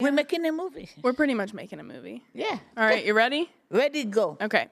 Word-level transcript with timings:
We're 0.00 0.12
making 0.12 0.44
a 0.44 0.50
movie. 0.50 0.90
We're 1.02 1.12
pretty 1.12 1.34
much 1.34 1.54
making 1.54 1.78
a 1.78 1.84
movie. 1.84 2.24
Yeah. 2.32 2.58
All 2.76 2.84
right, 2.84 3.04
you 3.04 3.14
ready? 3.14 3.48
Ready, 3.70 4.04
go. 4.04 4.36
Okay. 4.40 4.68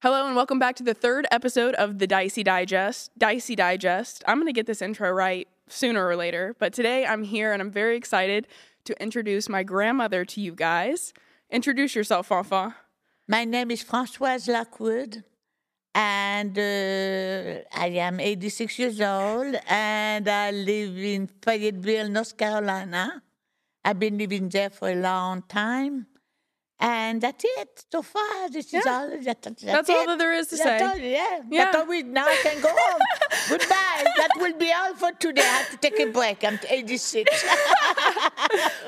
Hello 0.00 0.28
and 0.28 0.36
welcome 0.36 0.60
back 0.60 0.76
to 0.76 0.84
the 0.84 0.94
third 0.94 1.26
episode 1.32 1.74
of 1.74 1.98
the 1.98 2.06
Dicey 2.06 2.44
Digest. 2.44 3.10
Dicey 3.18 3.56
Digest. 3.56 4.22
I'm 4.28 4.36
going 4.36 4.46
to 4.46 4.52
get 4.52 4.68
this 4.68 4.80
intro 4.80 5.10
right 5.10 5.48
sooner 5.66 6.06
or 6.06 6.14
later, 6.14 6.54
but 6.60 6.72
today 6.72 7.04
I'm 7.04 7.24
here 7.24 7.52
and 7.52 7.60
I'm 7.60 7.72
very 7.72 7.96
excited 7.96 8.46
to 8.84 9.02
introduce 9.02 9.48
my 9.48 9.64
grandmother 9.64 10.24
to 10.24 10.40
you 10.40 10.54
guys. 10.54 11.12
Introduce 11.50 11.96
yourself, 11.96 12.28
Fafa. 12.28 12.76
My 13.26 13.44
name 13.44 13.72
is 13.72 13.82
Françoise 13.82 14.46
Lockwood, 14.46 15.24
and 15.96 16.56
uh, 16.56 17.64
I 17.76 17.88
am 17.98 18.20
86 18.20 18.78
years 18.78 19.00
old, 19.00 19.56
and 19.66 20.28
I 20.28 20.52
live 20.52 20.96
in 20.96 21.26
Fayetteville, 21.42 22.08
North 22.08 22.36
Carolina. 22.36 23.20
I've 23.84 23.98
been 23.98 24.16
living 24.16 24.48
there 24.48 24.70
for 24.70 24.90
a 24.90 24.94
long 24.94 25.42
time. 25.42 26.06
And 26.80 27.20
that's 27.20 27.44
it 27.44 27.84
so 27.90 28.02
far. 28.02 28.48
This 28.50 28.72
is 28.72 28.86
all. 28.86 29.10
That, 29.10 29.42
that's 29.42 29.62
That's 29.62 29.90
all 29.90 30.06
that 30.06 30.18
there 30.18 30.32
is 30.32 30.46
to 30.48 30.56
That's 30.56 30.80
say. 30.80 30.86
all, 30.86 30.96
yeah. 30.96 31.40
Yeah. 31.50 31.64
That's 31.64 31.76
all 31.76 31.86
we, 31.86 32.04
now 32.04 32.26
I 32.26 32.36
can 32.40 32.60
go 32.62 32.68
home. 32.72 33.00
Goodbye. 33.48 34.04
That 34.16 34.28
will 34.36 34.56
be 34.56 34.72
all 34.72 34.94
for 34.94 35.10
today. 35.12 35.42
I 35.42 35.44
have 35.44 35.70
to 35.70 35.76
take 35.78 35.98
a 35.98 36.06
break. 36.12 36.44
I'm 36.44 36.58
86. 36.68 37.44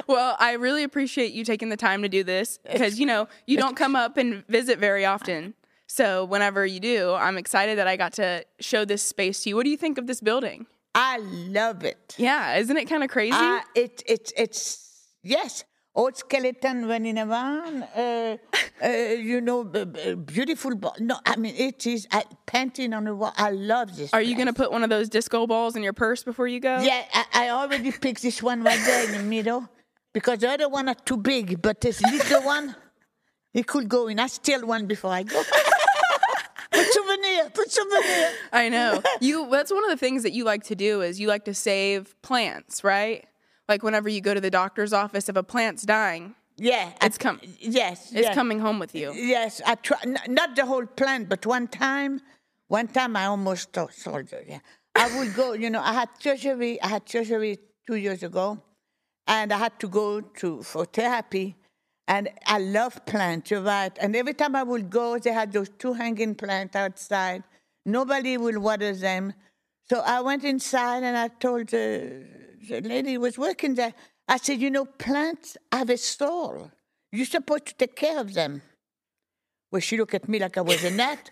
Well, 0.07 0.37
I 0.41 0.53
really 0.53 0.83
appreciate 0.83 1.33
you 1.33 1.45
taking 1.45 1.69
the 1.69 1.77
time 1.77 2.03
to 2.03 2.09
do 2.09 2.25
this 2.25 2.59
because, 2.59 2.99
you 2.99 3.07
know, 3.07 3.29
you 3.47 3.57
don't 3.57 3.77
come 3.77 3.95
up 3.95 4.17
and 4.17 4.45
visit 4.49 4.79
very 4.79 5.05
often. 5.05 5.55
So, 5.87 6.25
whenever 6.25 6.67
you 6.67 6.81
do, 6.81 7.13
I'm 7.13 7.37
excited 7.39 7.79
that 7.79 7.87
I 7.87 7.97
got 7.97 8.15
to 8.15 8.45
show 8.59 8.85
this 8.85 9.03
space 9.03 9.43
to 9.45 9.51
you. 9.51 9.57
What 9.57 9.65
do 9.65 9.71
you 9.71 9.77
think 9.77 9.99
of 9.99 10.07
this 10.07 10.21
building? 10.21 10.67
I 10.95 11.19
love 11.19 11.85
it. 11.85 12.15
Yeah, 12.19 12.57
isn't 12.57 12.77
it 12.77 12.87
kind 12.87 13.05
of 13.05 13.11
crazy? 13.11 13.37
Uh, 13.37 13.61
it, 13.77 14.03
it, 14.07 14.33
it's, 14.37 15.07
yes, 15.23 15.65
old 16.01 16.17
skeleton 16.17 16.89
running 16.89 17.19
around, 17.19 17.83
uh, 17.95 18.37
uh, 18.83 18.89
you 18.89 19.41
know, 19.41 19.65
b- 19.65 19.85
b- 19.85 20.15
beautiful. 20.15 20.75
Bo- 20.75 20.95
no, 20.99 21.17
I 21.27 21.37
mean, 21.37 21.55
it 21.57 21.87
is 21.87 22.09
uh, 22.11 22.23
painting 22.47 22.95
on 22.95 23.05
the 23.05 23.15
wall. 23.15 23.33
I 23.37 23.51
love 23.51 23.97
this. 23.97 24.13
Are 24.15 24.23
you 24.23 24.35
going 24.35 24.47
to 24.47 24.53
put 24.63 24.73
one 24.73 24.83
of 24.83 24.91
those 24.91 25.09
disco 25.11 25.47
balls 25.47 25.77
in 25.77 25.83
your 25.83 25.93
purse 25.93 26.23
before 26.25 26.49
you 26.49 26.61
go? 26.61 26.81
Yeah, 26.81 27.05
I, 27.13 27.25
I 27.35 27.49
already 27.51 27.93
picked 27.93 28.23
this 28.23 28.43
one 28.43 28.63
right 28.63 28.81
there 28.87 29.05
in 29.07 29.13
the 29.13 29.23
middle 29.23 29.69
because 30.15 30.39
the 30.39 30.49
other 30.51 30.69
one 30.69 30.89
are 30.89 30.95
too 30.95 31.19
big, 31.19 31.61
but 31.61 31.81
this 31.83 32.01
little 32.03 32.43
one, 32.45 32.75
it 33.53 33.67
could 33.67 33.89
go 33.89 34.09
in. 34.09 34.19
I 34.19 34.29
steal 34.29 34.67
one 34.67 34.87
before 34.87 35.13
I 35.13 35.23
go. 35.25 35.43
put 36.73 36.87
souvenir, 36.95 37.51
put 37.51 37.71
souvenir. 37.71 38.31
I 38.53 38.69
know. 38.71 39.03
You 39.21 39.49
that's 39.51 39.71
one 39.73 39.85
of 39.85 39.91
the 39.91 39.97
things 39.97 40.23
that 40.23 40.33
you 40.33 40.45
like 40.45 40.65
to 40.65 40.75
do 40.75 41.03
is 41.03 41.21
you 41.21 41.29
like 41.29 41.45
to 41.45 41.55
save 41.55 42.15
plants, 42.23 42.83
right? 42.83 43.27
Like 43.71 43.85
whenever 43.85 44.09
you 44.09 44.21
go 44.21 44.35
to 44.35 44.41
the 44.41 44.51
doctor's 44.51 44.93
office 44.93 45.29
if 45.29 45.37
a 45.37 45.45
plant's 45.45 45.85
dying, 45.85 46.35
Yeah, 46.57 46.91
It's 47.01 47.17
coming. 47.17 47.41
Yes, 47.61 48.11
it's 48.13 48.27
yes. 48.27 48.35
coming 48.35 48.59
home 48.59 48.79
with 48.81 48.95
you. 49.01 49.09
Yes, 49.15 49.63
I 49.65 49.77
try 49.77 49.99
n- 50.03 50.19
not 50.41 50.57
the 50.57 50.67
whole 50.67 50.87
plant, 51.01 51.29
but 51.33 51.47
one 51.47 51.67
time, 51.69 52.21
one 52.67 52.89
time 52.89 53.13
I 53.17 53.25
almost 53.27 53.69
sold 54.03 54.29
it. 54.39 54.45
Yeah, 54.49 54.59
I 54.97 55.07
would 55.17 55.33
go. 55.41 55.47
You 55.65 55.71
know, 55.71 55.81
I 55.91 55.93
had 56.01 56.09
surgery. 56.19 56.73
I 56.83 56.89
had 56.95 57.09
surgery 57.09 57.53
two 57.87 57.95
years 58.07 58.23
ago, 58.31 58.47
and 59.37 59.53
I 59.53 59.59
had 59.65 59.75
to 59.83 59.89
go 60.01 60.21
to 60.41 60.49
for 60.71 60.85
therapy. 60.85 61.47
And 62.09 62.29
I 62.47 62.59
love 62.59 62.95
plants. 63.07 63.53
You're 63.53 63.63
right. 63.63 63.95
And 64.03 64.17
every 64.17 64.35
time 64.35 64.55
I 64.57 64.65
would 64.65 64.91
go, 64.91 65.07
they 65.25 65.33
had 65.41 65.53
those 65.53 65.71
two 65.83 65.93
hanging 65.93 66.35
plants 66.35 66.75
outside. 66.75 67.45
Nobody 67.87 68.37
will 68.37 68.59
water 68.69 68.93
them. 69.07 69.33
So 69.89 70.01
I 70.01 70.21
went 70.29 70.43
inside 70.45 71.05
and 71.05 71.17
I 71.17 71.29
told 71.29 71.69
the, 71.69 72.25
the 72.71 72.81
lady 72.89 73.19
was 73.19 73.37
working 73.37 73.75
there, 73.75 73.95
I 74.29 74.37
said, 74.37 74.61
you 74.61 74.71
know, 74.71 74.85
plants 74.85 75.57
have 75.73 75.91
a 75.91 75.97
soul. 75.97 76.71
You're 77.13 77.27
supposed 77.27 77.67
to 77.67 77.75
take 77.75 77.97
care 77.97 78.19
of 78.21 78.35
them. 78.35 78.63
Well, 79.73 79.81
she 79.81 79.97
looked 79.97 80.15
at 80.15 80.29
me 80.29 80.39
like 80.39 80.57
I 80.57 80.61
was 80.61 80.85
a 80.85 80.91
nut. 81.03 81.31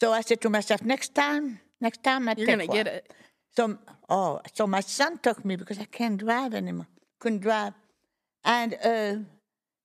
So 0.00 0.12
I 0.12 0.22
said 0.22 0.40
to 0.42 0.50
myself, 0.50 0.82
next 0.82 1.14
time, 1.14 1.60
next 1.80 2.02
time 2.02 2.28
I 2.28 2.34
You're 2.36 2.46
take 2.46 2.56
going 2.56 2.68
to 2.68 2.74
get 2.74 2.86
it. 2.86 3.12
So, 3.56 3.78
oh, 4.08 4.40
so 4.54 4.66
my 4.66 4.80
son 4.80 5.18
took 5.18 5.44
me 5.44 5.56
because 5.56 5.78
I 5.78 5.84
can't 5.84 6.18
drive 6.18 6.54
anymore. 6.54 6.86
Couldn't 7.20 7.40
drive. 7.40 7.74
And 8.44 8.76
uh, 8.84 9.16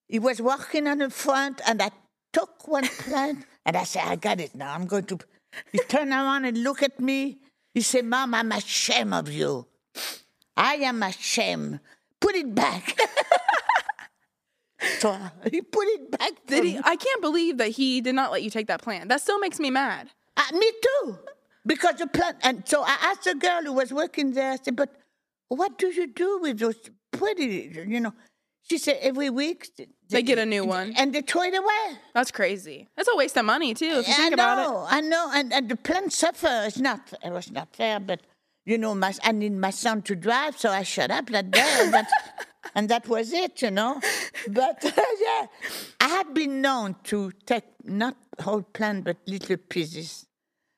he 0.08 0.20
was 0.20 0.42
walking 0.42 0.88
on 0.88 1.00
the 1.00 1.10
front, 1.10 1.62
and 1.68 1.82
I 1.82 1.92
took 2.32 2.68
one 2.68 2.88
plant, 2.88 3.46
and 3.66 3.76
I 3.76 3.84
said, 3.84 4.04
I 4.06 4.16
got 4.16 4.40
it 4.40 4.56
now. 4.56 4.74
I'm 4.74 4.86
going 4.86 5.06
to. 5.06 5.20
He 5.72 5.80
turned 5.80 6.12
around 6.12 6.46
and 6.46 6.64
looked 6.64 6.84
at 6.84 7.00
me. 7.00 7.40
He 7.74 7.82
said, 7.82 8.06
Mom, 8.06 8.34
I'm 8.34 8.52
ashamed 8.52 9.14
of 9.14 9.32
you. 9.32 9.68
I 10.58 10.76
am 10.76 11.04
ashamed. 11.04 11.80
Put 12.20 12.36
it 12.36 12.54
back. 12.56 12.98
so 15.00 15.18
he 15.52 15.62
put 15.62 15.88
it 15.88 16.12
back. 16.12 16.32
Did 16.48 16.64
he. 16.64 16.80
I 16.84 16.96
can't 16.96 17.22
believe 17.22 17.58
that 17.58 17.70
he 17.70 18.02
did 18.02 18.16
not 18.16 18.32
let 18.32 18.44
you 18.44 18.50
take 18.50 18.68
that 18.68 18.82
plant. 18.82 19.10
That 19.10 19.22
still 19.22 19.40
makes 19.40 19.60
me 19.60 19.70
mad. 19.70 20.10
Uh, 20.38 20.44
me 20.54 20.72
too. 20.82 21.18
Because 21.66 21.96
the 21.96 22.08
plant, 22.08 22.38
and 22.42 22.64
so 22.68 22.84
I 22.84 22.98
asked 23.02 23.24
the 23.24 23.36
girl 23.36 23.64
who 23.64 23.74
was 23.74 23.92
working 23.92 24.32
there, 24.34 24.52
I 24.52 24.58
said, 24.58 24.76
but 24.76 24.96
what 25.48 25.78
do 25.78 25.88
you 25.88 26.08
do 26.08 26.40
with 26.42 26.60
those 26.60 26.76
pretty, 27.12 27.72
you 27.88 28.00
know? 28.00 28.14
She 28.70 28.78
said, 28.78 28.98
every 29.02 29.30
week. 29.30 29.70
They 30.10 30.24
get 30.24 30.40
a 30.40 30.46
new 30.46 30.66
one. 30.66 30.94
And 30.98 31.14
they 31.14 31.22
throw 31.22 31.44
it 31.44 31.56
away. 31.56 32.00
That's 32.14 32.32
crazy. 32.32 32.88
That's 32.96 33.10
a 33.12 33.16
waste 33.16 33.38
of 33.38 33.46
money 33.46 33.74
too 33.74 33.86
if 33.86 34.08
you 34.08 34.14
I 34.14 34.18
think 34.18 34.38
know, 34.38 34.44
about 34.44 34.88
it. 34.92 34.96
I 34.96 35.02
know. 35.02 35.32
And, 35.34 35.54
and 35.54 35.70
the 35.70 35.76
plant 35.76 36.14
suffer. 36.14 36.64
It's 36.66 36.80
not, 36.80 37.14
it 37.24 37.32
was 37.32 37.52
not 37.52 37.76
fair, 37.76 38.00
but, 38.00 38.22
you 38.66 38.78
know, 38.78 38.96
my, 38.96 39.14
I 39.24 39.32
need 39.32 39.54
my 39.54 39.70
son 39.70 40.02
to 40.04 40.16
drive, 40.16 40.58
so 40.58 40.70
I 40.70 40.84
shut 40.84 41.12
up 41.12 41.28
that 41.30 41.52
day. 41.52 41.78
and, 41.80 41.94
that, 41.94 42.10
and 42.76 42.90
that 42.90 43.08
was 43.08 43.32
it, 43.32 43.62
you 43.62 43.72
know? 43.72 44.02
But, 44.48 44.84
yeah, 45.22 45.46
I 46.00 46.08
had 46.08 46.34
been 46.34 46.62
known 46.62 46.96
to 47.06 47.32
take 47.46 47.64
not 47.84 48.18
whole 48.40 48.64
plant, 48.64 49.06
but 49.06 49.18
little 49.28 49.58
pieces. 49.58 50.26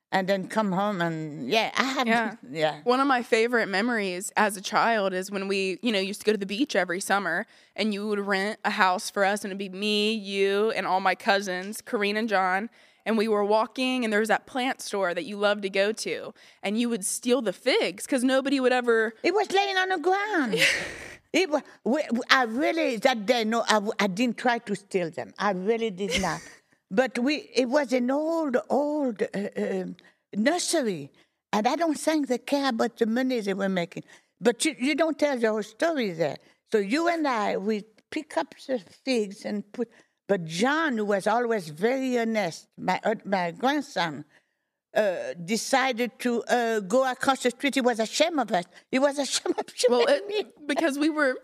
And 0.10 0.28
then 0.28 0.48
come 0.48 0.72
home 0.72 1.02
and, 1.02 1.50
yeah, 1.50 1.70
I 1.78 1.84
have, 1.84 2.08
Yeah. 2.08 2.36
yeah. 2.50 2.80
One 2.86 3.02
of 3.02 3.08
my 3.08 3.22
favorite 3.24 3.68
memories 3.68 4.32
as 4.38 4.56
a 4.56 4.62
child 4.62 5.14
is 5.14 5.30
when 5.30 5.50
we, 5.50 5.80
you 5.82 5.92
know, 5.92 6.00
used 6.00 6.22
to 6.22 6.26
go 6.26 6.32
to 6.32 6.38
the 6.38 6.46
beach 6.46 6.78
every 6.78 7.02
summer 7.02 7.46
and 7.76 7.94
you 7.94 8.08
would 8.08 8.20
rent 8.20 8.58
a 8.64 8.70
house 8.70 9.10
for 9.10 9.26
us 9.26 9.44
and 9.44 9.52
it'd 9.52 9.58
be 9.58 9.68
me, 9.68 10.14
you, 10.14 10.72
and 10.72 10.88
all 10.88 11.02
my 11.02 11.14
cousins, 11.14 11.82
Kareen 11.82 12.16
and 12.18 12.30
John. 12.30 12.70
And 13.08 13.18
we 13.18 13.30
were 13.30 13.46
walking 13.46 14.04
and 14.04 14.12
there 14.12 14.20
was 14.20 14.28
that 14.28 14.46
plant 14.46 14.82
store 14.82 15.14
that 15.14 15.24
you 15.24 15.38
loved 15.38 15.62
to 15.62 15.70
go 15.70 15.94
to. 15.94 16.34
And 16.62 16.78
you 16.78 16.90
would 16.90 17.06
steal 17.06 17.42
the 17.42 17.54
figs 17.54 18.06
because 18.06 18.22
nobody 18.22 18.60
would 18.60 18.74
ever 18.74 19.14
It 19.24 19.34
was 19.34 19.50
laying 19.54 19.78
on 19.78 19.88
the 19.88 19.98
ground. 19.98 20.56
it 21.34 21.50
was, 21.50 21.62
we, 21.86 22.04
I 22.30 22.44
really, 22.44 22.98
that 22.98 23.26
day, 23.26 23.46
no, 23.46 23.64
I 23.98 24.08
didn't 24.08 24.38
try 24.38 24.58
to 24.60 24.76
steal 24.76 25.10
them. 25.10 25.34
I 25.40 25.52
really 25.52 25.90
did 25.90 26.22
not. 26.22 26.42
but 26.92 27.18
we, 27.18 27.50
it 27.56 27.70
was 27.70 27.94
an 27.94 28.12
old, 28.12 28.58
old 28.70 29.22
uh, 29.22 29.40
uh, 29.58 29.86
nursery. 30.36 31.10
And 31.54 31.66
I 31.66 31.78
don't 31.78 31.98
think 31.98 32.28
they 32.28 32.40
care 32.40 32.68
about 32.68 32.98
the 32.98 33.06
money 33.06 33.40
they 33.40 33.54
were 33.54 33.70
making. 33.70 34.04
But 34.42 34.66
you, 34.66 34.76
you 34.78 34.96
don't 34.96 35.18
tell 35.18 35.40
the 35.40 35.48
whole 35.50 35.64
story 35.64 36.12
there. 36.12 36.40
So 36.74 36.80
you 36.80 37.08
and 37.08 37.26
I, 37.26 37.56
we 37.56 37.86
pick 38.12 38.36
up 38.36 38.54
the 38.68 38.80
figs 39.06 39.46
and 39.46 39.64
put, 39.72 39.90
but 40.28 40.46
John, 40.46 40.98
who 40.98 41.06
was 41.06 41.26
always 41.26 41.70
very 41.70 42.20
honest, 42.20 42.68
my, 42.78 43.00
uh, 43.04 43.16
my 43.26 43.52
grandson, 43.52 44.26
uh, 44.96 45.34
decided 45.46 46.12
to 46.20 46.44
uh, 46.44 46.80
go 46.82 47.10
across 47.10 47.44
the 47.44 47.52
street. 47.52 47.76
He 47.76 47.82
was 47.82 48.00
ashamed 48.00 48.40
of 48.40 48.52
us. 48.52 48.66
He 48.92 49.00
was 49.00 49.18
ashamed 49.26 49.58
of 49.60 49.74
well 49.90 50.06
me 50.28 50.36
it, 50.36 50.68
because 50.68 50.98
we 50.98 51.10
were 51.10 51.36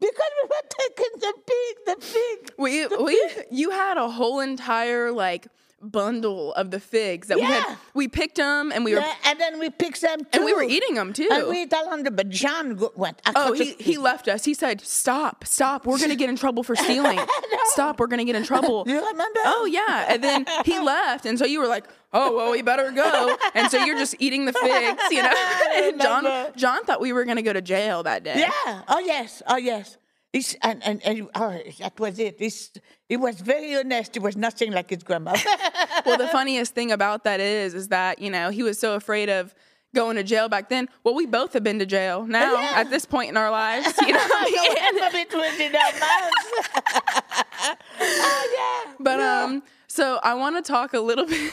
because 0.00 0.30
we 0.38 0.48
were 0.48 0.66
taking 0.80 1.20
the 1.20 1.34
pig, 1.46 1.76
the 1.86 1.96
pig. 2.12 2.54
we 2.58 2.86
we 2.86 3.30
you 3.50 3.70
had 3.70 3.96
a 3.96 4.08
whole 4.08 4.40
entire 4.40 5.10
like 5.10 5.48
bundle 5.82 6.52
of 6.54 6.70
the 6.70 6.80
figs 6.80 7.28
that 7.28 7.36
we 7.36 7.42
had 7.44 7.76
we 7.94 8.08
picked 8.08 8.36
them 8.36 8.72
and 8.72 8.84
we 8.84 8.94
were 8.94 9.04
and 9.24 9.38
then 9.38 9.58
we 9.58 9.68
picked 9.70 10.00
them 10.00 10.20
too. 10.20 10.26
and 10.32 10.44
we 10.44 10.54
were 10.54 10.62
eating 10.62 10.94
them 10.94 11.12
too. 11.12 11.28
And 11.30 11.48
we 11.48 11.62
ate 11.62 11.74
all 11.74 11.88
under, 11.90 12.10
but 12.10 12.28
John 12.30 12.80
went 12.96 13.20
Oh, 13.34 13.52
he, 13.52 13.72
he 13.78 13.98
left 13.98 14.26
us. 14.26 14.44
He 14.44 14.54
said, 14.54 14.80
Stop, 14.80 15.44
stop. 15.44 15.86
We're 15.86 15.98
going 15.98 16.10
to 16.10 16.16
get 16.16 16.28
in 16.30 16.36
trouble 16.36 16.62
for 16.62 16.74
stealing. 16.76 17.20
Stop, 17.66 18.00
we're 18.00 18.06
going 18.06 18.18
to 18.18 18.24
get 18.24 18.36
in 18.36 18.42
trouble. 18.44 18.84
You 18.96 18.96
remember? 19.06 19.40
Oh, 19.44 19.68
yeah. 19.70 20.06
And 20.08 20.22
then 20.24 20.46
he 20.64 20.78
left. 20.94 21.26
And 21.26 21.38
so 21.38 21.44
you 21.44 21.60
were 21.60 21.66
like, 21.66 21.84
Oh, 22.12 22.34
well, 22.36 22.50
we 22.52 22.62
better 22.62 22.90
go. 22.92 23.36
And 23.54 23.70
so 23.70 23.84
you're 23.84 23.98
just 23.98 24.14
eating 24.18 24.46
the 24.46 24.52
figs, 24.54 25.02
you 25.10 25.22
know? 25.22 25.32
And 25.74 26.00
John. 26.00 26.52
John 26.56 26.84
thought 26.84 27.00
we 27.00 27.12
were 27.12 27.24
going 27.24 27.36
to 27.36 27.42
go 27.42 27.52
to 27.52 27.60
jail 27.60 28.02
that 28.04 28.22
day. 28.24 28.36
Yeah. 28.38 28.82
Oh 28.88 28.98
yes. 29.00 29.42
Oh 29.46 29.56
yes. 29.56 29.98
And 30.62 30.82
and, 30.84 31.02
and 31.04 31.28
oh, 31.34 31.58
that 31.78 31.98
was 31.98 32.18
it. 32.18 32.36
He's, 32.38 32.70
he 33.08 33.16
was 33.16 33.40
very 33.40 33.74
honest. 33.74 34.14
He 34.14 34.20
was 34.20 34.36
nothing 34.36 34.70
like 34.72 34.90
his 34.90 35.02
grandma. 35.02 35.34
Well, 36.04 36.18
the 36.18 36.28
funniest 36.32 36.74
thing 36.74 36.92
about 36.92 37.24
that 37.24 37.40
is, 37.40 37.72
is 37.74 37.88
that, 37.88 38.18
you 38.18 38.30
know, 38.30 38.50
he 38.50 38.62
was 38.62 38.78
so 38.78 38.94
afraid 38.96 39.30
of 39.30 39.54
going 39.94 40.16
to 40.16 40.22
jail 40.22 40.48
back 40.50 40.68
then. 40.68 40.88
Well, 41.04 41.14
we 41.14 41.24
both 41.24 41.54
have 41.54 41.62
been 41.64 41.78
to 41.78 41.86
jail 41.86 42.26
now 42.26 42.52
Yeah. 42.52 42.72
at 42.74 42.90
this 42.90 43.06
point 43.06 43.30
in 43.30 43.36
our 43.38 43.50
lives. 43.50 43.94
You 44.02 44.08
know 44.12 44.18
what 44.18 44.46
I 44.46 44.50
No, 44.50 44.62
mean? 44.62 44.76
half 44.76 45.08
of 45.08 45.14
it 45.14 45.32
was 45.34 45.60
in 45.60 45.74
our 45.74 45.92
mouths. 46.00 47.76
oh, 48.00 48.84
yeah. 48.86 48.92
But 49.00 49.20
um, 49.20 49.62
so 49.86 50.20
I 50.22 50.34
want 50.34 50.62
to 50.62 50.70
talk 50.70 50.92
a 50.92 51.00
little 51.00 51.24
bit. 51.26 51.50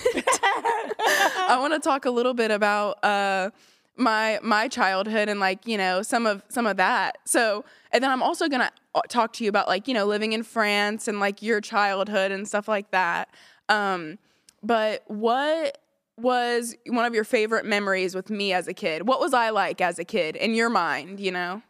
I 1.47 1.57
want 1.59 1.73
to 1.73 1.79
talk 1.79 2.03
a 2.05 2.11
little 2.11 2.33
bit 2.33 2.51
about 2.51 3.01
uh 3.03 3.51
my 3.95 4.39
my 4.41 4.67
childhood 4.67 5.29
and 5.29 5.39
like 5.39 5.67
you 5.67 5.77
know 5.77 6.01
some 6.01 6.25
of 6.25 6.43
some 6.49 6.65
of 6.65 6.77
that. 6.77 7.17
So 7.25 7.63
and 7.91 8.03
then 8.03 8.11
I'm 8.11 8.23
also 8.23 8.47
gonna 8.47 8.71
uh, 8.95 9.01
talk 9.07 9.33
to 9.33 9.43
you 9.43 9.49
about 9.49 9.67
like 9.67 9.87
you 9.87 9.93
know 9.93 10.05
living 10.05 10.33
in 10.33 10.43
France 10.43 11.07
and 11.07 11.19
like 11.19 11.41
your 11.41 11.61
childhood 11.61 12.31
and 12.31 12.47
stuff 12.47 12.67
like 12.67 12.91
that. 12.91 13.29
Um, 13.69 14.17
but 14.61 15.03
what 15.07 15.77
was 16.17 16.75
one 16.87 17.05
of 17.05 17.13
your 17.13 17.23
favorite 17.23 17.65
memories 17.65 18.15
with 18.15 18.29
me 18.29 18.53
as 18.53 18.67
a 18.67 18.73
kid? 18.73 19.07
What 19.07 19.19
was 19.19 19.33
I 19.33 19.49
like 19.49 19.81
as 19.81 19.99
a 19.99 20.05
kid 20.05 20.35
in 20.35 20.53
your 20.53 20.69
mind? 20.69 21.19
You 21.19 21.31
know. 21.31 21.61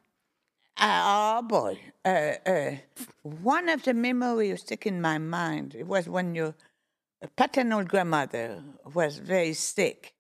Uh, 0.78 1.40
oh 1.40 1.42
boy. 1.44 1.80
Uh, 2.06 2.34
uh, 2.46 2.72
one 3.22 3.70
of 3.70 3.84
the 3.84 3.94
memories 3.94 4.62
stick 4.62 4.86
in 4.86 5.00
my 5.00 5.18
mind 5.18 5.76
it 5.76 5.88
was 5.88 6.10
when 6.10 6.36
your 6.36 6.54
paternal 7.38 7.84
grandmother 7.84 8.62
was 8.94 9.20
very 9.20 9.54
sick 9.54 10.13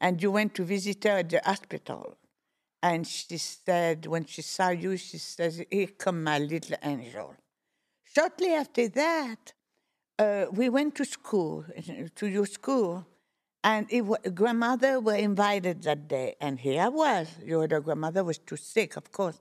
and 0.00 0.22
you 0.22 0.30
went 0.30 0.54
to 0.54 0.64
visit 0.64 1.04
her 1.04 1.18
at 1.18 1.28
the 1.30 1.40
hospital. 1.44 2.16
And 2.82 3.06
she 3.06 3.38
said, 3.38 4.06
when 4.06 4.24
she 4.24 4.42
saw 4.42 4.70
you, 4.70 4.96
she 4.96 5.18
says, 5.18 5.62
Here 5.70 5.88
come 5.88 6.22
my 6.22 6.38
little 6.38 6.76
angel. 6.82 7.34
Shortly 8.04 8.52
after 8.52 8.88
that, 8.88 9.52
uh, 10.18 10.46
we 10.52 10.68
went 10.68 10.94
to 10.96 11.04
school, 11.04 11.64
to 12.14 12.26
your 12.26 12.46
school, 12.46 13.06
and 13.64 13.86
wa 14.06 14.16
grandmother 14.34 15.00
were 15.00 15.16
invited 15.16 15.82
that 15.82 16.08
day. 16.08 16.36
And 16.40 16.58
here 16.58 16.82
I 16.82 16.88
was. 16.88 17.28
Your 17.44 17.64
other 17.64 17.80
grandmother 17.80 18.24
was 18.24 18.38
too 18.38 18.56
sick, 18.56 18.96
of 18.96 19.10
course. 19.12 19.40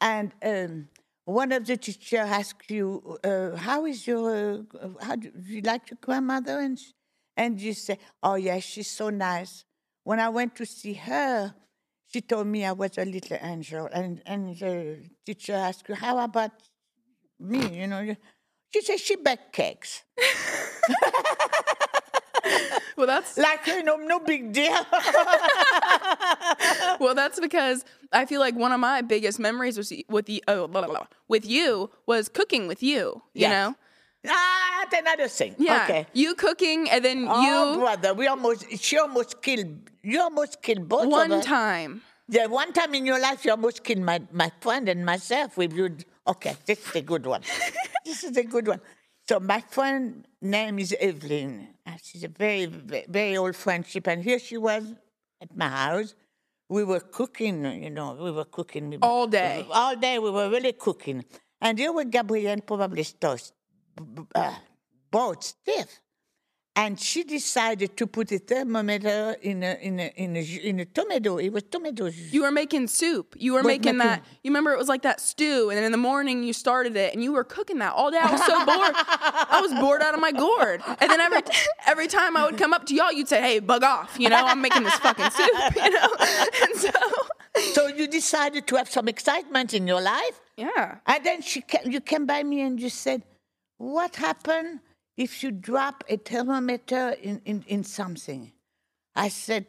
And 0.00 0.32
um, 0.42 0.88
one 1.24 1.52
of 1.52 1.66
the 1.66 1.76
teacher 1.76 2.18
asked 2.18 2.70
you, 2.70 3.18
uh, 3.24 3.56
"How 3.56 3.86
is 3.86 4.06
your? 4.06 4.64
Uh, 4.80 4.88
how 5.00 5.16
do 5.16 5.30
you 5.46 5.60
like 5.62 5.90
your 5.90 5.98
grandmother?" 6.00 6.58
And 6.60 6.78
and 7.36 7.60
you 7.60 7.74
say, 7.74 7.98
"Oh 8.22 8.36
yes, 8.36 8.62
she's 8.64 8.90
so 8.90 9.10
nice." 9.10 9.64
When 10.04 10.20
I 10.20 10.28
went 10.28 10.56
to 10.56 10.66
see 10.66 10.94
her, 10.94 11.54
she 12.08 12.20
told 12.20 12.46
me 12.46 12.64
I 12.64 12.72
was 12.72 12.98
a 12.98 13.04
little 13.04 13.38
angel, 13.40 13.88
and 13.92 14.22
and 14.26 14.56
the 14.58 15.04
teacher 15.26 15.54
asked 15.54 15.86
her, 15.88 15.94
"How 15.94 16.18
about 16.18 16.52
me?" 17.38 17.80
You 17.80 17.86
know, 17.86 18.16
she 18.72 18.80
said 18.82 19.00
she 19.00 19.16
baked 19.16 19.52
cakes, 19.52 20.02
Well, 22.96 23.06
that's 23.06 23.36
like 23.48 23.66
you 23.66 23.82
know, 23.82 23.96
no 23.96 24.20
big 24.20 24.52
deal. 24.52 24.72
well, 27.00 27.14
that's 27.14 27.40
because 27.40 27.84
I 28.12 28.26
feel 28.26 28.40
like 28.40 28.54
one 28.56 28.72
of 28.72 28.80
my 28.80 29.02
biggest 29.02 29.38
memories 29.38 29.76
was 29.76 29.92
with 30.08 30.26
the 30.26 30.42
oh 30.48 30.66
blah, 30.66 30.82
blah, 30.82 30.90
blah, 30.90 31.06
with 31.28 31.46
you 31.46 31.90
was 32.06 32.28
cooking 32.28 32.66
with 32.68 32.82
you. 32.82 33.22
You 33.34 33.42
Yes. 33.42 33.50
know, 33.50 33.74
ah, 34.28 34.86
that's 34.90 35.00
another 35.00 35.28
thing. 35.28 35.54
yeah, 35.58 35.84
Okay. 35.84 36.06
you 36.12 36.34
cooking 36.34 36.88
and 36.90 37.04
then 37.04 37.26
Oh, 37.28 37.42
you 37.74 37.78
brother, 37.80 38.14
we 38.14 38.26
almost 38.26 38.64
she 38.78 38.98
almost 38.98 39.40
killed 39.42 39.90
you 40.02 40.20
almost 40.20 40.62
killed 40.62 40.88
both 40.88 41.06
one 41.08 41.32
of 41.32 41.38
us. 41.40 41.44
time. 41.44 42.02
Yeah, 42.28 42.46
one 42.46 42.72
time 42.72 42.94
in 42.94 43.04
your 43.06 43.20
life 43.20 43.44
you 43.44 43.50
almost 43.50 43.82
killed 43.82 44.00
my, 44.02 44.20
my 44.32 44.50
friend 44.60 44.88
and 44.88 45.04
myself. 45.04 45.56
We 45.56 45.66
would 45.68 46.04
okay, 46.26 46.56
this 46.66 46.78
is 46.88 46.94
a 46.96 47.02
good 47.02 47.26
one. 47.26 47.42
this 48.04 48.24
is 48.24 48.36
a 48.36 48.44
good 48.44 48.66
one. 48.68 48.80
So 49.28 49.40
my 49.40 49.60
friend 49.60 50.26
name 50.40 50.78
is 50.78 50.94
Evelyn. 51.00 51.68
She's 52.02 52.22
a 52.24 52.28
very, 52.28 52.66
very 52.66 53.36
old 53.36 53.56
friendship, 53.56 54.06
and 54.06 54.22
here 54.22 54.38
she 54.38 54.56
was 54.56 54.84
at 55.42 55.56
my 55.56 55.68
house. 55.68 56.14
We 56.68 56.84
were 56.84 57.00
cooking, 57.00 57.64
you 57.82 57.90
know, 57.90 58.12
we 58.14 58.30
were 58.30 58.44
cooking 58.44 58.96
All 59.02 59.26
day. 59.26 59.66
all 59.70 59.96
day. 59.96 60.18
We 60.20 60.30
were 60.30 60.48
really 60.48 60.72
cooking, 60.72 61.24
and 61.60 61.78
here 61.78 61.92
was 61.92 62.06
Gabrielle, 62.10 62.60
probably 62.60 63.02
still 63.02 63.36
uh, 64.34 64.54
both 65.10 65.42
stiff. 65.44 66.00
And 66.76 66.98
she 66.98 67.24
decided 67.24 67.96
to 67.96 68.06
put 68.06 68.30
a 68.30 68.38
thermometer 68.38 69.36
in 69.42 69.62
a 69.62 69.76
in 69.82 69.98
a 69.98 70.12
in 70.16 70.36
a, 70.36 70.40
in 70.40 70.80
a 70.80 70.84
tomato. 70.84 71.36
It 71.36 71.52
was 71.52 71.64
tomato. 71.64 72.08
juice. 72.08 72.32
You 72.32 72.42
were 72.42 72.52
making 72.52 72.86
soup. 72.86 73.34
You 73.36 73.54
were 73.54 73.58
Was 73.58 73.66
making 73.66 73.98
that. 73.98 74.24
You 74.44 74.50
remember 74.50 74.72
it 74.72 74.78
was 74.78 74.88
like 74.88 75.02
that 75.02 75.20
stew, 75.20 75.68
and 75.68 75.76
then 75.76 75.84
in 75.84 75.92
the 75.92 75.98
morning 75.98 76.44
you 76.44 76.52
started 76.52 76.96
it, 76.96 77.12
and 77.12 77.24
you 77.24 77.32
were 77.32 77.42
cooking 77.42 77.80
that 77.80 77.92
all 77.92 78.10
day. 78.12 78.20
I 78.22 78.30
was 78.32 78.46
so 78.46 78.64
bored. 78.64 78.94
I 78.94 79.60
was 79.60 79.74
bored 79.80 80.00
out 80.00 80.14
of 80.14 80.20
my 80.20 80.30
gourd. 80.30 80.80
And 80.86 81.10
then 81.10 81.20
every 81.20 81.42
every 81.86 82.06
time 82.06 82.36
I 82.36 82.46
would 82.46 82.56
come 82.56 82.72
up 82.72 82.86
to 82.86 82.94
y'all, 82.94 83.12
you'd 83.12 83.28
say, 83.28 83.40
"Hey, 83.42 83.58
bug 83.58 83.82
off!" 83.82 84.16
You 84.18 84.28
know, 84.30 84.42
I'm 84.46 84.62
making 84.62 84.84
this 84.84 84.94
fucking 84.94 85.30
soup. 85.30 85.50
You 85.76 85.90
know, 85.90 86.08
and 86.62 86.76
so 86.76 86.90
So 87.74 87.86
you 87.88 88.06
decided 88.06 88.66
to 88.68 88.76
have 88.76 88.88
some 88.88 89.08
excitement 89.08 89.74
in 89.74 89.86
your 89.86 90.00
life, 90.00 90.40
yeah. 90.56 90.98
and 91.06 91.24
then 91.24 91.42
she 91.42 91.62
ca- 91.62 91.84
you 91.84 92.00
came 92.00 92.26
by 92.26 92.42
me 92.42 92.60
and 92.62 92.80
you 92.80 92.88
said, 92.88 93.22
"What 93.80 94.16
happened 94.16 94.80
if 95.16 95.42
you 95.42 95.50
drop 95.50 96.04
a 96.08 96.16
thermometer 96.18 97.16
in 97.22 97.40
in, 97.46 97.64
in 97.66 97.82
something?" 97.84 98.52
I 99.16 99.28
said, 99.28 99.66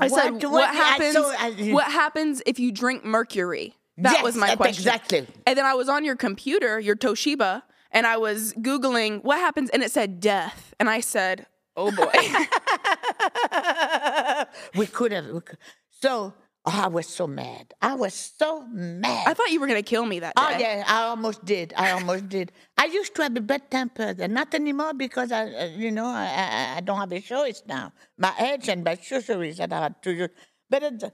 I 0.00 0.08
said, 0.08 0.32
"What, 0.32 0.50
what, 0.50 0.68
I 0.68 0.72
happens? 0.74 1.12
saw- 1.14 1.34
I- 1.38 1.70
what 1.72 1.86
happens 1.86 2.42
if 2.44 2.58
you 2.58 2.72
drink 2.72 3.04
mercury? 3.04 3.74
That 3.98 4.22
was 4.22 4.36
my 4.36 4.56
question. 4.56 4.80
exactly. 4.82 5.26
And 5.46 5.56
then 5.56 5.64
I 5.64 5.72
was 5.74 5.88
on 5.88 6.04
your 6.04 6.16
computer, 6.16 6.78
your 6.80 6.96
Toshiba, 6.96 7.62
and 7.92 8.04
I 8.06 8.16
was 8.18 8.52
googling 8.54 9.22
what 9.24 9.38
happens, 9.38 9.70
and 9.70 9.82
it 9.82 9.90
said 9.92 10.18
death, 10.20 10.74
and 10.80 10.90
I 10.90 10.98
said, 11.00 11.46
"Oh 11.76 11.90
boy." 11.92 12.12
we 14.76 14.86
could 14.86 15.12
have. 15.12 15.26
We 15.26 15.40
could. 15.40 15.58
So 16.02 16.34
oh, 16.66 16.80
I 16.84 16.88
was 16.88 17.06
so 17.06 17.26
mad. 17.26 17.74
I 17.80 17.94
was 17.94 18.14
so 18.14 18.66
mad. 18.66 19.26
I 19.26 19.34
thought 19.34 19.50
you 19.50 19.60
were 19.60 19.66
gonna 19.66 19.82
kill 19.82 20.04
me 20.04 20.20
that 20.20 20.34
day. 20.34 20.42
Oh 20.44 20.58
yeah, 20.58 20.84
I 20.86 21.02
almost 21.04 21.44
did. 21.44 21.72
I 21.76 21.92
almost 21.92 22.28
did. 22.28 22.52
I 22.76 22.86
used 22.86 23.14
to 23.16 23.22
have 23.22 23.36
a 23.36 23.40
bad 23.40 23.70
temper, 23.70 24.12
then 24.14 24.32
not 24.34 24.54
anymore 24.54 24.94
because 24.94 25.32
I, 25.32 25.44
uh, 25.46 25.64
you 25.66 25.90
know, 25.90 26.06
I, 26.06 26.26
I, 26.26 26.76
I 26.76 26.80
don't 26.80 26.98
have 26.98 27.12
a 27.12 27.20
choice 27.20 27.62
now. 27.66 27.92
My 28.18 28.34
age 28.38 28.68
and 28.68 28.84
my 28.84 28.96
surgeries 28.96 29.56
that 29.56 29.72
I 29.72 29.82
had 29.84 30.02
to 30.02 30.12
use. 30.12 30.30
But 30.68 30.82
it, 30.82 31.04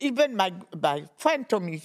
even 0.00 0.36
my 0.36 0.52
my 0.80 1.04
friend 1.18 1.48
told 1.48 1.64
me, 1.64 1.82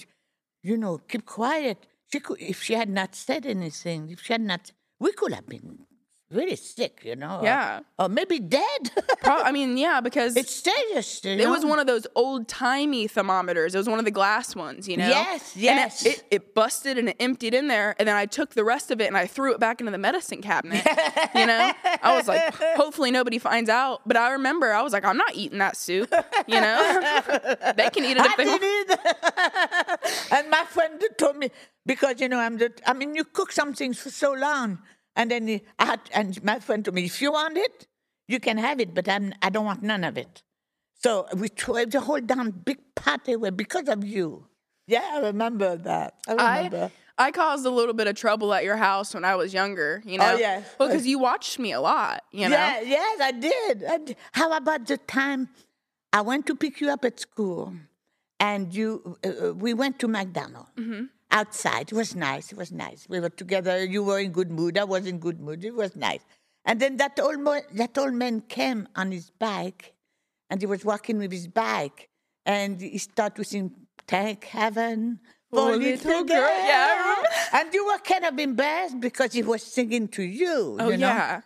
you 0.62 0.76
know, 0.76 0.98
keep 0.98 1.26
quiet. 1.26 1.78
She 2.12 2.20
could, 2.20 2.40
if 2.40 2.62
she 2.62 2.74
had 2.74 2.88
not 2.88 3.14
said 3.14 3.46
anything, 3.46 4.10
if 4.10 4.22
she 4.22 4.32
had 4.32 4.40
not, 4.40 4.70
we 4.98 5.12
could 5.12 5.32
have 5.32 5.46
been 5.46 5.85
really 6.30 6.56
sick, 6.56 7.02
you 7.04 7.16
know. 7.16 7.40
Yeah. 7.42 7.80
Or, 7.98 8.08
maybe 8.08 8.38
dead. 8.38 8.90
Pro- 9.22 9.42
I 9.42 9.52
mean, 9.52 9.76
yeah, 9.76 10.00
because 10.00 10.36
it's 10.36 10.54
serious. 10.54 11.24
You 11.24 11.30
it 11.32 11.48
was 11.48 11.64
one 11.64 11.78
of 11.78 11.86
those 11.86 12.06
old 12.14 12.48
timey 12.48 13.06
thermometers. 13.06 13.74
It 13.74 13.78
was 13.78 13.88
one 13.88 13.98
of 13.98 14.04
the 14.04 14.10
glass 14.10 14.56
ones, 14.56 14.88
you 14.88 14.96
know. 14.96 15.08
Yes, 15.08 15.54
And 15.54 15.62
yes. 15.62 16.04
it, 16.04 16.18
it, 16.18 16.24
it 16.30 16.54
busted 16.54 16.98
and 16.98 17.08
it 17.08 17.16
emptied 17.20 17.54
in 17.54 17.68
there, 17.68 17.94
and 17.98 18.08
then 18.08 18.16
I 18.16 18.26
took 18.26 18.54
the 18.54 18.64
rest 18.64 18.90
of 18.90 19.00
it 19.00 19.06
and 19.06 19.16
I 19.16 19.26
threw 19.26 19.52
it 19.52 19.60
back 19.60 19.80
into 19.80 19.92
the 19.92 19.98
medicine 19.98 20.42
cabinet. 20.42 20.84
you 21.34 21.46
know, 21.46 21.72
I 22.02 22.16
was 22.16 22.26
like, 22.28 22.54
hopefully 22.76 23.10
nobody 23.10 23.38
finds 23.38 23.70
out. 23.70 24.02
But 24.06 24.16
I 24.16 24.32
remember 24.32 24.72
I 24.72 24.82
was 24.82 24.92
like, 24.92 25.04
I'm 25.04 25.16
not 25.16 25.34
eating 25.34 25.58
that 25.58 25.76
soup. 25.76 26.12
You 26.46 26.60
know, 26.60 27.00
they 27.76 27.88
can 27.90 28.04
eat 28.04 28.16
it 28.16 28.26
if 28.26 28.36
they 28.36 28.46
want. 28.46 30.32
and 30.32 30.50
my 30.50 30.64
friend 30.64 31.02
told 31.18 31.36
me 31.36 31.50
because 31.84 32.20
you 32.20 32.28
know 32.28 32.38
I'm 32.38 32.58
the. 32.58 32.72
I 32.86 32.92
mean, 32.92 33.14
you 33.14 33.24
cook 33.24 33.52
some 33.52 33.72
things 33.74 33.98
for 33.98 34.10
so 34.10 34.32
long, 34.32 34.78
and 35.16 35.30
then 35.30 35.48
he- 35.48 35.62
I 35.78 35.86
had, 35.86 36.00
and 36.12 36.44
my 36.44 36.58
friend 36.60 36.84
told 36.84 36.94
me, 36.94 37.04
if 37.04 37.20
you 37.22 37.32
want 37.32 37.56
it, 37.56 37.86
you 38.28 38.38
can 38.40 38.58
have 38.58 38.80
it, 38.80 38.94
but 38.94 39.08
I'm, 39.08 39.32
I 39.42 39.50
don't 39.50 39.64
want 39.64 39.82
none 39.82 40.04
of 40.04 40.16
it. 40.18 40.42
So 41.02 41.26
we 41.36 41.48
tried 41.48 41.90
the 41.92 42.00
whole 42.00 42.20
damn 42.20 42.50
big 42.50 42.78
party 42.94 43.32
away 43.32 43.50
because 43.50 43.88
of 43.88 44.04
you. 44.04 44.46
Yeah, 44.86 45.08
I 45.14 45.18
remember 45.20 45.76
that. 45.76 46.14
I 46.28 46.32
remember. 46.32 46.90
I 47.18 47.26
I 47.28 47.30
caused 47.32 47.64
a 47.64 47.70
little 47.70 47.94
bit 47.94 48.06
of 48.08 48.14
trouble 48.14 48.52
at 48.52 48.62
your 48.62 48.76
house 48.76 49.14
when 49.14 49.24
I 49.24 49.36
was 49.36 49.52
younger. 49.54 50.02
You 50.04 50.18
know. 50.18 50.34
Oh, 50.34 50.38
yeah. 50.38 50.62
Well, 50.78 50.88
because 50.88 51.06
you 51.06 51.18
watched 51.18 51.58
me 51.58 51.72
a 51.72 51.80
lot. 51.80 52.22
You 52.30 52.48
know. 52.50 52.56
Yeah, 52.56 52.80
yes, 52.82 53.20
I 53.22 53.32
did. 53.32 53.84
I 53.84 53.98
did. 53.98 54.16
How 54.32 54.52
about 54.52 54.86
the 54.86 54.98
time 54.98 55.48
I 56.12 56.20
went 56.20 56.46
to 56.46 56.54
pick 56.54 56.80
you 56.80 56.90
up 56.90 57.04
at 57.06 57.18
school, 57.18 57.72
and 58.38 58.72
you, 58.74 59.16
uh, 59.24 59.28
uh, 59.48 59.52
we 59.54 59.72
went 59.74 59.98
to 60.00 60.08
McDonald's 60.08 60.70
outside. 61.30 61.92
It 61.92 61.96
was 61.96 62.14
nice. 62.14 62.52
It 62.52 62.58
was 62.58 62.72
nice. 62.72 63.06
We 63.08 63.20
were 63.20 63.30
together. 63.30 63.84
You 63.84 64.02
were 64.02 64.18
in 64.18 64.32
good 64.32 64.50
mood. 64.50 64.78
I 64.78 64.84
was 64.84 65.06
in 65.06 65.18
good 65.18 65.40
mood. 65.40 65.64
It 65.64 65.74
was 65.74 65.96
nice. 65.96 66.20
And 66.64 66.80
then 66.80 66.96
that 66.96 67.18
old 67.20 67.40
mo- 67.40 67.62
that 67.74 67.96
old 67.98 68.14
man 68.14 68.40
came 68.42 68.88
on 68.96 69.12
his 69.12 69.30
bike, 69.30 69.94
and 70.50 70.60
he 70.60 70.66
was 70.66 70.84
walking 70.84 71.18
with 71.18 71.30
his 71.32 71.46
bike, 71.48 72.08
and 72.44 72.80
he 72.80 72.98
started 72.98 73.36
to 73.36 73.44
sing 73.44 73.72
"Thank 74.08 74.44
Heaven." 74.44 75.20
For 75.50 75.60
Oh, 75.60 75.64
little 75.76 75.78
little 75.80 76.24
girl. 76.24 76.38
girl. 76.38 76.48
Yeah, 76.66 77.22
And 77.52 77.72
you 77.72 77.86
were 77.86 77.98
kind 77.98 78.24
of 78.24 78.36
embarrassed 78.36 79.00
because 79.00 79.32
he 79.32 79.44
was 79.44 79.62
singing 79.62 80.08
to 80.08 80.22
you. 80.24 80.76
Oh 80.80 80.90
you 80.90 80.96
know? 80.96 81.06
yeah. 81.06 81.42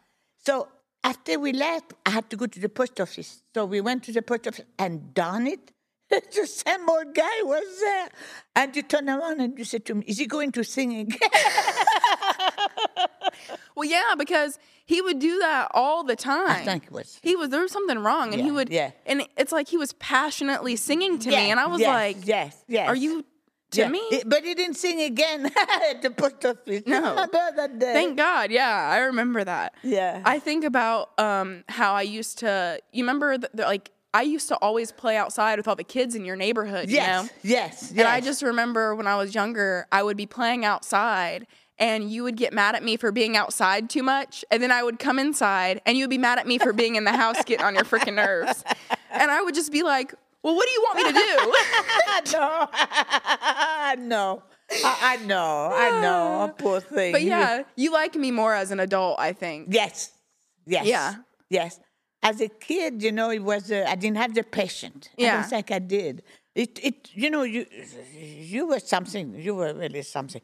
So 0.46 0.68
after 1.04 1.38
we 1.38 1.52
left, 1.52 1.92
I 2.06 2.10
had 2.10 2.30
to 2.30 2.36
go 2.36 2.46
to 2.46 2.58
the 2.58 2.70
post 2.70 2.98
office. 2.98 3.42
So 3.54 3.66
we 3.66 3.82
went 3.82 4.02
to 4.04 4.12
the 4.12 4.22
post 4.22 4.48
office 4.48 4.64
and 4.78 5.12
darn 5.12 5.46
it, 5.46 5.72
the 6.10 6.46
same 6.46 6.88
old 6.88 7.14
guy 7.14 7.42
was 7.42 7.80
there. 7.80 8.08
And 8.56 8.74
you 8.76 8.82
turn 8.82 9.08
around 9.08 9.40
and 9.40 9.58
you 9.58 9.64
said 9.64 9.84
to 9.86 9.94
me, 9.94 10.04
Is 10.06 10.18
he 10.18 10.26
going 10.26 10.52
to 10.52 10.64
sing 10.64 10.94
again? 10.96 11.18
Well, 13.76 13.88
yeah, 13.88 14.14
because 14.18 14.58
he 14.84 15.00
would 15.00 15.20
do 15.20 15.38
that 15.38 15.68
all 15.72 16.02
the 16.04 16.16
time. 16.16 16.50
I 16.50 16.64
think 16.64 16.84
it 16.86 16.92
was. 16.92 17.18
he 17.22 17.34
was 17.36 17.48
there 17.48 17.62
was 17.62 17.72
something 17.72 17.98
wrong, 17.98 18.34
and 18.34 18.42
he 18.42 18.50
would. 18.50 18.68
yeah. 18.68 18.90
And 19.06 19.26
it's 19.38 19.52
like 19.52 19.68
he 19.68 19.76
was 19.78 19.92
passionately 19.94 20.76
singing 20.76 21.18
to 21.20 21.30
Yeah, 21.30 21.44
me, 21.44 21.50
and 21.50 21.58
I 21.60 21.66
was 21.66 21.80
yes, 21.80 21.88
like, 21.88 22.26
yes, 22.26 22.64
yes. 22.68 22.88
"Are 22.88 22.96
you 22.96 23.24
to 23.70 23.80
Yeah, 23.82 23.88
me?" 23.88 24.00
it- 24.10 24.28
but 24.28 24.44
he 24.44 24.54
didn't 24.54 24.76
sing 24.76 25.00
again 25.00 25.46
at 25.90 26.02
the 26.02 26.10
post 26.10 26.44
office. 26.44 26.82
No. 26.86 27.26
That 27.56 27.78
day? 27.78 27.92
Thank 27.94 28.16
God. 28.18 28.50
Yeah, 28.50 28.68
I 28.92 28.98
remember 29.10 29.42
that. 29.44 29.74
Yeah. 29.82 30.20
I 30.26 30.38
think 30.40 30.64
about 30.64 31.10
um, 31.18 31.64
how 31.68 31.94
I 31.94 32.02
used 32.02 32.38
to. 32.38 32.80
You 32.92 33.04
remember 33.04 33.38
the, 33.38 33.50
the, 33.54 33.62
like 33.64 33.90
I 34.12 34.22
used 34.22 34.48
to 34.48 34.56
always 34.56 34.90
play 34.92 35.16
outside 35.16 35.58
with 35.58 35.68
all 35.68 35.76
the 35.76 35.84
kids 35.84 36.14
in 36.14 36.24
your 36.24 36.36
neighborhood. 36.36 36.88
yes, 36.90 36.96
You 36.96 37.00
know. 37.24 37.28
yes, 37.42 37.82
yes. 37.82 37.90
And 37.92 38.08
I 38.08 38.20
just 38.20 38.42
remember 38.42 38.94
when 38.94 39.06
I 39.06 39.16
was 39.16 39.34
younger, 39.34 39.86
I 39.92 40.02
would 40.02 40.16
be 40.16 40.26
playing 40.26 40.64
outside 40.64 41.46
and 41.78 42.10
you 42.10 42.24
would 42.24 42.36
get 42.36 42.52
mad 42.52 42.74
at 42.74 42.82
me 42.82 42.96
for 42.96 43.12
being 43.12 43.36
outside 43.36 43.88
too 43.88 44.02
much. 44.02 44.44
And 44.50 44.62
then 44.62 44.72
I 44.72 44.82
would 44.82 44.98
come 44.98 45.18
inside 45.18 45.80
and 45.86 45.96
you 45.96 46.04
would 46.04 46.10
be 46.10 46.18
mad 46.18 46.38
at 46.38 46.46
me 46.46 46.58
for 46.58 46.72
being 46.72 46.96
in 46.96 47.04
the 47.04 47.12
house 47.12 47.42
getting 47.44 47.64
on 47.64 47.74
your 47.74 47.84
freaking 47.84 48.14
nerves. 48.14 48.64
And 49.10 49.30
I 49.30 49.42
would 49.42 49.54
just 49.54 49.70
be 49.72 49.82
like, 49.82 50.12
well, 50.42 50.56
what 50.56 50.66
do 50.66 50.72
you 50.72 50.80
want 50.82 50.96
me 50.96 51.04
to 51.04 51.12
do? 51.12 51.18
I 52.08 52.22
know. 52.32 52.68
I 52.72 53.96
know. 53.98 54.42
I, 54.84 55.18
I 55.20 55.26
know. 55.26 55.70
I 55.74 56.00
know. 56.00 56.54
Poor 56.58 56.80
thing. 56.80 57.12
but 57.12 57.22
yeah, 57.22 57.62
you 57.76 57.92
like 57.92 58.14
me 58.14 58.30
more 58.30 58.54
as 58.54 58.70
an 58.70 58.80
adult, 58.80 59.18
I 59.18 59.32
think. 59.32 59.68
Yes. 59.70 60.10
Yes. 60.66 60.86
Yeah. 60.86 61.14
Yes. 61.48 61.78
As 62.22 62.40
a 62.40 62.48
kid, 62.48 63.02
you 63.02 63.12
know, 63.12 63.30
it 63.30 63.42
was 63.42 63.70
uh, 63.72 63.84
I 63.88 63.94
didn't 63.94 64.18
have 64.18 64.34
the 64.34 64.42
patience. 64.42 65.08
I 65.18 65.22
Yeah. 65.22 65.32
don't 65.36 65.48
think 65.48 65.70
I 65.70 65.78
did. 65.78 66.22
It 66.54 66.78
it 66.82 67.10
you 67.14 67.30
know 67.30 67.42
you 67.42 67.64
you 68.52 68.66
were 68.66 68.80
something. 68.80 69.34
You 69.40 69.54
were 69.54 69.72
really 69.72 70.02
something. 70.02 70.42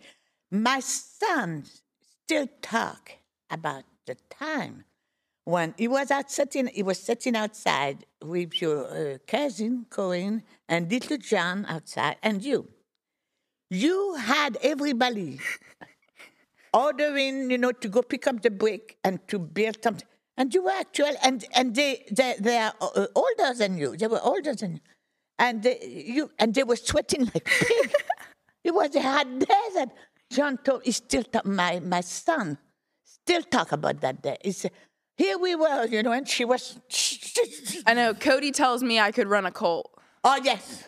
My 0.50 0.80
sons 0.80 1.82
still 2.24 2.48
talk 2.62 3.12
about 3.50 3.84
the 4.06 4.16
time 4.30 4.84
when 5.44 5.74
he 5.76 5.88
was 5.88 6.10
out 6.10 6.30
sitting. 6.30 6.68
He 6.68 6.82
was 6.82 6.98
sitting 6.98 7.36
outside 7.36 8.06
with 8.22 8.60
your 8.62 8.86
uh, 8.86 9.18
cousin 9.26 9.86
Corinne 9.90 10.44
and 10.68 10.90
little 10.90 11.18
John 11.18 11.66
outside, 11.68 12.16
and 12.22 12.42
you. 12.42 12.68
You 13.68 14.14
had 14.14 14.56
everybody 14.62 15.40
ordering, 16.72 17.50
you 17.50 17.58
know, 17.58 17.72
to 17.72 17.88
go 17.88 18.02
pick 18.02 18.26
up 18.26 18.42
the 18.42 18.50
brick 18.50 18.96
and 19.04 19.26
to 19.28 19.38
build 19.38 19.82
something. 19.82 20.06
And 20.36 20.52
you 20.54 20.64
were 20.64 20.70
actual, 20.70 21.14
and 21.22 21.44
and 21.54 21.74
they 21.74 22.04
they 22.10 22.34
they 22.38 22.58
are 22.58 22.74
uh, 22.80 23.06
older 23.14 23.54
than 23.56 23.78
you. 23.78 23.96
They 23.96 24.06
were 24.06 24.20
older 24.22 24.54
than 24.54 24.74
you, 24.74 24.80
and 25.38 25.62
they, 25.62 25.78
you 26.06 26.30
and 26.38 26.54
they 26.54 26.62
were 26.62 26.76
sweating 26.76 27.24
like 27.34 27.44
pig. 27.44 27.92
it 28.64 28.74
was 28.74 28.94
a 28.94 29.00
hard 29.00 29.38
desert. 29.38 29.90
John 30.30 30.58
told 30.58 30.84
he 30.84 30.92
still 30.92 31.22
talk, 31.22 31.46
my 31.46 31.80
my 31.80 32.02
son 32.02 32.58
still 33.02 33.42
talk 33.42 33.72
about 33.72 34.00
that 34.02 34.20
day. 34.22 34.36
He 34.42 34.52
said, 34.52 34.72
"Here 35.16 35.38
we 35.38 35.54
were, 35.54 35.86
you 35.86 36.02
know," 36.02 36.12
and 36.12 36.28
she 36.28 36.44
was. 36.44 36.78
I 37.86 37.94
know 37.94 38.12
Cody 38.12 38.52
tells 38.52 38.82
me 38.82 39.00
I 39.00 39.12
could 39.12 39.28
run 39.28 39.46
a 39.46 39.50
cult. 39.50 39.90
oh 40.22 40.38
yes, 40.42 40.84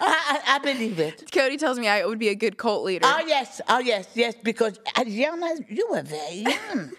I, 0.00 0.40
I, 0.46 0.56
I 0.56 0.58
believe 0.58 0.98
it. 0.98 1.30
Cody 1.32 1.56
tells 1.56 1.78
me 1.78 1.86
I 1.86 2.04
would 2.04 2.18
be 2.18 2.30
a 2.30 2.34
good 2.34 2.56
cult 2.56 2.84
leader. 2.84 3.06
Oh 3.06 3.22
yes, 3.26 3.60
oh 3.68 3.78
yes, 3.78 4.08
yes. 4.14 4.34
Because 4.42 4.80
as 4.96 5.06
young 5.06 5.42
as 5.44 5.60
you 5.68 5.86
were 5.90 6.02
very 6.02 6.36
young, 6.36 6.90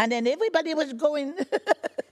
and 0.00 0.12
then 0.12 0.26
everybody 0.26 0.74
was 0.74 0.92
going. 0.92 1.34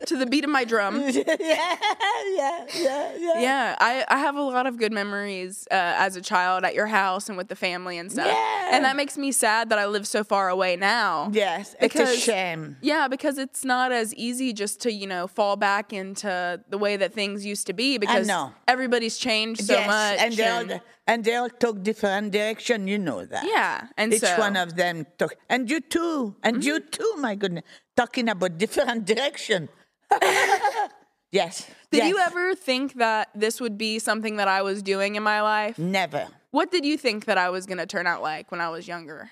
to 0.06 0.16
the 0.16 0.26
beat 0.26 0.44
of 0.44 0.50
my 0.50 0.64
drum. 0.64 1.00
yeah, 1.08 1.10
yeah, 1.10 1.36
yeah, 1.38 2.66
yeah. 2.74 3.40
Yeah, 3.40 3.76
I, 3.78 4.04
I 4.08 4.18
have 4.18 4.36
a 4.36 4.42
lot 4.42 4.66
of 4.66 4.78
good 4.78 4.92
memories 4.92 5.66
uh, 5.70 5.74
as 5.74 6.16
a 6.16 6.20
child 6.20 6.64
at 6.64 6.74
your 6.74 6.86
house 6.86 7.28
and 7.28 7.36
with 7.36 7.48
the 7.48 7.56
family 7.56 7.98
and 7.98 8.10
stuff. 8.10 8.26
Yeah. 8.26 8.70
And 8.72 8.84
that 8.84 8.96
makes 8.96 9.16
me 9.16 9.32
sad 9.32 9.68
that 9.68 9.78
I 9.78 9.86
live 9.86 10.06
so 10.06 10.24
far 10.24 10.48
away 10.48 10.76
now. 10.76 11.30
Yes, 11.32 11.76
it's 11.80 11.96
a 11.96 12.16
shame. 12.16 12.76
Yeah, 12.80 13.08
because 13.08 13.38
it's 13.38 13.64
not 13.64 13.92
as 13.92 14.14
easy 14.14 14.52
just 14.52 14.80
to, 14.82 14.92
you 14.92 15.06
know, 15.06 15.26
fall 15.26 15.56
back 15.56 15.92
into 15.92 16.60
the 16.68 16.78
way 16.78 16.96
that 16.96 17.12
things 17.12 17.44
used 17.44 17.66
to 17.66 17.72
be 17.72 17.98
because 17.98 18.30
everybody's 18.66 19.18
changed 19.18 19.64
so 19.64 19.74
yes, 19.74 19.86
much. 19.86 20.20
and 20.20 20.40
and- 20.70 20.80
and 21.08 21.24
they 21.24 21.34
all 21.34 21.48
took 21.50 21.82
different 21.82 22.30
direction. 22.30 22.86
You 22.86 22.98
know 22.98 23.24
that. 23.24 23.44
yeah, 23.44 23.88
and 23.96 24.12
Each 24.12 24.20
so 24.20 24.28
Mm-hmm. 24.28 24.40
one 24.40 24.56
of 24.56 24.76
them 24.76 25.06
took, 25.18 25.34
and 25.48 25.68
you 25.68 25.80
too, 25.80 26.36
and 26.44 26.62
you 26.62 26.78
too. 26.80 27.14
My 27.18 27.34
goodness, 27.34 27.64
talking 27.96 28.28
about 28.28 28.58
different 28.58 29.06
direction. 29.06 29.68
yes. 31.32 31.66
Did 31.90 31.98
yes. 31.98 32.08
you 32.10 32.18
ever 32.18 32.54
think 32.54 32.94
that 32.94 33.28
this 33.34 33.60
would 33.60 33.76
be 33.78 33.98
something 33.98 34.36
that 34.36 34.48
I 34.48 34.62
was 34.62 34.82
doing 34.82 35.16
in 35.16 35.22
my 35.22 35.40
life? 35.42 35.78
Never. 35.78 36.28
What 36.50 36.70
did 36.70 36.84
you 36.84 36.96
think 36.96 37.24
that 37.24 37.38
I 37.38 37.50
was 37.50 37.66
going 37.66 37.78
to 37.78 37.86
turn 37.86 38.06
out 38.06 38.22
like 38.22 38.50
when 38.50 38.60
I 38.60 38.68
was 38.68 38.86
younger? 38.86 39.30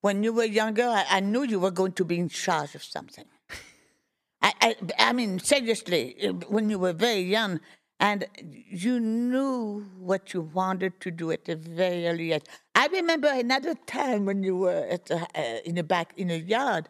When 0.00 0.22
you 0.24 0.32
were 0.32 0.44
younger, 0.44 0.84
I, 0.84 1.04
I 1.08 1.20
knew 1.20 1.42
you 1.44 1.60
were 1.60 1.70
going 1.70 1.92
to 1.92 2.04
be 2.04 2.18
in 2.18 2.28
charge 2.28 2.74
of 2.74 2.82
something. 2.82 3.24
I, 4.42 4.52
I, 4.60 4.76
I 4.98 5.12
mean, 5.12 5.38
seriously, 5.38 6.16
when 6.48 6.68
you 6.70 6.78
were 6.78 6.92
very 6.92 7.20
young, 7.22 7.60
and 8.02 8.26
you 8.68 8.98
knew 8.98 9.86
what 9.96 10.34
you 10.34 10.40
wanted 10.40 11.00
to 11.00 11.10
do 11.12 11.30
at 11.30 11.48
a 11.48 11.54
very 11.54 12.08
early 12.08 12.32
age. 12.32 12.42
I 12.74 12.88
remember 12.88 13.28
another 13.28 13.74
time 13.86 14.26
when 14.26 14.42
you 14.42 14.56
were 14.56 14.86
at 14.90 15.06
the, 15.06 15.24
uh, 15.36 15.60
in 15.64 15.76
the 15.76 15.84
back 15.84 16.12
in 16.16 16.28
a 16.32 16.36
yard, 16.36 16.88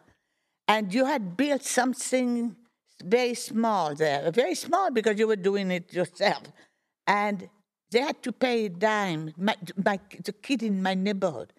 and 0.67 0.91
you 0.91 1.05
had 1.05 1.37
built 1.37 1.63
something 1.63 2.55
very 3.03 3.35
small 3.35 3.93
there, 3.93 4.31
very 4.31 4.55
small 4.55 4.89
because 4.89 5.19
you 5.19 5.27
were 5.27 5.35
doing 5.35 5.69
it 5.69 5.93
yourself, 5.93 6.51
and 7.05 7.47
they 7.91 7.99
had 7.99 8.23
to 8.23 8.31
pay 8.31 8.65
a 8.65 8.69
dime. 8.69 9.33
My, 9.37 9.55
my, 9.85 9.99
the 10.25 10.33
kid 10.33 10.63
in 10.63 10.81
my 10.81 10.95
neighborhood 10.95 11.53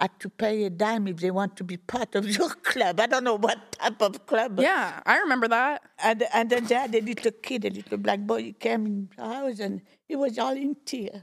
had 0.00 0.18
to 0.20 0.28
pay 0.30 0.64
a 0.64 0.70
dime 0.70 1.06
if 1.08 1.18
they 1.18 1.30
want 1.30 1.56
to 1.58 1.64
be 1.64 1.76
part 1.76 2.14
of 2.14 2.28
your 2.38 2.48
club. 2.50 2.98
I 3.00 3.06
don't 3.06 3.24
know 3.24 3.36
what 3.36 3.72
type 3.72 4.00
of 4.02 4.26
club. 4.26 4.58
Yeah, 4.60 5.00
I 5.04 5.18
remember 5.18 5.48
that. 5.48 5.82
And, 6.02 6.24
and 6.32 6.48
then 6.50 6.64
they 6.66 6.74
had 6.74 6.94
a 6.94 7.00
little 7.00 7.32
kid, 7.42 7.64
a 7.66 7.70
little 7.70 7.98
black 7.98 8.20
boy, 8.20 8.42
he 8.42 8.52
came 8.52 8.86
in 8.86 9.08
the 9.16 9.22
house 9.24 9.58
and 9.60 9.82
he 10.08 10.16
was 10.16 10.38
all 10.38 10.52
in 10.52 10.76
tears. 10.84 11.22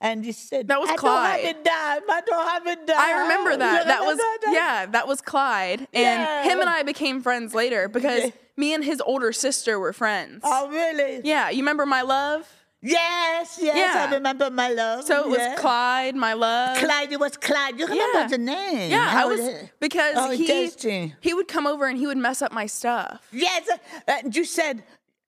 And 0.00 0.24
he 0.24 0.32
said, 0.32 0.68
That 0.68 0.78
was 0.78 0.90
I 0.90 0.96
Clyde. 0.96 1.42
don't 1.42 1.46
have 1.46 1.56
a 1.56 1.64
dime. 1.64 2.10
I 2.10 2.20
don't 2.26 2.48
have 2.48 2.66
a 2.66 2.86
dime. 2.86 2.96
I 2.98 3.22
remember 3.22 3.56
that. 3.64 3.86
That 3.86 4.00
was 4.04 4.20
yeah, 4.52 4.86
that 4.86 5.08
was 5.08 5.22
Clyde. 5.22 5.80
And 5.80 5.88
Yeah. 5.94 6.42
him 6.44 6.60
and 6.60 6.68
I 6.68 6.82
became 6.82 7.22
friends 7.22 7.54
later 7.54 7.88
because 7.88 8.30
me 8.58 8.74
and 8.74 8.84
his 8.84 9.00
older 9.00 9.32
sister 9.32 9.78
were 9.80 9.94
friends. 9.94 10.42
Oh, 10.44 10.68
really? 10.68 11.22
Yeah, 11.24 11.48
you 11.48 11.58
remember 11.60 11.86
my 11.86 12.02
love? 12.02 12.46
Yes, 12.82 13.58
yes, 13.60 13.76
Yeah. 13.76 14.06
I 14.08 14.14
remember 14.14 14.50
my 14.50 14.68
love. 14.68 15.04
So 15.04 15.24
it 15.24 15.28
was. 15.30 15.58
Clyde, 15.60 16.14
my 16.14 16.34
love. 16.34 16.76
Clyde, 16.78 17.10
it 17.12 17.18
was 17.18 17.36
Clyde. 17.36 17.78
You 17.78 17.86
remember 17.86 18.20
Yeah. 18.20 18.26
the 18.28 18.38
name? 18.38 18.90
Yeah, 18.90 19.00
I 19.06 19.10
How 19.10 19.28
was 19.28 19.40
the- 19.40 19.70
because 19.80 20.14
Oh, 20.16 20.30
he 20.30 20.72
he 21.20 21.34
would 21.34 21.48
come 21.48 21.66
over 21.66 21.86
and 21.86 21.98
he 21.98 22.06
would 22.06 22.18
mess 22.18 22.42
up 22.42 22.52
my 22.52 22.66
stuff. 22.66 23.26
Yes, 23.32 23.68
uh, 23.68 23.78
and 24.08 24.36
you 24.36 24.44
said, 24.44 24.84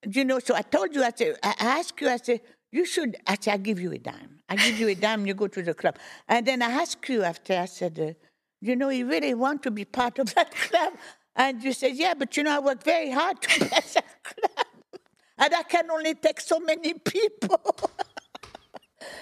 you 0.09 0.25
know, 0.25 0.39
so 0.39 0.55
I 0.55 0.63
told 0.63 0.95
you, 0.95 1.03
I 1.03 1.13
said, 1.17 1.37
I 1.43 1.55
asked 1.59 2.01
you, 2.01 2.09
I 2.09 2.19
said, 2.19 2.41
you 2.71 2.85
should, 2.85 3.17
I 3.27 3.37
said, 3.41 3.53
I'll 3.53 3.59
give 3.59 3.81
you 3.81 3.93
a 3.93 3.99
dime. 3.99 4.41
I 4.49 4.57
give 4.57 4.79
you 4.79 4.89
a 4.89 4.95
dime, 4.95 5.27
you 5.27 5.35
go 5.35 5.49
to 5.49 5.63
the 5.63 5.75
club. 5.75 5.97
And 6.29 6.47
then 6.47 6.63
I 6.63 6.71
asked 6.83 7.09
you 7.09 7.23
after, 7.23 7.55
I 7.59 7.65
said, 7.65 7.99
uh, 7.99 8.13
you 8.61 8.77
know, 8.77 8.91
you 8.91 9.07
really 9.09 9.35
want 9.35 9.63
to 9.65 9.71
be 9.71 9.85
part 9.85 10.19
of 10.19 10.35
that 10.35 10.55
club? 10.67 10.93
And 11.35 11.63
you 11.63 11.73
said, 11.73 11.95
yeah, 11.97 12.15
but 12.15 12.37
you 12.37 12.43
know, 12.45 12.55
I 12.57 12.59
work 12.61 12.83
very 12.85 13.11
hard 13.11 13.41
to 13.43 13.49
get 13.61 13.71
that 13.95 14.23
club. 14.23 14.67
And 15.39 15.55
I 15.55 15.63
can 15.63 15.91
only 15.91 16.15
take 16.15 16.41
so 16.41 16.59
many 16.59 16.95
people. 16.95 17.61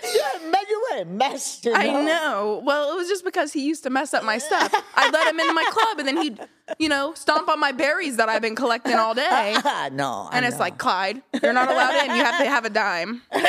yeah, 0.03 0.49
man, 0.51 0.63
you 0.69 0.87
were 0.91 1.03
a 1.03 1.05
mess, 1.05 1.61
you 1.65 1.73
know. 1.73 1.79
I 1.79 1.87
know. 2.05 2.63
Well, 2.65 2.93
it 2.93 2.97
was 2.97 3.09
just 3.09 3.25
because 3.25 3.53
he 3.53 3.67
used 3.67 3.83
to 3.83 3.91
mess 3.91 4.15
up 4.15 4.25
my 4.25 4.39
stuff. 4.39 4.73
I'd 4.95 5.13
let 5.13 5.27
him 5.29 5.39
into 5.39 5.53
my 5.53 5.65
club 5.71 5.99
and 5.99 6.09
then 6.09 6.17
he'd, 6.17 6.41
you 6.79 6.89
know, 6.89 7.13
stomp 7.15 7.49
on 7.49 7.61
my 7.61 7.73
berries 7.73 8.17
that 8.17 8.29
I've 8.29 8.41
been 8.43 8.57
collecting 8.57 8.95
all 8.95 9.15
day. 9.15 9.57
No. 9.93 10.29
I 10.31 10.37
And 10.39 10.45
it's 10.47 10.57
know. 10.57 10.61
like, 10.61 10.79
Clyde, 10.79 11.23
you're 11.43 11.53
not 11.53 11.71
allowed 11.71 12.05
in. 12.05 12.17
You 12.17 12.25
have 12.25 12.39
to 12.39 12.47
have 12.47 12.65
a 12.65 12.71
dime. 12.71 13.23
Do 13.33 13.41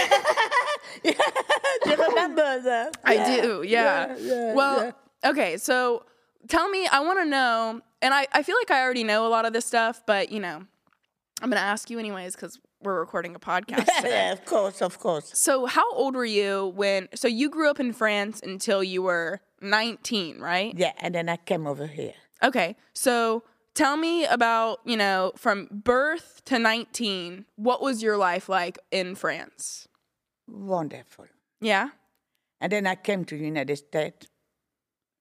you 1.06 1.96
remember 2.08 2.60
that? 2.62 2.98
I 3.04 3.40
do, 3.42 3.64
yeah. 3.66 4.16
yeah, 4.20 4.54
well, 4.54 4.94
okay, 5.26 5.58
so 5.58 6.04
tell 6.48 6.70
me, 6.70 6.88
I 6.88 7.00
want 7.02 7.20
to 7.20 7.26
know, 7.26 7.82
and 8.02 8.14
I, 8.14 8.28
I 8.34 8.44
feel 8.44 8.56
like 8.58 8.72
I 8.72 8.82
already 8.84 9.04
know 9.04 9.26
a 9.26 9.30
lot 9.30 9.46
of 9.46 9.54
this 9.54 9.66
stuff, 9.66 10.02
but 10.06 10.32
you 10.32 10.40
know, 10.40 10.64
I'm 11.42 11.50
going 11.50 11.60
to 11.60 11.66
ask 11.66 11.90
you 11.90 12.00
anyways 12.00 12.36
because 12.36 12.60
we're 12.82 13.00
recording 13.00 13.36
a 13.36 13.40
podcast 13.52 13.88
yeah, 14.04 14.32
of 14.32 14.46
course, 14.46 14.82
of 14.82 15.00
course. 15.00 15.32
So, 15.34 15.66
how 15.66 15.92
old 15.94 16.16
were 16.16 16.26
you 16.26 16.74
when? 16.76 17.10
So, 17.16 17.28
you 17.28 17.50
grew 17.50 17.70
up 17.70 17.80
in 17.80 17.94
France 17.94 18.42
until 18.42 18.84
you 18.84 19.02
were 19.02 19.42
19, 19.62 20.40
right? 20.40 20.74
Yeah, 20.76 20.94
and 20.98 21.14
then 21.16 21.30
I 21.30 21.38
came 21.38 21.68
over 21.68 21.88
here. 21.88 22.14
Okay. 22.44 22.76
So, 22.94 23.44
tell 23.76 23.98
me 23.98 24.26
about, 24.26 24.80
you 24.86 24.98
know, 24.98 25.32
from 25.36 25.68
birth 25.72 26.42
to 26.46 26.60
19, 26.60 27.46
what 27.56 27.82
was 27.82 28.02
your 28.02 28.18
life 28.18 28.50
like 28.50 28.80
in 28.92 29.16
France? 29.16 29.88
Wonderful. 30.48 31.26
Yeah? 31.62 31.90
And 32.60 32.72
then 32.72 32.88
I 32.88 32.96
came 32.96 33.26
to 33.26 33.38
the 33.38 33.46
United 33.46 33.76
States, 33.76 34.28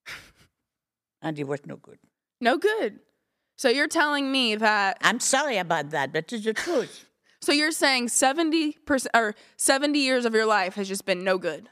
and 1.23 1.39
it 1.39 1.47
was 1.47 1.67
no 1.67 1.77
good. 1.77 1.99
No 2.41 2.57
good. 2.57 3.01
So, 3.57 3.69
you're 3.69 3.89
telling 3.89 4.31
me 4.31 4.55
that 4.57 4.99
I'm 5.01 5.21
sorry 5.21 5.59
about 5.59 5.91
that, 5.91 6.13
but 6.13 6.33
it's 6.33 6.45
the 6.45 6.55
truth. 6.55 7.03
So 7.43 7.53
you're 7.53 7.71
saying 7.71 8.09
70% 8.09 9.07
or 9.15 9.37
70 9.57 9.99
years 10.01 10.25
of 10.25 10.35
your 10.35 10.47
life 10.47 10.75
has 10.75 10.89
just 10.89 11.05
been 11.05 11.23
no 11.23 11.39
good. 11.39 11.69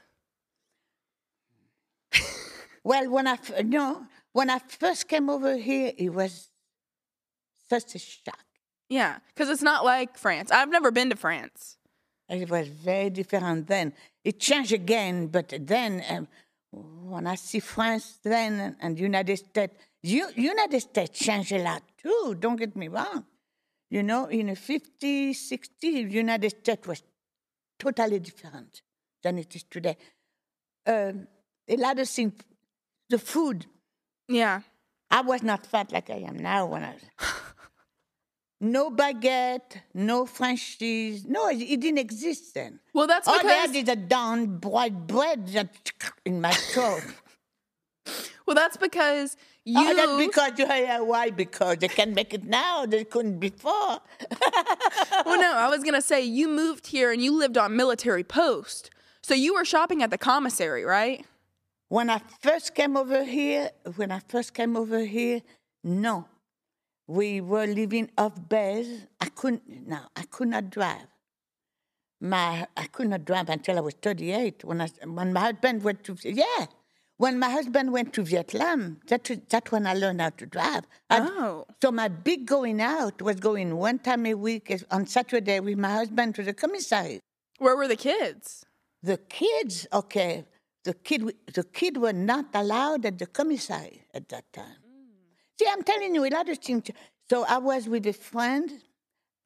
well, 2.85 3.09
when 3.09 3.27
I 3.27 3.37
no, 3.63 4.05
when 4.31 4.49
I 4.49 4.59
first 4.59 5.09
came 5.09 5.29
over 5.29 5.57
here, 5.57 5.91
it 5.97 6.13
was 6.13 6.49
such 7.67 7.95
a 7.95 7.99
shock. 7.99 8.45
Yeah, 8.89 9.17
because 9.33 9.49
it's 9.49 9.63
not 9.63 9.83
like 9.83 10.17
France. 10.17 10.51
I've 10.51 10.69
never 10.69 10.91
been 10.91 11.09
to 11.09 11.15
France. 11.15 11.77
It 12.29 12.49
was 12.49 12.67
very 12.67 13.09
different 13.09 13.67
then. 13.67 13.93
It 14.23 14.39
changed 14.39 14.71
again, 14.71 15.27
but 15.27 15.53
then 15.59 16.03
um, 16.09 16.27
when 16.71 17.27
I 17.27 17.35
see 17.35 17.59
France 17.59 18.19
then 18.23 18.75
and 18.81 18.99
United 18.99 19.37
States, 19.37 19.75
U- 20.05 20.31
United 20.35 20.79
States 20.81 21.19
changed 21.19 21.51
a 21.51 21.59
lot 21.59 21.81
too. 21.97 22.35
Don't 22.39 22.57
get 22.57 22.75
me 22.75 22.87
wrong. 22.87 23.25
You 23.89 24.03
know, 24.03 24.25
in 24.27 24.47
the 24.47 24.53
50s, 24.53 25.31
60s, 25.31 26.11
United 26.11 26.49
States 26.49 26.87
was 26.87 27.03
totally 27.79 28.19
different 28.19 28.81
than 29.23 29.37
it 29.37 29.55
is 29.55 29.63
today. 29.63 29.97
Um, 30.85 31.27
a 31.67 31.77
lot 31.77 31.99
of 31.99 32.07
things, 32.07 32.33
the 33.09 33.17
food. 33.17 33.65
Yeah. 34.27 34.61
I 35.09 35.21
was 35.21 35.43
not 35.43 35.65
fat 35.65 35.91
like 35.91 36.09
I 36.09 36.25
am 36.27 36.37
now 36.37 36.65
when 36.65 36.83
I 36.83 36.93
was. 36.93 37.03
no 38.61 38.91
baguette, 38.91 39.81
no 39.93 40.25
French 40.25 40.77
cheese. 40.77 41.25
No, 41.25 41.47
it, 41.49 41.61
it 41.61 41.79
didn't 41.79 41.99
exist 41.99 42.53
then. 42.53 42.79
Well, 42.93 43.07
that's 43.07 43.27
All 43.27 43.37
because 43.37 43.71
had 43.71 43.75
is 43.75 43.89
a 43.89 43.95
down 43.95 44.59
white 44.61 45.07
bread 45.07 45.47
that 45.49 45.91
in 46.25 46.41
my 46.41 46.51
throat. 46.51 47.03
well, 48.45 48.55
that's 48.55 48.77
because 48.77 49.37
Oh, 49.67 49.71
you. 49.71 49.77
Oh, 49.79 49.95
that's 49.95 50.27
because 50.27 50.59
you 50.59 50.65
yeah, 50.65 50.99
why? 50.99 51.29
Because 51.29 51.77
they 51.77 51.87
can 51.87 52.13
make 52.13 52.33
it 52.33 52.43
now. 52.43 52.85
They 52.85 53.03
couldn't 53.03 53.39
before. 53.39 53.71
well, 55.25 55.41
no, 55.41 55.53
I 55.55 55.67
was 55.69 55.83
gonna 55.83 56.01
say 56.01 56.23
you 56.23 56.47
moved 56.47 56.87
here 56.87 57.11
and 57.11 57.21
you 57.21 57.37
lived 57.37 57.57
on 57.57 57.75
military 57.75 58.23
post, 58.23 58.91
so 59.21 59.33
you 59.33 59.55
were 59.55 59.65
shopping 59.65 60.03
at 60.03 60.11
the 60.11 60.17
commissary, 60.17 60.83
right? 60.83 61.25
when 61.89 62.09
I 62.09 62.19
first 62.41 62.75
came 62.75 62.97
over 62.97 63.23
here, 63.23 63.69
when 63.95 64.11
I 64.11 64.19
first 64.27 64.53
came 64.53 64.75
over 64.75 64.99
here, 64.99 65.41
no. 65.83 66.27
We 67.07 67.39
were 67.39 67.67
living 67.67 68.09
off 68.17 68.33
base. 68.49 69.05
I 69.21 69.29
couldn't 69.29 69.87
now. 69.87 70.07
I 70.15 70.23
could 70.23 70.47
not 70.47 70.71
drive. 70.71 71.07
My 72.19 72.67
I 72.75 72.87
could 72.87 73.09
not 73.09 73.25
drive 73.25 73.49
until 73.49 73.77
I 73.77 73.81
was 73.81 73.93
38. 74.01 74.63
When 74.63 74.81
I 74.81 74.87
when 75.05 75.31
my 75.31 75.41
husband 75.41 75.83
went 75.83 76.03
to 76.05 76.17
yeah. 76.23 76.65
When 77.17 77.39
my 77.39 77.49
husband 77.49 77.93
went 77.93 78.13
to 78.15 78.23
Vietnam, 78.23 78.99
that, 79.07 79.29
that's 79.49 79.71
when 79.71 79.87
I 79.87 79.93
learned 79.93 80.19
how 80.21 80.31
to 80.31 80.45
drive. 80.45 80.83
I- 81.09 81.19
Oh. 81.21 81.65
so 81.81 81.91
my 81.91 82.09
big 82.09 82.45
going 82.45 82.81
out 82.81 83.21
was 83.21 83.37
going 83.39 83.77
one 83.77 83.99
time 83.99 84.25
a 84.25 84.33
week 84.33 84.73
on 84.91 85.07
Saturday 85.07 85.59
with 85.61 85.77
my 85.77 85.91
husband 85.93 86.35
to 86.35 86.43
the 86.43 86.53
commissary. 86.53 87.19
Where 87.59 87.77
were 87.77 87.87
the 87.87 87.95
kids? 87.95 88.65
The 89.01 89.17
kids, 89.17 89.87
okay, 89.93 90.45
the 90.83 90.93
kid, 90.93 91.33
the 91.53 91.63
kid 91.63 91.97
were 91.97 92.11
not 92.13 92.47
allowed 92.53 93.05
at 93.05 93.17
the 93.17 93.27
commissary 93.27 94.03
at 94.13 94.27
that 94.29 94.51
time. 94.51 94.77
Mm. 94.85 95.59
See, 95.59 95.67
I'm 95.71 95.83
telling 95.83 96.13
you 96.15 96.25
a 96.25 96.29
lot 96.29 96.49
of 96.49 96.57
things. 96.57 96.89
So 97.29 97.45
I 97.45 97.59
was 97.59 97.87
with 97.87 98.05
a 98.07 98.13
friend. 98.13 98.69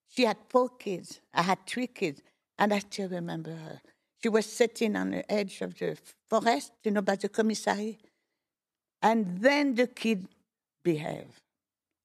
She 0.07 0.23
had 0.23 0.37
four 0.49 0.69
kids. 0.69 1.21
I 1.33 1.43
had 1.43 1.59
three 1.67 1.85
kids, 1.87 2.21
and 2.57 2.73
I 2.73 2.79
still 2.79 3.09
remember 3.09 3.51
her. 3.55 3.79
She 4.21 4.29
was 4.29 4.45
sitting 4.45 4.95
on 4.95 5.11
the 5.11 5.31
edge 5.31 5.61
of 5.61 5.77
the 5.77 5.97
forest, 6.29 6.73
you 6.83 6.91
know, 6.91 7.01
by 7.01 7.15
the 7.15 7.29
commissary, 7.29 7.97
and 9.01 9.39
then 9.39 9.75
the 9.75 9.87
kid 9.87 10.27
behaved. 10.83 11.41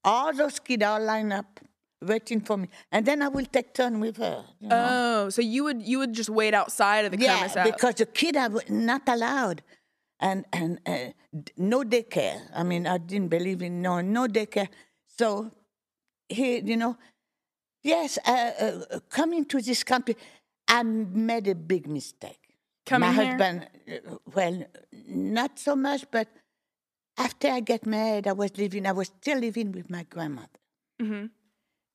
All 0.05 0.33
those 0.33 0.59
kids 0.61 0.85
are 0.85 1.01
lined 1.01 1.33
up, 1.33 1.61
waiting 2.01 2.41
for 2.41 2.57
me, 2.57 2.69
and 2.93 3.05
then 3.05 3.23
I 3.23 3.29
will 3.29 3.47
take 3.47 3.75
turn 3.75 3.99
with 3.99 4.19
her. 4.19 4.45
You 4.61 4.69
know? 4.69 4.89
Oh, 5.27 5.31
so 5.31 5.43
you 5.43 5.65
would 5.65 5.83
you 5.83 5.99
would 5.99 6.13
just 6.13 6.31
wait 6.31 6.55
outside 6.55 7.05
of 7.07 7.13
the 7.13 7.19
Yeah, 7.19 7.37
commissary? 7.39 7.73
because 7.73 7.95
the 7.97 8.07
kid 8.07 8.37
are 8.37 8.51
not 8.69 9.03
allowed, 9.09 9.63
and 10.21 10.45
and 10.53 10.79
uh, 10.87 11.07
no 11.57 11.83
daycare. 11.83 12.41
I 12.55 12.63
mean, 12.63 12.87
I 12.87 12.99
didn't 12.99 13.29
believe 13.29 13.61
in 13.63 13.83
no 13.83 14.01
no 14.03 14.29
daycare. 14.29 14.69
So 15.09 15.51
he, 16.29 16.59
you 16.61 16.77
know, 16.77 16.97
yes, 17.83 18.19
uh, 18.27 18.31
uh, 18.31 19.01
coming 19.09 19.45
to 19.47 19.61
this 19.61 19.83
country, 19.83 20.17
I 20.69 20.83
made 20.83 21.49
a 21.49 21.55
big 21.55 21.87
mistake. 21.89 22.41
Coming 22.87 23.09
My 23.09 23.15
here? 23.15 23.27
husband, 23.27 23.69
uh, 23.89 24.17
well, 24.35 24.65
not 25.07 25.59
so 25.59 25.75
much, 25.77 26.05
but 26.11 26.29
after 27.17 27.49
I 27.49 27.61
got 27.61 27.87
married, 27.87 28.27
I 28.27 28.33
was 28.33 28.57
living. 28.59 28.87
I 28.87 28.93
was 28.93 29.09
still 29.09 29.39
living 29.39 29.73
with 29.73 29.89
my 29.91 30.05
grandmother. 30.05 30.61
Mhm. 31.01 31.31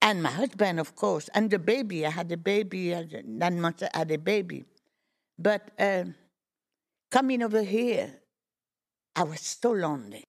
And 0.01 0.23
my 0.23 0.31
husband, 0.31 0.79
of 0.79 0.95
course, 0.95 1.29
and 1.33 1.49
the 1.51 1.59
baby. 1.59 2.05
I 2.05 2.09
had 2.09 2.31
a 2.31 2.37
baby, 2.37 2.95
nine 3.25 3.59
months 3.59 3.83
I 3.83 3.89
had 3.97 4.11
a 4.11 4.17
baby. 4.17 4.65
But 5.37 5.71
um 5.77 6.15
coming 7.11 7.43
over 7.43 7.63
here, 7.63 8.21
I 9.15 9.23
was 9.23 9.41
so 9.41 9.71
lonely. 9.71 10.25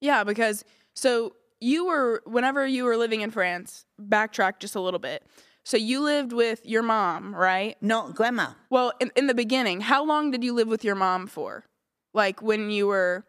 Yeah, 0.00 0.24
because 0.24 0.64
so 0.94 1.36
you 1.60 1.86
were 1.86 2.22
whenever 2.24 2.66
you 2.66 2.84
were 2.84 2.96
living 2.96 3.20
in 3.20 3.30
France, 3.30 3.84
backtrack 4.00 4.58
just 4.60 4.74
a 4.74 4.80
little 4.80 5.00
bit. 5.00 5.26
So 5.70 5.76
you 5.76 6.00
lived 6.00 6.32
with 6.32 6.66
your 6.66 6.82
mom, 6.82 7.32
right? 7.32 7.76
No, 7.80 8.10
grandma. 8.10 8.54
Well, 8.70 8.92
in, 8.98 9.12
in 9.14 9.28
the 9.28 9.34
beginning, 9.34 9.80
how 9.82 10.04
long 10.04 10.32
did 10.32 10.42
you 10.42 10.52
live 10.52 10.66
with 10.66 10.82
your 10.82 10.96
mom 10.96 11.28
for? 11.28 11.64
Like 12.12 12.42
when 12.42 12.70
you 12.70 12.88
were 12.88 13.24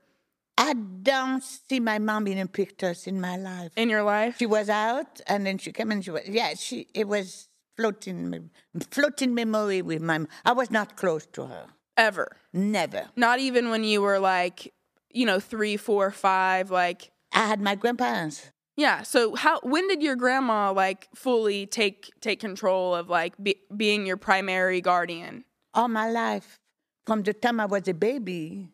I 0.57 0.73
don't 0.73 1.43
see 1.43 1.79
my 1.79 1.99
mom 1.99 2.25
in 2.25 2.47
pictures 2.47 3.05
in 3.05 3.21
my 3.21 3.37
life. 3.37 3.73
in 3.75 3.91
your 3.91 4.01
life? 4.01 4.37
She 4.39 4.47
was 4.47 4.69
out, 4.69 5.21
and 5.27 5.45
then 5.45 5.59
she 5.59 5.71
came 5.71 5.91
and 5.91 6.03
she 6.03 6.09
was 6.09 6.27
yeah. 6.27 6.55
She 6.55 6.87
it 6.95 7.07
was 7.07 7.47
floating, 7.77 8.49
floating 8.89 9.35
memory 9.35 9.83
with 9.83 10.01
my. 10.01 10.25
I 10.43 10.53
was 10.53 10.71
not 10.71 10.97
close 10.97 11.27
to 11.33 11.45
her. 11.45 11.67
Ever. 11.95 12.37
Never. 12.53 13.03
Not 13.15 13.37
even 13.37 13.69
when 13.69 13.83
you 13.83 14.01
were 14.01 14.17
like, 14.17 14.73
you 15.11 15.27
know, 15.27 15.39
three, 15.39 15.77
four, 15.77 16.09
five, 16.09 16.71
like 16.71 17.11
I 17.31 17.45
had 17.45 17.61
my 17.61 17.75
grandparents. 17.75 18.49
Yeah. 18.81 19.03
So 19.03 19.35
how 19.35 19.59
when 19.61 19.87
did 19.87 20.01
your 20.01 20.15
grandma 20.15 20.71
like 20.71 21.07
fully 21.15 21.65
take 21.65 22.11
take 22.21 22.39
control 22.39 22.95
of 22.95 23.09
like 23.09 23.33
be, 23.41 23.55
being 23.75 24.05
your 24.05 24.17
primary 24.17 24.81
guardian? 24.81 25.45
all 25.73 25.87
my 25.87 26.09
life, 26.09 26.59
from 27.07 27.23
the 27.23 27.33
time 27.33 27.57
I 27.59 27.65
was 27.65 27.87
a 27.87 27.93
baby, 27.93 28.67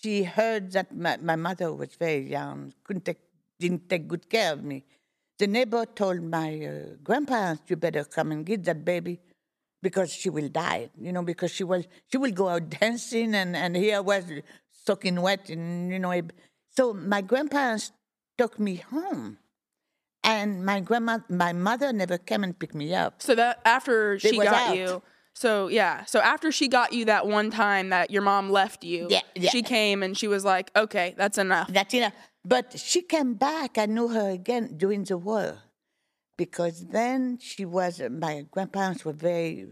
she 0.00 0.24
heard 0.24 0.72
that 0.72 0.94
my, 0.94 1.16
my 1.18 1.36
mother 1.36 1.72
was 1.72 1.94
very 1.94 2.28
young, 2.30 2.72
couldn't 2.84 3.04
take, 3.04 3.20
didn't 3.60 3.88
take 3.88 4.08
good 4.08 4.28
care 4.28 4.52
of 4.52 4.62
me. 4.64 4.84
The 5.38 5.46
neighbor 5.46 5.84
told 5.86 6.22
my 6.22 6.50
uh, 6.66 6.94
grandparents, 7.02 7.62
"You 7.68 7.76
better 7.76 8.04
come 8.04 8.32
and 8.32 8.44
get 8.46 8.64
that 8.64 8.84
baby, 8.84 9.20
because 9.82 10.12
she 10.12 10.30
will 10.30 10.48
die." 10.48 10.90
You 11.00 11.12
know, 11.12 11.22
because 11.22 11.50
she 11.50 11.64
was 11.64 11.86
she 12.10 12.18
will 12.18 12.30
go 12.32 12.48
out 12.48 12.70
dancing, 12.80 13.34
and 13.34 13.56
and 13.56 13.74
here 13.76 13.96
I 13.96 14.00
was 14.00 14.24
soaking 14.86 15.20
wet, 15.20 15.50
and 15.50 15.90
you 15.92 15.98
know. 15.98 16.10
it- 16.12 16.32
So 16.78 16.94
my 16.94 17.20
grandparents 17.20 17.92
took 18.42 18.58
me 18.58 18.74
home, 18.74 19.38
and 20.24 20.66
my 20.66 20.80
grandma, 20.80 21.18
my 21.28 21.52
mother 21.52 21.92
never 21.92 22.18
came 22.18 22.42
and 22.42 22.58
picked 22.58 22.74
me 22.74 22.92
up. 22.92 23.22
So 23.22 23.36
that 23.36 23.60
after 23.64 24.18
she 24.18 24.36
got 24.36 24.70
out. 24.70 24.76
you, 24.76 25.02
so 25.32 25.68
yeah, 25.68 26.04
so 26.06 26.18
after 26.18 26.50
she 26.50 26.66
got 26.66 26.92
you 26.92 27.04
that 27.04 27.28
one 27.28 27.50
time 27.52 27.90
that 27.90 28.10
your 28.10 28.22
mom 28.22 28.50
left 28.50 28.82
you, 28.82 29.06
Yeah, 29.08 29.20
yeah. 29.36 29.50
she 29.50 29.62
came 29.62 30.02
and 30.02 30.18
she 30.18 30.26
was 30.26 30.44
like, 30.44 30.72
"Okay, 30.74 31.14
that's 31.16 31.38
enough." 31.38 31.68
That's 31.68 31.94
enough. 31.94 32.14
But 32.44 32.76
she 32.80 33.02
came 33.02 33.34
back. 33.34 33.78
I 33.78 33.86
knew 33.86 34.08
her 34.08 34.30
again 34.30 34.74
during 34.76 35.04
the 35.04 35.16
war, 35.16 35.58
because 36.36 36.86
then 36.88 37.38
she 37.38 37.64
was. 37.64 38.00
My 38.10 38.44
grandparents 38.50 39.04
were 39.04 39.12
very. 39.12 39.68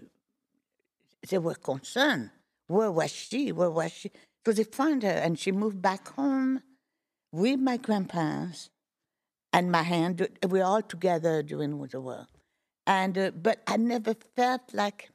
They 1.29 1.39
were 1.39 1.57
concerned. 1.57 2.31
Where 2.69 2.93
was 2.93 3.11
she? 3.11 3.51
Where 3.51 3.71
was 3.71 3.91
she? 3.91 4.13
So 4.47 4.53
they 4.53 4.63
found 4.63 5.03
her, 5.03 5.17
and 5.25 5.37
she 5.37 5.51
moved 5.51 5.83
back 5.83 6.07
home 6.21 6.63
with 7.33 7.61
my 7.61 7.77
grandparents 7.77 8.71
and 9.53 9.71
my 9.71 9.83
hand. 9.83 10.27
We 10.49 10.59
were 10.61 10.65
all 10.65 10.83
together 10.83 11.43
during 11.43 11.79
the 11.89 12.01
war, 12.01 12.27
and 12.87 13.17
uh, 13.17 13.31
but 13.33 13.63
I 13.67 13.77
never 13.77 14.15
felt 14.37 14.63
like 14.73 15.11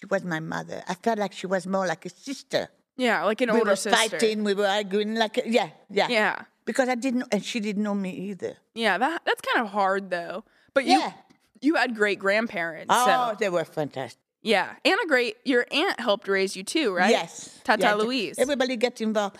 she 0.00 0.06
was 0.06 0.24
my 0.24 0.40
mother. 0.40 0.82
I 0.88 0.94
felt 0.94 1.18
like 1.18 1.32
she 1.32 1.46
was 1.46 1.66
more 1.66 1.86
like 1.86 2.04
a 2.06 2.10
sister. 2.10 2.68
Yeah, 2.96 3.24
like 3.24 3.40
an 3.40 3.50
we 3.52 3.58
older 3.58 3.70
were 3.72 3.76
sister. 3.76 3.96
fighting. 3.96 4.44
We 4.44 4.54
were 4.54 4.66
arguing. 4.66 5.14
Like 5.16 5.38
a- 5.38 5.48
yeah, 5.48 5.70
yeah, 5.90 6.08
Yeah, 6.08 6.42
because 6.64 6.88
I 6.88 6.94
didn't, 6.94 7.24
and 7.32 7.44
she 7.44 7.58
didn't 7.60 7.82
know 7.82 7.94
me 7.94 8.10
either. 8.30 8.56
yeah. 8.74 8.98
That 8.98 9.22
that's 9.26 9.40
kind 9.40 9.64
of 9.66 9.72
hard 9.72 10.10
though. 10.10 10.44
But 10.74 10.84
you 10.84 10.98
Yeah. 10.98 11.12
you 11.60 11.74
had 11.74 11.96
great 11.96 12.18
grandparents. 12.18 12.86
Oh, 12.90 13.04
so 13.30 13.36
they 13.38 13.48
were 13.48 13.64
fantastic. 13.64 14.20
yeah, 14.42 14.74
and 14.84 14.96
a 15.02 15.06
great 15.08 15.36
your 15.44 15.66
aunt 15.72 15.98
helped 15.98 16.28
raise 16.28 16.54
you 16.54 16.62
too, 16.62 16.94
right? 16.94 17.10
Yes. 17.10 17.58
Tata 17.64 17.82
Yeah, 17.82 17.94
Louise. 17.94 18.38
Everybody 18.38 18.76
gets 18.76 19.00
involved. 19.00 19.38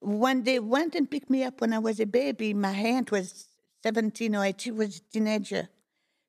When 0.00 0.44
they 0.44 0.58
went 0.60 0.94
and 0.94 1.10
picked 1.10 1.30
me 1.30 1.42
up 1.44 1.60
when 1.60 1.72
I 1.72 1.78
was 1.78 1.98
a 2.00 2.06
baby, 2.06 2.54
my 2.54 2.70
aunt 2.72 3.10
was 3.10 3.46
17 3.82 4.34
or 4.36 4.44
18, 4.44 4.58
she 4.58 4.70
was 4.70 4.98
a 4.98 5.00
teenager. 5.12 5.68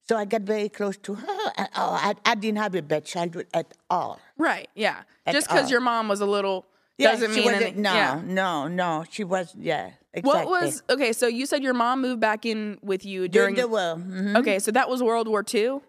So 0.08 0.16
I 0.16 0.26
got 0.26 0.42
very 0.44 0.70
close 0.70 0.96
to 0.98 1.16
her. 1.16 1.28
And, 1.58 1.68
oh, 1.76 1.92
I, 2.02 2.14
I 2.26 2.36
didn't 2.36 2.60
have 2.60 2.74
a 2.76 2.82
bad 2.82 3.04
childhood 3.06 3.48
at 3.54 3.74
all. 3.90 4.20
Right. 4.38 4.70
Yeah. 4.74 5.02
At 5.26 5.34
Just 5.34 5.48
because 5.50 5.66
all. 5.66 5.70
your 5.72 5.82
mom 5.82 6.08
was 6.08 6.22
a 6.22 6.26
little 6.26 6.66
Yeah, 6.98 7.12
doesn't 7.12 7.36
mean 7.36 7.50
anything. 7.50 7.82
no, 7.82 7.94
yeah. 7.94 8.22
no, 8.24 8.68
no. 8.70 9.04
She 9.10 9.24
was, 9.26 9.54
yeah, 9.60 9.92
exactly. 10.14 10.46
What 10.46 10.48
was 10.62 10.82
okay? 10.90 11.12
So 11.14 11.28
you 11.28 11.46
said 11.46 11.62
your 11.62 11.74
mom 11.74 12.02
moved 12.02 12.22
back 12.22 12.46
in 12.46 12.78
with 12.82 13.06
you 13.06 13.28
during 13.28 13.56
during. 13.56 13.56
the 13.56 13.68
war? 13.68 13.96
mhm. 13.98 14.38
okay, 14.38 14.60
so 14.60 14.72
that 14.72 14.90
was 14.90 15.04
World 15.04 15.28
War 15.28 15.44
II. 15.54 15.82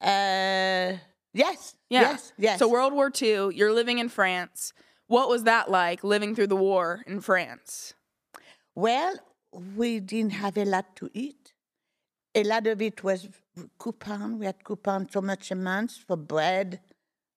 Uh, 0.00 0.98
yes, 1.32 1.74
Yeah. 1.88 2.00
yes, 2.00 2.32
yes. 2.36 2.58
So 2.58 2.68
World 2.68 2.92
War 2.92 3.10
II, 3.22 3.54
you're 3.54 3.72
living 3.72 3.98
in 3.98 4.08
France. 4.08 4.72
What 5.06 5.28
was 5.28 5.44
that 5.44 5.70
like 5.70 6.02
living 6.02 6.34
through 6.34 6.48
the 6.48 6.56
war 6.56 7.02
in 7.06 7.20
France? 7.20 7.94
Well, 8.74 9.14
we 9.76 10.00
didn't 10.00 10.32
have 10.32 10.56
a 10.56 10.64
lot 10.64 10.96
to 10.96 11.10
eat. 11.14 11.52
A 12.34 12.42
lot 12.42 12.66
of 12.66 12.82
it 12.82 13.04
was 13.04 13.28
coupon. 13.78 14.38
We 14.38 14.46
had 14.46 14.64
coupon 14.64 15.08
so 15.10 15.20
much 15.20 15.50
a 15.50 15.54
month 15.54 15.92
for 16.06 16.16
bread, 16.16 16.80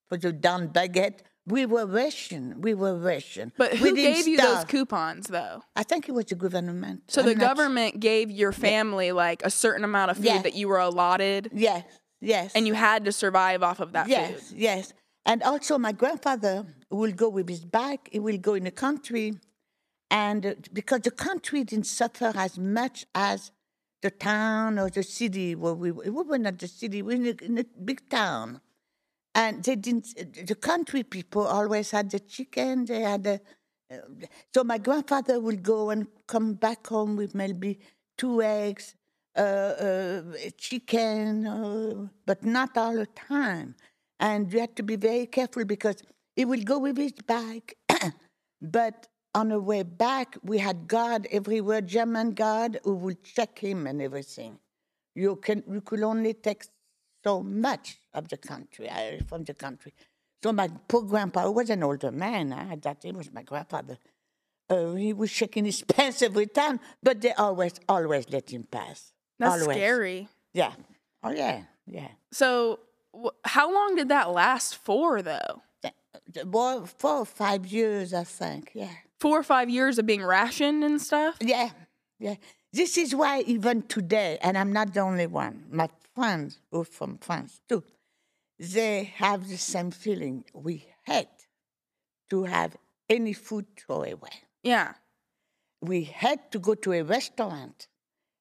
for 0.07 0.17
the 0.17 0.31
down 0.33 0.69
baguette. 0.69 1.19
We 1.45 1.65
were 1.65 1.85
ration. 1.85 2.59
We 2.61 2.73
were 2.73 2.95
ration. 2.97 3.53
But 3.57 3.75
who 3.77 3.95
gave 3.95 4.27
you 4.27 4.37
those 4.37 4.65
coupons 4.65 5.27
though? 5.27 5.61
I 5.75 5.83
think 5.83 6.09
it 6.09 6.13
was 6.13 6.25
the 6.25 6.35
government. 6.35 7.03
So 7.09 7.21
the 7.21 7.31
I'm 7.31 7.37
not- 7.37 7.55
government 7.55 7.99
gave 7.99 8.31
your 8.31 8.51
family 8.51 9.11
like 9.11 9.43
a 9.45 9.49
certain 9.51 9.83
amount 9.83 10.11
of 10.11 10.17
food 10.17 10.25
Yeah. 10.25 10.41
that 10.41 10.55
you 10.55 10.67
were 10.67 10.79
allotted 10.79 11.51
Yes, 11.53 11.85
yes. 12.19 12.51
and 12.55 12.65
you 12.67 12.73
had 12.73 13.05
to 13.05 13.11
survive 13.11 13.61
off 13.63 13.79
of 13.79 13.91
that 13.93 14.09
Yes, 14.09 14.49
food. 14.49 14.57
yes. 14.57 14.93
And 15.27 15.43
also, 15.43 15.77
my 15.77 15.91
grandfather 15.91 16.65
will 16.89 17.11
go 17.13 17.29
with 17.29 17.49
his 17.49 17.65
bike. 17.65 18.09
He 18.11 18.19
will 18.19 18.39
go 18.39 18.55
in 18.55 18.65
the 18.65 18.71
country, 18.71 19.35
and 20.11 20.45
uh, 20.45 20.55
because 20.73 21.01
the 21.01 21.11
country 21.11 21.63
didn't 21.65 21.87
suffer 21.87 22.31
as 22.35 22.59
much 22.59 23.05
as 23.15 23.51
the 24.01 24.11
town 24.11 24.79
or 24.79 24.89
the 24.89 25.03
city 25.03 25.55
where 25.55 25.73
we 25.75 25.91
were. 25.91 26.03
We 26.05 26.11
were 26.23 26.39
not 26.39 26.59
the 26.59 26.67
city. 26.69 27.01
We 27.01 27.17
were 27.17 27.35
in 27.41 27.57
a, 27.59 27.61
a 27.61 27.65
big 27.83 28.09
town, 28.09 28.61
and 29.35 29.63
they 29.63 29.75
didn't. 29.75 30.15
The 30.47 30.55
country 30.55 31.03
people 31.03 31.43
always 31.47 31.91
had 31.91 32.11
the 32.11 32.19
chicken. 32.19 32.85
They 32.85 33.01
had 33.01 33.23
the. 33.25 33.41
uh, 33.91 33.97
So 34.53 34.63
my 34.63 34.79
grandfather 34.79 35.39
would 35.39 35.63
go 35.63 35.89
and 35.91 36.07
come 36.27 36.53
back 36.55 36.87
home 36.87 37.17
with 37.17 37.35
maybe 37.35 37.79
two 38.17 38.41
eggs, 38.41 38.95
uh, 39.37 39.39
uh, 39.41 40.21
chicken, 40.57 41.47
uh, 41.47 42.07
but 42.25 42.43
not 42.45 42.77
all 42.77 42.95
the 42.95 43.07
time. 43.07 43.75
And 44.19 44.51
you 44.51 44.59
have 44.59 44.75
to 44.75 44.83
be 44.83 44.95
very 44.95 45.27
careful 45.27 45.65
because 45.65 45.97
he 46.35 46.45
will 46.45 46.61
go 46.61 46.79
with 46.79 46.97
his 46.97 47.13
bike. 47.25 47.77
but 48.61 49.07
on 49.35 49.49
the 49.49 49.59
way 49.59 49.83
back, 49.83 50.37
we 50.43 50.57
had 50.57 50.87
guard 50.87 51.27
everywhere, 51.31 51.81
German 51.81 52.31
guard, 52.31 52.79
who 52.83 52.95
would 52.95 53.23
check 53.23 53.59
him 53.59 53.85
and 53.85 54.01
everything. 54.01 54.57
You 55.15 55.35
can 55.35 55.63
you 55.69 55.81
could 55.81 56.03
only 56.03 56.33
take 56.33 56.63
so 57.23 57.43
much 57.43 57.99
of 58.13 58.27
the 58.29 58.37
country 58.37 58.89
uh, 58.89 59.23
from 59.27 59.43
the 59.43 59.53
country. 59.53 59.93
So 60.43 60.53
my 60.53 60.69
poor 60.87 61.03
grandpa 61.03 61.43
who 61.43 61.51
was 61.51 61.69
an 61.69 61.83
older 61.83 62.11
man. 62.11 62.53
I 62.53 62.63
had 62.63 62.81
that. 62.83 63.03
He 63.03 63.11
was 63.11 63.31
my 63.31 63.43
grandfather. 63.43 63.97
Uh, 64.69 64.93
he 64.93 65.13
was 65.13 65.29
shaking 65.29 65.65
his 65.65 65.81
pants 65.87 66.21
every 66.21 66.47
time, 66.47 66.79
but 67.01 67.21
they 67.21 67.33
always, 67.33 67.73
always 67.87 68.29
let 68.29 68.49
him 68.51 68.63
pass. 68.63 69.13
That's 69.39 69.61
always. 69.61 69.77
scary. 69.77 70.27
Yeah. 70.53 70.73
Oh 71.23 71.31
yeah, 71.31 71.63
yeah. 71.85 72.09
So 72.31 72.79
how 73.43 73.73
long 73.73 73.95
did 73.95 74.09
that 74.09 74.31
last 74.31 74.77
for 74.77 75.21
though? 75.21 75.61
The 76.31 76.45
four 76.97 77.19
or 77.19 77.25
five 77.25 77.65
years, 77.67 78.13
I 78.13 78.23
think. 78.23 78.71
Yeah. 78.73 78.89
Four 79.19 79.39
or 79.39 79.43
five 79.43 79.69
years 79.69 79.97
of 79.97 80.05
being 80.05 80.23
rationed 80.23 80.83
and 80.83 81.01
stuff? 81.01 81.37
Yeah, 81.41 81.69
yeah. 82.19 82.35
This 82.73 82.97
is 82.97 83.15
why 83.15 83.41
even 83.41 83.83
today, 83.83 84.37
and 84.41 84.57
I'm 84.57 84.73
not 84.73 84.93
the 84.93 84.99
only 84.99 85.27
one. 85.27 85.65
My 85.71 85.89
friends 86.13 86.59
who 86.69 86.81
are 86.81 86.85
from 86.85 87.17
France 87.19 87.61
too, 87.69 87.83
they 88.59 89.05
have 89.15 89.47
the 89.47 89.57
same 89.57 89.91
feeling. 89.91 90.43
We 90.53 90.85
hate 91.05 91.47
to 92.29 92.43
have 92.43 92.75
any 93.09 93.33
food 93.33 93.65
throw 93.77 94.03
away. 94.03 94.43
Yeah. 94.63 94.93
We 95.81 96.03
hate 96.03 96.51
to 96.51 96.59
go 96.59 96.73
to 96.75 96.93
a 96.93 97.03
restaurant, 97.03 97.87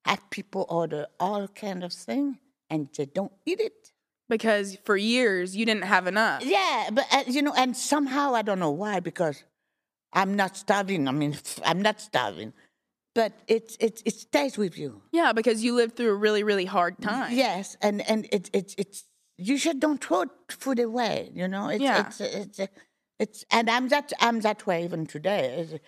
have 0.05 0.29
people 0.31 0.67
order 0.69 1.07
all 1.21 1.47
kind 1.49 1.85
of 1.85 1.93
thing, 1.93 2.39
and 2.69 2.89
they 2.97 3.07
don't 3.07 3.33
eat 3.45 3.61
it. 3.61 3.86
Because 4.29 4.77
for 4.85 4.97
years 4.97 5.57
you 5.57 5.65
didn't 5.65 5.85
have 5.85 6.07
enough. 6.07 6.45
Yeah, 6.45 6.91
but 6.93 7.07
uh, 7.13 7.25
you 7.27 7.43
know, 7.43 7.55
and 7.57 7.77
somehow 7.77 8.35
I 8.35 8.43
don't 8.43 8.59
know 8.59 8.73
why 8.73 9.01
because 9.01 9.45
I'm 10.13 10.35
not 10.35 10.57
starving. 10.57 11.07
I 11.09 11.13
mean, 11.13 11.37
I'm 11.65 11.81
not 11.81 12.01
starving, 12.01 12.53
but 13.15 13.33
it 13.47 13.77
it 13.79 14.03
it 14.05 14.15
stays 14.15 14.59
with 14.59 14.77
you. 14.77 15.03
Yeah, 15.13 15.33
because 15.33 15.63
you 15.63 15.75
lived 15.75 15.97
through 15.97 16.11
a 16.11 16.15
really, 16.15 16.43
really 16.43 16.65
hard 16.65 17.01
time. 17.01 17.33
Yes, 17.35 17.77
and 17.81 18.03
and 18.09 18.27
it 18.33 18.51
it 18.53 18.75
it's 18.77 19.05
you 19.39 19.59
should 19.59 19.81
don't 19.81 20.03
throw 20.03 20.25
food 20.49 20.81
away. 20.81 21.31
You 21.35 21.47
know, 21.47 21.69
it's 21.69 21.83
Yeah. 21.83 22.07
it's 22.07 22.21
it's, 22.21 22.61
it's 23.19 23.45
and 23.51 23.71
I'm 23.71 23.89
that 23.89 24.13
I'm 24.21 24.41
that 24.41 24.67
way 24.67 24.85
even 24.85 25.07
today. 25.07 25.67
It's 25.71 25.85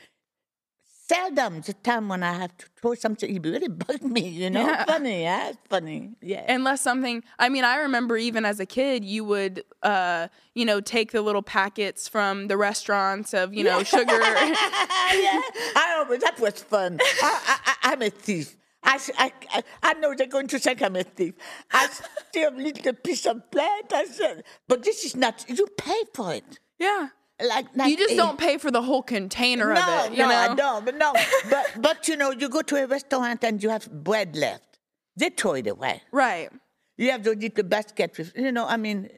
seldom 1.08 1.60
the 1.62 1.72
time 1.72 2.08
when 2.08 2.22
I 2.22 2.34
have 2.34 2.56
to 2.58 2.66
throw 2.80 2.94
something. 2.94 3.34
It 3.34 3.44
really 3.44 3.68
bugs 3.68 4.02
me. 4.02 4.28
You 4.28 4.50
know, 4.50 4.66
Yeah. 4.66 4.84
funny, 4.84 5.22
yeah, 5.22 5.48
it's 5.50 5.58
funny, 5.68 6.10
yeah. 6.20 6.44
Unless 6.52 6.80
something, 6.82 7.22
I 7.38 7.48
mean, 7.48 7.64
I 7.64 7.76
remember 7.76 8.16
even 8.16 8.44
as 8.44 8.60
a 8.60 8.66
kid, 8.66 9.04
you 9.04 9.24
would, 9.24 9.64
uh, 9.82 10.28
you 10.54 10.64
know, 10.64 10.80
take 10.80 11.12
the 11.12 11.22
little 11.22 11.42
packets 11.42 12.08
from 12.08 12.48
the 12.48 12.56
restaurants 12.56 13.32
of, 13.34 13.54
you 13.54 13.64
know, 13.64 13.82
sugar. 13.82 14.12
yeah, 14.12 15.40
I 15.76 16.04
that 16.20 16.36
was 16.38 16.62
fun. 16.62 16.98
I, 17.02 17.58
I, 17.66 17.74
I'm 17.92 18.02
a 18.02 18.10
thief. 18.10 18.56
I, 18.82 18.98
I, 19.18 19.62
I 19.82 19.94
know 19.94 20.14
they're 20.14 20.26
going 20.26 20.46
to 20.48 20.58
think 20.58 20.82
I'm 20.82 20.96
a 20.96 21.02
thief. 21.02 21.34
I 21.72 21.88
steal 22.28 22.50
a 22.50 22.56
little 22.56 22.92
piece 22.94 23.26
of 23.26 23.50
plate. 23.50 23.92
I 23.92 24.06
said, 24.06 24.44
but 24.66 24.82
this 24.84 25.04
is 25.04 25.16
not, 25.16 25.44
you 25.48 25.66
pay 25.76 26.02
for 26.14 26.34
it. 26.34 26.58
yeah. 26.78 27.08
Like, 27.40 27.66
like 27.76 27.90
You 27.90 27.96
just 27.96 28.14
eh, 28.14 28.16
don't 28.16 28.38
pay 28.38 28.58
for 28.58 28.70
the 28.70 28.82
whole 28.82 29.02
container 29.02 29.72
no, 29.72 29.80
of 29.80 30.06
it. 30.06 30.12
You 30.12 30.24
no, 30.24 30.28
know? 30.28 30.36
I 30.36 30.54
don't. 30.54 30.84
But 30.84 30.96
no, 30.96 31.12
but 31.50 31.66
but 31.80 32.08
you 32.08 32.16
know, 32.16 32.30
you 32.30 32.48
go 32.48 32.62
to 32.62 32.76
a 32.82 32.86
restaurant 32.86 33.44
and 33.44 33.62
you 33.62 33.68
have 33.70 33.90
bread 33.90 34.36
left. 34.36 34.78
They 35.16 35.30
throw 35.30 35.54
it 35.54 35.66
away. 35.66 36.02
Right. 36.12 36.50
You 36.96 37.10
have 37.12 37.22
to 37.22 37.32
eat 37.38 37.54
the 37.54 37.64
basket 37.64 38.16
with, 38.18 38.32
you 38.36 38.50
know. 38.50 38.66
I 38.66 38.76
mean, 38.76 39.08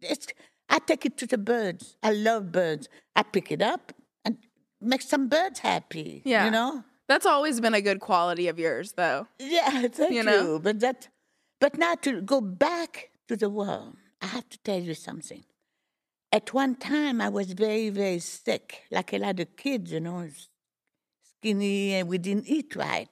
it's. 0.00 0.26
I 0.68 0.78
take 0.78 1.04
it 1.04 1.16
to 1.18 1.26
the 1.26 1.38
birds. 1.38 1.96
I 2.02 2.12
love 2.12 2.50
birds. 2.50 2.88
I 3.14 3.22
pick 3.22 3.52
it 3.52 3.60
up 3.60 3.92
and 4.24 4.38
make 4.80 5.02
some 5.02 5.28
birds 5.28 5.60
happy. 5.60 6.22
Yeah. 6.24 6.46
you 6.46 6.50
know. 6.50 6.84
That's 7.08 7.26
always 7.26 7.60
been 7.60 7.74
a 7.74 7.80
good 7.82 8.00
quality 8.00 8.48
of 8.48 8.58
yours, 8.58 8.92
though. 8.92 9.26
Yeah, 9.38 9.86
thank 9.88 10.12
You 10.12 10.18
you. 10.18 10.22
know? 10.22 10.58
But 10.58 10.80
that, 10.80 11.08
but 11.60 11.76
now 11.76 11.94
to 11.96 12.22
go 12.22 12.40
back 12.40 13.10
to 13.28 13.36
the 13.36 13.50
world, 13.50 13.96
I 14.22 14.26
have 14.26 14.48
to 14.48 14.58
tell 14.58 14.78
you 14.80 14.94
something. 14.94 15.44
At 16.32 16.54
one 16.54 16.76
time, 16.76 17.20
I 17.20 17.28
was 17.28 17.52
very, 17.52 17.90
very 17.90 18.18
sick, 18.18 18.84
like 18.90 19.12
a 19.12 19.18
lot 19.18 19.38
of 19.38 19.54
kids, 19.54 19.92
you 19.92 20.00
know, 20.00 20.26
skinny, 21.36 21.92
and 21.92 22.08
we 22.08 22.16
didn't 22.16 22.48
eat 22.48 22.74
right. 22.74 23.10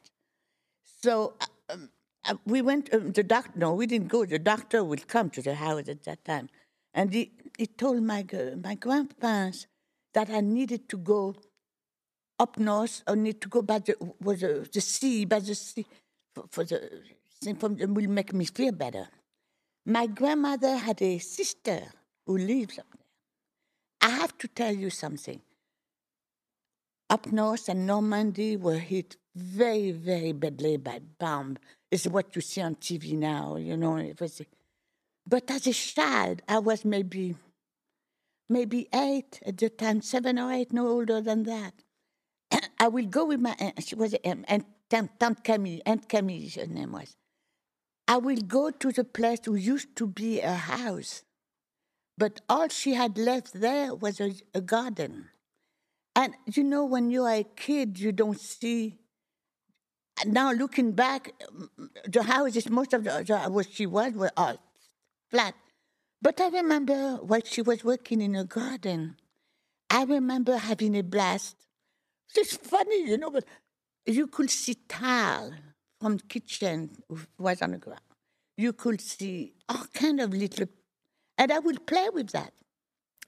So 1.02 1.34
uh, 1.38 1.74
um, 1.74 1.90
uh, 2.26 2.36
we 2.46 2.62
went. 2.62 2.92
Um, 2.94 3.12
the 3.12 3.22
doctor. 3.22 3.52
No, 3.58 3.74
we 3.74 3.86
didn't 3.86 4.08
go. 4.08 4.24
The 4.24 4.38
doctor 4.38 4.82
would 4.82 5.06
come 5.06 5.28
to 5.30 5.42
the 5.42 5.54
house 5.54 5.88
at 5.88 6.02
that 6.04 6.24
time, 6.24 6.48
and 6.94 7.12
he, 7.12 7.32
he 7.58 7.66
told 7.66 8.02
my 8.02 8.24
my 8.62 8.74
grandparents 8.74 9.66
that 10.14 10.30
I 10.30 10.40
needed 10.40 10.88
to 10.88 10.96
go 10.96 11.34
up 12.38 12.58
north. 12.58 13.02
I 13.06 13.14
need 13.16 13.42
to 13.42 13.48
go 13.48 13.60
by 13.60 13.80
the 13.80 13.96
was 14.22 14.40
the, 14.40 14.66
the 14.72 14.80
sea, 14.80 15.26
by 15.26 15.40
the 15.40 15.54
sea, 15.54 15.84
for, 16.34 16.44
for 16.50 16.64
the 16.64 17.02
thing 17.42 17.56
from 17.56 17.78
it 17.78 17.90
will 17.90 18.08
make 18.08 18.32
me 18.32 18.46
feel 18.46 18.72
better. 18.72 19.08
My 19.84 20.06
grandmother 20.06 20.76
had 20.76 21.02
a 21.02 21.18
sister 21.18 21.82
who 22.26 22.38
lives. 22.38 22.78
I 24.00 24.10
have 24.10 24.36
to 24.38 24.48
tell 24.48 24.74
you 24.74 24.90
something. 24.90 25.40
Up 27.08 27.30
north 27.32 27.68
and 27.68 27.86
Normandy 27.86 28.56
were 28.56 28.78
hit 28.78 29.16
very, 29.34 29.90
very 29.90 30.32
badly 30.32 30.76
by 30.76 31.00
bomb. 31.18 31.58
It's 31.90 32.06
what 32.06 32.34
you 32.34 32.40
see 32.40 32.60
on 32.60 32.76
TV 32.76 33.12
now, 33.12 33.56
you 33.56 33.76
know. 33.76 33.96
everything. 33.96 34.46
But 35.26 35.50
as 35.50 35.66
a 35.66 35.72
child, 35.72 36.42
I 36.48 36.60
was 36.60 36.84
maybe, 36.84 37.34
maybe 38.48 38.88
eight 38.94 39.40
at 39.44 39.58
the 39.58 39.68
time, 39.70 40.02
seven 40.02 40.38
or 40.38 40.52
eight, 40.52 40.72
no 40.72 40.88
older 40.88 41.20
than 41.20 41.42
that. 41.44 41.74
I 42.80 42.88
will 42.88 43.06
go 43.06 43.26
with 43.26 43.40
my 43.40 43.56
aunt. 43.58 43.84
She 43.84 43.94
was 43.94 44.14
um, 44.24 44.44
Aunt, 44.48 44.66
Aunt, 44.92 45.10
Aunt 45.20 45.44
Camille. 45.44 45.80
Aunt 45.84 46.08
Camille, 46.08 46.48
her 46.56 46.66
name 46.66 46.92
was. 46.92 47.16
I 48.08 48.16
will 48.16 48.40
go 48.40 48.70
to 48.70 48.92
the 48.92 49.04
place 49.04 49.40
who 49.44 49.54
used 49.54 49.94
to 49.96 50.06
be 50.06 50.40
a 50.40 50.54
house, 50.54 51.22
but 52.20 52.42
all 52.50 52.68
she 52.68 52.92
had 52.92 53.16
left 53.16 53.54
there 53.54 53.94
was 53.94 54.20
a, 54.20 54.34
a 54.54 54.60
garden. 54.60 55.30
And 56.14 56.34
you 56.54 56.62
know, 56.62 56.84
when 56.84 57.10
you 57.10 57.24
are 57.24 57.36
a 57.36 57.44
kid, 57.56 57.98
you 57.98 58.12
don't 58.12 58.38
see. 58.38 58.98
Now 60.26 60.52
looking 60.52 60.92
back, 60.92 61.32
the 62.06 62.22
houses, 62.22 62.68
most 62.68 62.92
of 62.92 63.04
the, 63.04 63.48
where 63.48 63.64
she 63.64 63.86
was, 63.86 64.12
were 64.12 64.30
all 64.36 64.58
flat. 65.30 65.54
But 66.20 66.38
I 66.42 66.48
remember 66.48 67.16
while 67.22 67.40
she 67.42 67.62
was 67.62 67.82
working 67.84 68.20
in 68.20 68.36
a 68.36 68.44
garden, 68.44 69.16
I 69.88 70.04
remember 70.04 70.58
having 70.58 70.94
a 70.96 71.02
blast. 71.02 71.56
It's 72.36 72.54
funny, 72.54 73.08
you 73.08 73.16
know, 73.16 73.30
but 73.30 73.46
you 74.04 74.26
could 74.26 74.50
see 74.50 74.74
tile 74.74 75.54
from 75.98 76.18
the 76.18 76.22
kitchen 76.24 76.90
was 77.38 77.62
on 77.62 77.70
the 77.70 77.78
ground. 77.78 78.02
You 78.58 78.74
could 78.74 79.00
see 79.00 79.54
all 79.70 79.86
kind 79.94 80.20
of 80.20 80.34
little, 80.34 80.66
and 81.40 81.50
I 81.50 81.58
would 81.58 81.86
play 81.86 82.08
with 82.12 82.30
that. 82.32 82.52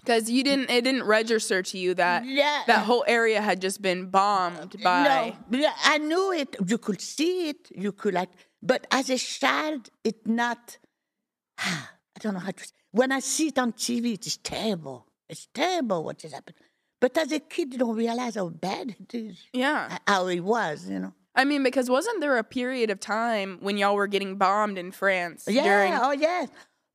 Because 0.01 0.29
you 0.29 0.43
didn't, 0.43 0.69
it 0.69 0.83
didn't 0.83 1.05
register 1.05 1.63
to 1.63 1.79
you 1.79 1.95
that 1.95 2.25
Yeah. 2.27 2.63
that 2.67 2.83
whole 2.89 3.05
area 3.07 3.41
had 3.41 3.61
just 3.61 3.81
been 3.81 4.11
bombed 4.11 4.73
by. 4.83 5.35
No, 5.49 5.69
I 5.85 5.99
knew 5.99 6.33
it. 6.33 6.57
You 6.67 6.79
could 6.79 7.01
see 7.01 7.49
it. 7.51 7.69
You 7.85 7.93
could 7.93 8.15
like, 8.15 8.31
but 8.63 8.87
as 8.91 9.09
a 9.11 9.17
child, 9.19 9.89
it 10.05 10.27
not. 10.27 10.79
I 11.59 12.19
don't 12.21 12.35
know 12.35 12.41
how 12.41 12.51
to. 12.51 12.73
When 12.91 13.11
I 13.13 13.21
see 13.21 13.47
it 13.49 13.59
on 13.59 13.73
TV, 13.73 14.15
it 14.15 14.27
is 14.27 14.37
terrible. 14.39 15.07
It's 15.29 15.47
terrible 15.55 16.05
what 16.05 16.21
has 16.23 16.33
happened. 16.33 16.57
But 17.01 17.17
as 17.17 17.33
a 17.33 17.41
kid, 17.41 17.73
you 17.73 17.79
don't 17.79 17.97
realize 17.97 18.35
how 18.35 18.49
bad 18.49 18.95
it 19.01 19.15
is. 19.15 19.39
Yeah. 19.53 19.99
How 20.07 20.27
it 20.27 20.41
was, 20.41 20.89
you 20.89 20.99
know. 20.99 21.15
I 21.35 21.45
mean, 21.45 21.63
because 21.63 21.89
wasn't 21.89 22.21
there 22.21 22.37
a 22.39 22.45
period 22.45 22.91
of 22.91 23.01
time 23.01 23.59
when 23.61 23.79
y'all 23.79 23.95
were 23.95 24.07
getting 24.07 24.37
bombed 24.37 24.77
in 24.79 24.93
France? 24.93 25.45
Yeah, 25.49 25.63
During, 25.65 25.95
oh 25.95 26.11
yes, 26.13 26.49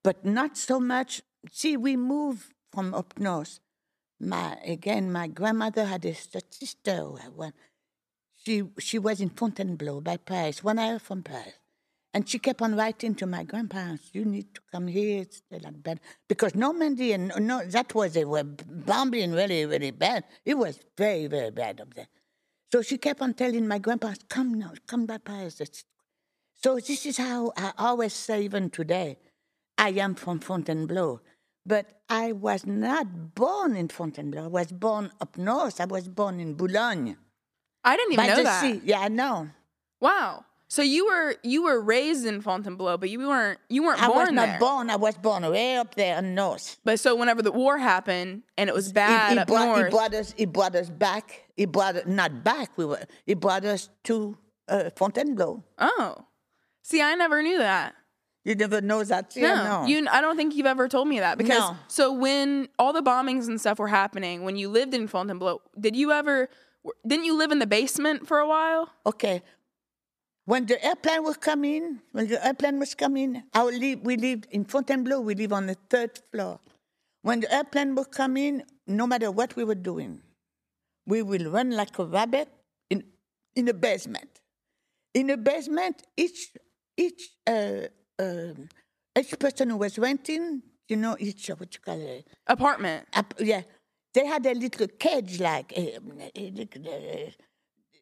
but 0.07 0.23
not 0.23 0.55
so 0.55 0.79
much. 0.79 1.21
See, 1.51 1.75
we 1.75 1.97
moved 1.97 2.53
from 2.71 2.93
up 2.93 3.19
north. 3.19 3.59
My 4.21 4.57
again, 4.63 5.11
my 5.11 5.27
grandmother 5.27 5.83
had 5.83 6.05
a 6.05 6.15
sister. 6.15 7.01
When 7.35 7.51
she 8.41 8.63
she 8.79 8.97
was 8.99 9.19
in 9.19 9.31
Fontainebleau 9.31 9.99
by 9.99 10.15
Paris, 10.15 10.63
one 10.63 10.79
hour 10.79 10.97
from 10.97 11.23
Paris, 11.23 11.59
and 12.13 12.21
she 12.29 12.39
kept 12.39 12.61
on 12.61 12.77
writing 12.77 13.15
to 13.15 13.25
my 13.25 13.43
grandparents, 13.43 14.05
"You 14.13 14.23
need 14.23 14.55
to 14.55 14.61
come 14.71 14.87
here. 14.87 15.23
It's 15.23 15.41
not 15.51 15.83
bad 15.83 15.99
because 16.29 16.55
Normandy 16.55 17.11
and 17.11 17.33
uh, 17.33 17.39
no, 17.39 17.65
that 17.65 17.93
was 17.93 18.13
they 18.13 18.23
were 18.23 18.45
bombing 18.45 19.33
really 19.33 19.65
really 19.65 19.91
bad. 19.91 20.23
It 20.45 20.57
was 20.57 20.79
very 20.97 21.27
very 21.27 21.51
bad 21.51 21.81
up 21.81 21.93
there. 21.95 22.07
So 22.71 22.81
she 22.81 22.97
kept 22.97 23.21
on 23.21 23.33
telling 23.33 23.67
my 23.67 23.79
grandparents, 23.79 24.23
"Come 24.29 24.53
now, 24.53 24.71
come 24.87 25.05
by 25.05 25.17
Paris. 25.17 25.61
So 26.63 26.75
this 26.75 27.05
is 27.05 27.17
how 27.17 27.51
I 27.57 27.73
always 27.77 28.13
say, 28.13 28.45
even 28.45 28.69
today, 28.69 29.17
I 29.77 29.89
am 29.89 30.15
from 30.15 30.39
Fontainebleau. 30.39 31.21
But 31.65 32.01
I 32.09 32.31
was 32.31 32.65
not 32.65 33.35
born 33.35 33.75
in 33.75 33.89
Fontainebleau. 33.89 34.45
I 34.45 34.47
was 34.47 34.71
born 34.71 35.11
up 35.19 35.37
north. 35.37 35.81
I 35.81 35.85
was 35.85 36.07
born 36.07 36.39
in 36.39 36.53
Boulogne. 36.53 37.17
I 37.83 37.97
didn't 37.97 38.13
even 38.13 38.25
by 38.25 38.35
know 38.35 38.43
that. 38.43 38.61
sea. 38.61 38.81
Yeah, 38.83 38.99
I 39.01 39.09
know. 39.09 39.49
Wow. 39.99 40.45
So 40.69 40.81
you 40.81 41.05
were 41.05 41.35
you 41.43 41.63
were 41.63 41.79
raised 41.81 42.25
in 42.25 42.41
Fontainebleau, 42.41 42.97
but 42.97 43.09
you 43.09 43.19
weren't 43.19 43.59
you 43.69 43.83
weren't 43.83 44.01
I 44.03 44.07
born 44.07 44.19
was 44.19 44.31
not 44.31 44.45
there. 44.47 44.59
born. 44.59 44.89
I 44.89 44.97
was 44.97 45.15
born 45.15 45.49
way 45.49 45.77
up 45.77 45.95
there 45.95 46.17
in 46.19 46.35
north. 46.35 46.77
But 46.83 46.99
so 46.99 47.15
whenever 47.15 47.41
the 47.41 47.53
war 47.53 47.77
happened 47.77 48.43
and 48.57 48.69
it 48.69 48.73
was 48.73 48.91
bad 48.91 49.33
he 49.33 49.39
up 49.39 49.47
brought, 49.47 49.85
he 49.85 49.89
brought 49.89 50.13
us. 50.13 50.33
He 50.37 50.45
brought 50.45 50.75
us 50.75 50.89
back. 50.89 51.45
He 51.55 51.65
brought 51.65 51.95
us 51.95 52.03
not 52.05 52.43
back. 52.43 52.77
We 52.77 52.85
were. 52.85 52.99
He 53.25 53.33
brought 53.33 53.63
us 53.63 53.89
to 54.05 54.37
uh, 54.67 54.89
Fontainebleau. 54.95 55.63
oh, 55.79 56.25
see, 56.83 57.01
I 57.01 57.15
never 57.15 57.41
knew 57.41 57.57
that. 57.59 57.95
You 58.47 58.55
never 58.55 58.79
know 58.79 59.03
that. 59.03 59.35
No, 59.35 59.41
Yeah, 59.41 59.63
no. 59.71 59.85
you. 59.85 60.07
I 60.09 60.21
don't 60.21 60.37
think 60.37 60.55
you've 60.55 60.71
ever 60.75 60.87
told 60.87 61.09
me 61.09 61.19
that 61.19 61.37
because 61.37 61.59
No. 61.59 61.77
so 61.89 62.13
when 62.13 62.69
all 62.79 62.93
the 62.93 63.01
bombings 63.01 63.45
and 63.49 63.59
stuff 63.59 63.77
were 63.77 63.89
happening, 63.89 64.45
when 64.45 64.55
you 64.55 64.69
lived 64.69 64.93
in 64.93 65.05
Fontainebleau, 65.09 65.59
did 65.77 65.97
you 65.97 66.13
ever? 66.13 66.47
Didn't 67.05 67.25
you 67.25 67.35
live 67.37 67.51
in 67.51 67.59
the 67.59 67.67
basement 67.67 68.25
for 68.25 68.37
a 68.39 68.47
while? 68.47 68.89
Okay. 69.05 69.43
When 70.45 70.65
the 70.65 70.77
airplane 70.81 71.23
was 71.23 71.35
coming, 71.35 71.99
when 72.13 72.27
the 72.29 72.39
airplane 72.47 72.79
was 72.79 72.95
coming, 72.95 73.43
our 73.53 73.69
live, 73.69 73.99
we 74.03 74.15
lived 74.15 74.47
in 74.49 74.63
Fontainebleau, 74.63 75.19
we 75.19 75.35
live 75.35 75.51
on 75.51 75.65
the 75.67 75.75
third 75.89 76.17
floor. 76.31 76.61
When 77.23 77.41
the 77.41 77.53
airplane 77.53 77.95
was 77.95 78.07
coming, 78.07 78.63
no 78.87 79.05
matter 79.05 79.29
what 79.29 79.57
we 79.57 79.65
were 79.65 79.75
doing, 79.91 80.21
we 81.05 81.21
will 81.21 81.51
run 81.51 81.71
like 81.71 81.99
a 81.99 82.05
rabbit 82.05 82.47
in, 82.89 83.03
in 83.57 83.65
the 83.65 83.73
basement. 83.73 84.39
In 85.13 85.27
the 85.27 85.35
basement, 85.35 86.03
each, 86.15 86.51
each, 86.95 87.23
uh, 87.45 87.87
um 88.19 88.69
each 89.17 89.37
person 89.39 89.69
who 89.71 89.77
was 89.77 89.97
renting, 89.97 90.61
you 90.87 90.95
know, 90.95 91.15
each, 91.19 91.49
uh, 91.49 91.55
what 91.55 91.73
you 91.73 91.79
call 91.81 91.99
it, 91.99 92.27
Apartment. 92.45 93.07
up, 93.13 93.33
yeah, 93.39 93.61
they 94.13 94.25
had 94.25 94.45
a 94.45 94.53
little 94.53 94.87
cage 94.87 95.39
like 95.39 95.73
um, 95.77 96.13
uh, 96.21 97.31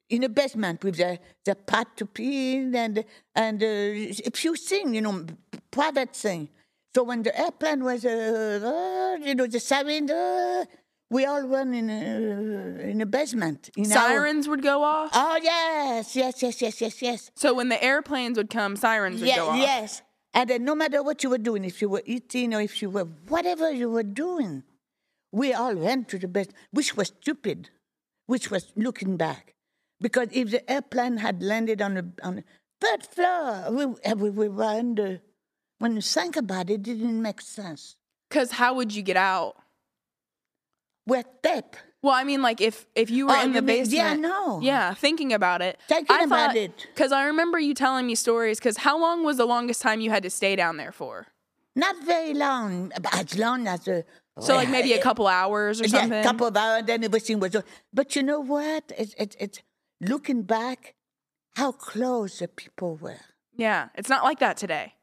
in 0.09 0.23
a 0.23 0.29
basement 0.29 0.83
with 0.83 0.97
the, 0.97 1.19
the 1.45 1.55
pot 1.55 1.97
to 1.97 2.05
pee 2.05 2.55
in 2.57 2.75
and 2.75 3.03
and 3.33 3.63
uh, 3.63 3.65
a 3.65 4.31
few 4.33 4.55
things, 4.55 4.93
you 4.93 5.01
know, 5.01 5.25
private 5.71 6.15
thing. 6.15 6.49
So 6.93 7.03
when 7.03 7.23
the 7.23 7.37
airplane 7.37 7.83
was, 7.83 8.05
uh, 8.05 9.19
uh, 9.19 9.25
you 9.25 9.35
know, 9.35 9.47
the 9.47 9.59
siren, 9.59 10.09
uh, 10.09 10.63
we 11.09 11.25
all 11.25 11.41
run 11.47 11.73
in 11.73 11.89
a, 11.89 12.01
uh, 12.01 12.89
in 12.89 13.01
a 13.01 13.05
basement. 13.05 13.69
In 13.77 13.85
our- 13.91 14.09
Sirens 14.09 14.47
would 14.47 14.61
go 14.63 14.83
off. 14.83 15.11
oh 15.13 15.39
yes, 15.41 16.15
yes, 16.15 16.41
yes, 16.41 16.61
yes, 16.61 16.81
yes, 16.81 17.01
yes. 17.01 17.31
So 17.35 17.53
when 17.53 17.69
the 17.69 17.81
airplanes 17.83 18.37
would 18.37 18.49
come, 18.49 18.75
sirens 18.75 19.19
would 19.21 19.29
Yeah, 19.29 19.37
go 19.37 19.49
off. 19.49 19.57
yes. 19.57 20.01
And 20.33 20.49
then 20.49 20.65
no 20.65 20.75
matter 20.75 21.01
what 21.01 21.23
you 21.23 21.29
were 21.29 21.37
doing, 21.37 21.63
if 21.63 21.81
you 21.81 21.87
were 21.89 22.03
eating 22.05 22.53
or 22.53 22.59
if 22.61 22.81
you 22.81 22.89
were 22.89 23.05
whatever 23.27 23.71
you 23.71 23.89
were 23.89 24.03
doing, 24.03 24.63
we 25.31 25.53
all 25.53 25.75
went 25.75 26.09
to 26.09 26.19
the 26.19 26.27
basement, 26.27 26.57
which 26.71 26.97
was 26.97 27.07
stupid, 27.21 27.69
which 28.25 28.51
was 28.51 28.71
looking 28.75 29.15
back. 29.15 29.53
Because 30.01 30.27
if 30.31 30.51
the 30.51 30.69
airplane 30.69 31.17
had 31.17 31.41
landed 31.41 31.81
on 31.81 31.93
the, 31.93 32.11
on 32.21 32.35
the 32.37 32.43
third 32.81 33.05
floor, 33.05 33.67
we, 33.71 33.85
we, 34.13 34.29
we 34.29 34.49
were 34.49 34.63
under. 34.63 35.21
When 35.79 35.95
you 35.95 36.01
think 36.01 36.35
about 36.35 36.69
it, 36.69 36.73
it 36.73 36.83
didn't 36.83 37.21
make 37.21 37.39
sense. 37.41 37.95
Because 38.29 38.51
how 38.51 38.73
would 38.73 38.93
you 38.93 39.03
get 39.03 39.15
out? 39.17 39.55
We're 41.07 41.23
tape. 41.43 41.75
Well, 42.01 42.13
I 42.13 42.23
mean, 42.23 42.41
like 42.41 42.61
if 42.61 42.85
if 42.95 43.09
you 43.09 43.27
were 43.27 43.33
Oh, 43.35 43.41
in 43.43 43.53
the 43.53 43.61
mean- 43.61 43.83
basement, 43.83 43.91
yeah, 43.97 44.11
I 44.11 44.15
know. 44.15 44.59
yeah, 44.61 44.93
thinking 44.93 45.33
about 45.33 45.61
it, 45.61 45.79
Thinking 45.87 46.21
about 46.23 46.55
it. 46.55 46.85
Because 46.93 47.11
I 47.11 47.25
remember 47.25 47.59
you 47.59 47.73
telling 47.73 48.05
me 48.05 48.15
stories. 48.15 48.59
Because 48.59 48.77
how 48.77 48.97
long 48.99 49.23
was 49.23 49.37
the 49.37 49.45
longest 49.45 49.81
time 49.81 50.01
you 50.01 50.11
had 50.11 50.23
to 50.23 50.29
stay 50.29 50.55
down 50.55 50.77
there 50.77 50.91
for? 50.91 51.27
Not 51.75 51.95
very 52.05 52.33
long, 52.33 52.91
as 53.11 53.37
long 53.37 53.67
as 53.67 53.87
a. 53.87 54.03
So 54.39 54.55
like 54.55 54.69
maybe 54.69 54.91
a 54.93 54.97
eh, 54.97 55.01
couple 55.01 55.27
hours 55.27 55.79
or 55.81 55.87
something. 55.87 56.11
Yeah, 56.11 56.19
a 56.21 56.23
couple 56.23 56.45
of 56.47 56.57
hours, 56.57 56.79
and 56.79 56.87
then 56.87 57.03
everything 57.03 57.39
was. 57.39 57.55
But 57.93 58.15
you 58.15 58.23
know 58.23 58.39
what? 58.41 58.91
It's 58.97 59.15
it's 59.17 59.35
it's 59.39 59.59
looking 60.01 60.43
back, 60.43 60.95
how 61.55 61.71
close 61.71 62.39
the 62.39 62.47
people 62.49 62.97
were. 62.97 63.21
Yeah, 63.55 63.89
it's 63.95 64.09
not 64.09 64.23
like 64.23 64.39
that 64.39 64.57
today. 64.57 64.94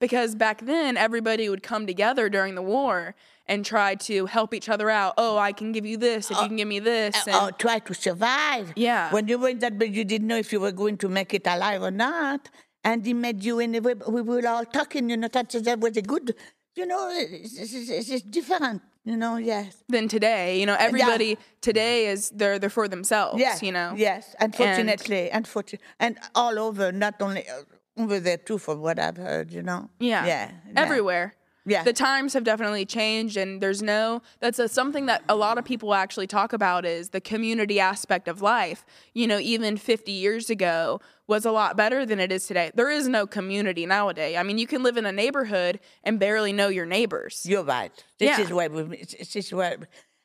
Because 0.00 0.34
back 0.34 0.64
then 0.64 0.96
everybody 0.96 1.48
would 1.48 1.62
come 1.62 1.86
together 1.86 2.28
during 2.28 2.54
the 2.54 2.62
war 2.62 3.14
and 3.46 3.64
try 3.64 3.94
to 3.94 4.26
help 4.26 4.54
each 4.54 4.68
other 4.68 4.90
out. 4.90 5.14
Oh, 5.16 5.38
I 5.38 5.52
can 5.52 5.72
give 5.72 5.84
you 5.86 5.96
this 5.96 6.30
if 6.30 6.36
you 6.36 6.46
can 6.46 6.56
give 6.56 6.68
me 6.68 6.78
this. 6.78 7.16
Oh, 7.26 7.30
and, 7.30 7.54
or 7.54 7.56
try 7.56 7.78
to 7.80 7.94
survive. 7.94 8.72
Yeah. 8.76 9.12
When 9.12 9.26
you 9.26 9.38
were 9.38 9.48
in 9.48 9.58
that, 9.60 9.78
but 9.78 9.90
you 9.90 10.04
didn't 10.04 10.28
know 10.28 10.36
if 10.36 10.52
you 10.52 10.60
were 10.60 10.72
going 10.72 10.98
to 10.98 11.08
make 11.08 11.34
it 11.34 11.46
alive 11.46 11.82
or 11.82 11.90
not, 11.90 12.48
and 12.84 13.04
he 13.04 13.14
made 13.14 13.42
you 13.42 13.58
and 13.58 13.72
We 13.84 13.94
we 13.94 14.22
were 14.22 14.46
all 14.46 14.64
talking. 14.64 15.10
You 15.10 15.16
know, 15.16 15.28
that 15.28 15.50
that 15.50 15.80
was 15.80 15.96
a 15.96 16.02
good. 16.02 16.34
You 16.76 16.86
know, 16.86 17.10
it's, 17.12 17.58
it's, 17.58 18.08
it's, 18.08 18.22
different. 18.22 18.82
You 19.04 19.16
know, 19.16 19.36
yes. 19.36 19.82
than 19.88 20.06
today, 20.06 20.60
you 20.60 20.66
know, 20.66 20.76
everybody 20.78 21.38
today 21.62 22.08
is 22.08 22.30
they're 22.30 22.58
they're 22.58 22.68
for 22.68 22.88
themselves. 22.88 23.40
Yeah, 23.40 23.56
you 23.62 23.72
know. 23.72 23.94
Yes, 23.96 24.36
unfortunately, 24.38 25.30
unfortunately, 25.30 25.86
and 25.98 26.18
all 26.34 26.58
over, 26.58 26.92
not 26.92 27.14
only 27.20 27.48
uh, 27.48 27.62
over 27.98 28.20
there 28.20 28.36
too, 28.36 28.58
from 28.58 28.80
what 28.80 28.98
I've 28.98 29.16
heard. 29.16 29.52
You 29.52 29.62
know. 29.62 29.90
Yeah. 29.98 30.26
Yeah. 30.26 30.50
Everywhere. 30.76 31.34
Yeah. 31.66 31.82
The 31.82 31.92
times 31.92 32.32
have 32.32 32.44
definitely 32.44 32.86
changed 32.86 33.36
and 33.36 33.60
there's 33.60 33.82
no 33.82 34.22
that's 34.40 34.58
a, 34.58 34.68
something 34.68 35.04
that 35.04 35.22
a 35.28 35.36
lot 35.36 35.58
of 35.58 35.66
people 35.66 35.92
actually 35.92 36.26
talk 36.26 36.54
about 36.54 36.86
is 36.86 37.10
the 37.10 37.20
community 37.20 37.78
aspect 37.78 38.26
of 38.26 38.40
life. 38.40 38.86
You 39.12 39.26
know, 39.26 39.38
even 39.38 39.76
50 39.76 40.10
years 40.10 40.48
ago 40.48 41.00
was 41.26 41.44
a 41.44 41.50
lot 41.52 41.76
better 41.76 42.06
than 42.06 42.20
it 42.20 42.32
is 42.32 42.46
today. 42.46 42.70
There 42.74 42.90
is 42.90 43.06
no 43.06 43.26
community 43.26 43.84
nowadays. 43.84 44.36
I 44.38 44.44
mean, 44.44 44.56
you 44.56 44.66
can 44.66 44.82
live 44.82 44.96
in 44.96 45.04
a 45.04 45.12
neighborhood 45.12 45.78
and 46.04 46.18
barely 46.18 46.54
know 46.54 46.68
your 46.68 46.86
neighbors. 46.86 47.44
You're 47.44 47.64
right. 47.64 47.92
This 48.18 48.38
Yeah. 48.38 48.44
is 48.44 48.50
where 48.50 48.70
we. 48.70 49.04
This 49.18 49.36
is 49.36 49.52
where 49.52 49.76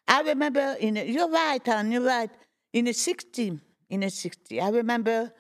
I 0.07 0.21
remember. 0.21 0.77
In 0.79 0.95
a, 0.95 1.03
you're 1.03 1.29
right, 1.29 1.67
Anne. 1.67 1.91
You're 1.91 2.03
right. 2.05 2.29
In 2.71 2.86
the 2.86 2.93
sixty, 2.93 3.59
in 3.89 4.03
a 4.03 4.09
sixty, 4.09 4.62
I 4.62 4.69
remember 4.69 5.33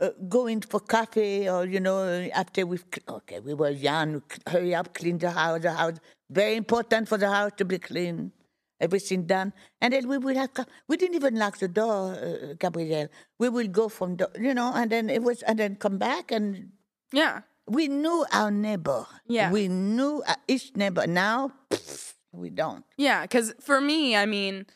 uh, 0.00 0.10
going 0.28 0.60
for 0.60 0.80
coffee, 0.80 1.48
or 1.48 1.64
you 1.64 1.80
know, 1.80 2.02
after 2.34 2.66
we've 2.66 2.84
okay, 3.08 3.40
we 3.40 3.54
were 3.54 3.70
young. 3.70 4.22
Hurry 4.46 4.74
up, 4.74 4.94
clean 4.94 5.18
the 5.18 5.30
house. 5.30 5.62
The 5.62 5.72
house 5.72 5.98
very 6.30 6.56
important 6.56 7.08
for 7.08 7.18
the 7.18 7.30
house 7.30 7.52
to 7.56 7.64
be 7.64 7.78
clean. 7.78 8.32
Everything 8.78 9.24
done, 9.24 9.54
and 9.80 9.94
then 9.94 10.06
we 10.06 10.18
would 10.18 10.36
have. 10.36 10.50
We 10.86 10.98
didn't 10.98 11.14
even 11.16 11.36
lock 11.36 11.56
the 11.58 11.68
door, 11.68 12.12
uh, 12.12 12.54
Gabrielle. 12.58 13.08
We 13.38 13.48
would 13.48 13.72
go 13.72 13.88
from 13.88 14.16
the, 14.16 14.28
you 14.38 14.52
know, 14.52 14.70
and 14.74 14.92
then 14.92 15.08
it 15.08 15.22
was, 15.22 15.40
and 15.42 15.58
then 15.58 15.76
come 15.76 15.96
back, 15.96 16.30
and 16.30 16.72
Yeah. 17.10 17.40
we 17.66 17.88
knew 17.88 18.26
our 18.32 18.50
neighbor. 18.50 19.06
Yeah. 19.26 19.50
we 19.50 19.68
knew 19.68 20.22
uh, 20.28 20.34
each 20.46 20.76
neighbor. 20.76 21.06
Now 21.06 21.52
pff, 21.70 22.12
we 22.32 22.50
don't. 22.50 22.84
Yeah, 22.98 23.22
because 23.22 23.54
for 23.62 23.80
me, 23.80 24.14
I 24.14 24.26
mean, 24.26 24.66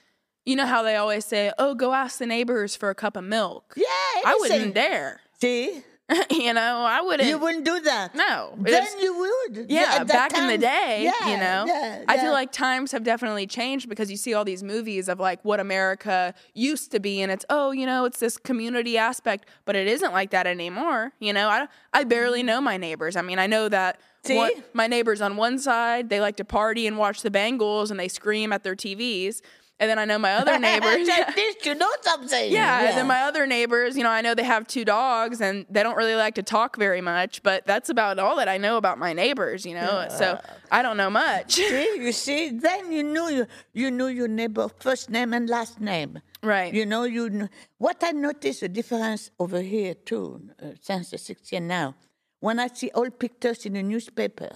you 0.45 0.57
know 0.57 0.67
how 0.67 0.83
they 0.83 0.97
always 0.97 1.25
say, 1.25 1.53
"Oh, 1.59 1.75
go 1.75 1.93
ask 1.93 2.19
the 2.19 2.27
neighbors 2.27 2.77
for 2.77 2.91
a 2.91 2.95
cup 2.95 3.17
of 3.17 3.25
milk." 3.25 3.75
Yeah, 3.77 3.85
I 4.25 4.37
wouldn't 4.41 4.75
dare. 4.75 5.21
See, 5.41 5.83
you 6.31 6.53
know, 6.53 6.85
I 6.89 7.01
wouldn't. 7.03 7.29
you 7.29 7.39
wouldn't 7.39 7.65
do 7.65 7.79
that. 7.81 8.15
No, 8.17 8.53
then 8.59 8.83
was- 8.83 9.03
you 9.03 9.17
would. 9.19 9.71
yeah, 9.71 9.99
that 10.03 10.09
back 10.09 10.37
in 10.37 10.49
the 10.49 10.59
day, 10.59 11.03
yeah, 11.05 11.31
you 11.31 11.37
know, 11.37 11.65
yeah, 11.67 12.05
I 12.09 12.19
feel 12.19 12.33
like 12.33 12.51
times 12.53 12.91
have 12.93 13.05
definitely 13.05 13.47
changed 13.47 13.89
because 13.89 14.11
you 14.11 14.17
see 14.17 14.35
all 14.35 14.45
these 14.45 14.63
movies 14.63 15.09
of 15.09 15.21
like 15.21 15.45
what 15.45 15.61
America 15.61 16.35
used 16.53 16.91
to 16.93 17.01
be, 17.01 17.21
and 17.23 17.31
it's 17.31 17.45
oh, 17.49 17.71
you 17.71 17.87
know, 17.87 18.05
it's 18.07 18.19
this 18.19 18.37
community 18.39 18.99
aspect, 18.99 19.47
but 19.65 19.77
it 19.77 19.87
isn't 19.87 20.13
like 20.13 20.31
that 20.31 20.47
anymore. 20.47 21.13
You 21.21 21.33
know, 21.33 21.49
I 21.49 21.69
I 21.93 22.05
barely 22.05 22.43
know 22.43 22.61
my 22.61 22.77
neighbors. 22.77 23.15
I 23.15 23.23
mean, 23.23 23.39
I 23.39 23.47
know 23.47 23.69
that. 23.69 24.01
one- 24.29 24.51
my 24.75 24.87
neighbors 24.87 25.21
on 25.23 25.37
one 25.37 25.59
side, 25.59 26.11
they 26.11 26.21
like 26.21 26.37
to 26.37 26.45
party 26.45 26.87
and 26.87 26.99
watch 26.99 27.23
the 27.23 27.31
Bengals 27.31 27.91
and 27.91 27.99
they 27.99 28.09
scream 28.09 28.53
at 28.53 28.65
their 28.65 28.77
TVs. 28.77 29.41
And 29.81 29.89
then 29.89 29.99
I 29.99 30.05
know 30.05 30.19
my 30.19 30.35
other 30.35 30.59
neighbors. 30.59 31.09
At 31.21 31.35
least 31.35 31.65
you 31.67 31.75
know 31.75 31.91
something. 32.03 32.53
Yeah, 32.53 32.89
and 32.89 32.99
then 32.99 33.07
my 33.07 33.23
other 33.23 33.47
neighbors, 33.47 33.97
you 33.97 34.03
know, 34.03 34.11
I 34.11 34.21
know 34.21 34.35
they 34.35 34.45
have 34.45 34.67
two 34.67 34.85
dogs 34.85 35.41
and 35.41 35.65
they 35.71 35.83
don't 35.83 35.97
really 35.97 36.15
like 36.17 36.35
to 36.35 36.43
talk 36.43 36.77
very 36.77 37.01
much, 37.01 37.43
but 37.43 37.67
that's 37.67 37.89
about 37.89 38.19
all 38.19 38.37
that 38.37 38.47
I 38.47 38.59
know 38.59 38.77
about 38.77 38.99
my 38.99 39.15
neighbors, 39.15 39.65
you 39.65 39.75
know. 39.75 40.07
So 40.11 40.39
I 40.71 40.83
don't 40.83 40.99
know 40.99 41.09
much. 41.09 41.55
See, 41.55 41.97
you 42.05 42.13
see, 42.13 42.51
then 42.51 42.93
you 42.93 43.03
knew 43.03 43.29
you, 43.31 43.47
you 43.73 43.91
knew 43.91 44.09
your 44.09 44.29
neighbor 44.29 44.69
first 44.79 45.09
name 45.09 45.33
and 45.33 45.49
last 45.49 45.81
name. 45.81 46.21
right. 46.43 46.73
You 46.75 46.85
know, 46.85 47.05
you 47.05 47.31
kn- 47.31 47.51
what 47.79 48.05
I 48.05 48.11
noticed 48.13 48.63
a 48.63 48.69
difference 48.69 49.31
over 49.39 49.63
here 49.63 49.95
too 49.95 50.43
uh, 50.63 50.73
since 50.83 51.11
the 51.11 51.17
60s 51.17 51.53
and 51.57 51.67
now. 51.69 51.95
When 52.41 52.59
I 52.59 52.69
see 52.69 52.91
old 52.95 53.19
pictures 53.19 53.65
in 53.67 53.73
the 53.75 53.83
newspaper 53.83 54.51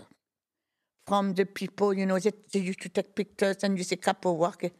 from 1.07 1.35
the 1.35 1.45
people, 1.47 1.93
you 1.95 2.07
know, 2.07 2.19
that 2.19 2.51
they 2.53 2.61
used 2.61 2.81
to 2.83 2.89
take 2.89 3.15
pictures 3.15 3.59
and 3.63 3.77
you 3.79 3.85
see 3.85 3.97
couple 3.97 4.37
walking, 4.37 4.71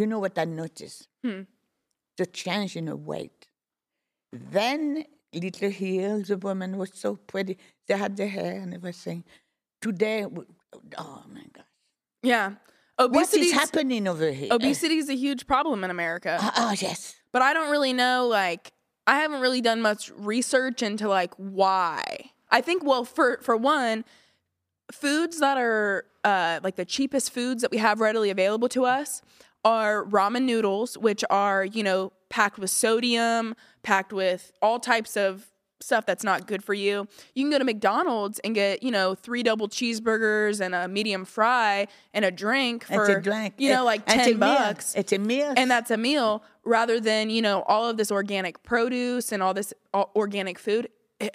you 0.00 0.06
know 0.06 0.18
what 0.18 0.38
I 0.38 0.46
noticed? 0.46 1.08
The 1.22 2.26
change 2.26 2.74
in 2.76 2.86
her 2.86 2.96
weight. 2.96 3.46
Then 4.32 5.04
little 5.34 5.70
here, 5.70 6.22
the 6.22 6.38
woman 6.38 6.78
was 6.78 6.90
so 6.94 7.16
pretty. 7.16 7.58
They 7.86 7.96
had 7.96 8.16
the 8.16 8.26
hair 8.26 8.60
and 8.60 8.72
everything. 8.74 9.24
Today, 9.82 10.26
oh 10.98 11.22
my 11.32 11.44
gosh. 11.52 11.64
yeah. 12.22 12.52
Obesity 12.98 13.46
is 13.46 13.52
happening 13.52 14.06
over 14.06 14.30
here? 14.30 14.48
obesity 14.50 14.96
is 14.96 15.08
a 15.08 15.14
huge 15.14 15.46
problem 15.46 15.84
in 15.84 15.90
America. 15.90 16.36
Oh, 16.38 16.52
oh, 16.56 16.74
yes. 16.78 17.14
but 17.32 17.40
I 17.40 17.54
don't 17.54 17.70
really 17.70 17.94
know 17.94 18.26
like 18.26 18.72
I 19.06 19.20
haven't 19.20 19.40
really 19.40 19.62
done 19.62 19.80
much 19.80 20.12
research 20.16 20.82
into 20.82 21.08
like 21.08 21.32
why. 21.36 22.30
I 22.50 22.60
think 22.60 22.84
well 22.84 23.04
for 23.04 23.38
for 23.40 23.56
one, 23.56 24.04
foods 24.92 25.40
that 25.40 25.56
are 25.56 26.04
uh, 26.24 26.60
like 26.62 26.76
the 26.76 26.84
cheapest 26.84 27.32
foods 27.32 27.62
that 27.62 27.70
we 27.70 27.78
have 27.78 28.00
readily 28.00 28.28
available 28.28 28.68
to 28.68 28.84
us 28.84 29.22
are 29.64 30.04
ramen 30.06 30.42
noodles, 30.42 30.96
which 30.98 31.24
are 31.30 31.64
you 31.64 31.82
know 31.82 32.12
packed 32.28 32.58
with 32.58 32.70
sodium, 32.70 33.54
packed 33.82 34.12
with 34.12 34.52
all 34.62 34.78
types 34.78 35.16
of 35.16 35.46
stuff 35.82 36.04
that's 36.04 36.22
not 36.22 36.46
good 36.46 36.62
for 36.62 36.74
you. 36.74 37.08
You 37.34 37.42
can 37.44 37.50
go 37.50 37.58
to 37.58 37.64
McDonald's 37.64 38.38
and 38.40 38.54
get 38.54 38.82
you 38.82 38.90
know 38.90 39.14
three 39.14 39.42
double 39.42 39.66
cheeseburgers 39.68 40.60
and 40.60 40.74
a 40.74 40.86
medium 40.88 41.24
fry 41.24 41.86
and 42.12 42.22
a 42.24 42.30
drink 42.30 42.84
for 42.84 43.06
a 43.06 43.22
drink. 43.22 43.54
you 43.56 43.70
know 43.70 43.80
It- 43.82 43.84
like 43.86 44.02
it's 44.06 44.12
a 44.12 44.16
ten 44.16 44.26
meal. 44.26 44.38
bucks 44.38 44.94
It's 44.94 45.12
a 45.12 45.18
meal. 45.18 45.54
and 45.56 45.70
that's 45.70 45.90
a 45.90 45.96
meal 45.96 46.42
rather 46.64 47.00
than 47.00 47.30
you 47.30 47.40
know 47.40 47.62
all 47.62 47.88
of 47.88 47.96
this 47.96 48.10
organic 48.12 48.62
produce 48.62 49.32
and 49.32 49.42
all 49.42 49.54
this 49.54 49.72
uh, 49.94 50.04
organic 50.14 50.58
food 50.58 50.88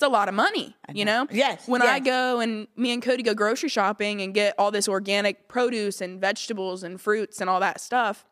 it's 0.00 0.06
a 0.06 0.08
lot 0.08 0.28
of 0.30 0.34
money 0.34 0.74
you 0.94 1.04
know 1.04 1.26
Yes, 1.30 1.68
when 1.68 1.82
i 1.82 1.98
go 2.00 2.40
and 2.40 2.66
me 2.74 2.90
and 2.94 3.02
cody 3.02 3.22
go 3.22 3.34
grocery 3.34 3.68
shopping 3.68 4.22
and 4.22 4.32
get 4.32 4.54
all 4.58 4.70
this 4.70 4.88
organic 4.88 5.46
produce 5.46 6.00
and 6.00 6.18
vegetables 6.20 6.82
and 6.82 6.98
fruits 6.98 7.40
and 7.42 7.50
all 7.50 7.60
that 7.60 7.82
stuff 7.82 8.24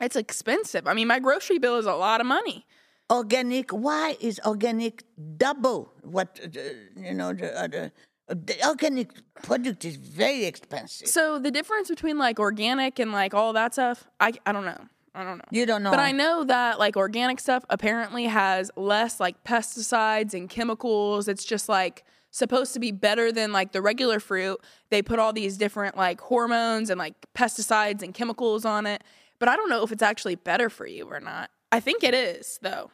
it's 0.00 0.16
expensive 0.16 0.88
i 0.88 0.92
mean 0.94 1.06
my 1.06 1.20
grocery 1.20 1.58
bill 1.58 1.76
is 1.76 1.86
a 1.86 1.94
lot 1.94 2.20
of 2.20 2.26
money 2.26 2.66
organic. 3.12 3.70
Why 3.70 4.16
is 4.18 4.40
organic 4.46 5.04
double 5.36 5.92
what 6.02 6.40
uh, 6.42 6.58
you 6.96 7.12
know 7.14 7.32
the 7.34 7.50
other? 7.64 7.92
uh, 8.30 8.34
The 8.48 8.56
organic 8.66 9.08
product 9.42 9.84
is 9.84 9.96
very 9.96 10.46
expensive. 10.46 11.06
so 11.08 11.38
the 11.38 11.50
difference 11.50 11.88
between 11.88 12.16
like 12.18 12.40
organic 12.40 12.98
and 12.98 13.12
like 13.12 13.34
all 13.34 13.52
that 13.52 13.74
stuff 13.74 13.98
i, 14.20 14.32
I 14.46 14.52
don't 14.52 14.64
know 14.64 14.82
i 15.14 15.24
don't 15.24 15.38
know 15.38 15.44
You 15.50 15.66
don't 15.66 15.82
know. 15.82 15.90
But 15.90 16.00
I 16.00 16.12
know 16.12 16.44
that 16.44 16.78
like 16.78 16.96
organic 16.96 17.40
stuff 17.40 17.64
apparently 17.70 18.24
has 18.24 18.70
less 18.76 19.20
like 19.20 19.42
pesticides 19.44 20.34
and 20.34 20.48
chemicals. 20.48 21.28
It's 21.28 21.44
just 21.44 21.68
like 21.68 22.04
supposed 22.30 22.74
to 22.74 22.80
be 22.80 22.90
better 22.90 23.30
than 23.30 23.52
like 23.52 23.72
the 23.72 23.80
regular 23.80 24.18
fruit. 24.18 24.60
They 24.90 25.02
put 25.02 25.18
all 25.20 25.32
these 25.32 25.56
different 25.56 25.96
like 25.96 26.20
hormones 26.20 26.90
and 26.90 26.98
like 26.98 27.14
pesticides 27.34 28.02
and 28.02 28.12
chemicals 28.12 28.64
on 28.64 28.86
it. 28.86 29.02
But 29.38 29.48
I 29.48 29.56
don't 29.56 29.68
know 29.68 29.82
if 29.84 29.92
it's 29.92 30.02
actually 30.02 30.34
better 30.34 30.68
for 30.68 30.86
you 30.86 31.06
or 31.06 31.20
not. 31.20 31.50
I 31.70 31.80
think 31.80 32.02
it 32.02 32.14
is 32.14 32.58
though. 32.62 32.90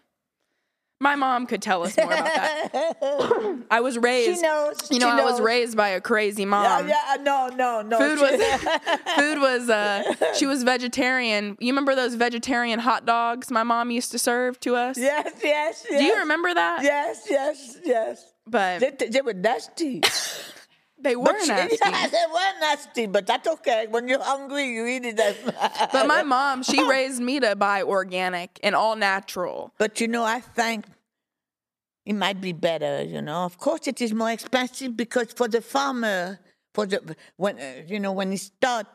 My 1.02 1.14
mom 1.16 1.46
could 1.46 1.62
tell 1.62 1.82
us 1.82 1.96
more 1.96 2.12
about 2.12 2.24
that. 2.72 3.56
I 3.70 3.80
was 3.80 3.96
raised. 3.96 4.36
She 4.36 4.42
knows. 4.42 4.76
You 4.90 4.98
know, 4.98 5.06
she 5.16 5.22
I 5.22 5.24
was 5.24 5.40
raised 5.40 5.74
by 5.76 5.88
a 5.88 6.00
crazy 6.00 6.44
mom 6.44 6.86
Yeah, 6.86 6.94
yeah, 7.16 7.22
no, 7.22 7.48
no, 7.48 7.80
no. 7.80 7.98
food 7.98 8.18
was 8.20 8.40
food 9.16 9.38
was 9.40 9.70
uh 9.70 10.34
she 10.34 10.44
was 10.46 10.62
vegetarian 10.62 11.56
you 11.58 11.72
remember 11.72 11.94
those 11.94 12.14
vegetarian 12.16 12.78
hot 12.80 13.06
dogs 13.06 13.50
my 13.50 13.62
mom 13.62 13.90
used 13.90 14.10
to 14.12 14.18
serve 14.18 14.60
to 14.60 14.74
us 14.76 14.98
yes, 14.98 15.32
yes, 15.42 15.86
yes. 15.88 16.00
do 16.00 16.04
you 16.04 16.18
remember 16.18 16.52
that 16.52 16.82
Yes, 16.82 17.26
yes, 17.28 17.78
yes. 17.84 18.32
but 18.46 18.80
They, 18.80 19.08
they 19.08 19.20
were 19.22 19.32
nasty. 19.34 20.02
they 21.02 21.16
were 21.16 21.24
But 21.24 21.40
she- 21.42 21.48
nasty 21.48 21.78
Yeah, 21.84 22.06
they 22.08 22.24
were 22.32 22.52
nasty, 22.60 23.06
but 23.06 23.26
that's 23.26 23.48
okay. 23.48 23.86
When 23.88 24.08
you're 24.08 24.22
hungry, 24.22 24.66
you 24.74 24.86
eat 24.86 25.04
it. 25.04 25.36
but 25.92 26.06
my 26.06 26.22
mom 26.22 26.62
she 26.62 26.82
raised 26.96 27.20
me 27.20 27.40
to 27.40 27.56
buy 27.56 27.82
organic 27.82 28.58
and 28.62 28.74
all 28.74 28.96
natural 28.96 29.72
But 29.78 30.00
you 30.00 30.08
know, 30.08 30.24
I 30.24 30.40
think 30.40 30.84
it 32.06 32.14
might 32.14 32.40
be 32.40 32.52
better. 32.52 33.02
You 33.02 33.22
know, 33.22 33.44
of 33.44 33.58
course, 33.58 33.86
it 33.86 34.00
is 34.00 34.12
more 34.12 34.30
expensive 34.30 34.96
because 34.96 35.32
for 35.32 35.48
the 35.48 35.60
farmer, 35.60 36.38
for 36.74 36.86
the 36.86 37.16
when 37.36 37.58
uh, 37.58 37.82
you 37.86 38.00
know 38.00 38.12
when 38.12 38.30
you 38.32 38.38
start, 38.38 38.86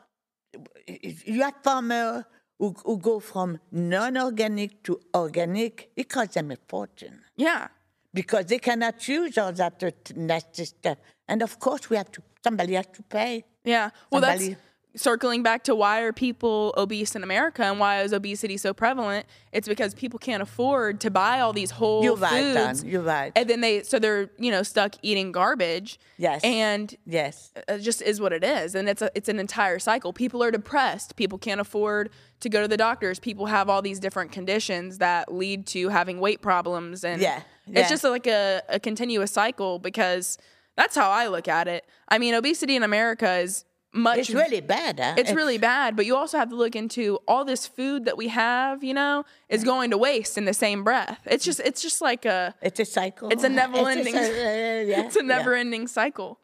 you 0.88 1.42
have 1.44 1.56
farmer 1.64 2.26
who, 2.60 2.76
who 2.86 2.98
go 2.98 3.20
from 3.20 3.60
non-organic 3.72 4.82
to 4.84 5.00
organic. 5.14 5.90
It 5.96 6.10
costs 6.10 6.36
them 6.36 6.52
a 6.52 6.58
fortune 6.68 7.22
yeah 7.38 7.68
because 8.14 8.46
they 8.46 8.60
cannot 8.60 9.06
use 9.08 9.38
all 9.38 9.52
that 9.54 9.84
uh, 9.84 9.92
nasty 10.16 10.66
stuff. 10.66 10.98
And 11.28 11.42
of 11.42 11.60
course, 11.60 11.90
we 11.90 11.98
have 11.98 12.12
to. 12.12 12.22
Somebody 12.44 12.74
has 12.76 12.86
to 12.94 13.04
pay. 13.04 13.44
yeah 13.64 13.90
well 14.12 14.22
Somebody- 14.22 14.50
that's 14.50 14.62
circling 15.02 15.44
back 15.44 15.64
to 15.66 15.76
why 15.76 16.00
are 16.02 16.14
people 16.14 16.74
obese 16.78 17.16
in 17.18 17.24
america 17.24 17.62
and 17.64 17.80
why 17.82 18.02
is 18.02 18.14
obesity 18.14 18.56
so 18.56 18.74
prevalent 18.74 19.26
it's 19.52 19.68
because 19.68 19.94
people 19.94 20.18
can't 20.18 20.42
afford 20.42 21.02
to 21.02 21.10
buy 21.12 21.42
all 21.42 21.52
these 21.52 21.72
whole 21.72 22.02
You're 22.04 22.16
right, 22.16 22.56
foods 22.56 22.82
You're 22.86 23.02
right. 23.02 23.34
and 23.36 23.50
then 23.50 23.60
they 23.60 23.84
so 23.84 24.00
they're 24.00 24.30
you 24.38 24.52
know 24.52 24.64
stuck 24.64 24.96
eating 25.02 25.34
garbage 25.34 26.00
Yes. 26.18 26.42
and 26.46 26.96
Yes. 27.06 27.52
Uh, 27.58 27.74
it 27.74 27.80
just 27.80 28.02
is 28.04 28.22
what 28.22 28.32
it 28.32 28.44
is 28.44 28.74
and 28.74 28.88
it's 28.88 29.02
a, 29.02 29.10
it's 29.16 29.28
an 29.28 29.38
entire 29.40 29.80
cycle 29.80 30.14
people 30.14 30.42
are 30.42 30.52
depressed 30.52 31.18
people 31.18 31.38
can't 31.40 31.60
afford 31.60 32.10
to 32.40 32.48
go 32.48 32.62
to 32.62 32.68
the 32.70 32.78
doctors 32.78 33.20
people 33.20 33.48
have 33.48 33.70
all 33.70 33.82
these 33.82 34.00
different 34.00 34.32
conditions 34.32 35.00
that 35.00 35.34
lead 35.34 35.66
to 35.68 35.90
having 35.90 36.20
weight 36.22 36.42
problems 36.42 37.04
and 37.04 37.22
Yeah, 37.22 37.42
yeah. 37.68 37.80
it's 37.82 37.90
just 37.90 38.04
like 38.06 38.28
a, 38.28 38.62
a 38.70 38.80
continuous 38.80 39.32
cycle 39.32 39.78
because 39.80 40.38
that's 40.76 40.96
how 40.96 41.10
i 41.10 41.28
look 41.28 41.48
at 41.48 41.68
it 41.68 41.86
i 42.10 42.18
mean 42.18 42.34
obesity 42.34 42.76
in 42.76 42.84
america 42.84 43.38
is 43.38 43.66
much 43.94 44.18
It's 44.20 44.30
really 44.32 44.60
bad. 44.60 45.00
Huh? 45.00 45.16
it's 45.18 45.32
really 45.32 45.58
bad 45.58 45.96
but 45.96 46.06
you 46.06 46.18
also 46.18 46.38
have 46.38 46.50
to 46.50 46.56
look 46.56 46.76
into 46.76 47.18
all 47.30 47.46
this 47.46 47.66
food 47.66 48.04
that 48.06 48.18
we 48.18 48.28
have 48.28 48.84
you 48.84 48.94
know 48.94 49.24
is 49.48 49.64
going 49.64 49.90
to 49.92 49.98
waste 49.98 50.38
in 50.38 50.44
the 50.44 50.54
same 50.54 50.84
breath 50.84 51.20
it's 51.26 51.46
just 51.46 51.62
it's 51.62 51.82
just 51.82 52.02
like 52.02 52.26
a 52.26 52.54
It's 52.62 52.80
a 52.82 52.86
cycle. 52.86 53.30
It's 53.30 53.46
a 53.46 53.50
never-ending- 53.50 54.14
It's, 54.16 54.30
a, 54.30 54.42
uh, 54.42 54.84
yeah, 54.92 55.02
it's 55.06 55.16
a 55.16 55.20
yeah. 55.22 55.26
never 55.36 55.54
ending 55.56 55.88
cycle 55.88 56.40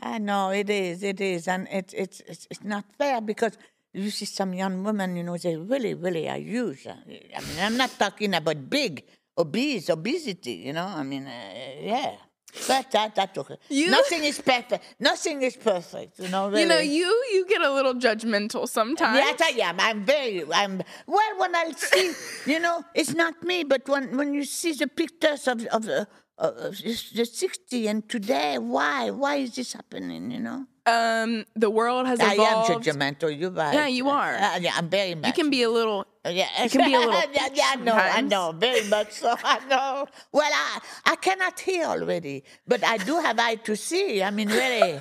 I 0.00 0.18
know 0.18 0.50
it 0.50 0.68
is, 0.68 1.04
it 1.04 1.20
is, 1.20 1.46
and 1.46 1.68
it's 1.70 1.94
it's 1.94 2.18
it's, 2.26 2.48
it's 2.50 2.64
not 2.64 2.84
fair 2.98 3.20
because 3.20 3.56
you 3.92 4.10
see 4.10 4.24
some 4.24 4.52
young 4.52 4.82
women, 4.82 5.14
you 5.14 5.22
know, 5.22 5.36
they 5.38 5.54
really, 5.56 5.94
really 5.94 6.28
are 6.28 6.36
used. 6.36 6.88
I 6.88 6.96
mean, 7.06 7.58
I'm 7.60 7.76
not 7.76 7.90
talking 7.96 8.34
about 8.34 8.68
big 8.68 9.04
obese 9.38 9.88
obesity, 9.88 10.54
you 10.66 10.72
know. 10.72 10.86
I 10.86 11.04
mean, 11.04 11.28
uh, 11.28 11.30
yeah, 11.80 12.16
but 12.68 12.90
that 12.92 13.14
that's 13.14 13.36
okay. 13.38 13.56
You- 13.68 13.90
Nothing 13.90 14.24
is 14.24 14.40
perfect. 14.40 14.84
Nothing 15.00 15.42
is 15.42 15.56
perfect, 15.56 16.18
you 16.18 16.28
know. 16.28 16.48
Really. 16.48 16.62
you 16.62 16.68
know 16.68 16.78
you 16.78 17.08
you 17.32 17.46
get 17.48 17.60
a 17.62 17.70
little 17.72 17.94
judgmental 17.94 18.68
sometimes 18.68 19.16
Yes, 19.18 19.40
I 19.42 19.60
am. 19.68 19.76
I'm 19.80 20.04
very. 20.04 20.44
I'm 20.52 20.82
well. 21.06 21.32
When 21.38 21.54
I 21.54 21.72
see, 21.72 22.12
you 22.52 22.60
know, 22.60 22.84
it's 22.94 23.14
not 23.14 23.42
me, 23.42 23.64
but 23.64 23.88
when 23.88 24.16
when 24.16 24.34
you 24.34 24.44
see 24.44 24.72
the 24.72 24.86
pictures 24.86 25.46
of 25.48 25.64
of 25.66 25.82
the 25.84 26.06
the 26.38 27.28
sixty 27.30 27.86
and 27.86 28.08
today, 28.08 28.58
why 28.58 29.10
why 29.10 29.36
is 29.36 29.54
this 29.54 29.72
happening? 29.72 30.30
You 30.30 30.40
know, 30.40 30.66
um 30.86 31.44
the 31.54 31.70
world 31.70 32.06
has 32.06 32.20
I 32.20 32.34
am 32.34 32.40
evolved 32.40 32.86
judgmental. 32.86 33.38
You're 33.38 33.50
right. 33.50 33.74
Yeah, 33.74 33.86
you 33.86 34.08
are. 34.08 34.34
Uh, 34.34 34.58
yeah, 34.58 34.72
I'm 34.76 34.88
very 34.88 35.14
much. 35.14 35.26
you 35.28 35.32
can 35.32 35.50
be 35.50 35.62
a 35.62 35.70
little 35.70 36.06
Yeah, 36.24 36.48
you 36.64 36.70
can 36.70 36.84
be 36.84 36.94
a 36.94 36.98
little 36.98 37.14
yeah, 37.32 37.48
yeah, 37.54 37.70
I 37.72 37.76
know, 37.76 37.94
I 37.94 38.20
know, 38.20 38.52
very 38.52 38.84
much 38.88 39.12
so. 39.12 39.34
I 39.44 39.58
know. 39.66 40.06
Well, 40.32 40.50
I 40.52 40.80
I 41.06 41.16
cannot 41.16 41.58
hear 41.60 41.84
already, 41.86 42.44
but 42.66 42.82
I 42.84 42.96
do 42.98 43.18
have 43.20 43.38
eye 43.38 43.56
to 43.68 43.76
see. 43.76 44.22
I 44.22 44.30
mean, 44.30 44.48
really. 44.48 45.00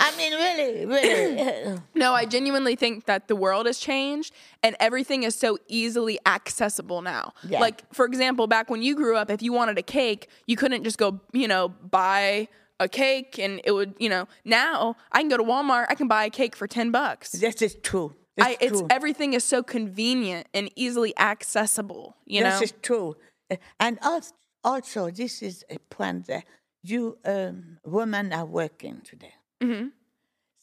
I 0.00 0.16
mean, 0.16 0.32
really, 0.32 0.86
really. 0.86 1.78
No, 1.94 2.14
I 2.14 2.24
genuinely 2.24 2.76
think 2.76 3.04
that 3.04 3.28
the 3.28 3.36
world 3.36 3.66
has 3.66 3.78
changed 3.78 4.32
and 4.62 4.74
everything 4.80 5.22
is 5.24 5.34
so 5.34 5.58
easily 5.68 6.18
accessible 6.26 7.02
now. 7.02 7.32
Yeah. 7.46 7.60
Like, 7.60 7.82
for 7.92 8.06
example, 8.06 8.46
back 8.46 8.70
when 8.70 8.82
you 8.82 8.94
grew 8.96 9.16
up, 9.16 9.30
if 9.30 9.42
you 9.42 9.52
wanted 9.52 9.76
a 9.78 9.82
cake, 9.82 10.28
you 10.46 10.56
couldn't 10.56 10.82
just 10.84 10.96
go, 10.98 11.20
you 11.32 11.46
know, 11.46 11.68
buy 11.68 12.48
a 12.80 12.88
cake 12.88 13.38
and 13.38 13.60
it 13.64 13.72
would, 13.72 13.94
you 13.98 14.08
know, 14.08 14.26
now 14.44 14.96
I 15.12 15.20
can 15.20 15.28
go 15.28 15.36
to 15.36 15.44
Walmart, 15.44 15.86
I 15.90 15.94
can 15.94 16.08
buy 16.08 16.24
a 16.24 16.30
cake 16.30 16.56
for 16.56 16.66
10 16.66 16.90
bucks. 16.90 17.32
this 17.32 17.60
is 17.60 17.76
true. 17.82 18.14
This 18.36 18.46
I, 18.46 18.56
it's 18.60 18.78
true. 18.78 18.86
everything 18.88 19.34
is 19.34 19.44
so 19.44 19.62
convenient 19.62 20.46
and 20.54 20.70
easily 20.76 21.12
accessible, 21.18 22.16
you 22.24 22.40
know? 22.42 22.50
This 22.58 22.70
is 22.70 22.74
true. 22.80 23.16
Uh, 23.50 23.56
And 23.78 23.98
als- 24.02 24.32
also, 24.64 25.10
this 25.10 25.42
is 25.42 25.64
a 25.68 25.78
point 25.90 26.26
that 26.28 26.44
you 26.82 27.18
um, 27.26 27.78
women 27.84 28.32
are 28.32 28.46
working 28.46 29.02
today. 29.04 29.34
Mm-hmm. 29.62 29.88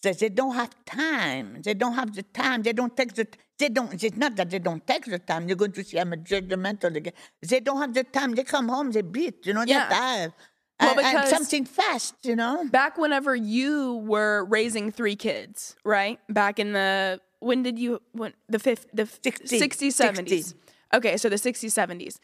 says 0.01 0.19
they 0.19 0.29
don't 0.29 0.55
have 0.55 0.71
time. 0.85 1.61
They 1.61 1.73
don't 1.73 1.93
have 1.93 2.13
the 2.15 2.23
time. 2.23 2.63
They 2.63 2.73
don't 2.73 2.95
take 2.95 3.13
the. 3.13 3.27
They 3.57 3.69
don't. 3.69 4.03
It's 4.03 4.17
not 4.17 4.35
that 4.35 4.49
they 4.49 4.59
don't 4.59 4.85
take 4.85 5.05
the 5.05 5.19
time. 5.19 5.47
You're 5.47 5.57
going 5.57 5.71
to 5.73 5.83
see 5.83 5.99
I'm 5.99 6.13
a 6.13 6.17
judgmental 6.17 6.95
again. 6.95 7.13
They 7.41 7.59
don't 7.59 7.79
have 7.79 7.93
the 7.93 8.03
time. 8.03 8.35
They 8.35 8.43
come 8.43 8.69
home. 8.69 8.91
They 8.91 9.01
beat. 9.01 9.45
You 9.45 9.53
know. 9.53 9.63
Yeah. 9.65 9.87
They're 9.89 9.97
tired. 9.97 10.33
Well, 10.79 10.89
and, 10.91 10.99
and 10.99 11.17
because- 11.17 11.29
something 11.29 11.65
fast. 11.65 12.15
You 12.23 12.35
know. 12.35 12.65
Back 12.69 12.97
whenever 12.97 13.35
you 13.35 13.95
were 14.05 14.45
raising 14.45 14.91
three 14.91 15.15
kids, 15.15 15.75
right? 15.83 16.19
Back 16.29 16.59
in 16.59 16.73
the 16.73 17.19
when 17.39 17.63
did 17.63 17.77
you 17.79 18.01
when 18.13 18.33
the 18.47 18.59
fifth 18.59 18.87
the 18.93 19.05
60, 19.05 19.59
60s 19.59 19.87
70s. 19.87 20.29
60. 20.29 20.57
Okay, 20.93 21.17
so 21.17 21.27
the 21.27 21.35
60s 21.35 21.65
70s. 21.65 22.17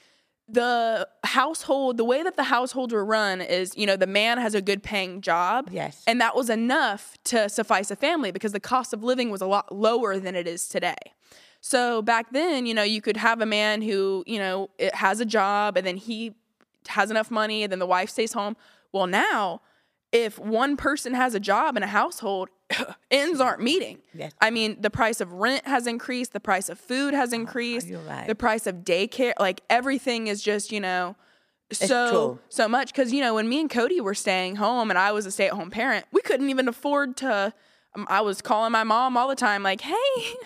The 0.49 1.07
household, 1.23 1.97
the 1.97 2.03
way 2.03 2.21
that 2.21 2.35
the 2.35 2.43
households 2.43 2.93
were 2.93 3.05
run 3.05 3.39
is, 3.41 3.75
you 3.77 3.85
know, 3.85 3.95
the 3.95 4.07
man 4.07 4.37
has 4.37 4.53
a 4.53 4.61
good 4.61 4.83
paying 4.83 5.21
job. 5.21 5.69
Yes. 5.71 6.03
And 6.05 6.19
that 6.19 6.35
was 6.35 6.49
enough 6.49 7.17
to 7.25 7.47
suffice 7.47 7.89
a 7.91 7.95
family 7.95 8.31
because 8.31 8.51
the 8.51 8.59
cost 8.59 8.93
of 8.93 9.03
living 9.03 9.29
was 9.29 9.41
a 9.41 9.47
lot 9.47 9.73
lower 9.73 10.19
than 10.19 10.35
it 10.35 10.47
is 10.47 10.67
today. 10.67 10.97
So 11.61 12.01
back 12.01 12.33
then, 12.33 12.65
you 12.65 12.73
know, 12.73 12.83
you 12.83 13.01
could 13.01 13.15
have 13.15 13.39
a 13.39 13.45
man 13.45 13.81
who, 13.81 14.25
you 14.27 14.37
know, 14.37 14.69
it 14.77 14.93
has 14.95 15.21
a 15.21 15.25
job 15.25 15.77
and 15.77 15.87
then 15.87 15.95
he 15.95 16.35
has 16.89 17.09
enough 17.09 17.31
money 17.31 17.63
and 17.63 17.71
then 17.71 17.79
the 17.79 17.85
wife 17.85 18.09
stays 18.09 18.33
home. 18.33 18.57
Well, 18.91 19.07
now, 19.07 19.61
if 20.14 20.38
one 20.38 20.78
person 20.78 21.16
has 21.16 21.34
a 21.34 21.39
job 21.39 21.76
in 21.76 21.82
a 21.82 21.88
household, 21.88 22.49
ends 23.11 23.41
aren't 23.41 23.61
meeting. 23.61 23.97
Yes. 24.14 24.32
I 24.39 24.51
mean, 24.51 24.78
the 24.80 24.91
price 24.91 25.20
of 25.20 25.34
rent 25.34 25.66
has 25.68 25.88
increased, 25.88 26.34
the 26.34 26.39
price 26.39 26.70
of 26.70 26.80
food 26.80 27.16
has 27.16 27.34
increased, 27.34 27.88
you're 27.88 27.99
right. 28.01 28.28
the 28.28 28.36
price 28.36 28.68
of 28.68 28.78
daycare, 28.78 29.34
like 29.39 29.61
everything 29.70 30.28
is 30.28 30.41
just, 30.41 30.72
you 30.72 30.80
know, 30.80 31.16
so 31.72 32.39
so 32.49 32.68
much 32.68 32.93
cuz 32.93 33.11
you 33.11 33.20
know, 33.20 33.34
when 33.34 33.49
me 33.49 33.59
and 33.59 33.70
Cody 33.70 33.99
were 33.99 34.14
staying 34.14 34.57
home 34.57 34.91
and 34.91 34.99
I 34.99 35.11
was 35.11 35.26
a 35.26 35.32
stay-at-home 35.32 35.72
parent, 35.72 36.05
we 36.11 36.22
couldn't 36.22 36.49
even 36.51 36.68
afford 36.68 37.18
to 37.18 37.51
um, 37.95 38.07
I 38.09 38.22
was 38.22 38.41
calling 38.41 38.72
my 38.72 38.84
mom 38.84 39.18
all 39.18 39.28
the 39.28 39.36
time 39.36 39.61
like, 39.61 39.82
"Hey, 39.82 39.95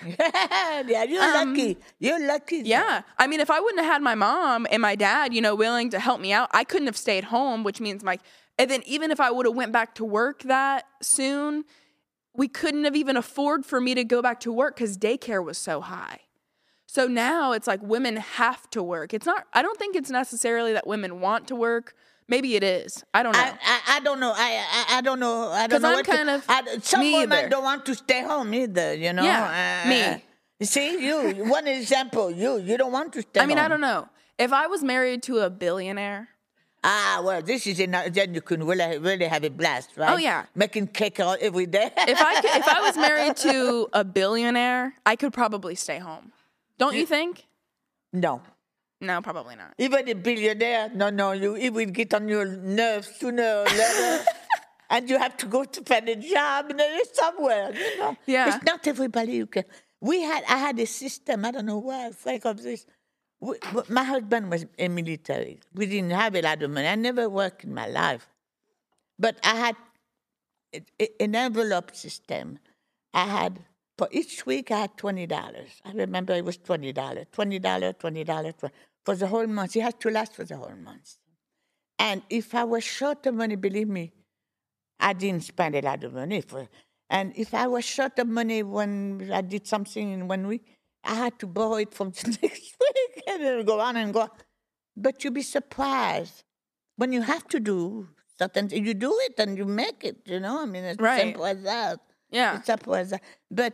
yeah, 0.19 1.03
you're 1.03 1.21
lucky. 1.21 1.77
You're 1.99 2.25
lucky. 2.25 2.59
Um, 2.59 2.65
yeah. 2.65 3.01
I 3.17 3.27
mean, 3.27 3.39
if 3.39 3.49
I 3.49 3.59
wouldn't 3.59 3.81
have 3.81 3.93
had 3.93 4.01
my 4.01 4.15
mom 4.15 4.67
and 4.69 4.81
my 4.81 4.95
dad, 4.95 5.33
you 5.33 5.41
know, 5.41 5.55
willing 5.55 5.89
to 5.91 5.99
help 5.99 6.19
me 6.19 6.33
out, 6.33 6.49
I 6.51 6.65
couldn't 6.65 6.87
have 6.87 6.97
stayed 6.97 7.25
home, 7.25 7.63
which 7.63 7.79
means 7.79 8.03
my 8.03 8.19
and 8.57 8.69
then 8.69 8.81
even 8.85 9.11
if 9.11 9.19
I 9.19 9.31
would 9.31 9.45
have 9.45 9.55
went 9.55 9.71
back 9.71 9.95
to 9.95 10.05
work 10.05 10.43
that 10.43 10.85
soon, 11.01 11.63
we 12.33 12.47
couldn't 12.47 12.83
have 12.83 12.95
even 12.95 13.17
afford 13.17 13.65
for 13.65 13.79
me 13.81 13.95
to 13.95 14.03
go 14.03 14.21
back 14.21 14.39
to 14.41 14.51
work 14.51 14.77
cuz 14.77 14.97
daycare 14.97 15.43
was 15.43 15.57
so 15.57 15.81
high. 15.81 16.21
So 16.85 17.07
now 17.07 17.51
it's 17.51 17.67
like 17.67 17.81
women 17.81 18.15
have 18.17 18.69
to 18.71 18.81
work. 18.81 19.13
It's 19.13 19.25
not 19.25 19.45
I 19.53 19.61
don't 19.61 19.77
think 19.77 19.95
it's 19.95 20.09
necessarily 20.09 20.73
that 20.73 20.87
women 20.87 21.19
want 21.19 21.47
to 21.47 21.55
work. 21.55 21.95
Maybe 22.29 22.55
it 22.55 22.63
is. 22.63 23.03
I 23.13 23.23
don't 23.23 23.31
know. 23.33 23.39
I, 23.39 23.57
I, 23.63 23.79
I 23.95 23.99
don't 24.01 24.19
know. 24.19 24.33
I, 24.35 24.65
I 24.71 24.97
I 24.97 25.01
don't 25.01 25.19
know. 25.19 25.47
I 25.49 25.67
don't 25.67 25.81
know. 25.81 25.89
I'm 25.89 25.95
what 25.95 26.05
to- 26.05 26.11
kind 26.11 26.29
of- 26.29 26.45
I, 26.49 26.77
some 26.81 26.99
me 26.99 27.13
women 27.13 27.37
either. 27.37 27.49
don't 27.49 27.63
want 27.63 27.85
to 27.85 27.95
stay 27.95 28.21
home 28.21 28.53
either. 28.53 28.93
You 28.95 29.13
know. 29.13 29.23
Yeah, 29.23 29.83
Uh, 29.85 29.89
me. 29.89 30.23
You 30.59 30.65
see, 30.65 31.05
you 31.07 31.45
one 31.45 31.67
example. 31.67 32.29
You 32.31 32.57
you 32.59 32.77
don't 32.77 32.91
want 32.91 33.13
to 33.13 33.21
stay. 33.21 33.39
Home. 33.39 33.43
I 33.43 33.47
mean, 33.47 33.59
I 33.59 33.67
don't 33.67 33.79
know. 33.81 34.09
If 34.37 34.51
I 34.51 34.67
was 34.67 34.83
married 34.83 35.23
to 35.23 35.39
a 35.39 35.49
billionaire, 35.49 36.29
Ah, 36.89 37.21
well, 37.21 37.41
this 37.41 37.67
is 37.67 37.81
enough. 37.81 38.13
Then 38.13 38.33
you 38.33 38.39
can 38.39 38.63
really 38.63 38.97
really 38.97 39.25
have 39.25 39.43
a 39.43 39.49
blast, 39.49 39.89
right? 39.97 40.13
Oh, 40.13 40.15
yeah. 40.15 40.45
making 40.55 40.87
cake 40.87 41.19
all, 41.19 41.35
every 41.41 41.65
day. 41.65 41.91
if 41.97 42.21
I 42.21 42.41
could, 42.41 42.55
if 42.55 42.67
I 42.67 42.79
was 42.81 42.95
married 42.95 43.35
to 43.47 43.89
a 43.91 44.05
billionaire, 44.05 44.93
I 45.05 45.17
could 45.17 45.33
probably 45.33 45.75
stay 45.75 45.99
home. 45.99 46.31
Don't 46.77 46.95
you 46.95 47.05
think? 47.05 47.45
no. 48.13 48.41
No, 48.99 49.21
probably 49.21 49.55
not. 49.55 49.75
Even 49.77 50.09
a 50.09 50.15
billionaire, 50.15 50.89
no, 50.89 51.11
no, 51.11 51.31
you 51.31 51.55
it 51.55 51.71
will 51.71 51.85
get 51.85 52.15
on 52.15 52.27
your 52.27 52.45
nerves 52.45 53.07
sooner 53.19 53.61
or 53.61 53.65
later. 53.65 54.25
and 54.89 55.07
you 55.07 55.19
have 55.19 55.37
to 55.37 55.45
go 55.45 55.65
to 55.65 55.83
find 55.83 56.09
a 56.09 56.15
job 56.15 56.71
somewhere, 57.13 57.71
you 57.75 57.97
know. 57.99 58.17
Yeah. 58.25 58.55
It's 58.55 58.65
not 58.65 58.87
everybody 58.87 59.37
who 59.37 59.45
can. 59.45 59.65
We 60.01 60.23
had, 60.23 60.43
I 60.49 60.57
had 60.57 60.79
a 60.79 60.87
system, 60.87 61.45
I 61.45 61.51
don't 61.51 61.67
know 61.67 61.77
why 61.77 62.07
I 62.07 62.11
think 62.11 62.45
of 62.45 62.63
this. 62.63 62.87
We, 63.39 63.55
my 63.89 64.03
husband 64.03 64.49
was 64.49 64.65
a 64.79 64.87
military. 64.87 65.59
We 65.73 65.85
didn't 65.85 66.11
have 66.11 66.35
a 66.35 66.41
lot 66.41 66.63
of 66.63 66.71
money. 66.71 66.87
I 66.87 66.95
never 66.95 67.29
worked 67.29 67.63
in 67.63 67.73
my 67.73 67.87
life. 67.87 68.27
But 69.19 69.37
I 69.43 69.55
had 69.55 69.75
an 71.19 71.35
envelope 71.35 71.95
system. 71.95 72.59
I 73.13 73.25
had, 73.25 73.59
for 73.97 74.07
each 74.11 74.45
week, 74.45 74.71
I 74.71 74.79
had 74.81 74.97
$20. 74.97 75.31
I 75.85 75.91
remember 75.91 76.33
it 76.33 76.45
was 76.45 76.57
$20. 76.57 76.93
$20, 76.93 77.27
$20, 77.31 77.95
$20 77.95 78.71
for 79.05 79.15
the 79.15 79.27
whole 79.27 79.47
month. 79.47 79.75
It 79.75 79.81
had 79.81 79.99
to 80.01 80.09
last 80.09 80.35
for 80.35 80.43
the 80.43 80.57
whole 80.57 80.75
month. 80.75 81.17
And 81.99 82.21
if 82.29 82.53
I 82.53 82.63
was 82.63 82.83
short 82.83 83.25
of 83.25 83.35
money, 83.35 83.55
believe 83.55 83.87
me, 83.87 84.11
I 84.99 85.13
didn't 85.13 85.43
spend 85.43 85.75
a 85.75 85.81
lot 85.81 86.03
of 86.03 86.13
money 86.13 86.41
for. 86.41 86.67
And 87.09 87.33
if 87.35 87.53
I 87.53 87.67
was 87.67 87.85
short 87.85 88.19
of 88.19 88.27
money 88.27 88.63
when 88.63 89.29
I 89.33 89.41
did 89.41 89.65
something 89.65 90.11
in 90.11 90.27
one 90.27 90.47
week, 90.47 90.76
I 91.07 91.15
had 91.15 91.39
to 91.39 91.47
borrow 91.47 91.75
it 91.75 91.93
from 91.93 92.09
the 92.17 92.37
next 92.41 92.75
week 92.83 93.23
and 93.27 93.43
then 93.43 93.65
go 93.65 93.79
on 93.79 93.95
and 93.97 94.13
go. 94.13 94.21
on. 94.21 94.29
But 94.95 95.23
you'd 95.23 95.33
be 95.33 95.41
surprised 95.41 96.43
when 96.97 97.11
you 97.13 97.21
have 97.21 97.47
to 97.49 97.59
do 97.59 98.09
certain. 98.39 98.69
You 98.69 98.93
do 98.93 99.13
it 99.27 99.35
and 99.39 99.57
you 99.57 99.65
make 99.65 100.03
it. 100.03 100.17
You 100.25 100.39
know, 100.39 100.61
I 100.61 100.65
mean, 100.65 100.83
it's 100.83 100.99
Right. 101.01 101.21
simple 101.21 101.45
as 101.45 101.63
that. 101.63 101.99
Yeah. 102.29 102.57
It's 102.57 102.65
simple 102.67 102.93
as 102.95 103.11
that. 103.11 103.21
But 103.49 103.73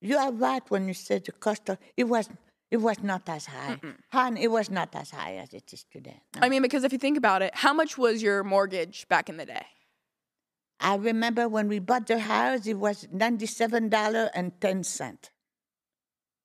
you 0.00 0.16
are 0.16 0.32
right 0.32 0.62
when 0.70 0.86
you 0.88 0.94
said 0.94 1.24
the 1.24 1.32
cost 1.32 1.68
of 1.68 1.78
it 1.96 2.04
was. 2.04 2.28
It 2.70 2.76
was 2.76 3.02
not 3.02 3.26
as 3.30 3.46
high. 3.46 3.80
Hon, 4.12 4.36
it 4.36 4.50
was 4.50 4.68
not 4.70 4.94
as 4.94 5.08
high 5.10 5.36
as 5.36 5.54
it 5.54 5.72
is 5.72 5.86
today. 5.90 6.20
No. 6.36 6.42
I 6.42 6.50
mean, 6.50 6.60
because 6.60 6.84
if 6.84 6.92
you 6.92 6.98
think 6.98 7.16
about 7.16 7.40
it, 7.40 7.50
how 7.54 7.72
much 7.72 7.96
was 7.96 8.22
your 8.22 8.44
mortgage 8.44 9.08
back 9.08 9.30
in 9.30 9.38
the 9.38 9.46
day? 9.46 9.64
I 10.78 10.96
remember 10.96 11.48
when 11.48 11.66
we 11.68 11.78
bought 11.78 12.06
the 12.06 12.18
house, 12.18 12.66
it 12.66 12.78
was 12.78 13.08
ninety-seven 13.10 13.88
dollar 13.88 14.30
and 14.34 14.52
ten 14.60 14.84
cent 14.84 15.30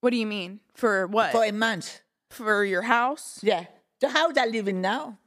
What 0.04 0.12
do 0.12 0.18
you 0.18 0.26
mean? 0.28 0.60
For 0.74 1.08
what? 1.08 1.32
for 1.32 1.46
a 1.46 1.54
month. 1.54 2.02
For 2.30 2.66
your 2.66 2.82
house? 2.82 3.40
Yeah, 3.42 3.68
the 4.02 4.10
house 4.10 4.34
I 4.38 4.48
live 4.48 4.68
in 4.68 4.82
now. 4.82 5.18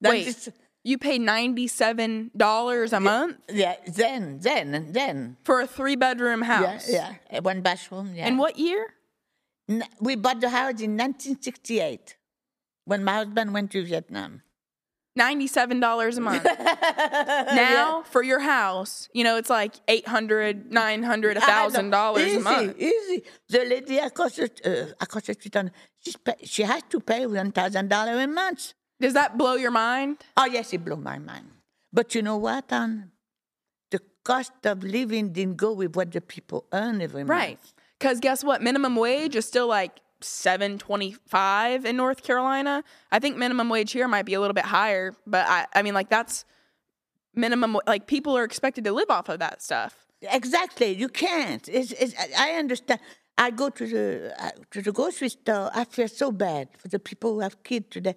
Wait. 0.00 0.24
90 0.24 0.52
You 0.84 0.96
pay 0.96 1.18
$97 1.18 2.92
a 2.96 3.00
month 3.00 3.36
yeah, 3.52 3.76
then, 3.86 4.38
then, 4.40 4.92
then. 4.92 5.36
for 5.44 5.60
a 5.60 5.66
three 5.66 5.96
bedroom 5.96 6.40
Yeah, 6.40 6.46
house? 6.56 6.88
yeah, 6.88 7.16
uh, 7.30 7.42
one 7.42 7.60
bathroom. 7.60 8.14
Yeah. 8.14 8.26
And 8.26 8.38
what 8.38 8.56
year? 8.58 8.94
N- 9.68 9.84
we 10.00 10.16
bought 10.16 10.40
the 10.40 10.48
house 10.48 10.80
in 10.80 10.96
1968 10.96 12.16
when 12.86 13.04
my 13.04 13.16
husband 13.16 13.52
went 13.52 13.70
to 13.72 13.84
Vietnam. 13.84 14.40
$97 15.18 16.16
a 16.16 16.20
month. 16.20 16.44
now 17.54 18.02
for 18.04 18.22
your 18.22 18.38
house, 18.40 19.08
you 19.12 19.24
know, 19.24 19.36
it's 19.36 19.50
like 19.50 19.74
800, 19.88 20.70
900, 20.72 21.36
I 21.38 21.68
know. 21.68 21.90
$1,000 21.90 22.36
a 22.36 22.40
month. 22.40 22.76
Easy. 22.80 23.22
The 23.48 23.64
lady 23.64 23.98
across 23.98 24.36
the, 24.36 24.50
uh, 24.64 24.92
across 25.00 25.24
the 25.26 25.34
street, 25.34 25.56
on, 25.56 25.70
she 26.44 26.62
has 26.62 26.82
to 26.90 27.00
pay 27.00 27.26
one 27.26 27.52
thousand 27.52 27.88
dollar 27.88 28.20
a 28.20 28.26
month. 28.26 28.72
Does 29.00 29.14
that 29.14 29.36
blow 29.38 29.54
your 29.54 29.70
mind? 29.70 30.18
Oh 30.36 30.44
yes, 30.46 30.72
it 30.72 30.84
blew 30.84 30.96
my 30.96 31.18
mind. 31.18 31.48
But 31.92 32.14
you 32.14 32.22
know 32.22 32.36
what, 32.36 32.72
Ann? 32.72 33.10
The 33.90 34.00
cost 34.24 34.52
of 34.64 34.84
living 34.84 35.32
didn't 35.32 35.56
go 35.56 35.72
with 35.72 35.96
what 35.96 36.12
the 36.12 36.20
people 36.20 36.66
earn 36.72 37.00
every 37.00 37.24
Right. 37.24 37.58
month. 37.58 37.72
Cuz 37.98 38.20
guess 38.20 38.44
what? 38.44 38.62
Minimum 38.62 38.96
wage 38.96 39.34
is 39.36 39.46
still 39.46 39.66
like 39.66 40.00
725 40.22 41.84
in 41.84 41.96
North 41.96 42.22
Carolina. 42.22 42.84
I 43.10 43.18
think 43.18 43.36
minimum 43.36 43.68
wage 43.68 43.92
here 43.92 44.08
might 44.08 44.24
be 44.26 44.34
a 44.34 44.40
little 44.40 44.54
bit 44.54 44.64
higher, 44.64 45.14
but 45.26 45.46
I 45.48 45.66
I 45.74 45.82
mean 45.82 45.94
like 45.94 46.10
that's 46.10 46.44
minimum 47.34 47.78
like 47.86 48.06
people 48.06 48.36
are 48.36 48.44
expected 48.44 48.84
to 48.84 48.92
live 48.92 49.10
off 49.10 49.28
of 49.28 49.38
that 49.38 49.62
stuff. 49.62 50.06
Exactly. 50.22 50.92
You 50.92 51.08
can't. 51.08 51.66
It's, 51.68 51.92
it's, 51.92 52.14
I 52.38 52.52
understand. 52.52 53.00
I 53.38 53.50
go 53.50 53.70
to 53.70 53.86
the 53.86 54.34
uh, 54.38 54.50
to 54.72 54.82
the 54.82 54.92
grocery 54.92 55.30
store. 55.30 55.70
I 55.74 55.84
feel 55.84 56.08
so 56.08 56.30
bad 56.30 56.68
for 56.76 56.88
the 56.88 56.98
people 56.98 57.34
who 57.34 57.40
have 57.40 57.62
kids 57.62 57.86
today. 57.90 58.16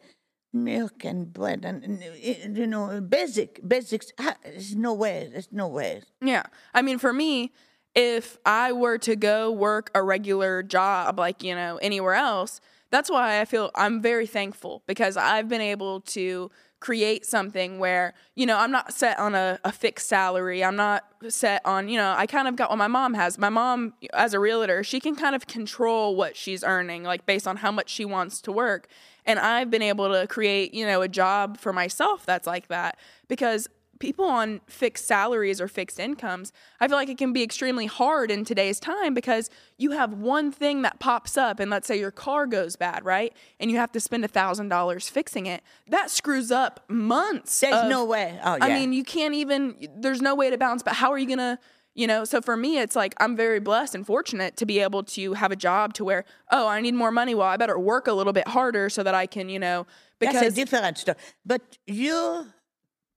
Milk 0.55 1.03
and 1.03 1.33
bread 1.33 1.65
and, 1.65 1.83
and, 1.83 2.55
you 2.57 2.67
know 2.67 3.01
basic 3.01 3.67
basics. 3.67 4.11
There's 4.43 4.75
no 4.75 4.93
way. 4.93 5.29
There's 5.31 5.51
no 5.51 5.67
way. 5.67 6.03
Yeah. 6.21 6.43
I 6.73 6.81
mean, 6.81 6.99
for 6.99 7.13
me, 7.13 7.53
if 7.95 8.37
I 8.45 8.71
were 8.71 8.97
to 8.99 9.15
go 9.15 9.51
work 9.51 9.91
a 9.93 10.01
regular 10.01 10.63
job, 10.63 11.19
like, 11.19 11.43
you 11.43 11.53
know, 11.53 11.77
anywhere 11.77 12.15
else, 12.15 12.59
that's 12.89 13.09
why 13.09 13.39
I 13.39 13.45
feel 13.45 13.71
I'm 13.75 14.01
very 14.01 14.27
thankful 14.27 14.83
because 14.87 15.17
I've 15.17 15.49
been 15.49 15.61
able 15.61 16.01
to 16.01 16.51
create 16.79 17.25
something 17.25 17.79
where, 17.79 18.13
you 18.35 18.45
know, 18.45 18.57
I'm 18.57 18.69
not 18.69 18.93
set 18.93 19.17
on 19.17 19.35
a, 19.35 19.57
a 19.63 19.71
fixed 19.71 20.09
salary. 20.09 20.63
I'm 20.63 20.75
not 20.75 21.05
set 21.29 21.65
on, 21.65 21.87
you 21.87 21.97
know, 21.97 22.13
I 22.15 22.27
kind 22.27 22.47
of 22.47 22.57
got 22.57 22.69
what 22.69 22.75
my 22.77 22.87
mom 22.87 23.13
has. 23.13 23.37
My 23.37 23.49
mom, 23.49 23.93
as 24.13 24.33
a 24.33 24.39
realtor, 24.39 24.83
she 24.83 24.99
can 24.99 25.15
kind 25.15 25.33
of 25.33 25.47
control 25.47 26.15
what 26.15 26.35
she's 26.35 26.61
earning, 26.61 27.03
like 27.03 27.25
based 27.25 27.47
on 27.47 27.57
how 27.57 27.71
much 27.71 27.89
she 27.89 28.03
wants 28.03 28.41
to 28.41 28.51
work. 28.51 28.87
And 29.25 29.39
I've 29.39 29.69
been 29.69 29.81
able 29.81 30.11
to 30.11 30.27
create, 30.27 30.73
you 30.73 30.85
know, 30.85 31.01
a 31.01 31.07
job 31.07 31.57
for 31.57 31.71
myself 31.71 32.25
that's 32.25 32.45
like 32.45 32.67
that 32.67 32.99
because 33.29 33.69
people 34.03 34.25
on 34.25 34.59
fixed 34.67 35.07
salaries 35.07 35.61
or 35.61 35.67
fixed 35.69 35.97
incomes, 35.97 36.51
I 36.81 36.89
feel 36.89 36.97
like 36.97 37.07
it 37.07 37.17
can 37.17 37.31
be 37.31 37.41
extremely 37.41 37.85
hard 37.85 38.31
in 38.31 38.43
today's 38.43 38.77
time 38.77 39.13
because 39.13 39.49
you 39.77 39.91
have 39.91 40.11
one 40.13 40.51
thing 40.51 40.81
that 40.81 40.99
pops 40.99 41.37
up, 41.37 41.57
and 41.57 41.71
let's 41.71 41.87
say 41.87 41.97
your 41.97 42.11
car 42.11 42.45
goes 42.45 42.75
bad, 42.75 43.05
right? 43.05 43.33
And 43.61 43.71
you 43.71 43.77
have 43.77 43.93
to 43.93 44.01
spend 44.01 44.25
a 44.25 44.27
thousand 44.27 44.67
dollars 44.67 45.07
fixing 45.07 45.45
it. 45.45 45.63
That 45.87 46.11
screws 46.11 46.51
up 46.51 46.83
months. 46.89 47.61
There's 47.61 47.75
of- 47.75 47.89
no 47.89 48.03
way. 48.03 48.37
Oh 48.43 48.55
yeah. 48.55 48.65
I 48.65 48.73
mean, 48.77 48.91
you 48.91 49.05
can't 49.05 49.35
even. 49.35 49.77
There's 49.95 50.21
no 50.21 50.35
way 50.35 50.49
to 50.49 50.57
bounce. 50.57 50.83
But 50.83 50.95
how 50.95 51.09
are 51.13 51.17
you 51.17 51.29
gonna? 51.29 51.57
You 51.95 52.07
know, 52.07 52.25
so 52.25 52.41
for 52.41 52.57
me, 52.57 52.79
it's 52.79 52.97
like 52.97 53.13
I'm 53.19 53.37
very 53.37 53.61
blessed 53.61 53.95
and 53.95 54.05
fortunate 54.05 54.57
to 54.57 54.65
be 54.65 54.79
able 54.79 55.03
to 55.03 55.33
have 55.33 55.51
a 55.53 55.55
job 55.55 55.93
to 55.93 56.03
where, 56.03 56.25
oh, 56.51 56.67
I 56.67 56.81
need 56.81 56.95
more 56.95 57.11
money. 57.11 57.35
Well, 57.35 57.47
I 57.47 57.55
better 57.55 57.79
work 57.79 58.07
a 58.07 58.13
little 58.13 58.33
bit 58.33 58.49
harder 58.49 58.89
so 58.89 59.01
that 59.03 59.15
I 59.15 59.27
can, 59.27 59.47
you 59.47 59.59
know, 59.59 59.85
because 60.19 60.41
That's 60.41 60.53
a 60.53 60.55
different 60.55 60.97
story. 60.97 61.17
But 61.45 61.61
your 61.85 62.47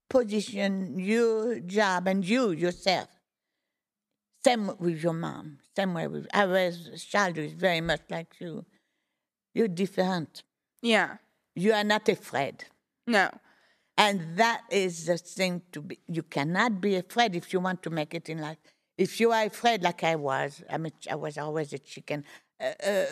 position, 0.09 0.97
your 0.99 1.59
job, 1.59 2.07
and 2.07 2.23
you 2.25 2.51
yourself, 2.51 3.07
same 4.43 4.71
with 4.79 5.03
your 5.03 5.13
mom, 5.13 5.59
same 5.75 5.93
way 5.93 6.07
with 6.07 6.27
I 6.33 6.45
was 6.45 6.87
a 6.87 6.97
child 6.97 7.35
who 7.37 7.43
is 7.43 7.53
very 7.53 7.81
much 7.81 8.01
like 8.09 8.39
you. 8.39 8.65
You're 9.53 9.67
different. 9.67 10.43
yeah, 10.81 11.17
You 11.55 11.73
are 11.73 11.83
not 11.83 12.07
afraid. 12.09 12.65
no, 13.07 13.29
And 13.97 14.37
that 14.37 14.61
is 14.69 15.05
the 15.07 15.17
thing 15.17 15.61
to 15.71 15.81
be. 15.81 15.99
You 16.07 16.23
cannot 16.23 16.79
be 16.79 16.95
afraid 16.95 17.35
if 17.35 17.51
you 17.53 17.59
want 17.59 17.81
to 17.83 17.89
make 17.89 18.13
it 18.13 18.29
in 18.29 18.39
life. 18.39 18.57
If 18.97 19.19
you 19.19 19.31
are 19.31 19.45
afraid, 19.45 19.81
like 19.83 20.03
I 20.03 20.15
was, 20.15 20.63
I 20.69 20.77
mean, 20.77 20.93
I 21.09 21.15
was 21.15 21.37
always 21.37 21.73
a 21.73 21.79
chicken. 21.79 22.23
Uh, 22.59 22.73
uh, 22.85 23.05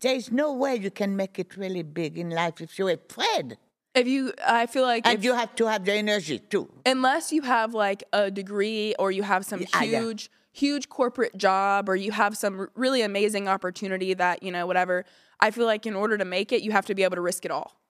there 0.00 0.14
is 0.14 0.32
no 0.32 0.52
way 0.54 0.76
you 0.76 0.90
can 0.90 1.14
make 1.16 1.38
it 1.38 1.56
really 1.56 1.82
big 1.82 2.16
in 2.18 2.30
life 2.30 2.60
if 2.60 2.78
you're 2.78 2.90
afraid. 2.90 3.58
If 3.94 4.06
you, 4.06 4.32
I 4.46 4.66
feel 4.66 4.82
like 4.82 5.06
And 5.06 5.18
if- 5.18 5.24
you 5.24 5.34
have 5.34 5.54
to 5.56 5.66
have 5.66 5.84
the 5.84 5.92
energy 5.92 6.38
too. 6.38 6.70
unless 6.86 7.32
you 7.32 7.42
have 7.42 7.74
like 7.74 8.04
a 8.12 8.30
degree 8.30 8.94
or 8.98 9.10
you 9.10 9.22
have 9.22 9.44
some 9.44 9.60
Yeah, 9.60 9.82
yeah. 9.82 10.00
huge 10.00 10.30
huge 10.54 10.90
corporate 10.90 11.34
job 11.38 11.88
or 11.88 11.96
you 11.96 12.12
have 12.12 12.36
some 12.36 12.68
really 12.74 13.00
amazing 13.00 13.48
opportunity 13.48 14.12
that 14.12 14.42
you 14.42 14.52
know 14.52 14.66
whatever 14.66 15.02
i 15.40 15.50
feel 15.50 15.64
like 15.64 15.86
in 15.86 15.96
order 15.96 16.18
to 16.18 16.26
make 16.26 16.52
it 16.52 16.60
you 16.60 16.70
have 16.72 16.84
to 16.84 16.94
be 16.94 17.02
able 17.02 17.16
to 17.16 17.22
risk 17.22 17.46
it 17.46 17.50
all 17.50 17.80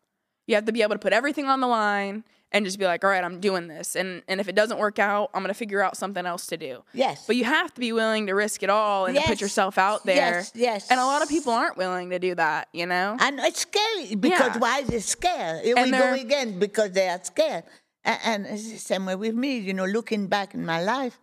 you 0.47 0.55
have 0.55 0.65
to 0.65 0.71
be 0.71 0.81
able 0.81 0.95
to 0.95 0.99
put 1.01 1.13
everything 1.13 1.47
on 1.47 1.59
the 1.61 1.67
line 1.67 2.23
and 2.53 2.65
just 2.65 2.79
be 2.79 2.85
like 2.85 3.03
all 3.05 3.11
right 3.11 3.25
i'm 3.25 3.41
doing 3.41 3.67
this 3.69 3.97
and 3.97 4.23
and 4.29 4.41
if 4.41 4.49
it 4.49 4.55
doesn't 4.55 4.79
work 4.79 4.99
out 4.99 5.31
i'm 5.35 5.43
to 5.45 5.55
figure 5.55 5.83
out 5.83 5.97
something 5.97 6.25
else 6.27 6.47
to 6.47 6.57
do 6.57 6.83
Yes. 6.93 7.27
but 7.27 7.37
you 7.37 7.45
have 7.45 7.73
to 7.75 7.81
be 7.81 7.93
willing 7.93 8.27
to 8.29 8.35
risk 8.35 8.63
it 8.63 8.71
all 8.71 9.07
and 9.07 9.17
to 9.17 9.23
put 9.23 9.41
yourself 9.41 9.79
out 9.79 10.05
there 10.07 10.17
Yes, 10.17 10.53
yes. 10.55 10.91
and 10.91 11.01
a 11.01 11.05
lot 11.05 11.23
of 11.23 11.29
people 11.29 11.53
aren't 11.53 11.77
willing 11.77 12.11
to 12.11 12.19
do 12.19 12.35
that 12.37 12.69
you 12.73 12.87
know 12.87 13.17
And 13.21 13.39
it's 13.41 13.61
scary 13.63 14.15
because 14.15 14.55
Yeah. 14.55 14.59
why 14.59 14.81
is 14.81 14.91
it 14.91 15.03
scared? 15.03 15.65
Here 15.65 15.75
And 15.77 15.91
we 15.93 15.99
go 15.99 16.13
again 16.15 16.59
because 16.59 16.93
they 16.93 17.09
are 17.09 17.21
scared. 17.23 17.65
And, 18.05 18.19
and 18.25 18.47
it's 18.47 18.71
the 18.71 18.79
same 18.79 19.07
way 19.07 19.15
with 19.15 19.35
me, 19.35 19.59
you 19.59 19.75
know, 19.75 19.85
looking 19.85 20.27
back 20.27 20.55
in 20.55 20.67
my 20.67 20.83
life, 20.83 21.19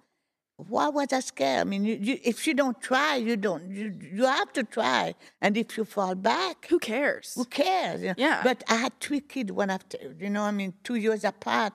why 0.67 0.89
was 0.89 1.13
I 1.13 1.21
scared? 1.21 1.61
I 1.61 1.63
mean, 1.63 1.85
you, 1.85 1.95
you, 2.01 2.19
if 2.23 2.45
you 2.45 2.53
don't 2.53 2.79
try, 2.81 3.15
you 3.15 3.37
don't, 3.37 3.69
you, 3.71 3.97
you 4.13 4.25
have 4.25 4.51
to 4.53 4.63
try. 4.63 5.15
And 5.41 5.55
if 5.55 5.77
you 5.77 5.85
fall 5.85 6.15
back, 6.15 6.67
who 6.69 6.79
cares 6.79 7.33
who 7.35 7.45
cares? 7.45 8.01
you 8.01 8.07
know? 8.09 8.15
Yeah. 8.17 8.41
But 8.43 8.63
I 8.67 8.75
had 8.75 8.99
three 8.99 9.21
kids 9.21 9.51
one 9.51 9.69
after, 9.69 9.97
you 10.19 10.29
know, 10.29 10.43
I 10.43 10.51
mean, 10.51 10.73
two 10.83 10.95
years 10.95 11.23
apart. 11.23 11.73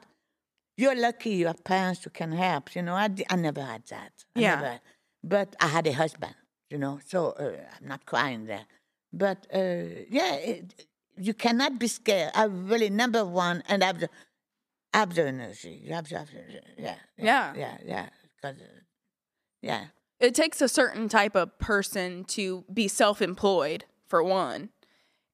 You're 0.77 0.97
lucky 0.97 1.31
you 1.31 1.47
have 1.47 1.63
parents 1.65 2.05
who 2.05 2.11
can 2.11 2.33
help, 2.33 2.75
you 2.75 2.83
know. 2.83 2.95
I, 2.95 3.09
I 3.31 3.37
never 3.37 3.63
had 3.63 3.85
that. 3.91 4.13
I 4.37 4.41
Yeah. 4.41 4.55
never- 4.57 4.81
but 5.23 5.57
I 5.61 5.69
had 5.69 5.87
a 5.87 5.93
husband, 5.93 6.35
you 6.69 6.77
know, 6.77 7.01
so 7.07 7.31
uh, 7.31 7.53
I'm 7.81 7.89
not 7.89 8.05
crying 8.05 8.45
there. 8.45 8.67
But 9.13 9.47
uh, 9.55 10.05
yeah, 10.11 10.35
it, 10.35 10.85
you 11.17 11.33
cannot 11.33 11.79
be 11.79 11.87
scared. 11.89 12.33
I 12.35 12.45
really, 12.45 12.91
number 12.91 13.25
one, 13.25 13.63
and 13.69 13.83
have 13.83 14.01
the, 14.01 14.11
have 14.93 15.15
the 15.15 15.27
energy. 15.29 15.81
You 15.83 15.95
have 15.95 16.09
to 16.09 16.19
have 16.19 16.29
the, 16.31 16.43
yeah. 16.77 16.97
Yeah. 17.17 17.55
Yeah, 17.57 17.77
yeah. 17.87 18.09
'Cause, 18.53 18.61
yeah. 19.63 19.87
it 20.21 20.35
takes 20.35 20.61
a 20.61 20.69
certain 20.69 21.09
type 21.09 21.35
of 21.35 21.59
person 21.59 22.25
to 22.25 22.65
be 22.73 22.89
self-employed 22.89 23.85
for 24.07 24.23
one 24.23 24.71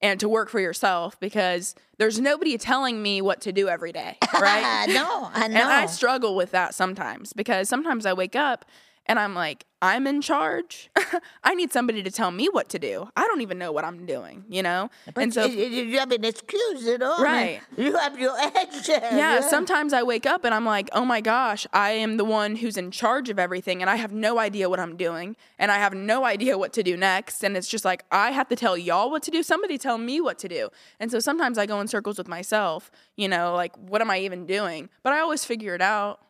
and 0.03 0.19
to 0.21 0.29
work 0.29 0.49
for 0.49 0.61
yourself 0.61 1.19
because 1.21 1.75
there's 1.99 2.19
nobody 2.19 2.57
telling 2.57 3.03
me 3.03 3.21
what 3.21 3.41
to 3.43 3.53
do 3.53 3.69
every 3.69 3.93
day 3.93 4.17
right 4.35 4.65
I 4.89 4.93
know, 4.93 5.31
I 5.33 5.49
know. 5.49 5.61
and 5.61 5.71
i 5.73 5.87
struggle 5.87 6.35
with 6.35 6.53
that 6.53 6.75
sometimes 6.75 7.33
because 7.35 7.69
sometimes 7.69 8.07
i 8.07 8.13
wake 8.13 8.35
up 8.37 8.65
and 9.11 9.19
i'm 9.19 9.35
like 9.35 9.65
i'm 9.83 10.07
in 10.07 10.21
charge 10.21 10.91
i 11.45 11.55
need 11.55 11.71
somebody 11.73 12.03
to 12.03 12.11
tell 12.11 12.31
me 12.31 12.47
what 12.57 12.69
to 12.69 12.79
do 12.79 13.09
i 13.17 13.23
don't 13.29 13.41
even 13.47 13.59
know 13.59 13.73
what 13.73 13.85
i'm 13.85 14.07
doing 14.07 14.45
you 14.49 14.63
know 14.63 14.89
but 15.15 15.23
and 15.25 15.35
so 15.35 15.45
you, 15.45 15.67
you- 15.67 15.99
have 15.99 16.13
an 16.13 16.25
excuse. 16.25 16.87
I 16.89 16.97
mean, 16.97 17.23
Right. 17.31 17.61
you 17.77 17.97
have 17.97 18.19
your 18.19 18.35
edge. 18.61 18.87
there, 18.87 19.01
yeah, 19.23 19.41
sometimes 19.41 19.93
I 19.93 20.03
wake 20.03 20.27
up 20.27 20.45
and 20.45 20.55
I'm 20.55 20.65
like, 20.65 20.89
oh 20.93 21.05
my 21.05 21.21
gosh, 21.21 21.67
I 21.73 21.91
am 22.05 22.17
the 22.17 22.25
one 22.25 22.57
who's 22.57 22.77
in 22.77 22.91
charge 22.91 23.29
of 23.29 23.39
everything 23.39 23.83
and 23.83 23.91
I 23.91 23.97
have 23.97 24.13
no 24.13 24.39
idea 24.39 24.69
what 24.71 24.81
I'm 24.81 24.97
doing 24.97 25.37
and 25.59 25.71
I 25.71 25.77
have 25.79 25.93
no 25.95 26.25
idea 26.25 26.57
what 26.57 26.73
to 26.75 26.83
do 26.83 26.97
next. 26.97 27.43
And 27.45 27.57
it's 27.57 27.69
just 27.69 27.85
like, 27.85 28.05
I 28.11 28.31
have 28.31 28.49
to 28.49 28.57
tell 28.57 28.77
y'all 28.79 29.11
what 29.11 29.23
to 29.25 29.31
do. 29.31 29.43
Somebody 29.43 29.77
tell 29.79 29.99
me 29.99 30.21
what 30.21 30.39
to 30.39 30.49
do. 30.49 30.71
And 31.01 31.11
so 31.11 31.19
sometimes 31.21 31.59
I 31.59 31.67
go 31.67 31.81
in 31.81 31.89
circles 31.89 32.17
with 32.19 32.29
myself, 32.29 32.91
you 33.17 33.29
know, 33.29 33.55
like, 33.55 33.77
what 33.77 34.01
am 34.01 34.11
I 34.11 34.19
even 34.21 34.47
doing? 34.47 34.89
But 35.03 35.13
I 35.13 35.21
always 35.21 35.45
figure 35.45 35.75
it 35.75 35.83
out. 35.83 36.21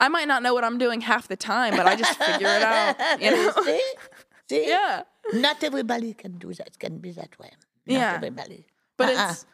I 0.00 0.08
might 0.08 0.26
not 0.26 0.42
know 0.42 0.54
what 0.54 0.64
I'm 0.64 0.78
doing 0.78 1.00
half 1.02 1.28
the 1.28 1.36
time, 1.36 1.76
but 1.76 1.86
I 1.86 1.94
just 1.94 2.18
figure 2.18 2.48
it 2.48 2.62
out, 2.62 2.96
you 3.22 3.30
know? 3.30 3.52
See? 3.64 3.82
See? 4.48 4.68
yeah. 4.68 5.02
Not 5.34 5.62
everybody 5.62 6.14
can 6.14 6.38
do 6.38 6.52
that, 6.54 6.68
It 6.68 6.78
can 6.78 6.98
be 6.98 7.12
that 7.12 7.38
way. 7.38 7.50
Not 7.86 7.94
Yeah. 7.98 8.14
everybody. 8.16 8.66
But 8.96 9.10
Uh-uh. 9.10 9.30
it's, 9.30 9.46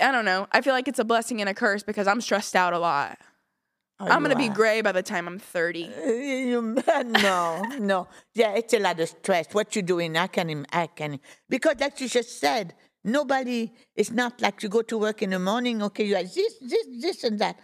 I 0.00 0.12
don't 0.12 0.24
know. 0.24 0.46
I 0.52 0.60
feel 0.62 0.72
like 0.72 0.88
it's 0.88 0.98
a 1.00 1.04
blessing 1.04 1.40
and 1.40 1.48
a 1.50 1.54
curse 1.54 1.82
because 1.82 2.06
I'm 2.06 2.20
stressed 2.20 2.54
out 2.56 2.72
a 2.72 2.78
lot. 2.78 3.18
Oh, 4.02 4.06
I'm 4.06 4.20
going 4.24 4.30
to 4.30 4.38
be 4.38 4.48
gray 4.48 4.80
by 4.80 4.92
the 4.92 5.02
time 5.02 5.26
I'm 5.28 5.38
30. 5.38 5.84
Uh, 5.92 6.06
you- 6.52 6.82
no, 7.04 7.62
no. 7.78 8.08
Yeah, 8.34 8.52
it's 8.54 8.72
a 8.72 8.78
lot 8.78 8.98
of 8.98 9.08
stress. 9.10 9.46
What 9.52 9.74
you're 9.76 9.82
doing, 9.82 10.16
I 10.16 10.26
can, 10.28 10.64
I 10.72 10.86
can. 10.86 11.20
Because, 11.50 11.76
like 11.80 12.00
you 12.00 12.08
just 12.08 12.38
said, 12.40 12.74
nobody. 13.04 13.70
It's 13.94 14.10
not 14.10 14.40
like 14.40 14.62
you 14.62 14.70
go 14.70 14.80
to 14.82 14.96
work 14.96 15.20
in 15.20 15.30
the 15.30 15.38
morning. 15.38 15.82
Okay, 15.82 16.04
you 16.06 16.16
have 16.16 16.32
this, 16.32 16.54
this, 16.62 16.86
this, 17.02 17.24
and 17.24 17.38
that. 17.40 17.58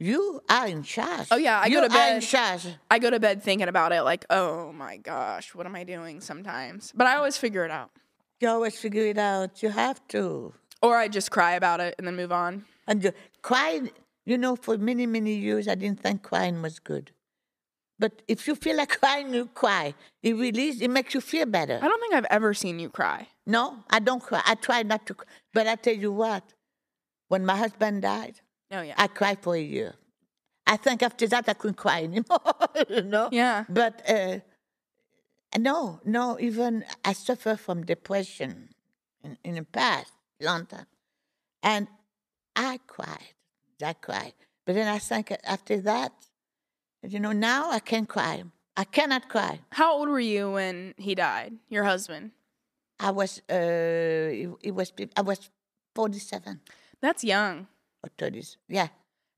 You 0.00 0.40
are 0.48 0.66
in 0.68 0.84
charge. 0.84 1.26
Oh, 1.30 1.36
yeah, 1.36 1.60
I 1.60 1.66
you 1.66 1.80
go 1.80 1.88
to 1.88 1.94
are 1.94 2.08
in 2.14 2.20
bed- 2.20 2.22
charge. 2.22 2.66
I 2.90 2.98
go 3.00 3.10
to 3.10 3.18
bed 3.18 3.42
thinking 3.42 3.66
about 3.68 3.92
it 3.92 4.02
like, 4.02 4.24
oh 4.30 4.72
my 4.72 4.96
gosh, 4.96 5.54
what 5.54 5.66
am 5.66 5.74
I 5.74 5.82
doing 5.84 6.20
sometimes? 6.20 6.92
But 6.94 7.06
I 7.08 7.16
always 7.16 7.36
figure 7.36 7.64
it 7.64 7.70
out. 7.70 7.90
You 8.40 8.48
always 8.48 8.78
figure 8.78 9.02
it 9.06 9.18
out. 9.18 9.62
You 9.62 9.70
have 9.70 10.06
to. 10.08 10.54
Or 10.82 10.96
I 10.96 11.08
just 11.08 11.32
cry 11.32 11.52
about 11.54 11.80
it 11.80 11.96
and 11.98 12.06
then 12.06 12.14
move 12.14 12.30
on. 12.30 12.64
And 12.86 13.02
you, 13.02 13.12
crying, 13.42 13.90
you 14.24 14.38
know, 14.38 14.54
for 14.54 14.78
many, 14.78 15.06
many 15.06 15.34
years, 15.34 15.66
I 15.66 15.74
didn't 15.74 16.00
think 16.00 16.22
crying 16.22 16.62
was 16.62 16.78
good. 16.78 17.10
But 17.98 18.22
if 18.28 18.46
you 18.46 18.54
feel 18.54 18.76
like 18.76 18.90
crying, 19.00 19.34
you 19.34 19.46
cry. 19.46 19.94
It 20.22 20.36
releases, 20.36 20.80
it 20.82 20.90
makes 20.90 21.12
you 21.14 21.20
feel 21.20 21.46
better. 21.46 21.80
I 21.82 21.88
don't 21.88 22.00
think 22.00 22.14
I've 22.14 22.26
ever 22.30 22.54
seen 22.54 22.78
you 22.78 22.88
cry. 22.88 23.26
No, 23.44 23.78
I 23.90 23.98
don't 23.98 24.22
cry. 24.22 24.42
I 24.46 24.54
try 24.54 24.84
not 24.84 25.04
to. 25.06 25.14
cry. 25.14 25.26
But 25.52 25.66
I 25.66 25.74
tell 25.74 25.94
you 25.94 26.12
what, 26.12 26.44
when 27.26 27.44
my 27.44 27.56
husband 27.56 28.02
died, 28.02 28.40
Oh, 28.70 28.82
yeah. 28.82 28.94
I 28.96 29.06
cried 29.06 29.38
for 29.42 29.54
a 29.54 29.60
year. 29.60 29.94
I 30.66 30.76
think 30.76 31.02
after 31.02 31.26
that 31.28 31.48
I 31.48 31.54
couldn't 31.54 31.76
cry 31.76 32.02
anymore. 32.04 32.40
you 32.88 33.02
know. 33.02 33.28
Yeah. 33.32 33.64
But 33.68 34.02
uh, 34.08 34.38
no, 35.58 36.00
no. 36.04 36.38
Even 36.38 36.84
I 37.04 37.14
suffer 37.14 37.56
from 37.56 37.84
depression 37.84 38.68
in, 39.24 39.38
in 39.44 39.54
the 39.54 39.64
past, 39.64 40.12
long 40.40 40.66
time, 40.66 40.86
and 41.62 41.88
I 42.54 42.80
cried. 42.86 43.34
I 43.82 43.94
cried. 43.94 44.34
But 44.66 44.74
then 44.74 44.88
I 44.88 44.98
think 44.98 45.34
after 45.44 45.80
that, 45.80 46.12
you 47.02 47.20
know, 47.20 47.32
now 47.32 47.70
I 47.70 47.78
can't 47.78 48.08
cry. 48.08 48.42
I 48.76 48.84
cannot 48.84 49.28
cry. 49.28 49.60
How 49.70 49.94
old 49.94 50.08
were 50.08 50.20
you 50.20 50.52
when 50.52 50.94
he 50.98 51.14
died, 51.14 51.54
your 51.68 51.84
husband? 51.84 52.32
I 53.00 53.10
was, 53.12 53.40
uh, 53.50 53.54
it, 53.54 54.50
it 54.62 54.70
was, 54.74 54.92
I 55.16 55.22
was 55.22 55.50
forty-seven 55.94 56.60
That's 57.00 57.24
young. 57.24 57.68
Or 58.02 58.10
thirty. 58.18 58.42
Yeah, 58.68 58.88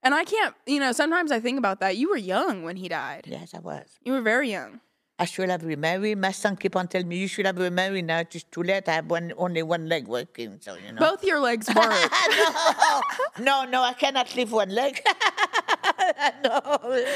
And 0.03 0.13
I 0.13 0.23
can't, 0.23 0.55
you 0.65 0.79
know, 0.79 0.91
sometimes 0.91 1.31
I 1.31 1.39
think 1.39 1.57
about 1.57 1.79
that. 1.79 1.97
You 1.97 2.09
were 2.09 2.17
young 2.17 2.63
when 2.63 2.75
he 2.77 2.87
died. 2.89 3.25
yes, 3.27 3.53
I 3.53 3.59
was. 3.59 3.87
You 4.03 4.13
were 4.13 4.21
very 4.21 4.51
young. 4.51 4.79
I 5.19 5.25
should 5.25 5.49
have 5.49 5.63
remarried. 5.63 6.17
My 6.17 6.31
son 6.31 6.55
keep 6.57 6.75
on 6.75 6.87
telling 6.87 7.07
me, 7.07 7.17
you 7.17 7.27
should 7.27 7.45
have 7.45 7.57
remarried 7.59 8.05
now. 8.05 8.19
It's 8.19 8.41
too 8.43 8.63
late. 8.63 8.89
I 8.89 8.93
have 8.93 9.05
one, 9.11 9.31
only 9.37 9.61
one 9.61 9.87
leg 9.87 10.07
working, 10.07 10.57
so 10.59 10.73
you 10.75 10.91
know. 10.93 10.99
Both 10.99 11.23
your 11.23 11.39
legs 11.39 11.67
work. 11.75 11.93
no, 11.93 13.01
no, 13.39 13.65
no, 13.65 13.83
I 13.83 13.93
cannot 13.93 14.35
lift 14.35 14.51
one 14.51 14.69
leg. 14.69 14.99
no, 16.43 16.59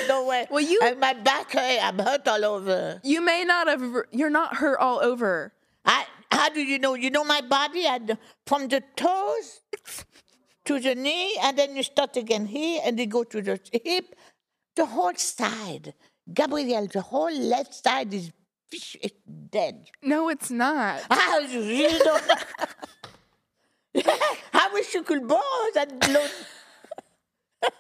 no 0.08 0.26
way. 0.28 0.46
Well, 0.52 0.62
you- 0.62 0.80
And 0.84 1.00
my 1.00 1.14
back 1.14 1.52
hurt. 1.52 1.80
I'm 1.82 1.98
hurt 1.98 2.28
all 2.28 2.46
over. 2.46 3.02
you 3.04 3.22
may 3.22 3.43
not 3.43 3.68
have, 3.68 3.82
you're 4.12 4.30
not 4.30 4.56
hurt 4.58 4.78
all 4.80 5.00
over. 5.02 5.54
I, 5.86 6.06
how 6.32 6.50
do 6.50 6.62
you 6.62 6.78
know? 6.78 6.93
You 6.93 7.10
know 7.10 7.24
my 7.24 7.41
body? 7.41 7.88
I, 7.88 8.00
from 8.46 8.68
the 8.68 8.84
toes 8.96 9.62
to 10.66 10.80
the 10.80 10.95
knee, 10.95 11.38
and 11.41 11.57
then 11.57 11.76
you 11.76 11.84
start 11.84 12.18
again 12.18 12.45
here, 12.47 12.82
and 12.84 12.99
you 12.99 13.07
go 13.07 13.24
to 13.24 13.41
the 13.41 13.59
hip, 13.84 14.16
the 14.76 14.86
whole 14.86 15.16
side. 15.16 15.93
Gabrielle, 16.34 16.88
the 16.88 17.01
whole 17.01 17.32
left 17.32 17.74
side 17.74 18.13
is 18.13 18.32
it's 18.72 19.13
dead. 19.51 19.89
No, 20.01 20.30
it's 20.30 20.49
not. 20.51 21.01
Ah, 21.09 21.16
How 21.16 21.39
you 21.39 21.88
don't 21.99 22.28
know? 22.28 24.03
I 24.53 24.70
wish 24.74 24.93
you 24.93 25.03
could 25.03 25.28
borrow 25.28 25.70
that 25.76 25.99
blood. 26.01 26.32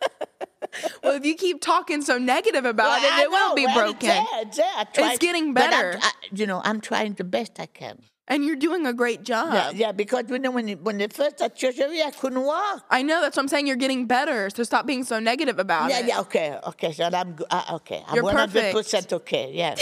well, 1.03 1.15
if 1.15 1.25
you 1.25 1.35
keep 1.35 1.59
talking 1.61 2.01
so 2.01 2.17
negative 2.17 2.65
about 2.65 3.01
Well, 3.01 3.03
it, 3.03 3.13
I 3.13 3.23
it 3.23 3.29
will 3.31 3.55
be 3.55 3.65
well, 3.65 3.75
broken. 3.75 4.09
It's, 4.09 4.31
there, 4.31 4.41
it's, 4.41 4.57
there. 4.57 4.71
I 4.77 4.83
tried- 4.85 5.19
getting 5.19 5.53
better. 5.53 5.99
I, 6.01 6.11
you 6.31 6.45
know, 6.47 6.61
I'm 6.63 6.79
trying 6.81 7.13
the 7.13 7.23
best 7.23 7.59
I 7.59 7.65
can. 7.65 7.99
And 8.27 8.43
you're 8.43 8.55
doing 8.55 8.87
a 8.87 8.93
great 8.93 9.23
job. 9.23 9.53
Yeah, 9.53 9.69
yeah, 9.69 9.91
because 9.91 10.25
know 10.39 10.49
when 10.49 10.67
when 10.83 10.97
they 10.97 11.07
first 11.07 11.41
at 11.41 11.61
I 12.03 12.09
couldn't 12.11 12.41
walk. 12.41 12.83
I 12.89 13.03
know 13.03 13.21
that's 13.21 13.37
what 13.37 13.43
I'm 13.43 13.47
saying. 13.47 13.67
You're 13.67 13.75
getting 13.75 14.07
better, 14.07 14.49
so 14.49 14.63
stop 14.63 14.87
being 14.87 15.03
so 15.03 15.19
negative 15.19 15.59
about 15.59 15.91
Yeah, 15.91 15.99
it. 15.99 16.07
yeah, 16.07 16.15
yeah. 16.15 16.21
okay, 16.21 16.57
okay. 16.69 16.91
So 16.91 17.03
I'm 17.05 17.35
uh, 17.51 17.77
okay. 17.79 18.03
I'm 18.07 18.23
one 18.23 18.35
hundred 18.35 18.73
percent 18.73 19.13
okay. 19.13 19.51
Yeah, 19.53 19.75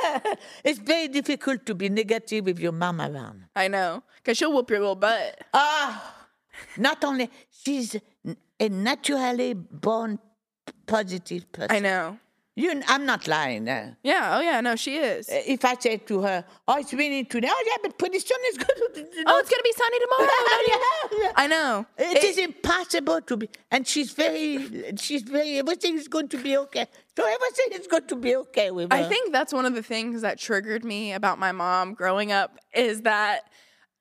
it's 0.64 0.80
very 0.80 1.06
difficult 1.06 1.66
to 1.66 1.74
be 1.76 1.88
negative 1.88 2.44
with 2.44 2.58
your 2.58 2.72
mom 2.72 3.00
around. 3.00 3.44
I 3.54 3.68
know, 3.68 4.02
cause 4.24 4.36
she'll 4.38 4.52
whoop 4.52 4.70
your 4.70 4.80
little 4.80 4.96
butt. 4.96 5.44
Ah, 5.54 6.26
not 6.76 7.04
only 7.04 7.30
she's 7.62 7.94
a 8.58 8.68
naturally 8.68 9.54
born 9.54 10.18
positive 10.86 11.50
person. 11.52 11.70
I 11.70 11.78
know. 11.78 12.18
You, 12.56 12.82
I'm 12.86 13.04
not 13.04 13.26
lying. 13.26 13.68
Uh, 13.68 13.94
Yeah. 14.04 14.36
Oh 14.36 14.40
yeah. 14.40 14.60
No, 14.60 14.76
she 14.76 14.96
is. 14.98 15.28
if 15.28 15.64
I 15.64 15.74
say 15.74 15.96
to 15.96 16.20
her, 16.22 16.44
"Oh, 16.68 16.76
it's 16.78 16.94
raining 16.94 17.26
today," 17.26 17.48
oh 17.50 17.64
yeah, 17.66 17.76
but 17.82 17.98
pretty 17.98 18.20
soon 18.20 18.38
it's 18.42 18.58
going 18.58 18.94
to. 18.94 19.16
You 19.16 19.24
know, 19.24 19.32
Oh, 19.34 19.38
it's 19.40 19.50
gonna 19.50 19.62
be 19.64 19.72
sunny 19.72 19.98
tomorrow. 20.04 20.30
yeah. 21.24 21.32
I 21.36 21.46
know. 21.48 21.86
It 21.98 22.22
is 22.22 22.38
impossible 22.38 23.20
to 23.22 23.36
be, 23.38 23.48
and 23.72 23.84
she's 23.88 24.12
very, 24.12 24.94
she's 24.98 25.22
very. 25.22 25.58
Everything 25.58 25.96
is 25.98 26.06
going 26.06 26.28
to 26.28 26.36
be 26.38 26.56
okay. 26.58 26.86
So 27.16 27.24
everything 27.26 27.80
is 27.80 27.86
going 27.88 28.06
to 28.06 28.16
be 28.16 28.36
okay 28.36 28.70
with 28.70 28.92
her. 28.92 28.98
I 28.98 29.02
think 29.02 29.32
that's 29.32 29.52
one 29.52 29.66
of 29.66 29.74
the 29.74 29.82
things 29.82 30.22
that 30.22 30.38
triggered 30.38 30.84
me 30.84 31.12
about 31.12 31.40
my 31.40 31.50
mom 31.50 31.94
growing 31.94 32.30
up 32.30 32.58
is 32.72 33.02
that 33.02 33.50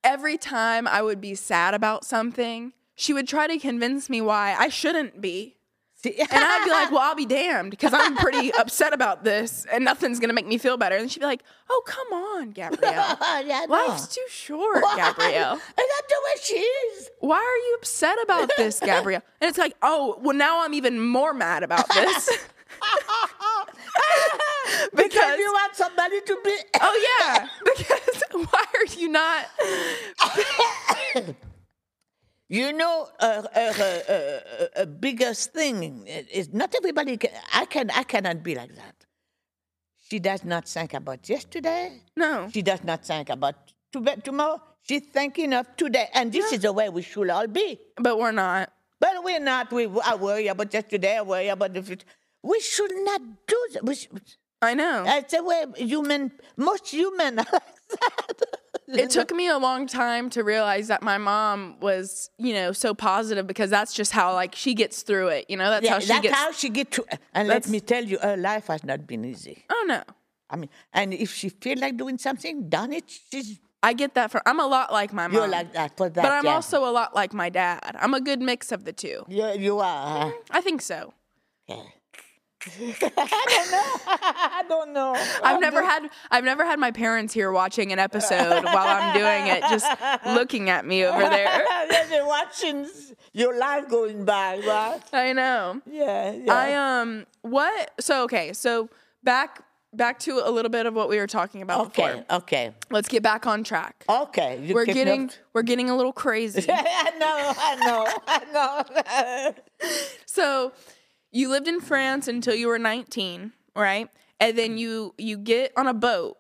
every 0.04 0.38
time 0.38 0.88
I 0.88 1.02
would 1.02 1.22
be 1.22 1.34
sad 1.34 1.74
about 1.74 2.06
something, 2.06 2.74
she 2.96 3.14
would 3.14 3.28
try 3.28 3.48
to 3.48 3.58
convince 3.58 4.10
me 4.12 4.22
why 4.22 4.56
I 4.58 4.70
shouldn't 4.70 5.22
be. 5.22 5.58
And 6.06 6.28
I'd 6.32 6.64
be 6.66 6.70
like, 6.72 6.92
well, 6.92 7.00
I'll 7.02 7.16
be 7.16 7.26
damned 7.26 7.72
because 7.72 7.94
I'm 7.94 8.16
pretty 8.18 8.54
upset 8.60 8.94
about 8.94 9.24
this 9.24 9.66
and 9.72 9.86
nothing's 9.86 10.20
going 10.20 10.30
to 10.30 10.34
make 10.34 10.46
me 10.48 10.58
feel 10.58 10.76
better. 10.78 10.96
And 10.98 11.10
she'd 11.12 11.22
be 11.22 11.26
like, 11.26 11.44
oh, 11.70 11.82
come 11.86 12.08
on, 12.14 12.52
Gabrielle. 12.52 13.18
yeah, 13.22 13.66
know. 13.68 13.74
Life's 13.74 14.08
too 14.14 14.26
short, 14.30 14.84
Gabrielle. 14.96 15.54
And 15.54 15.60
that's 15.78 16.08
the 16.10 16.22
way 16.26 16.42
she 16.44 16.56
is. 16.56 17.10
Why 17.20 17.38
are 17.38 17.58
you 17.68 17.76
upset 17.80 18.18
about 18.24 18.52
this, 18.58 18.80
Gabrielle? 18.86 19.24
And 19.40 19.48
it's 19.50 19.58
like, 19.58 19.76
oh, 19.82 20.18
well, 20.22 20.36
now 20.36 20.64
I'm 20.64 20.74
even 20.74 21.00
more 21.00 21.34
mad 21.34 21.64
about 21.64 21.88
this. 21.94 22.30
because 24.96 25.14
Because- 25.14 25.40
you 25.40 25.52
want 25.54 25.76
somebody 25.76 26.20
to 26.22 26.38
be. 26.44 26.58
oh, 26.82 27.18
yeah. 27.20 27.48
Because 27.78 28.24
why 28.52 28.64
are 28.76 28.86
you 28.98 29.08
not? 29.10 29.46
You 32.54 32.72
know, 32.72 33.10
uh, 33.20 33.42
uh, 33.56 33.74
uh, 33.80 33.84
uh, 33.84 34.14
uh, 34.14 34.66
uh, 34.76 34.86
biggest 34.86 35.54
thing 35.54 36.06
is 36.06 36.54
not 36.54 36.76
everybody. 36.76 37.18
Can, 37.18 37.32
I 37.52 37.66
can. 37.66 37.90
I 37.90 38.04
cannot 38.04 38.44
be 38.44 38.54
like 38.54 38.76
that. 38.76 38.94
She 40.08 40.20
does 40.20 40.44
not 40.46 40.68
think 40.68 40.94
about 40.94 41.28
yesterday. 41.28 42.00
No. 42.16 42.48
She 42.54 42.62
does 42.62 42.84
not 42.84 43.04
think 43.04 43.32
about 43.32 43.56
to- 43.94 44.22
tomorrow. 44.22 44.62
She's 44.84 45.02
thinking 45.02 45.52
of 45.52 45.66
today, 45.76 46.10
and 46.14 46.32
this 46.32 46.52
is 46.54 46.60
the 46.60 46.72
way 46.72 46.90
we 46.90 47.02
should 47.02 47.32
all 47.32 47.48
be. 47.48 47.80
But 47.98 48.20
we're 48.20 48.32
not. 48.32 48.72
But 49.00 49.24
we're 49.24 49.40
not. 49.40 49.74
We 49.74 49.90
I 50.06 50.14
worry 50.14 50.46
about 50.46 50.72
yesterday. 50.72 51.18
I 51.18 51.24
worry 51.24 51.48
about 51.48 51.74
the 51.74 51.82
future. 51.82 52.06
We 52.44 52.60
should 52.60 52.94
not 52.98 53.22
do 53.48 53.60
that. 53.74 53.84
We 53.84 53.96
should, 53.96 54.22
I 54.62 54.76
know. 54.76 55.06
that's 55.06 55.34
the 55.34 55.44
way 55.44 55.66
human. 55.76 56.32
Most 56.56 56.90
human 56.90 57.40
that. 58.00 58.34
It 58.86 59.10
took 59.12 59.32
me 59.34 59.48
a 59.48 59.58
long 59.58 59.88
time 59.88 60.30
to 60.32 60.44
realize 60.44 60.88
that 60.90 61.02
my 61.02 61.18
mom 61.18 61.80
was, 61.80 62.30
you 62.38 62.54
know, 62.54 62.74
so 62.74 62.94
positive 62.94 63.48
because 63.48 63.70
that's 63.70 63.94
just 63.94 64.12
how 64.12 64.34
like 64.34 64.54
she 64.56 64.74
gets 64.76 65.02
through 65.04 65.30
it. 65.30 65.46
You 65.50 65.58
know, 65.58 65.70
that's 65.70 65.86
Yeah, 65.86 65.94
how 65.94 66.00
she 66.00 66.08
that's 66.10 66.22
gets. 66.22 66.36
how 66.36 66.52
she 66.52 66.70
get 66.70 66.92
to. 66.92 67.06
And 67.34 67.48
let 67.48 67.68
me 67.70 67.80
tell 67.80 68.04
you, 68.04 68.20
her 68.22 68.36
life 68.38 68.68
has 68.68 68.84
not 68.84 69.08
been 69.08 69.24
easy. 69.26 69.64
oh 69.72 69.86
no, 69.88 70.04
I 70.50 70.58
mean, 70.58 70.70
and 70.94 71.14
if 71.14 71.34
she 71.34 71.50
feel 71.50 71.80
like 71.80 71.98
doing 71.98 72.18
something, 72.18 72.70
done 72.70 72.92
it. 72.94 73.06
She's 73.32 73.60
I 73.82 73.94
get 73.94 74.14
that. 74.16 74.32
For 74.32 74.42
I'm 74.46 74.60
a 74.60 74.68
lot 74.68 74.92
like 74.92 75.12
my 75.14 75.28
mom, 75.28 75.34
you're 75.38 75.48
like 75.48 75.74
that 75.74 75.98
for 75.98 76.10
that. 76.10 76.22
but 76.22 76.32
I'm 76.32 76.46
yeah. 76.46 76.52
also 76.54 76.86
a 76.86 76.92
lot 76.92 77.16
like 77.16 77.34
my 77.34 77.50
dad. 77.50 77.96
I'm 78.00 78.14
a 78.14 78.22
good 78.22 78.42
mix 78.42 78.72
of 78.72 78.84
the 78.84 78.94
two. 78.94 79.24
you 79.28 79.48
you 79.58 79.80
are. 79.80 80.28
huh? 80.28 80.32
I 80.52 80.62
think 80.62 80.82
so. 80.82 81.14
Okay. 81.70 81.82
I 83.18 83.44
don't 83.50 83.72
know. 83.72 83.84
I 84.08 84.64
don't 84.68 84.94
know. 84.94 85.16
I've 85.44 85.60
never 85.60 85.84
had 85.84 86.10
I've 86.32 86.44
never 86.44 86.66
had 86.66 86.80
my 86.80 86.92
parents 86.92 87.34
here 87.34 87.52
watching 87.52 87.92
an 87.92 88.00
episode 88.00 88.64
while 88.64 88.88
I'm 88.88 89.14
doing 89.14 89.48
it, 89.48 89.62
just 89.70 89.86
looking 90.28 90.70
at 90.70 90.86
me 90.86 91.04
over 91.06 91.20
there. 91.20 91.66
They're 92.10 92.26
watching 92.26 92.88
your 93.34 93.58
life 93.58 93.90
going 93.90 94.26
by, 94.26 94.60
right? 94.66 95.02
I 95.12 95.34
know. 95.34 95.82
Yeah, 95.90 96.32
yeah. 96.32 96.54
I 96.54 97.02
um 97.02 97.26
what 97.42 97.92
so 98.00 98.24
okay, 98.24 98.54
so 98.54 98.90
back 99.24 99.62
back 99.92 100.20
to 100.20 100.42
a 100.44 100.50
little 100.50 100.72
bit 100.72 100.86
of 100.86 100.94
what 100.96 101.08
we 101.10 101.18
were 101.18 101.28
talking 101.28 101.62
about 101.62 101.88
okay, 101.88 102.20
before. 102.22 102.38
okay, 102.38 102.72
Let's 102.90 103.08
get 103.08 103.22
back 103.24 103.46
on 103.46 103.64
track. 103.64 104.06
okay. 104.10 104.60
You 104.64 104.74
We're 104.74 104.86
getting 104.86 105.26
up- 105.26 105.32
we're 105.54 105.62
getting 105.64 105.90
a 105.90 105.96
little 105.96 106.14
crazy. 106.14 106.66
I 106.70 107.12
know, 107.20 107.54
I 107.58 107.76
know, 107.86 108.84
I 109.06 109.54
know. 109.84 109.90
so 110.26 110.72
you 111.34 111.50
lived 111.50 111.68
in 111.68 111.82
France 111.82 112.28
until 112.30 112.56
you 112.56 112.68
were 112.68 112.80
19, 112.80 113.52
right? 113.76 114.08
And 114.40 114.58
then 114.58 114.78
you 114.78 115.14
you 115.18 115.36
get 115.38 115.74
on 115.76 115.88
a 115.88 115.94
boat. 115.94 116.38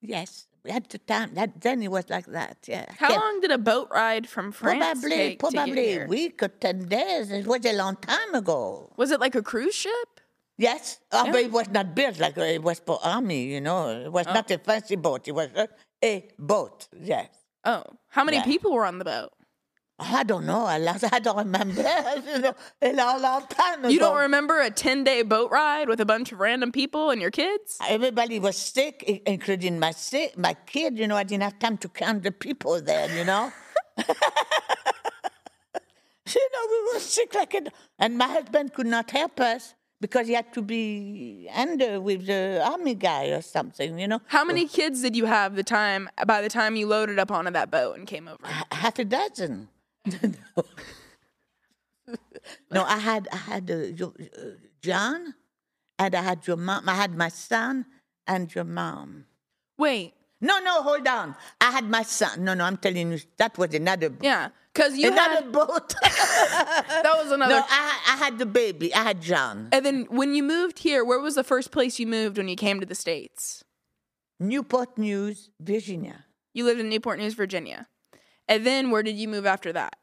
yes, 0.00 0.46
at 0.68 0.88
the 0.90 0.98
time, 0.98 1.34
that 1.34 1.60
then 1.60 1.82
it 1.82 1.90
was 1.90 2.06
like 2.10 2.26
that. 2.26 2.56
Yeah. 2.66 2.86
How 2.98 3.10
yeah. 3.10 3.18
long 3.18 3.40
did 3.40 3.50
a 3.52 3.58
boat 3.58 3.88
ride 3.90 4.28
from 4.28 4.50
France 4.52 4.78
Probably, 5.00 5.16
take 5.16 5.38
probably 5.38 5.98
a 5.98 6.06
week 6.06 6.42
or 6.42 6.48
ten 6.48 6.86
days. 6.88 7.30
It 7.30 7.46
was 7.46 7.64
a 7.64 7.72
long 7.72 7.96
time 7.96 8.34
ago. 8.34 8.92
Was 8.96 9.10
it 9.10 9.20
like 9.20 9.34
a 9.34 9.42
cruise 9.42 9.74
ship? 9.74 10.10
Yes, 10.58 11.00
oh, 11.12 11.26
but 11.30 11.42
it 11.44 11.52
was 11.52 11.68
not 11.68 11.94
built 11.94 12.18
like 12.18 12.36
it 12.38 12.62
was 12.62 12.80
for 12.80 12.98
army. 13.04 13.44
You 13.54 13.60
know, 13.60 13.88
it 13.90 14.06
Oh. 14.06 14.10
was 14.10 14.26
not 14.26 14.50
a 14.50 14.58
fancy 14.58 14.96
boat. 14.96 15.28
It 15.28 15.32
was 15.32 15.50
a, 15.54 15.68
a 16.02 16.28
boat. 16.38 16.88
Yes. 16.98 17.28
Oh, 17.64 17.82
how 18.08 18.24
many 18.24 18.38
Yeah. 18.38 18.44
people 18.52 18.72
were 18.72 18.86
on 18.86 18.98
the 18.98 19.04
boat? 19.04 19.30
I 19.98 20.24
don't 20.24 20.44
know. 20.44 20.64
I, 20.66 20.78
lost- 20.78 21.04
I 21.12 21.18
don't 21.18 21.38
remember. 21.38 21.80
you 22.26 22.38
know, 22.38 22.54
a 22.82 22.92
long, 22.92 23.22
long 23.22 23.46
time 23.48 23.80
ago. 23.80 23.88
You 23.88 23.98
don't 23.98 24.18
remember 24.18 24.60
a 24.60 24.70
10 24.70 25.04
day 25.04 25.22
boat 25.22 25.50
ride 25.50 25.88
with 25.88 26.00
a 26.00 26.04
bunch 26.04 26.32
of 26.32 26.40
random 26.40 26.70
people 26.72 27.10
and 27.10 27.20
your 27.20 27.30
kids? 27.30 27.78
Everybody 27.88 28.38
was 28.38 28.56
sick, 28.56 29.02
including 29.26 29.78
my 29.78 29.92
si- 29.92 30.32
my 30.36 30.54
kid. 30.66 30.98
You 30.98 31.08
know, 31.08 31.16
I 31.16 31.24
didn't 31.24 31.44
have 31.44 31.58
time 31.58 31.78
to 31.78 31.88
count 31.88 32.22
the 32.24 32.32
people 32.32 32.80
there. 32.82 33.08
You 33.16 33.24
know. 33.24 33.52
you 33.98 34.04
know, 36.52 36.66
we 36.70 36.92
were 36.94 37.00
sick 37.00 37.34
like 37.34 37.54
it, 37.54 37.72
and 37.98 38.18
my 38.18 38.26
husband 38.26 38.74
could 38.74 38.86
not 38.86 39.10
help 39.10 39.40
us 39.40 39.74
because 40.00 40.26
he 40.26 40.34
had 40.34 40.52
to 40.52 40.60
be 40.60 41.48
under 41.54 42.00
with 42.00 42.26
the 42.26 42.62
army 42.62 42.94
guy 42.94 43.28
or 43.28 43.40
something. 43.40 43.98
You 43.98 44.08
know, 44.08 44.20
How 44.26 44.44
many 44.44 44.66
kids 44.68 45.00
did 45.00 45.16
you 45.16 45.24
have 45.24 45.56
the 45.56 45.62
time 45.62 46.10
by 46.26 46.42
the 46.42 46.50
time 46.50 46.76
you 46.76 46.86
loaded 46.86 47.18
up 47.18 47.30
onto 47.30 47.50
that 47.52 47.70
boat 47.70 47.96
and 47.96 48.06
came 48.06 48.28
over? 48.28 48.46
Half 48.72 48.98
a 48.98 49.04
dozen. 49.06 49.68
no, 52.70 52.84
I 52.84 52.98
had 52.98 53.28
I 53.32 53.36
had 53.36 53.70
uh, 53.70 53.76
your, 53.76 54.12
uh, 54.20 54.42
John, 54.80 55.34
and 55.98 56.14
I 56.14 56.22
had 56.22 56.46
your 56.46 56.56
mom. 56.56 56.88
I 56.88 56.94
had 56.94 57.14
my 57.16 57.28
son 57.28 57.86
and 58.26 58.52
your 58.54 58.64
mom. 58.64 59.26
Wait, 59.78 60.14
No, 60.40 60.58
no, 60.60 60.82
hold 60.82 61.06
on. 61.06 61.34
I 61.60 61.70
had 61.70 61.84
my 61.88 62.02
son. 62.02 62.44
No, 62.44 62.54
no, 62.54 62.64
I'm 62.64 62.76
telling 62.76 63.12
you, 63.12 63.18
that 63.38 63.56
was 63.58 63.74
another 63.74 64.10
boat. 64.10 64.22
yeah, 64.24 64.48
because 64.72 64.96
you 64.96 65.08
another 65.12 65.34
had 65.42 65.52
boat. 65.52 65.94
that 66.02 67.12
was 67.16 67.30
another. 67.32 67.54
no, 67.54 67.62
I, 67.68 68.00
I 68.12 68.16
had 68.16 68.38
the 68.38 68.46
baby. 68.46 68.94
I 68.94 69.02
had 69.02 69.20
John. 69.20 69.68
and 69.72 69.84
then 69.84 70.06
when 70.10 70.34
you 70.34 70.42
moved 70.42 70.78
here, 70.80 71.04
where 71.04 71.20
was 71.20 71.34
the 71.34 71.44
first 71.44 71.70
place 71.72 71.98
you 71.98 72.06
moved 72.06 72.38
when 72.38 72.48
you 72.48 72.56
came 72.56 72.80
to 72.80 72.86
the 72.86 72.94
states? 72.94 73.64
Newport 74.38 74.98
News, 74.98 75.50
Virginia. 75.60 76.24
You 76.52 76.64
lived 76.64 76.80
in 76.80 76.88
Newport 76.88 77.18
News, 77.18 77.34
Virginia, 77.34 77.86
and 78.48 78.64
then 78.64 78.90
where 78.90 79.02
did 79.02 79.16
you 79.16 79.28
move 79.28 79.46
after 79.46 79.72
that? 79.72 79.96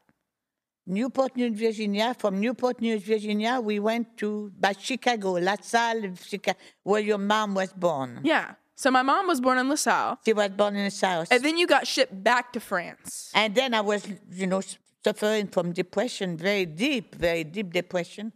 Newport 0.86 1.34
News, 1.36 1.58
Virginia. 1.58 2.14
From 2.18 2.40
Newport 2.40 2.80
News, 2.80 3.02
Virginia, 3.02 3.58
we 3.60 3.78
went 3.78 4.18
to 4.18 4.52
by 4.60 4.72
Chicago, 4.78 5.32
La 5.32 5.56
Salle, 5.60 6.14
Chicago, 6.22 6.58
where 6.82 7.00
your 7.00 7.18
mom 7.18 7.54
was 7.54 7.72
born. 7.72 8.20
Yeah, 8.22 8.54
so 8.76 8.90
my 8.90 9.02
mom 9.02 9.26
was 9.26 9.40
born 9.40 9.58
in 9.58 9.68
LaSalle, 9.68 10.18
She 10.24 10.32
was 10.32 10.50
born 10.50 10.76
in 10.76 10.84
the 10.84 10.90
South. 10.90 11.28
and 11.30 11.42
then 11.42 11.56
you 11.56 11.66
got 11.66 11.86
shipped 11.86 12.22
back 12.22 12.52
to 12.52 12.60
France. 12.60 13.30
And 13.34 13.54
then 13.54 13.72
I 13.72 13.80
was, 13.80 14.06
you 14.30 14.46
know, 14.46 14.60
suffering 15.04 15.46
from 15.48 15.72
depression, 15.72 16.36
very 16.36 16.66
deep, 16.66 17.14
very 17.14 17.44
deep 17.44 17.72
depression. 17.72 18.32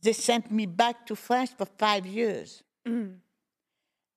They 0.00 0.14
sent 0.14 0.50
me 0.50 0.66
back 0.66 1.06
to 1.06 1.14
France 1.14 1.54
for 1.56 1.66
five 1.78 2.06
years. 2.06 2.62
Mm-hmm. 2.88 3.12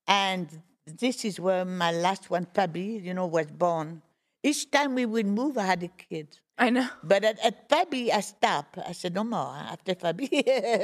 And 0.08 0.62
this 0.88 1.26
is 1.26 1.40
where 1.40 1.66
my 1.66 1.92
last 1.92 2.30
one, 2.30 2.46
Fabi, 2.48 3.04
you 3.04 3.14
know, 3.14 3.28
was 3.28 3.48
born. 3.48 4.02
Each 4.50 4.70
time 4.70 4.96
we 5.00 5.06
would 5.14 5.26
move, 5.40 5.58
I 5.58 5.66
had 5.74 5.82
a 5.84 5.88
kid. 5.88 6.28
I 6.58 6.70
know. 6.70 6.88
But 7.04 7.22
at, 7.30 7.38
at 7.44 7.56
Fabi, 7.70 8.04
I 8.12 8.22
stopped. 8.22 8.78
I 8.78 8.94
said, 8.94 9.14
no 9.20 9.24
more. 9.24 9.54
After 9.74 9.94
Fabi, 9.96 10.30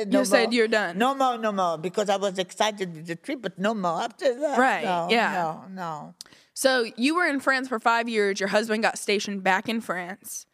no 0.11 0.19
You 0.19 0.25
said 0.25 0.53
you're 0.53 0.67
done. 0.67 0.97
No 0.97 1.13
more, 1.21 1.37
no 1.37 1.51
more. 1.61 1.77
Because 1.77 2.09
I 2.09 2.17
was 2.17 2.37
excited 2.39 2.87
with 2.95 3.05
the 3.07 3.15
trip, 3.15 3.39
but 3.41 3.57
no 3.57 3.73
more 3.73 4.01
after 4.07 4.29
that. 4.43 4.57
Right, 4.59 4.83
No, 4.83 5.07
yeah. 5.09 5.31
No, 5.33 5.49
no. 5.81 6.15
So 6.53 6.71
you 6.97 7.15
were 7.15 7.27
in 7.33 7.39
France 7.39 7.67
for 7.69 7.79
five 7.79 8.09
years. 8.09 8.39
Your 8.41 8.49
husband 8.49 8.83
got 8.83 8.97
stationed 8.97 9.43
back 9.43 9.69
in 9.69 9.79
France. 9.79 10.45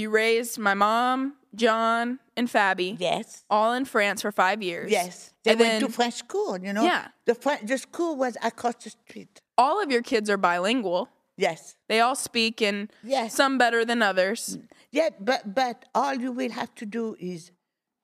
You 0.00 0.10
raised 0.10 0.58
my 0.58 0.74
mom, 0.74 1.34
John, 1.54 2.18
and 2.36 2.48
Fabi, 2.48 2.96
Yes. 2.98 3.44
all 3.48 3.72
in 3.74 3.84
France 3.84 4.22
for 4.22 4.32
five 4.32 4.60
years. 4.60 4.90
Yes. 4.90 5.32
They 5.44 5.52
And 5.52 5.60
went 5.60 5.72
then 5.74 5.80
to 5.82 5.88
French 5.98 6.14
school, 6.14 6.58
you 6.58 6.72
know? 6.72 6.82
Yeah. 6.82 7.08
The, 7.26 7.36
French, 7.36 7.68
the 7.68 7.78
school 7.78 8.16
was 8.16 8.36
across 8.42 8.74
the 8.82 8.90
street. 8.90 9.40
all 9.56 9.80
of 9.80 9.92
your 9.92 10.02
kids 10.02 10.28
are 10.28 10.36
bilingual. 10.50 11.08
Yes. 11.36 11.76
They 11.88 12.00
all 12.00 12.14
speak, 12.14 12.62
and 12.62 12.90
Yes. 13.02 13.34
some 13.34 13.58
better 13.58 13.84
than 13.84 14.02
others. 14.02 14.58
Yeah, 14.92 15.08
but, 15.20 15.54
but 15.54 15.84
all 15.94 16.14
you 16.14 16.30
will 16.32 16.50
have 16.52 16.74
to 16.76 16.86
do 16.86 17.16
is 17.18 17.50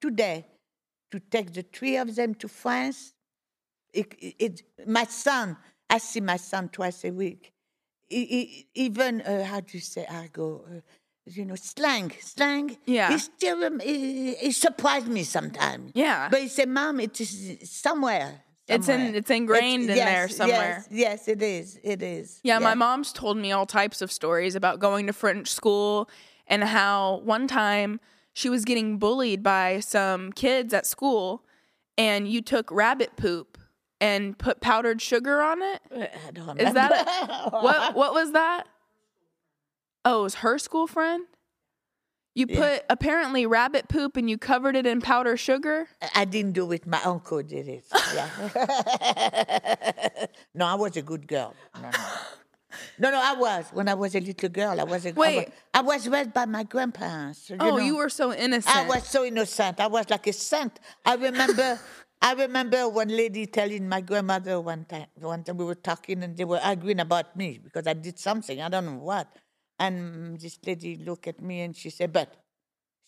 today 0.01 0.47
to 1.13 1.21
take 1.21 1.53
the 1.53 1.63
three 1.63 1.97
of 1.97 2.15
them 2.17 2.35
to 2.37 2.49
France. 2.49 3.13
It, 3.93 4.15
it, 4.19 4.35
it- 4.39 4.63
my 4.87 5.05
son, 5.05 5.57
I 5.89 5.99
see 5.99 6.21
my 6.21 6.37
son 6.37 6.69
twice 6.69 7.05
a 7.05 7.11
week. 7.11 7.53
He- 8.09 8.25
he- 8.27 8.67
even, 8.75 9.21
uh, 9.23 9.45
how 9.45 9.61
do 9.61 9.69
you 9.79 9.81
say, 9.81 10.05
I 10.11 10.29
go, 10.33 10.65
uh, 10.69 10.81
you 11.27 11.45
know, 11.45 11.55
slang, 11.55 12.11
slang. 12.21 12.77
Yeah. 12.87 13.11
He 13.13 13.19
still, 13.19 13.63
um, 13.65 13.79
he, 13.79 14.35
he 14.35 14.51
surprised 14.53 15.07
me 15.07 15.23
sometimes. 15.23 15.93
Yeah. 15.95 16.29
But 16.29 16.41
he 16.41 16.49
said, 16.49 16.69
Mom, 16.69 16.99
it 16.99 17.21
is 17.21 17.59
somewhere. 17.71 18.43
It's 18.71 18.89
in- 18.89 18.99
somewhere." 19.01 19.15
it's 19.17 19.31
ingrained 19.31 19.91
in 19.91 19.97
there 19.97 20.29
somewhere. 20.29 20.85
Yes, 20.91 21.27
yes, 21.27 21.29
it 21.29 21.43
is. 21.43 21.79
It 21.83 22.03
is. 22.03 22.41
Yeah, 22.43 22.59
my 22.59 22.75
mom's 22.75 23.13
told 23.13 23.37
me 23.37 23.53
all 23.53 23.67
types 23.67 24.01
of 24.03 24.11
stories 24.11 24.55
about 24.55 24.79
going 24.79 25.07
to 25.07 25.13
French 25.13 25.49
school 25.49 26.09
and 26.47 26.65
how 26.65 27.21
one 27.25 27.47
time 27.47 28.01
she 28.33 28.49
was 28.49 28.65
getting 28.65 28.99
bullied 28.99 29.43
by 29.43 29.81
some 29.81 30.33
kids 30.33 30.73
at 30.73 30.87
school 30.87 31.45
and 31.99 32.29
you 32.29 32.41
took 32.43 32.71
rabbit 32.71 33.17
poop 33.17 33.59
and 34.01 34.39
put 34.39 34.61
powdered 34.61 35.03
sugar 35.03 35.43
on 35.43 35.61
it. 35.63 35.83
Is 36.59 36.73
that 36.75 36.93
a, 36.93 37.51
what 37.51 37.95
what 37.95 38.15
was 38.15 38.33
that? 38.33 38.67
Oh, 40.05 40.21
it 40.21 40.23
was 40.23 40.35
her 40.37 40.59
school 40.59 40.87
friend? 40.87 41.27
You 42.35 42.47
put 42.47 42.85
apparently 42.89 43.45
rabbit 43.45 43.89
poop 43.89 44.17
and 44.17 44.31
you 44.31 44.39
covered 44.39 44.77
it 44.77 44.87
in 44.87 45.01
powder 45.01 45.37
sugar? 45.37 45.89
I 46.15 46.25
didn't 46.25 46.53
do 46.53 46.71
it. 46.73 46.87
My 46.87 47.01
uncle 47.03 47.43
did 47.43 47.67
it. 47.67 47.85
Yeah. 48.15 48.29
no, 50.55 50.67
I 50.67 50.75
was 50.75 50.97
a 50.97 51.03
good 51.03 51.27
girl. 51.27 51.55
No, 51.75 51.91
no. 51.91 51.99
No, 52.99 53.11
no, 53.11 53.21
I 53.21 53.35
was. 53.35 53.67
When 53.73 53.89
I 53.89 53.95
was 53.95 54.15
a 54.15 54.21
little 54.21 54.49
girl, 54.49 54.81
I 54.81 54.85
was 54.85 55.05
a 55.05 55.13
Wait. 55.13 55.37
was, 55.37 55.55
I 55.75 55.81
was 55.83 56.09
raised 56.09 56.33
by 56.33 56.45
my 56.45 56.63
grandparents. 56.63 57.51
You 57.51 57.57
oh, 57.59 57.71
know. 57.71 57.79
you 57.79 57.97
were 57.97 58.09
so 58.09 58.33
innocent. 58.33 58.77
I 58.77 58.87
was 58.87 59.07
so 59.09 59.25
innocent. 59.25 59.81
I 59.81 59.89
was 59.89 60.09
like 60.09 60.27
a 60.29 60.33
saint. 60.33 60.79
I 61.05 61.17
remember 61.17 61.81
I 62.23 62.35
remember 62.35 62.89
one 62.89 63.09
lady 63.09 63.47
telling 63.47 63.89
my 63.89 64.03
grandmother 64.03 64.61
one 64.61 64.85
time 64.85 65.07
one 65.19 65.43
time 65.43 65.57
we 65.57 65.65
were 65.65 65.75
talking 65.75 66.23
and 66.23 66.37
they 66.37 66.45
were 66.45 66.61
arguing 66.63 67.01
about 67.01 67.35
me 67.35 67.59
because 67.63 67.87
I 67.87 67.95
did 67.95 68.19
something, 68.19 68.61
I 68.61 68.69
don't 68.69 68.87
know 68.87 68.99
what. 68.99 69.27
And 69.81 70.39
this 70.39 70.59
lady 70.67 70.97
looked 70.97 71.27
at 71.27 71.41
me 71.41 71.63
and 71.63 71.75
she 71.75 71.89
said, 71.89 72.13
But 72.13 72.37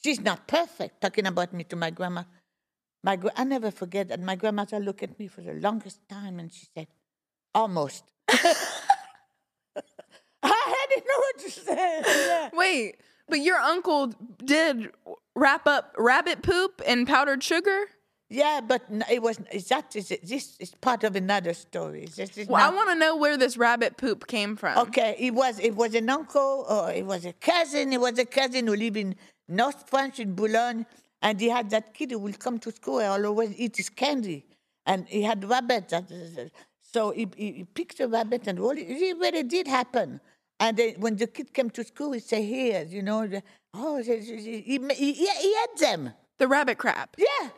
she's 0.03 0.21
not 0.21 0.49
perfect, 0.49 1.03
talking 1.03 1.27
about 1.27 1.53
me 1.53 1.65
to 1.65 1.77
my 1.77 1.91
grandma. 1.91 2.25
My 3.05 3.19
I 3.37 3.45
never 3.45 3.71
forget 3.71 4.09
that 4.09 4.21
my 4.21 4.37
grandmother 4.37 4.81
looked 4.81 5.03
at 5.03 5.19
me 5.19 5.29
for 5.29 5.43
the 5.43 5.53
longest 5.53 6.01
time 6.09 6.41
and 6.41 6.51
she 6.51 6.67
said, 6.75 6.87
Almost. 7.55 8.05
I 10.43 10.87
didn't 10.89 11.07
know 11.07 11.19
what 11.19 11.39
to 11.41 11.51
say. 11.51 12.03
Yeah. 12.07 12.51
Wait, 12.55 12.97
but 13.29 13.41
your 13.41 13.59
uncle 13.59 14.09
did 14.45 14.91
wrap 15.37 15.67
up 15.67 15.95
rabbit 15.99 16.43
poop 16.43 16.81
and 16.87 17.07
powdered 17.07 17.45
sugar? 17.45 17.85
Yeah, 18.33 18.61
but 18.73 18.83
it 19.11 19.23
was 19.23 19.37
that 19.69 19.95
is 19.95 20.09
this 20.33 20.57
is 20.59 20.71
part 20.81 21.05
of 21.05 21.13
another 21.17 21.53
story. 21.55 22.07
This 22.17 22.39
is 22.39 22.49
Well, 22.49 22.61
not, 22.65 22.73
I 22.73 22.77
want 22.77 22.89
to 22.91 22.95
know 23.05 23.15
where 23.17 23.37
this 23.37 23.57
rabbit 23.59 23.93
poop 23.99 24.27
came 24.27 24.57
from. 24.57 24.79
okay. 24.87 25.15
It 25.19 25.35
was 25.35 25.59
it 25.69 25.75
was 25.83 25.95
an 25.95 26.09
uncle 26.09 26.65
or 26.75 26.91
it 27.01 27.05
was 27.05 27.23
a 27.27 27.35
cousin. 27.35 27.93
It 27.93 28.01
was 28.01 28.19
a 28.19 28.25
cousin 28.25 28.67
who 28.69 28.75
lived 28.85 28.97
in 28.97 29.11
North 29.49 29.81
France 29.91 30.19
in 30.19 30.35
Boulogne, 30.35 30.87
and 31.21 31.39
he 31.45 31.49
had 31.51 31.69
that 31.71 31.93
kid 31.93 32.11
who 32.13 32.19
will 32.19 32.39
come 32.47 32.59
to 32.61 32.71
school 32.73 33.01
and 33.01 33.27
always 33.27 33.53
eat 33.65 33.77
his 33.77 33.91
candy, 33.91 34.47
and 34.87 35.07
he 35.09 35.23
had 35.23 35.45
rabbits. 35.45 35.93
So 36.95 37.11
he, 37.11 37.27
he, 37.37 37.53
he 37.53 37.65
picked 37.65 38.01
a 38.01 38.09
rabbit 38.09 38.47
and 38.47 38.59
rolled 38.59 38.79
it. 38.79 38.87
It 38.89 39.17
really 39.19 39.43
did 39.43 39.67
happen. 39.67 40.21
And 40.61 40.77
then 40.77 40.95
when 41.01 41.17
the 41.17 41.27
kid 41.27 41.53
came 41.53 41.71
to 41.71 41.85
school, 41.85 42.13
he 42.13 42.21
said, 42.21 42.43
"Here, 42.45 42.87
you 42.89 43.03
know, 43.03 43.27
the, 43.27 43.43
oh, 43.75 44.03
he, 44.03 44.19
he, 44.21 44.79
he, 44.95 45.13
he 45.13 45.29
ate 45.65 45.79
them." 45.81 46.13
The 46.39 46.49
rabbit 46.49 46.79
crap. 46.79 47.17
Yeah. 47.19 47.51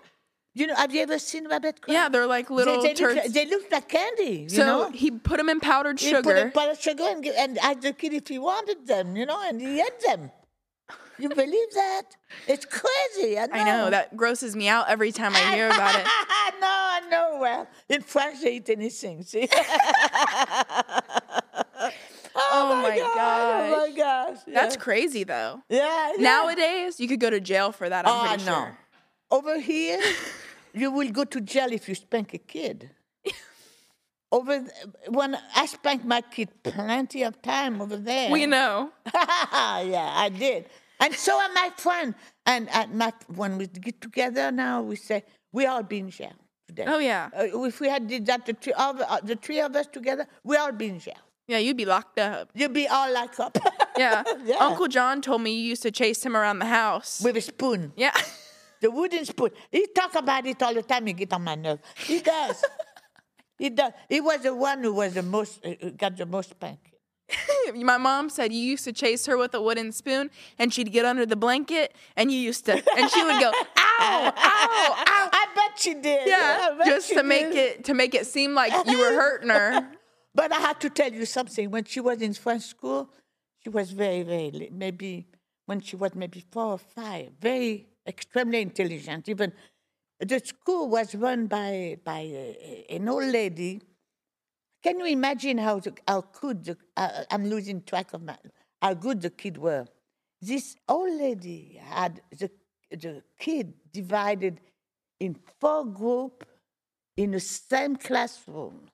You 0.57 0.68
know, 0.68 0.74
have 0.76 0.94
you 0.94 1.02
ever 1.02 1.18
seen 1.18 1.48
rabbit 1.48 1.80
crab? 1.82 1.92
Yeah, 1.92 2.09
they're 2.09 2.26
like 2.28 2.48
little 2.48 2.80
they, 2.80 2.88
they, 2.88 2.94
turds. 2.94 3.14
look, 3.16 3.24
like- 3.24 3.32
they 3.32 3.46
look 3.46 3.72
like 3.72 3.88
candy. 3.88 4.42
You 4.42 4.48
so 4.48 4.64
know? 4.66 4.90
he 4.90 5.11
put 5.11 5.38
them 5.38 5.48
in 5.48 5.59
powdered 5.61 5.98
He 5.98 6.12
put 6.12 6.24
sugar. 6.24 6.36
a 6.46 6.50
powdered 6.52 6.80
sugar 6.80 7.02
and, 7.09 7.26
and 7.26 7.59
asked 7.59 7.82
the 7.82 7.92
kid 7.92 8.12
if 8.14 8.28
he 8.28 8.38
wanted 8.38 8.86
them, 8.86 9.16
you 9.16 9.26
know, 9.26 9.40
and 9.42 9.61
he 9.61 9.80
ate 9.80 10.00
them. 10.07 10.30
You 11.18 11.28
believe 11.42 11.70
that? 11.74 12.02
It's 12.46 12.66
crazy. 12.66 13.36
I 13.38 13.46
know. 13.46 13.52
I 13.55 13.64
know 13.64 13.90
that 13.90 14.16
grosses 14.16 14.55
me 14.55 14.68
out 14.68 14.88
every 14.88 15.11
time 15.11 15.34
I 15.34 15.55
hear 15.55 15.66
about 15.66 15.94
it. 15.96 16.05
no, 16.61 16.68
I 16.68 17.00
know. 17.11 17.38
Well, 17.40 17.68
in 17.88 18.02
France, 18.02 18.40
they 18.42 18.57
eat 18.57 18.68
anything. 18.70 19.22
See? 19.24 19.48
Oh, 22.36 22.72
oh 22.72 22.82
my 22.82 22.98
God, 22.98 23.72
Oh 23.72 23.76
my 23.88 23.96
gosh. 23.96 24.36
gosh. 24.38 24.42
That's 24.52 24.76
crazy 24.76 25.22
though. 25.22 25.62
yeah, 25.68 26.12
yeah. 26.16 26.22
Nowadays, 26.22 26.98
you 26.98 27.07
could 27.07 27.20
go 27.20 27.30
to 27.30 27.38
jail 27.40 27.70
for 27.70 27.88
that. 27.88 28.09
I'm 28.09 28.12
Oh, 28.12 28.28
pretty 28.28 28.44
no. 28.44 28.52
sure. 28.52 28.78
Over 29.30 29.61
here, 29.61 30.00
you 30.75 30.91
will 30.91 31.11
go 31.11 31.25
to 31.25 31.41
jail 31.41 31.72
if 31.72 31.89
you 31.89 31.95
spank 31.95 32.35
a 32.35 32.39
kid. 32.39 32.91
Over 34.33 34.59
th- 34.61 34.70
when 35.09 35.39
I 35.55 35.66
spanked 35.66 36.05
my 36.05 36.20
kid 36.20 36.49
plenty 36.64 37.22
of 37.22 37.41
time 37.41 37.81
over 37.81 37.97
there. 37.97 38.33
We 38.33 38.47
know. 38.47 38.91
yeah, 39.14 40.12
I 40.16 40.29
did. 40.37 40.66
And 40.99 41.14
so 41.14 41.39
are 41.41 41.53
my 41.55 41.70
friend. 41.77 42.14
And 42.45 42.68
at 42.70 42.93
my, 42.93 43.12
when 43.29 43.59
we 43.59 43.66
get 43.68 44.01
together 44.01 44.51
now, 44.51 44.83
we 44.83 44.97
say 44.97 45.22
we 45.53 45.66
all 45.66 45.85
be 45.85 45.99
in 46.01 46.11
jail 46.11 46.33
today. 46.66 46.85
Oh 46.89 46.99
yeah, 46.99 47.29
Uh, 47.39 47.64
if 47.64 47.79
we 47.81 47.89
had 47.89 48.09
did 48.09 48.27
that, 48.27 48.45
the 48.47 48.55
three, 48.55 48.72
of, 48.72 49.01
uh, 49.01 49.20
the 49.22 49.37
three 49.37 49.61
of 49.61 49.77
us 49.77 49.87
together, 49.87 50.27
we 50.43 50.57
all 50.57 50.72
be 50.72 50.89
in 50.89 50.99
jail. 50.99 51.14
yeah. 51.47 51.59
You'd 51.59 51.77
be 51.77 51.85
locked 51.85 52.18
up. 52.18 52.49
You'd 52.55 52.72
be 52.72 52.89
all 52.89 53.12
locked 53.12 53.39
up. 53.39 53.57
Yeah. 53.97 54.25
Yeah. 54.45 54.57
Uncle 54.59 54.89
John 54.89 55.22
told 55.22 55.43
me 55.43 55.53
you 55.55 55.68
used 55.68 55.83
to 55.83 55.93
chase 55.93 56.25
him 56.27 56.37
around 56.37 56.59
the 56.59 56.66
house. 56.66 57.20
With 57.22 57.37
a 57.37 57.41
spoon. 57.41 57.93
yeah. 57.97 58.16
The 58.85 58.91
wooden 58.91 59.24
spoon. 59.24 59.49
He 59.72 59.87
talk 59.97 60.14
about 60.14 60.45
it 60.47 60.62
all 60.62 60.74
the 60.74 60.82
time. 60.82 61.07
He 61.07 61.14
get 61.14 61.32
on 61.32 61.43
my 61.43 61.55
nerve. 61.55 61.78
He 61.97 62.20
does. 62.20 62.62
he 63.59 63.70
does. 63.70 63.93
He 64.11 64.20
was 64.20 64.43
the 64.43 64.55
one 64.55 64.82
who 64.82 64.93
was 64.93 65.14
the 65.14 65.22
most 65.22 65.64
uh, 65.64 65.89
got 65.97 66.18
the 66.18 66.26
most 66.26 66.51
spanking. 66.51 66.93
My 67.76 67.97
mom 67.97 68.28
said 68.28 68.53
you 68.53 68.61
used 68.61 68.85
to 68.85 68.93
chase 68.93 69.24
her 69.24 69.39
with 69.39 69.55
a 69.55 69.62
wooden 69.62 69.91
spoon, 69.91 70.30
and 70.59 70.70
she'd 70.70 70.93
get 70.93 71.07
under 71.07 71.24
the 71.24 71.35
blanket, 71.35 71.97
and 72.14 72.30
you 72.30 72.39
used 72.39 72.66
to, 72.66 72.74
and 72.74 73.11
she 73.11 73.24
would 73.24 73.41
go, 73.41 73.53
"Ow, 73.78 74.32
ow, 74.37 74.95
ow." 74.99 75.28
I 75.32 75.47
bet 75.55 75.78
she 75.78 75.95
did. 75.95 76.28
Yeah, 76.28 76.76
just 76.85 77.09
to 77.14 77.22
make 77.22 77.53
did. 77.53 77.57
it 77.57 77.85
to 77.85 77.95
make 77.95 78.14
it 78.14 78.26
seem 78.26 78.53
like 78.53 78.74
you 78.87 78.99
were 78.99 79.14
hurting 79.14 79.49
her. 79.49 79.89
But 80.35 80.53
I 80.53 80.57
have 80.57 80.78
to 80.80 80.91
tell 80.91 81.11
you 81.11 81.24
something. 81.24 81.70
When 81.70 81.85
she 81.85 82.01
was 82.01 82.20
in 82.20 82.35
French 82.35 82.64
school, 82.64 83.09
she 83.62 83.70
was 83.70 83.93
very, 83.93 84.22
very 84.24 84.68
maybe 84.70 85.26
when 85.64 85.80
she 85.80 85.97
was 85.97 86.14
maybe 86.14 86.45
four 86.51 86.72
or 86.72 86.78
five, 86.78 87.30
very 87.41 87.87
extremely 88.07 88.61
intelligent. 88.62 89.28
Even 89.28 89.52
the 90.20 90.38
school 90.40 90.88
was 90.88 91.14
run 91.14 91.46
by 91.46 91.98
by 92.05 92.22
uh, 92.26 92.94
an 92.94 93.09
old 93.09 93.24
lady. 93.24 93.82
Can 94.82 95.00
you 95.00 95.07
imagine 95.07 95.59
how 95.59 95.80
the, 95.80 95.94
how 96.07 96.24
good 96.40 96.64
the, 96.64 96.76
uh, 96.96 97.24
I'm 97.30 97.46
losing 97.46 97.82
track 97.82 98.12
of 98.12 98.22
my, 98.22 98.36
how 98.82 98.92
good 98.92 99.22
the 99.22 99.30
kid 99.30 99.57
were? 99.57 99.86
This 100.42 100.76
old 100.88 101.18
lady 101.18 101.80
had 101.82 102.20
the 102.38 102.50
the 102.90 103.22
kid 103.38 103.74
divided 103.92 104.61
in 105.18 105.36
four 105.59 105.86
groups 105.86 106.46
in 107.16 107.30
the 107.30 107.40
same 107.40 107.96
classroom 107.96 108.88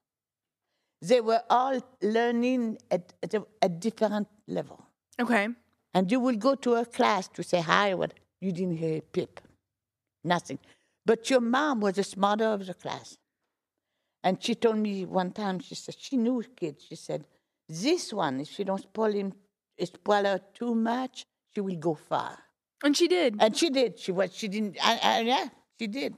they 1.02 1.20
were 1.20 1.42
all 1.48 1.80
learning 2.02 2.78
at, 2.90 3.12
at 3.22 3.34
a, 3.34 3.46
a 3.62 3.68
different 3.68 4.28
level. 4.46 4.84
Okay. 5.20 5.48
And 5.94 6.10
you 6.10 6.20
will 6.20 6.36
go 6.36 6.54
to 6.56 6.74
a 6.74 6.84
class 6.84 7.28
to 7.28 7.42
say 7.42 7.60
hi, 7.60 7.94
what 7.94 8.14
you 8.40 8.52
didn't 8.52 8.76
hear 8.76 8.98
a 8.98 9.00
pip, 9.00 9.40
nothing. 10.24 10.58
But 11.06 11.30
your 11.30 11.40
mom 11.40 11.80
was 11.80 11.94
the 11.96 12.04
smarter 12.04 12.44
of 12.44 12.66
the 12.66 12.74
class. 12.74 13.16
And 14.22 14.42
she 14.42 14.54
told 14.54 14.76
me 14.76 15.06
one 15.06 15.32
time, 15.32 15.60
she 15.60 15.74
said, 15.74 15.96
she 15.98 16.16
knew 16.16 16.42
kids. 16.54 16.84
She 16.88 16.94
said, 16.94 17.24
this 17.68 18.12
one, 18.12 18.40
if 18.40 18.50
she 18.50 18.64
don't 18.64 18.82
spoil 18.82 19.12
him, 19.12 19.32
spoil 19.82 20.24
her 20.24 20.40
too 20.52 20.74
much, 20.74 21.24
she 21.54 21.60
will 21.60 21.76
go 21.76 21.94
far. 21.94 22.36
And 22.84 22.96
she 22.96 23.08
did. 23.08 23.36
And 23.40 23.56
she 23.56 23.70
did. 23.70 23.98
She 23.98 24.12
was, 24.12 24.34
she 24.34 24.48
didn't, 24.48 24.76
I, 24.82 25.00
I, 25.02 25.20
yeah, 25.20 25.48
she 25.78 25.86
did. 25.86 26.14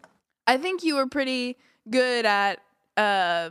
I 0.46 0.56
think 0.56 0.82
you 0.82 0.96
were 0.96 1.06
pretty 1.06 1.56
good 1.88 2.26
at 2.26 2.58
uh, 2.96 3.50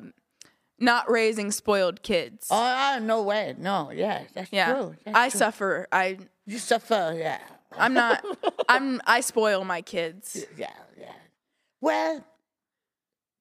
not 0.79 1.09
raising 1.09 1.51
spoiled 1.51 2.03
kids. 2.03 2.47
Oh, 2.51 2.99
no 3.01 3.21
way. 3.21 3.55
No, 3.57 3.91
yeah, 3.91 4.23
that's 4.33 4.51
yeah. 4.51 4.73
true. 4.73 4.95
That's 5.05 5.17
I 5.17 5.29
true. 5.29 5.37
suffer. 5.37 5.87
I 5.91 6.17
You 6.45 6.57
suffer, 6.57 7.15
yeah. 7.17 7.39
I'm 7.77 7.93
not 7.93 8.23
I'm 8.69 9.01
I 9.05 9.21
spoil 9.21 9.63
my 9.63 9.81
kids. 9.81 10.45
Yeah, 10.57 10.67
yeah. 10.97 11.13
Well, 11.79 12.23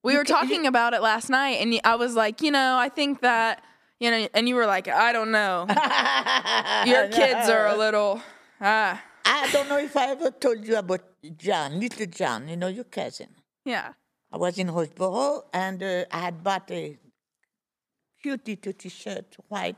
We 0.02 0.16
were 0.16 0.24
talking 0.24 0.66
about 0.66 0.94
it 0.94 1.02
last 1.02 1.28
night 1.28 1.58
and 1.60 1.78
I 1.84 1.96
was 1.96 2.14
like, 2.14 2.40
you 2.40 2.50
know, 2.50 2.76
I 2.78 2.88
think 2.88 3.20
that 3.20 3.62
you 3.98 4.10
know, 4.10 4.28
and 4.32 4.48
you 4.48 4.54
were 4.54 4.66
like, 4.66 4.88
I 4.88 5.12
don't 5.12 5.30
know. 5.30 5.66
Your 6.86 7.08
kids 7.08 7.50
are 7.50 7.66
a 7.66 7.76
little 7.76 8.20
ah. 8.60 9.02
I, 9.24 9.50
don't 9.52 9.68
know 9.68 9.78
if 9.78 9.96
I 9.96 10.10
ever 10.10 10.30
told 10.30 10.66
you 10.66 10.76
about 10.76 11.02
John, 11.36 11.78
little 11.78 12.06
John, 12.06 12.48
you 12.48 12.56
know, 12.56 12.68
your 12.68 12.84
cousin. 12.84 13.28
Yeah. 13.64 13.92
I 14.32 14.38
was 14.38 14.58
in 14.58 14.68
Roseboro 14.68 15.44
and 15.52 15.82
uh, 15.82 16.04
I 16.10 16.20
had 16.20 16.42
bought 16.42 16.70
a 16.70 16.96
cute 18.22 18.46
little 18.46 18.72
t-shirt, 18.72 19.36
white. 19.48 19.76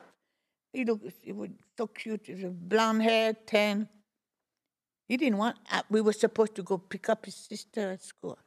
He 0.72 0.84
looked, 0.84 1.12
he 1.22 1.32
was 1.32 1.50
so 1.76 1.86
cute. 1.86 2.26
He 2.26 2.34
was 2.34 2.53
blonde 2.55 3.03
hair, 3.03 3.34
tan. 3.34 3.88
He 5.12 5.18
didn't 5.18 5.36
want. 5.36 5.58
Uh, 5.70 5.82
we 5.90 6.00
were 6.00 6.14
supposed 6.14 6.54
to 6.54 6.62
go 6.62 6.78
pick 6.78 7.10
up 7.10 7.26
his 7.26 7.34
sister 7.34 7.90
at 7.90 8.02
school. 8.02 8.38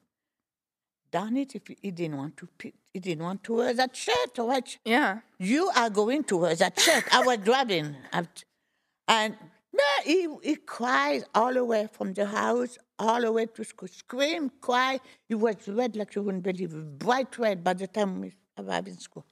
Darn 1.12 1.38
it! 1.38 1.54
If 1.54 1.68
he, 1.80 1.92
didn't 1.92 2.18
want 2.18 2.38
to, 2.38 2.48
pick, 2.58 2.74
he 2.92 3.00
didn't 3.00 3.24
want 3.24 3.44
to 3.44 3.58
wear 3.58 3.72
that 3.76 3.96
shirt 3.96 4.40
or 4.40 4.48
what? 4.48 4.76
Yeah. 4.84 5.20
You 5.38 5.70
are 5.76 5.92
going 5.92 6.24
to 6.24 6.38
wear 6.38 6.56
that 6.56 6.80
shirt. 6.80 7.04
I 7.14 7.24
was 7.24 7.38
driving, 7.38 7.96
and 8.12 9.38
no, 9.72 9.90
he 10.04 10.28
he 10.42 10.56
cries 10.56 11.24
all 11.36 11.54
the 11.54 11.64
way 11.64 11.88
from 11.94 12.16
the 12.16 12.26
house 12.26 12.80
all 12.98 13.22
the 13.22 13.32
way 13.32 13.46
to 13.46 13.64
school, 13.64 13.88
scream, 13.88 14.50
cry. 14.60 15.00
He 15.28 15.36
was 15.36 15.68
red 15.68 15.96
like 15.96 16.16
you 16.16 16.24
wouldn't 16.24 16.44
believe, 16.44 16.74
it, 16.74 16.98
bright 16.98 17.38
red 17.38 17.64
by 17.64 17.76
the 17.76 17.86
time 17.86 18.22
we 18.22 18.34
arrived 18.58 18.88
in 18.88 18.98
school. 18.98 19.26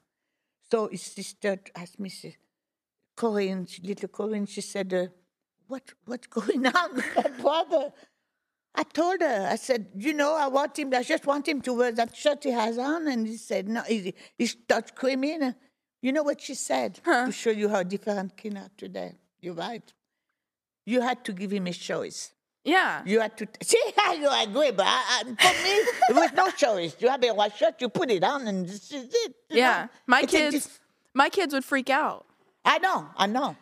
So 0.69 0.88
his 0.88 1.01
sister 1.01 1.59
asked 1.75 1.99
me, 1.99 2.11
Corinne, 3.15 3.67
little 3.81 4.09
Corinne, 4.09 4.45
she 4.45 4.61
said, 4.61 4.93
uh, 4.93 5.07
"What 5.74 5.86
what's 6.05 6.28
going 6.28 6.65
on 6.67 6.89
with 6.95 7.41
brother?" 7.41 7.91
I 8.76 8.84
told 8.84 9.21
her, 9.21 9.47
I 9.51 9.55
said, 9.55 9.82
you 9.95 10.13
know, 10.13 10.36
I 10.36 10.47
want 10.47 10.80
him, 10.80 10.91
I 10.95 11.03
just 11.03 11.28
want 11.28 11.47
him 11.47 11.61
to 11.61 11.74
wear 11.74 11.91
that 11.91 12.15
shirt 12.15 12.43
he 12.43 12.49
has 12.49 12.80
on. 12.80 13.07
And 13.07 13.28
he 13.28 13.38
said, 13.38 13.69
no, 13.69 13.84
he, 13.84 14.15
he 14.36 14.47
started 14.47 14.88
screaming. 14.88 15.53
You 16.01 16.11
know 16.11 16.24
what 16.24 16.41
she 16.41 16.55
said? 16.55 16.99
To 17.05 17.32
show 17.32 17.51
you 17.51 17.69
how 17.69 17.84
different 17.84 18.36
kids 18.36 18.55
are 18.55 18.71
today. 18.76 19.11
You're 19.41 19.53
right. 19.53 19.88
You 20.88 21.01
had 21.01 21.24
to 21.26 21.34
give 21.34 21.51
him 21.53 21.67
a 21.67 21.71
choice. 21.71 22.34
Yeah. 22.63 23.03
You 23.05 23.19
had 23.19 23.38
to, 23.38 23.47
see 23.61 23.84
how 23.97 24.13
you 24.13 24.28
agree, 24.28 24.71
but 24.71 24.88
I, 24.88 25.01
I, 25.19 25.24
for 25.24 25.63
me, 25.63 25.76
there 26.09 26.21
was 26.24 26.34
no 26.34 26.49
choice. 26.49 26.95
You 26.99 27.09
have 27.09 27.24
a 27.24 27.32
white 27.32 27.55
shirt, 27.55 27.76
you 27.80 27.89
put 27.89 28.09
it 28.09 28.24
on, 28.24 28.47
and 28.47 28.67
this 28.67 28.91
is 28.91 29.07
it. 29.13 29.36
Yeah. 29.51 29.84
know? 29.84 29.89
My 30.07 30.21
It's 30.21 30.32
kids 30.32 30.80
my 31.13 31.30
kids 31.30 31.53
would 31.53 31.63
freak 31.63 31.89
out. 31.89 32.26
I 32.65 32.80
know, 32.80 33.07
I 33.15 33.28
know. 33.28 33.55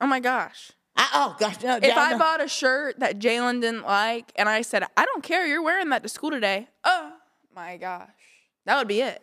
Oh 0.00 0.06
my 0.06 0.20
gosh. 0.20 0.72
I, 1.00 1.08
oh, 1.14 1.36
gosh. 1.38 1.62
No, 1.62 1.78
If 1.82 1.96
I 1.96 2.18
bought 2.18 2.42
a 2.42 2.48
shirt 2.48 3.00
that 3.00 3.18
Jalen 3.18 3.62
didn't 3.62 3.84
like 3.84 4.32
and 4.36 4.48
I 4.48 4.60
said, 4.60 4.84
I 4.96 5.06
don't 5.06 5.22
care, 5.22 5.46
you're 5.46 5.62
wearing 5.62 5.88
that 5.88 6.02
to 6.02 6.10
school 6.10 6.30
today. 6.30 6.68
Oh 6.84 7.12
my 7.56 7.78
gosh. 7.78 8.08
That 8.66 8.76
would 8.76 8.88
be 8.88 9.00
it. 9.00 9.22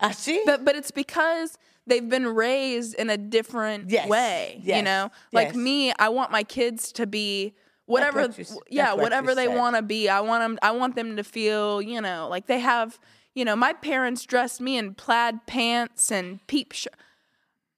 I 0.00 0.12
see. 0.12 0.42
But 0.46 0.64
but 0.64 0.74
it's 0.74 0.90
because 0.90 1.58
they've 1.86 2.08
been 2.08 2.26
raised 2.26 2.94
in 2.94 3.10
a 3.10 3.18
different 3.18 3.90
Yes, 3.90 4.08
way. 4.08 4.60
You 4.62 4.82
know? 4.82 5.10
Like 5.32 5.48
yes. 5.48 5.56
me, 5.56 5.92
I 5.98 6.08
want 6.08 6.30
my 6.30 6.44
kids 6.44 6.92
to 6.92 7.06
be 7.06 7.54
whatever 7.84 8.22
what 8.22 8.38
you 8.38 8.46
yeah, 8.70 8.92
what 8.92 9.02
whatever 9.02 9.34
they 9.34 9.48
want 9.48 9.76
to 9.76 9.82
be. 9.82 10.08
I 10.08 10.20
want 10.20 10.42
them 10.42 10.58
I 10.62 10.70
want 10.70 10.96
them 10.96 11.16
to 11.16 11.24
feel, 11.24 11.82
you 11.82 12.00
know, 12.00 12.28
like 12.30 12.46
they 12.46 12.60
have, 12.60 12.98
you 13.34 13.44
know, 13.44 13.54
my 13.54 13.74
parents 13.74 14.24
dressed 14.24 14.62
me 14.62 14.78
in 14.78 14.94
plaid 14.94 15.46
pants 15.46 16.10
and 16.10 16.46
peep 16.46 16.72
sh- 16.72 16.86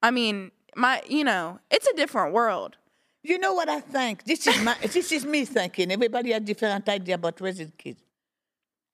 I 0.03 0.12
mean, 0.12 0.53
my 0.76 1.03
you 1.09 1.24
know, 1.24 1.59
it's 1.70 1.88
a 1.88 1.94
different 1.94 2.32
world. 2.32 2.76
You 3.22 3.38
know 3.38 3.52
what 3.52 3.68
I 3.68 3.80
think? 3.80 4.24
This 4.24 4.46
is 4.46 4.60
my 4.62 4.74
this 4.82 5.12
is 5.12 5.24
me 5.26 5.44
thinking. 5.44 5.92
Everybody 5.92 6.32
has 6.32 6.42
different 6.42 6.88
idea 6.88 7.16
about 7.16 7.40
raising 7.40 7.72
kids. 7.76 8.00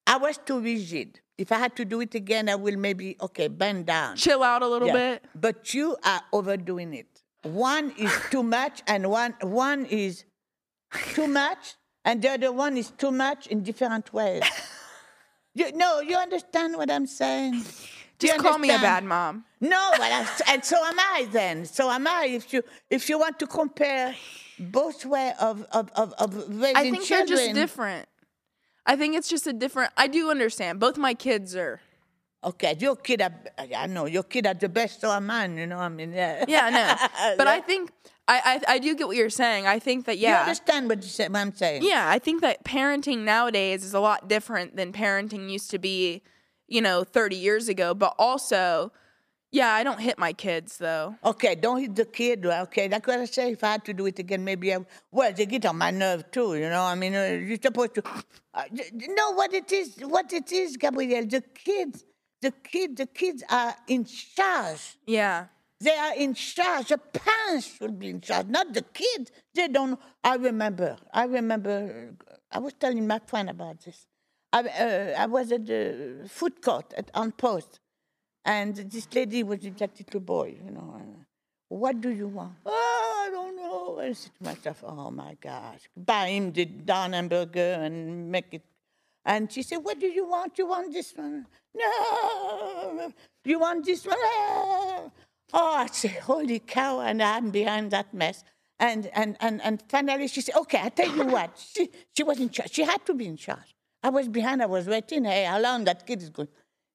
I 0.07 0.17
was 0.19 0.39
too 0.39 0.61
rigid. 0.61 1.21
If 1.39 1.53
I 1.53 1.59
had 1.59 1.77
to 1.77 1.85
do 1.85 2.01
it 2.01 2.15
again, 2.15 2.49
I 2.49 2.55
will 2.55 2.77
maybe 2.77 3.17
okay 3.21 3.49
bend 3.49 3.87
down. 3.87 4.17
Chill 4.17 4.43
out 4.43 4.63
a 4.63 4.67
little 4.69 4.89
Yeah. 4.89 4.95
bit. 4.95 5.25
But 5.35 5.75
you 5.75 5.97
are 6.03 6.23
overdoing 6.33 6.95
it. 6.95 7.23
One 7.43 7.93
is 7.97 8.13
too 8.31 8.43
much, 8.43 8.83
and 8.87 9.09
one 9.11 9.35
one 9.43 9.87
is 9.87 10.25
too 11.15 11.29
much, 11.29 11.75
and 12.05 12.21
the 12.21 12.31
other 12.31 12.53
one 12.53 12.77
is 12.77 12.91
too 12.91 13.13
much 13.13 13.47
in 13.47 13.63
different 13.63 14.13
ways. 14.13 14.43
You, 15.59 15.73
no, 15.73 16.01
you 16.01 16.17
understand 16.19 16.77
what 16.77 16.91
I'm 16.91 17.07
saying? 17.07 17.65
Do 18.19 18.27
you 18.27 18.33
Just 18.35 18.45
call 18.45 18.59
me 18.59 18.71
a 18.71 18.79
bad 18.79 19.05
mom. 19.05 19.45
No, 19.61 19.91
but 19.93 20.01
I, 20.01 20.27
and 20.49 20.65
so 20.65 20.77
am 20.85 20.99
I 20.99 21.29
then. 21.31 21.67
So 21.67 21.91
am 21.91 22.07
I. 22.07 22.27
If 22.27 22.53
you 22.53 22.63
if 22.89 23.09
you 23.09 23.19
want 23.19 23.39
to 23.41 23.47
compare 23.47 24.15
both 24.59 25.05
way 25.05 25.33
of 25.41 25.65
of 25.73 25.91
of, 25.95 26.15
of 26.19 26.35
raising 26.49 26.77
I 26.77 26.91
think 26.91 27.05
children, 27.05 27.37
they're 27.37 27.47
just 27.49 27.55
different. 27.55 28.09
I 28.87 28.97
think 28.97 29.17
it's 29.17 29.29
just 29.29 29.47
a 29.47 29.53
different. 29.53 29.93
I 29.97 30.07
do 30.07 30.31
understand. 30.31 30.81
Both 30.81 30.97
my 30.97 31.15
kids 31.15 31.55
are. 31.57 31.81
Okay, 32.45 32.77
your 32.79 32.95
kid, 32.95 33.23
are, 33.23 33.33
I 33.77 33.87
know 33.89 34.05
your 34.07 34.23
kid 34.23 34.47
are 34.47 34.55
the 34.55 34.69
best. 34.69 35.03
of 35.03 35.23
mine. 35.23 35.57
You 35.57 35.67
know, 35.67 35.79
I 35.79 35.89
mean, 35.89 36.13
yeah. 36.13 36.45
Yeah, 36.47 36.71
no. 36.71 37.35
But 37.37 37.49
I 37.49 37.61
think 37.61 37.91
I, 38.29 38.61
I 38.69 38.75
I 38.75 38.79
do 38.79 38.95
get 38.95 39.07
what 39.09 39.17
you're 39.17 39.31
saying. 39.31 39.67
I 39.67 39.79
think 39.79 40.07
that 40.07 40.19
you 40.19 40.29
yeah. 40.29 40.43
understand 40.43 40.89
what, 40.89 41.03
you 41.03 41.09
say, 41.09 41.29
what 41.29 41.39
I'm 41.39 41.55
saying? 41.55 41.83
Yeah, 41.83 42.09
I 42.09 42.19
think 42.19 42.43
that 42.43 42.65
parenting 42.65 43.25
nowadays 43.25 43.85
is 43.85 43.95
a 43.95 44.01
lot 44.01 44.29
different 44.29 44.77
than 44.77 44.93
parenting 44.93 45.51
used 45.51 45.71
to 45.73 45.79
be, 45.79 46.23
you 46.69 46.81
know, 46.81 47.05
30 47.05 47.37
years 47.37 47.69
ago. 47.69 47.95
But 47.95 48.15
also, 48.19 48.93
yeah, 49.53 49.73
I 49.73 49.85
don't 49.85 50.01
hit 50.01 50.19
my 50.19 50.33
kids 50.33 50.79
though. 50.79 51.17
Okay, 51.25 51.55
don't 51.55 51.81
hit 51.81 51.95
the 51.95 52.05
kid. 52.05 52.45
Okay, 52.45 52.89
that's 52.89 53.07
what 53.07 53.21
I 53.21 53.25
say. 53.25 53.53
If 53.53 53.65
I 53.65 53.73
had 53.73 53.85
to 53.87 53.95
do 53.95 54.07
it 54.07 54.19
again, 54.19 54.45
maybe 54.45 54.75
I. 54.75 54.79
Well, 55.11 55.33
they 55.33 55.47
get 55.47 55.65
on 55.67 55.79
my 55.79 55.91
nerve 55.91 56.31
too. 56.31 56.57
You 56.57 56.69
know, 56.69 56.83
I 56.83 56.95
mean, 56.95 57.15
uh, 57.15 57.39
you're 57.41 57.59
supposed 57.61 57.95
to. 57.95 58.03
Uh, 58.53 58.65
you 58.73 59.15
know 59.15 59.33
what 59.33 59.53
it 59.55 59.71
is? 59.71 59.97
What 60.01 60.33
it 60.33 60.51
is, 60.51 60.77
Gabrielle? 60.77 61.27
The 61.27 61.43
kids, 61.55 62.05
the 62.43 62.51
kid, 62.51 62.97
the 62.97 63.07
kids 63.07 63.45
are 63.49 63.75
in 63.87 64.05
charge. 64.05 64.97
Yeah. 65.07 65.47
They 65.79 65.95
are 65.95 66.15
in 66.17 66.33
charge. 66.33 66.89
The 66.89 66.99
parents 66.99 67.77
should 67.77 67.99
be 67.99 68.09
in 68.09 68.23
charge, 68.23 68.47
not 68.47 68.73
the 68.73 68.83
kids. 68.83 69.31
They 69.55 69.69
don't. 69.69 70.01
I 70.25 70.37
remember. 70.37 70.97
I 71.13 71.25
remember. 71.25 72.15
I 72.51 72.59
was 72.59 72.73
telling 72.75 73.07
my 73.07 73.21
friend 73.27 73.51
about 73.51 73.83
this. 73.85 74.07
I, 74.53 74.61
uh, 74.61 75.15
I 75.19 75.27
was 75.27 75.53
at 75.53 75.67
the 75.67 76.29
food 76.29 76.63
court 76.63 76.95
at, 76.97 77.11
on 77.15 77.33
post, 77.33 77.81
and 78.45 78.77
this 78.77 79.09
lady 79.15 79.43
was 79.43 79.61
that 79.61 79.99
little 79.99 80.21
boy. 80.21 80.57
You 80.65 80.71
know, 80.71 80.95
and, 80.99 81.25
what 81.69 82.01
do 82.01 82.11
you 82.11 82.29
want? 82.29 82.55
Oh, 82.65 83.27
I 83.27 83.31
don't 83.31 83.57
know. 83.57 83.99
I 84.01 84.13
said 84.13 84.33
to 84.39 84.45
myself, 84.45 84.85
oh 84.87 85.11
my 85.11 85.37
gosh, 85.41 85.81
buy 85.97 86.29
him 86.29 86.53
the 86.53 86.65
down 86.65 87.13
hamburger 87.13 87.79
and 87.83 88.31
make 88.31 88.55
it. 88.55 88.63
And 89.25 89.51
she 89.51 89.63
said, 89.63 89.79
what 89.79 89.99
do 89.99 90.07
you 90.07 90.29
want? 90.29 90.57
You 90.57 90.69
want 90.69 90.93
this 90.93 91.13
one? 91.17 91.47
No. 91.75 93.13
You 93.45 93.59
want 93.59 93.85
this 93.85 94.07
one? 94.07 94.17
Oh, 94.21 95.11
I 95.53 95.89
said, 95.91 96.13
holy 96.13 96.61
cow, 96.61 97.01
and 97.01 97.23
I'm 97.23 97.51
behind 97.51 97.91
that 97.91 98.15
mess. 98.15 98.45
And, 98.79 99.07
and, 99.15 99.37
and, 99.41 99.61
and 99.63 99.83
finally 99.89 100.29
she 100.29 100.41
said, 100.43 100.55
okay, 100.57 100.81
I 100.83 100.91
tell 100.91 101.15
you 101.15 101.25
what. 101.25 101.59
She, 101.75 101.91
she 102.17 102.23
was 102.23 102.39
in 102.39 102.51
charge. 102.51 102.73
She 102.73 102.85
had 102.85 103.05
to 103.07 103.15
be 103.15 103.27
in 103.27 103.37
charge. 103.37 103.75
I 104.03 104.11
was 104.11 104.29
behind, 104.29 104.63
I 104.63 104.67
was 104.67 104.87
waiting. 104.87 105.25
Hey, 105.25 105.45
how 105.45 105.61
long 105.61 105.85
that 105.85 106.07
kid 106.07 106.23
is 106.23 106.31
going? 106.31 106.49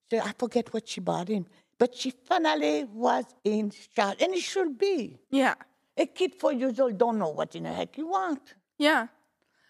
So 0.09 0.19
I 0.19 0.33
forget 0.37 0.73
what 0.73 0.87
she 0.87 1.01
bought 1.01 1.27
him. 1.27 1.45
But 1.77 1.95
she 1.95 2.11
finally 2.11 2.83
was 2.83 3.25
in 3.43 3.71
charge. 3.95 4.21
And 4.21 4.33
it 4.33 4.41
should 4.41 4.77
be. 4.77 5.17
Yeah. 5.29 5.55
A 5.97 6.05
kid 6.05 6.35
four 6.35 6.53
years 6.53 6.79
old 6.79 6.97
don't 6.97 7.17
know 7.17 7.29
what 7.29 7.55
in 7.55 7.63
the 7.63 7.73
heck 7.73 7.97
you 7.97 8.07
want. 8.07 8.55
Yeah. 8.77 9.07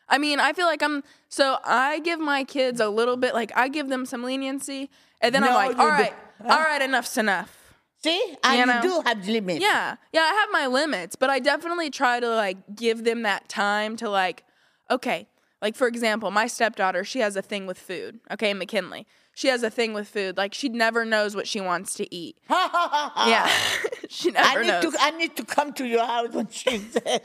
I 0.09 0.17
mean, 0.17 0.39
I 0.39 0.51
feel 0.51 0.65
like 0.65 0.83
I'm 0.83 1.03
so 1.29 1.57
I 1.63 1.99
give 1.99 2.19
my 2.19 2.43
kids 2.43 2.81
a 2.81 2.89
little 2.89 3.15
bit 3.15 3.33
like 3.33 3.51
I 3.55 3.69
give 3.69 3.87
them 3.87 4.05
some 4.05 4.23
leniency 4.23 4.89
and 5.21 5.33
then 5.33 5.43
I'm 5.43 5.53
like, 5.53 5.79
all 5.79 5.87
right, 5.87 6.11
uh-huh. 6.11 6.53
all 6.53 6.59
right, 6.59 6.81
enough's 6.81 7.17
enough. 7.17 7.57
See? 8.03 8.35
I 8.43 8.55
You 8.55 8.59
you, 8.61 8.65
know? 8.65 8.81
do 8.81 9.01
have 9.05 9.27
limits. 9.27 9.61
Yeah. 9.61 9.95
Yeah, 10.11 10.21
I 10.21 10.33
have 10.33 10.49
my 10.51 10.67
limits, 10.67 11.15
but 11.15 11.29
I 11.29 11.39
definitely 11.39 11.91
try 11.91 12.19
to 12.19 12.29
like 12.29 12.57
give 12.75 13.03
them 13.03 13.21
that 13.21 13.47
time 13.47 13.95
to 13.97 14.09
like, 14.09 14.43
okay, 14.89 15.27
like 15.61 15.75
for 15.75 15.87
example, 15.87 16.31
my 16.31 16.47
stepdaughter, 16.47 17.03
she 17.03 17.19
has 17.19 17.35
a 17.35 17.41
thing 17.41 17.65
with 17.67 17.77
food. 17.77 18.19
Okay, 18.31 18.53
McKinley. 18.53 19.05
She 19.33 19.47
has 19.47 19.63
a 19.63 19.69
thing 19.69 19.93
with 19.93 20.07
food. 20.09 20.37
Like 20.37 20.53
she 20.53 20.69
never 20.69 21.05
knows 21.05 21.35
what 21.35 21.47
she 21.47 21.61
wants 21.61 21.93
to 21.95 22.13
eat. 22.13 22.37
Yeah. 22.49 23.49
she 24.09 24.29
I 24.35 24.55
never 24.55 24.61
need 24.63 24.67
knows. 24.67 24.93
to 24.93 24.97
I 25.01 25.11
need 25.11 25.35
to 25.37 25.45
come 25.45 25.73
to 25.73 25.85
your 25.85 26.05
house 26.05 26.29
when 26.33 26.47
she's 26.49 26.91
there. 27.05 27.19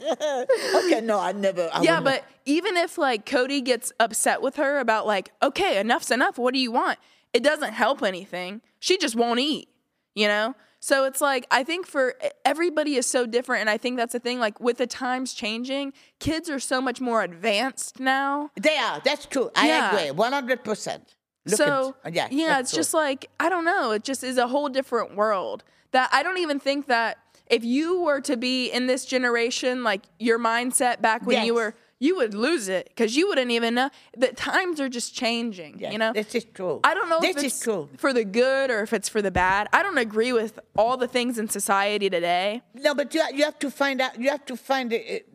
okay, 0.76 1.00
no, 1.02 1.18
I 1.18 1.32
never 1.32 1.68
I 1.72 1.82
Yeah, 1.82 2.00
but 2.00 2.24
even 2.44 2.76
if 2.76 2.98
like 2.98 3.24
Cody 3.26 3.60
gets 3.60 3.92
upset 3.98 4.42
with 4.42 4.56
her 4.56 4.78
about 4.78 5.06
like, 5.06 5.32
okay, 5.42 5.78
enough's 5.80 6.10
enough. 6.10 6.38
What 6.38 6.52
do 6.54 6.60
you 6.60 6.70
want? 6.72 6.98
It 7.32 7.42
doesn't 7.42 7.72
help 7.72 8.02
anything. 8.02 8.60
She 8.78 8.98
just 8.98 9.16
won't 9.16 9.40
eat, 9.40 9.68
you 10.14 10.28
know? 10.28 10.54
So 10.86 11.02
it's 11.02 11.20
like 11.20 11.48
I 11.50 11.64
think 11.64 11.84
for 11.84 12.14
everybody 12.44 12.94
is 12.94 13.06
so 13.06 13.26
different 13.26 13.62
and 13.62 13.68
I 13.68 13.76
think 13.76 13.96
that's 13.96 14.12
the 14.12 14.20
thing 14.20 14.38
like 14.38 14.60
with 14.60 14.78
the 14.78 14.86
times 14.86 15.34
changing, 15.34 15.92
kids 16.20 16.48
are 16.48 16.60
so 16.60 16.80
much 16.80 17.00
more 17.00 17.24
advanced 17.24 17.98
now. 17.98 18.50
they 18.54 18.76
are, 18.76 19.02
that's 19.04 19.26
true. 19.26 19.50
I 19.56 19.66
Yeah. 19.66 19.90
agree. 19.90 20.10
One 20.12 20.32
hundred 20.32 20.62
percent. 20.62 21.16
so 21.48 21.96
uh, 22.04 22.10
yeah, 22.12 22.28
yeah, 22.30 22.60
it's 22.60 22.70
true. 22.70 22.78
just 22.78 22.94
like 22.94 23.28
I 23.40 23.48
don't 23.48 23.64
know. 23.64 23.90
It 23.90 24.04
just 24.04 24.22
is 24.22 24.38
a 24.38 24.46
whole 24.46 24.68
different 24.68 25.16
world. 25.16 25.64
That 25.90 26.08
I 26.12 26.22
don't 26.22 26.38
even 26.38 26.60
think 26.60 26.86
that 26.86 27.18
if 27.48 27.64
you 27.64 28.02
were 28.02 28.20
to 28.20 28.36
be 28.36 28.70
in 28.70 28.86
this 28.86 29.04
generation, 29.06 29.82
like 29.82 30.02
your 30.20 30.38
mindset 30.38 31.00
back 31.00 31.26
when 31.26 31.44
you 31.44 31.54
were, 31.54 31.74
you 31.98 32.16
would 32.16 32.34
lose 32.34 32.68
it 32.68 32.86
because 32.88 33.16
you 33.16 33.26
wouldn't 33.28 33.50
even 33.50 33.74
know. 33.74 33.90
that 34.16 34.36
times 34.36 34.80
are 34.80 34.88
just 34.88 35.14
changing. 35.14 35.78
Yes, 35.78 35.92
you 35.92 35.98
know, 35.98 36.12
this 36.12 36.34
is 36.34 36.44
true. 36.44 36.80
I 36.84 36.94
don't 36.94 37.08
know 37.08 37.20
This 37.20 37.36
if 37.36 37.36
is 37.38 37.44
it's 37.44 37.60
true. 37.60 37.88
for 37.96 38.12
the 38.12 38.24
good 38.24 38.70
or 38.70 38.80
if 38.82 38.92
it's 38.92 39.08
for 39.08 39.22
the 39.22 39.30
bad. 39.30 39.68
I 39.72 39.82
don't 39.82 39.98
agree 39.98 40.32
with 40.32 40.58
all 40.76 40.96
the 40.96 41.08
things 41.08 41.38
in 41.38 41.48
society 41.48 42.10
today. 42.10 42.62
No, 42.74 42.94
but 42.94 43.14
you, 43.14 43.22
you 43.34 43.44
have 43.44 43.58
to 43.60 43.70
find 43.70 44.00
out. 44.00 44.18
You 44.20 44.30
have 44.30 44.44
to 44.46 44.56
find 44.56 44.92
it. 44.92 45.28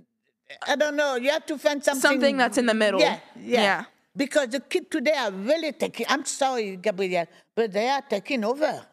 I 0.67 0.75
don't 0.75 0.95
know. 0.95 1.15
You 1.15 1.31
have 1.31 1.45
to 1.47 1.57
find 1.57 1.83
something. 1.83 2.01
Something 2.01 2.37
that's 2.37 2.57
in 2.57 2.65
the 2.65 2.73
middle. 2.73 2.99
Yeah, 2.99 3.19
yeah. 3.39 3.61
Yeah. 3.61 3.83
Because 4.15 4.49
the 4.49 4.59
kids 4.59 4.87
today 4.91 5.13
are 5.17 5.31
really 5.31 5.71
taking. 5.71 6.05
I'm 6.09 6.25
sorry, 6.25 6.75
Gabrielle, 6.75 7.27
but 7.55 7.71
they 7.71 7.87
are 7.87 8.01
taking 8.01 8.43
over. 8.43 8.85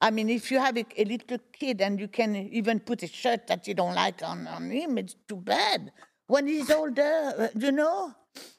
I 0.00 0.10
mean, 0.10 0.28
if 0.28 0.50
you 0.50 0.58
have 0.58 0.76
a, 0.76 0.84
a 0.98 1.04
little 1.04 1.38
kid 1.52 1.80
and 1.80 1.98
you 1.98 2.08
can 2.08 2.34
even 2.36 2.80
put 2.80 3.02
a 3.04 3.06
shirt 3.06 3.46
that 3.46 3.66
you 3.68 3.74
don't 3.74 3.94
like 3.94 4.22
on, 4.22 4.46
on 4.48 4.68
him, 4.70 4.98
it's 4.98 5.14
too 5.28 5.36
bad. 5.36 5.92
When 6.26 6.46
he's 6.46 6.70
older, 6.70 7.34
uh, 7.38 7.48
you 7.58 7.72
know, 7.72 8.14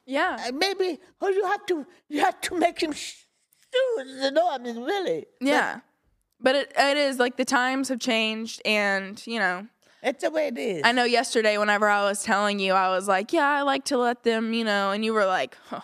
Yeah. 0.06 0.36
uh, 0.48 0.52
maybe 0.52 0.98
oh, 1.20 1.28
you 1.28 1.44
have 1.46 1.66
to 1.66 1.86
you 2.08 2.20
have 2.20 2.40
to 2.42 2.58
make 2.58 2.80
him 2.82 2.92
sh- 2.92 3.24
shoes. 3.72 4.22
You 4.24 4.30
know, 4.30 4.48
I 4.50 4.58
mean, 4.58 4.80
really. 4.82 5.26
Yeah. 5.40 5.80
But 6.40 6.54
it, 6.54 6.72
it 6.76 6.96
is 6.96 7.18
like 7.18 7.36
the 7.36 7.44
times 7.46 7.88
have 7.88 7.98
changed 7.98 8.60
and, 8.64 9.20
you 9.26 9.38
know, 9.38 9.66
It's 10.08 10.22
the 10.22 10.30
way 10.30 10.46
it 10.46 10.56
is. 10.56 10.82
I 10.84 10.92
know 10.92 11.02
yesterday 11.04 11.58
whenever 11.58 11.88
I 11.88 12.04
was 12.04 12.22
telling 12.22 12.60
you, 12.60 12.72
I 12.74 12.88
was 12.90 13.08
like, 13.08 13.32
yeah, 13.32 13.48
I 13.58 13.62
like 13.62 13.84
to 13.86 13.96
let 13.98 14.22
them, 14.22 14.52
you 14.52 14.62
know, 14.62 14.92
and 14.92 15.04
you 15.04 15.12
were 15.12 15.26
like, 15.26 15.56
huh, 15.68 15.80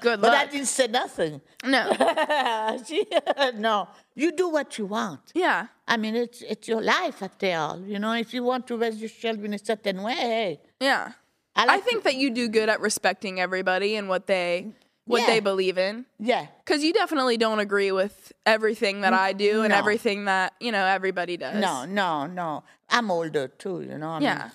good 0.00 0.20
luck. 0.22 0.32
but 0.32 0.34
I 0.34 0.46
didn't 0.46 0.68
say 0.78 0.86
nothing. 0.86 1.42
No. 1.64 1.82
no, 3.56 3.88
you 4.14 4.32
do 4.32 4.48
what 4.48 4.78
you 4.78 4.86
want. 4.86 5.20
Yeah. 5.34 5.66
I 5.86 5.96
mean, 5.98 6.14
it's 6.16 6.40
it's 6.42 6.66
your 6.66 6.80
life 6.82 7.22
after 7.22 7.54
all. 7.56 7.78
You 7.92 7.98
know, 7.98 8.12
if 8.14 8.32
you 8.34 8.42
want 8.42 8.66
to 8.68 8.76
raise 8.76 8.98
your 9.00 9.10
children 9.10 9.46
in 9.46 9.54
a 9.54 9.64
certain 9.64 10.02
way, 10.02 10.60
Yeah. 10.80 11.12
I 11.56 11.62
I 11.62 11.66
like 11.66 11.84
think 11.84 12.04
that 12.04 12.14
you 12.16 12.30
do 12.30 12.48
good 12.48 12.68
at 12.68 12.80
respecting 12.80 13.40
everybody 13.40 13.96
and 13.96 14.08
what 14.08 14.26
they 14.26 14.68
what 15.08 15.20
Yeah. 15.22 15.26
they 15.26 15.40
believe 15.40 15.76
in. 15.78 16.06
yeah, 16.20 16.46
Cuz 16.64 16.84
you 16.84 16.92
definitely 16.92 17.36
don't 17.36 17.58
agree 17.58 17.90
with 17.92 18.32
everything 18.46 19.00
that 19.00 19.12
I 19.12 19.32
do 19.32 19.62
and 19.62 19.70
no. 19.72 19.76
everything 19.76 20.26
that, 20.26 20.54
you 20.60 20.70
know, 20.70 20.84
everybody 20.84 21.36
does. 21.36 21.56
no, 21.60 21.84
no, 21.84 22.26
no. 22.26 22.62
I'm 22.88 23.10
older 23.10 23.48
too. 23.48 23.80
You 23.82 23.98
know. 23.98 24.10
I 24.12 24.20
Yeah. 24.20 24.34
Mean, 24.38 24.52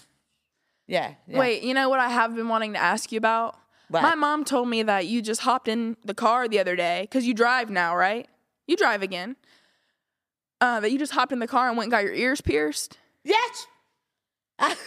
yeah, 0.88 1.14
yeah. 1.28 1.40
Wait, 1.40 1.64
you 1.64 1.74
know 1.74 1.90
what 1.90 2.00
I 2.00 2.10
have 2.10 2.36
been 2.36 2.48
wanting 2.50 2.74
to 2.74 2.80
ask 2.80 3.12
you 3.12 3.18
about? 3.18 3.58
What? 3.90 4.02
My 4.02 4.16
mom 4.16 4.44
told 4.46 4.68
me 4.70 4.84
that 4.84 5.06
you 5.08 5.22
just 5.22 5.42
hopped 5.42 5.68
in 5.68 5.98
the 6.06 6.14
car 6.14 6.48
the 6.48 6.60
other 6.60 6.76
day 6.76 7.02
because 7.04 7.26
you 7.28 7.34
drive 7.34 7.70
now, 7.70 7.96
right? 7.96 8.28
You 8.68 8.76
drive 8.78 9.02
again. 9.04 9.36
Uh, 10.62 10.80
that 10.80 10.92
you 10.92 10.98
just 10.98 11.12
hopped 11.12 11.32
in 11.34 11.40
the 11.40 11.48
car 11.48 11.68
and 11.68 11.78
went 11.78 11.88
and 11.88 11.92
got 11.92 12.04
your 12.04 12.14
ears 12.14 12.42
pierced. 12.42 12.98
Yes. 13.24 13.68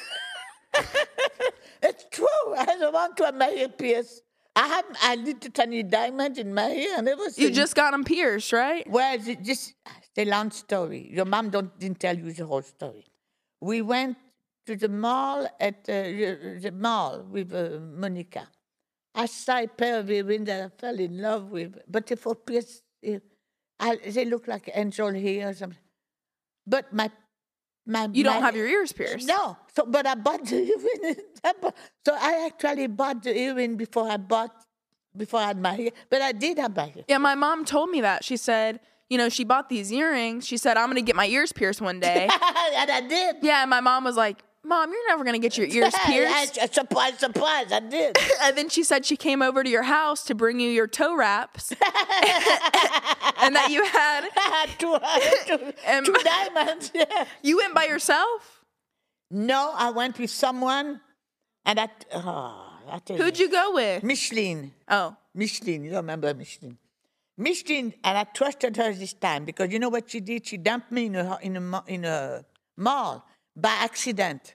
it's 1.82 2.04
true. 2.10 2.26
I 2.56 2.64
don't 2.64 2.92
want 2.92 3.16
to 3.18 3.24
have 3.26 3.34
my 3.34 3.50
ear 3.50 3.68
pierced. 3.68 4.22
I 4.56 4.66
have 4.68 4.84
a 5.04 5.16
little 5.22 5.50
tiny 5.50 5.82
diamond 5.82 6.38
in 6.38 6.54
my 6.54 6.70
ear 6.70 6.94
and 6.98 7.08
everything. 7.08 7.44
You 7.44 7.50
just 7.50 7.74
got 7.74 7.90
them 7.90 8.04
pierced, 8.04 8.52
right? 8.52 8.88
Well, 8.90 9.14
it's 9.14 9.46
just 9.46 9.74
the 10.14 10.24
long 10.24 10.50
story. 10.50 11.10
Your 11.12 11.26
mom 11.26 11.50
don't 11.50 11.78
didn't 11.78 12.00
tell 12.00 12.16
you 12.16 12.32
the 12.32 12.46
whole 12.46 12.62
story. 12.62 13.04
We 13.60 13.82
went 13.82 14.16
to 14.66 14.74
the 14.76 14.88
mall 14.88 15.46
at 15.60 15.76
uh, 15.88 15.92
the 15.92 16.58
the 16.62 16.72
mall 16.72 17.22
with 17.30 17.52
uh, 17.54 17.78
Monica. 17.80 18.48
I 19.14 19.26
saw 19.26 19.58
a 19.60 19.66
pair 19.68 19.98
of 20.00 20.10
earrings 20.10 20.46
that 20.46 20.62
I 20.64 20.68
fell 20.80 20.98
in 20.98 21.20
love 21.20 21.50
with, 21.50 21.78
but 21.88 22.06
they 22.06 22.16
for 22.16 22.34
pierced. 22.34 22.82
uh, 23.06 23.18
I, 23.78 23.96
they 23.96 24.24
look 24.24 24.48
like 24.48 24.70
angel 24.74 25.12
hair 25.12 25.50
or 25.50 25.54
something. 25.54 25.78
But 26.66 26.92
my 26.92 27.10
my 27.86 28.08
You 28.12 28.24
don't 28.24 28.40
my- 28.40 28.46
have 28.46 28.56
your 28.56 28.66
ears 28.66 28.92
pierced. 28.92 29.26
no. 29.28 29.56
So, 29.74 29.86
but 29.86 30.06
I 30.06 30.14
bought 30.14 30.44
the 30.44 30.56
earring. 30.56 31.16
I 31.44 31.52
bought- 31.60 31.76
so 32.04 32.14
I 32.18 32.46
actually 32.46 32.86
bought 32.88 33.22
the 33.22 33.36
earring 33.38 33.76
before 33.76 34.08
I 34.10 34.16
bought 34.16 34.52
before 35.16 35.40
I 35.40 35.44
had 35.48 35.60
my 35.60 35.72
hair. 35.74 35.90
But 36.10 36.20
I 36.22 36.32
did 36.32 36.58
have 36.58 36.74
my 36.76 36.86
hair. 36.86 37.04
Yeah, 37.08 37.18
my 37.18 37.34
mom 37.34 37.64
told 37.64 37.90
me 37.90 38.00
that. 38.02 38.22
She 38.24 38.36
said, 38.36 38.80
you 39.08 39.16
know, 39.16 39.28
she 39.28 39.44
bought 39.44 39.68
these 39.68 39.90
earrings. 39.92 40.46
She 40.46 40.56
said, 40.58 40.76
I'm 40.76 40.86
going 40.86 40.96
to 40.96 41.02
get 41.02 41.16
my 41.16 41.26
ears 41.26 41.52
pierced 41.52 41.80
one 41.80 42.00
day. 42.00 42.24
and 42.76 42.90
I 42.90 43.04
did. 43.08 43.36
yeah, 43.42 43.62
and 43.62 43.70
my 43.70 43.80
mom 43.80 44.04
was 44.04 44.16
like, 44.16 44.42
Mom, 44.66 44.90
you're 44.90 45.08
never 45.08 45.22
going 45.22 45.40
to 45.40 45.48
get 45.48 45.56
your 45.56 45.66
ears 45.70 45.94
pierced. 46.04 46.58
I, 46.60 46.66
surprise, 46.66 47.18
surprise, 47.18 47.70
I 47.72 47.80
did. 47.80 48.18
And 48.42 48.56
then 48.58 48.68
she 48.68 48.82
said 48.82 49.06
she 49.06 49.16
came 49.16 49.40
over 49.40 49.62
to 49.62 49.70
your 49.70 49.84
house 49.84 50.24
to 50.24 50.34
bring 50.34 50.60
you 50.60 50.68
your 50.68 50.86
toe 50.88 51.16
wraps. 51.16 51.70
and 51.72 53.54
that 53.54 53.68
you 53.70 53.84
had, 53.84 54.28
had 54.34 54.70
two, 54.78 54.92
uh, 54.92 55.18
two, 55.46 55.72
And 55.86 56.04
two 56.06 56.14
diamonds. 56.24 56.90
Yeah. 56.94 57.24
you 57.42 57.58
went 57.58 57.74
by 57.74 57.84
yourself? 57.84 58.64
No, 59.30 59.72
I 59.76 59.90
went 59.90 60.18
with 60.18 60.30
someone, 60.30 61.00
and 61.64 61.78
ah, 61.78 62.78
I, 62.88 63.00
oh, 63.10 63.16
Who'd 63.16 63.38
you 63.38 63.50
go 63.50 63.74
with? 63.74 64.02
Micheline. 64.04 64.72
Oh, 64.88 65.16
Micheline, 65.34 65.84
you 65.84 65.96
remember 65.96 66.32
Micheline. 66.34 66.78
Micheline, 67.36 67.94
and 68.04 68.18
I 68.18 68.24
trusted 68.24 68.76
her 68.76 68.92
this 68.92 69.12
time 69.14 69.44
because 69.44 69.72
you 69.72 69.78
know 69.78 69.88
what 69.88 70.10
she 70.10 70.20
did? 70.20 70.46
She 70.46 70.56
dumped 70.56 70.92
me 70.92 71.06
in 71.06 71.16
a, 71.16 71.38
in 71.42 71.56
a, 71.56 71.82
in 71.86 72.04
a 72.04 72.44
mall 72.76 73.26
by 73.56 73.70
accident. 73.70 74.54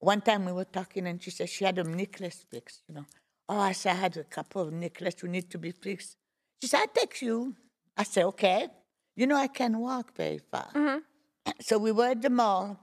One 0.00 0.20
time 0.20 0.44
we 0.44 0.52
were 0.52 0.64
talking 0.64 1.06
and 1.06 1.22
she 1.22 1.30
said 1.30 1.48
she 1.48 1.64
had 1.64 1.78
a 1.78 1.84
necklace 1.84 2.44
fixed, 2.50 2.82
you 2.88 2.94
know. 2.94 3.06
Oh, 3.48 3.58
I 3.58 3.72
said, 3.72 3.92
I 3.92 4.00
had 4.00 4.16
a 4.16 4.24
couple 4.24 4.62
of 4.62 4.72
necklaces 4.72 5.20
who 5.20 5.28
need 5.28 5.50
to 5.50 5.58
be 5.58 5.72
fixed. 5.72 6.16
She 6.60 6.68
said, 6.68 6.80
I'll 6.80 6.86
take 6.88 7.22
you. 7.22 7.56
I 7.96 8.02
said, 8.04 8.24
okay. 8.26 8.68
You 9.16 9.26
know, 9.26 9.36
I 9.36 9.48
can 9.48 9.78
walk 9.78 10.14
very 10.14 10.38
far. 10.38 10.68
Mm-hmm. 10.74 10.98
So 11.60 11.78
we 11.78 11.92
were 11.92 12.08
at 12.08 12.20
the 12.20 12.30
mall, 12.30 12.78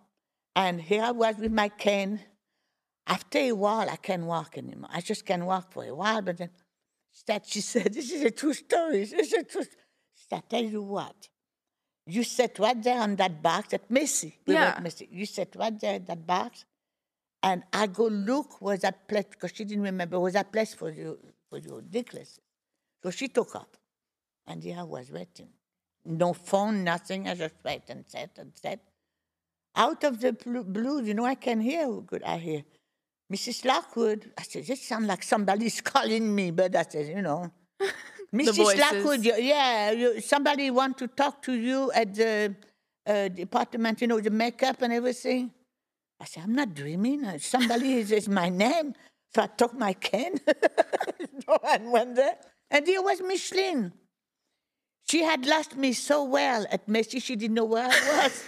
and 0.56 0.82
here 0.82 1.04
I 1.04 1.12
was 1.12 1.38
with 1.38 1.52
my 1.52 1.70
cane. 1.70 2.20
After 3.08 3.38
a 3.38 3.52
while, 3.52 3.88
I 3.88 3.96
can't 3.96 4.26
walk 4.26 4.58
anymore. 4.58 4.90
I 4.92 5.02
just 5.02 5.24
can't 5.26 5.46
walk 5.46 5.72
for 5.72 5.86
a 5.86 5.94
while, 5.94 6.24
but 6.24 6.38
then 6.38 6.50
that 7.28 7.46
she 7.48 7.62
said, 7.72 7.94
This 7.94 8.12
is 8.12 8.24
a 8.24 8.32
true 8.32 8.54
story. 8.54 9.06
This 9.06 9.14
is 9.14 9.34
a 9.34 9.44
true 9.44 9.64
st-" 9.64 9.78
She 10.16 10.26
said, 10.30 10.38
I 10.38 10.44
tell 10.50 10.64
you 10.64 10.82
what, 10.82 11.30
you 12.08 12.24
sat 12.24 12.58
right 12.60 12.82
there 12.82 13.00
on 13.00 13.16
that 13.18 13.42
box 13.42 13.74
at 13.74 13.90
Missy. 13.90 14.40
We 14.46 14.56
Yeah. 14.56 14.80
Missy. 14.82 15.08
You 15.12 15.26
sat 15.26 15.56
right 15.56 15.80
there 15.80 15.96
at 15.96 16.08
that 16.08 16.26
box, 16.26 16.66
and 17.46 17.62
I 17.72 17.86
go 17.86 18.06
look 18.06 18.60
where 18.60 18.76
that 18.78 19.08
place, 19.08 19.26
because 19.30 19.52
she 19.54 19.66
didn't 19.66 19.84
remember, 19.84 20.20
was 20.20 20.34
that 20.34 20.52
place 20.52 20.74
for 20.74 20.90
you 20.90 21.20
for 21.48 21.60
your 21.60 21.84
necklace. 21.94 22.40
So 23.04 23.12
she 23.12 23.28
took 23.28 23.56
off, 23.56 23.68
and 24.48 24.66
I 24.76 24.82
was 24.82 25.12
waiting. 25.12 25.50
No 26.04 26.34
phone, 26.34 26.84
nothing. 26.84 27.28
I 27.28 27.36
just 27.36 27.54
wait 27.64 27.84
and 27.90 28.04
sat 28.08 28.32
and 28.40 28.52
sat. 28.56 28.80
Out 29.76 30.04
of 30.04 30.22
the 30.22 30.34
blue, 30.34 30.64
blue, 30.64 31.04
you 31.04 31.14
know, 31.14 31.26
I 31.26 31.36
can 31.36 31.62
hear 31.62 31.86
who 31.86 32.02
could 32.02 32.24
I 32.24 32.38
hear. 32.38 32.64
Mrs. 33.32 33.64
Lockwood. 33.64 34.32
I 34.36 34.42
said, 34.42 34.66
this 34.66 34.82
sounds 34.82 35.06
like 35.06 35.22
somebody's 35.22 35.82
calling 35.94 36.34
me, 36.34 36.50
but 36.50 36.76
I 36.76 36.84
said, 36.90 37.16
you 37.16 37.22
know. 37.22 37.52
Mrs. 38.34 38.80
Lockwood, 38.80 39.24
yeah, 39.24 39.92
you, 39.92 40.20
somebody 40.20 40.72
want 40.72 40.98
to 40.98 41.08
talk 41.08 41.44
to 41.44 41.54
you 41.54 41.92
at 41.92 42.16
the 42.16 42.56
uh, 43.06 43.28
department, 43.28 44.02
you 44.02 44.08
know, 44.08 44.20
the 44.20 44.32
makeup 44.32 44.82
and 44.82 44.92
everything. 44.92 45.52
I 46.20 46.26
said, 46.26 46.44
I'm 46.44 46.56
not 46.56 46.74
dreaming. 46.74 47.26
Uh, 47.26 47.38
Somebody 47.40 47.96
is, 47.96 48.12
is 48.12 48.28
my 48.30 48.50
name. 48.50 48.94
So 49.34 49.42
I 49.44 49.48
took 49.48 49.74
my 49.78 49.94
cane 49.94 50.40
no 51.48 51.58
and 51.68 51.92
went 51.92 52.16
there. 52.16 52.36
And 52.72 52.88
here 52.88 53.02
was 53.02 53.22
Micheline. 53.22 53.92
She 55.10 55.24
had 55.24 55.46
lost 55.46 55.76
me 55.76 55.94
so 55.94 56.24
well 56.24 56.66
at 56.72 56.88
Messi, 56.88 57.22
she 57.22 57.36
didn't 57.36 57.54
know 57.54 57.66
where 57.66 57.86
I 57.86 58.24
was. 58.24 58.44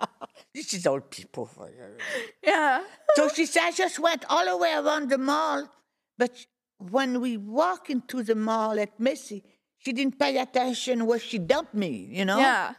this 0.54 0.72
is 0.72 0.86
old 0.86 1.10
people 1.10 1.46
for 1.46 1.68
you. 1.76 1.96
yeah. 2.42 2.82
So 3.16 3.28
she 3.28 3.44
said, 3.46 3.64
I 3.64 3.70
just 3.72 3.98
went 3.98 4.24
all 4.30 4.46
the 4.46 4.56
way 4.56 4.72
around 4.72 5.10
the 5.10 5.18
mall. 5.18 5.68
But 6.16 6.46
when 6.78 7.20
we 7.20 7.36
walk 7.36 7.90
into 7.90 8.22
the 8.22 8.34
mall 8.34 8.78
at 8.78 8.98
Messi, 8.98 9.42
she 9.78 9.92
didn't 9.92 10.18
pay 10.18 10.38
attention 10.38 11.04
where 11.06 11.18
she 11.18 11.38
dumped 11.38 11.74
me, 11.74 12.08
you 12.10 12.24
know? 12.24 12.38
Yeah. 12.38 12.74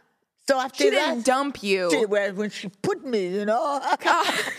So 0.48 0.60
after 0.60 0.84
She 0.84 0.90
that, 0.92 1.10
didn't 1.16 1.26
dump 1.26 1.64
you. 1.64 1.90
she- 1.92 2.06
when 2.06 2.50
she 2.50 2.70
put 2.70 3.04
me, 3.06 3.28
you 3.28 3.46
know? 3.46 3.82
Oh. 4.06 4.56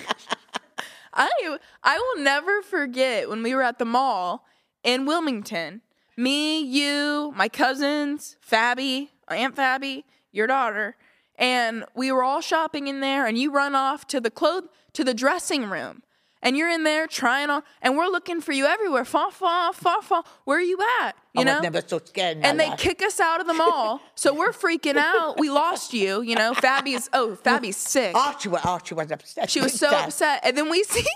I 1.19 1.59
I 1.83 1.97
will 1.99 2.23
never 2.23 2.61
forget 2.61 3.29
when 3.31 3.43
we 3.43 3.55
were 3.55 3.63
at 3.63 3.79
the 3.79 3.87
mall 3.87 4.45
in 4.85 5.07
Wilmington. 5.07 5.81
Me, 6.17 6.61
you, 6.61 7.33
my 7.37 7.49
cousins, 7.49 8.37
Fabby, 8.47 9.09
Aunt 9.29 9.55
Fabby, 9.57 10.05
your 10.33 10.47
daughter, 10.47 10.97
and 11.37 11.85
we 11.95 12.13
were 12.13 12.23
all 12.23 12.41
shopping 12.43 12.87
in 12.87 13.01
there. 13.01 13.27
And 13.27 13.39
you 13.39 13.51
run 13.51 13.75
off 13.75 14.07
to 14.09 14.21
the 14.21 14.31
clothes 14.31 14.69
to 14.93 15.05
the 15.05 15.15
dressing 15.15 15.71
room, 15.71 16.03
and 16.43 16.57
you're 16.57 16.69
in 16.69 16.85
there 16.85 17.07
trying 17.07 17.51
on, 17.51 17.63
and 17.83 17.97
we're 17.97 18.09
looking 18.09 18.41
for 18.41 18.53
you 18.53 18.67
everywhere. 18.67 19.05
Fa 19.05 19.29
fa 19.31 19.71
fa 19.75 19.97
fa. 20.03 20.23
Where 20.45 20.59
are 20.59 20.63
you 20.63 20.79
at? 21.01 21.17
You 21.35 21.41
I 21.41 21.45
know. 21.45 21.55
was 21.55 21.63
never 21.63 21.83
so 21.87 22.01
scared. 22.05 22.39
and 22.43 22.59
they 22.59 22.69
life. 22.69 22.79
kick 22.79 23.03
us 23.03 23.21
out 23.21 23.41
of 23.41 23.47
the 23.47 23.55
mall, 23.55 24.01
so 24.15 24.35
we're 24.35 24.53
freaking 24.53 24.97
out. 24.97 25.39
We 25.39 25.51
lost 25.51 25.93
you, 25.93 26.23
you 26.23 26.35
know. 26.35 26.55
Fabby's 26.55 27.09
oh, 27.13 27.37
Fabby's 27.43 27.77
sick. 27.77 28.15
Archie 28.15 28.49
was, 28.49 28.65
Archie 28.65 28.95
was 28.95 29.11
upset. 29.11 29.51
She 29.51 29.61
was 29.61 29.73
so 29.73 29.89
upset. 29.91 30.41
And 30.45 30.57
then 30.57 30.71
we 30.71 30.83
see 30.89 31.07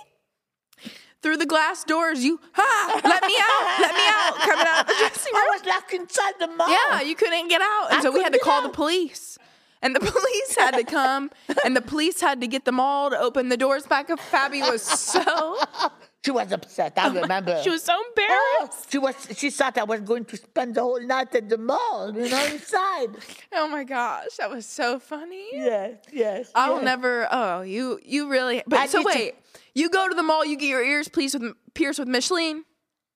through 1.23 1.37
the 1.37 1.47
glass 1.47 1.85
doors, 1.85 2.25
you, 2.25 2.41
ha, 2.53 3.01
let 3.05 3.23
me 3.23 3.35
out, 3.39 3.81
let 3.81 3.95
me 3.95 4.01
out, 4.09 4.37
coming 4.41 4.67
out 4.67 4.81
of 4.81 4.87
the 4.87 4.95
dressing 4.99 5.33
room. 5.35 5.43
I 5.45 5.57
was 5.57 5.67
locked 5.67 5.93
inside 5.93 6.33
the 6.39 6.47
mall. 6.49 6.71
Yeah, 6.71 7.03
you 7.03 7.15
couldn't 7.15 7.49
get 7.49 7.61
out. 7.61 7.89
And 7.91 7.99
I 7.99 8.03
so 8.03 8.11
we 8.11 8.23
had 8.23 8.33
to 8.33 8.39
call 8.39 8.63
the 8.63 8.71
police. 8.71 9.39
And 9.83 9.97
the 9.97 10.01
police 10.15 10.57
had 10.57 10.73
to 10.73 10.85
come, 10.85 11.31
and 11.65 11.75
the 11.75 11.81
police 11.81 12.21
had 12.21 12.41
to 12.43 12.47
get 12.47 12.65
them 12.67 12.79
all 12.79 13.09
to 13.11 13.19
open 13.19 13.49
the 13.49 13.57
doors 13.57 13.87
back 13.87 14.11
up. 14.11 14.21
Fabby 14.21 14.61
was 14.61 14.83
so 14.83 15.57
She 16.25 16.31
was 16.31 16.53
upset. 16.53 16.93
I 16.99 17.09
oh 17.09 17.15
remember. 17.23 17.59
She 17.63 17.71
was 17.71 17.83
so 17.83 17.95
Oh, 17.97 18.05
embarrassed. 18.09 18.93
she 18.93 18.99
was. 18.99 19.15
She 19.39 19.49
thought 19.49 19.79
I 19.79 19.85
was 19.85 20.01
going 20.03 20.27
to 20.27 20.37
spend 20.37 20.75
the 20.75 20.83
whole 20.83 21.01
night 21.01 21.35
at 21.35 21.49
the 21.49 21.57
mall, 21.57 22.13
you 22.15 22.29
know, 22.29 22.45
inside. 22.45 23.09
Oh 23.55 23.67
my 23.69 23.85
gosh, 23.85 24.37
that 24.39 24.51
was 24.51 24.67
so 24.67 24.99
funny. 24.99 25.47
yes, 25.53 25.97
yes. 26.13 26.51
I'll 26.55 26.75
yes. 26.77 26.85
never. 26.85 27.27
Oh, 27.31 27.63
you 27.63 27.99
you 28.05 28.29
really. 28.31 28.63
But 28.67 28.81
I 28.81 28.87
so 28.87 28.99
need 28.99 29.05
to- 29.05 29.19
wait, 29.19 29.35
you 29.75 29.89
go 29.89 30.11
to 30.11 30.15
the 30.15 30.23
mall, 30.23 30.45
you 30.45 30.59
get 30.59 30.67
your 30.69 30.85
ears 30.85 31.09
pierced 31.09 31.41
with 31.41 31.55
pierced 31.73 31.99
with 31.99 32.09
Micheline. 32.09 32.65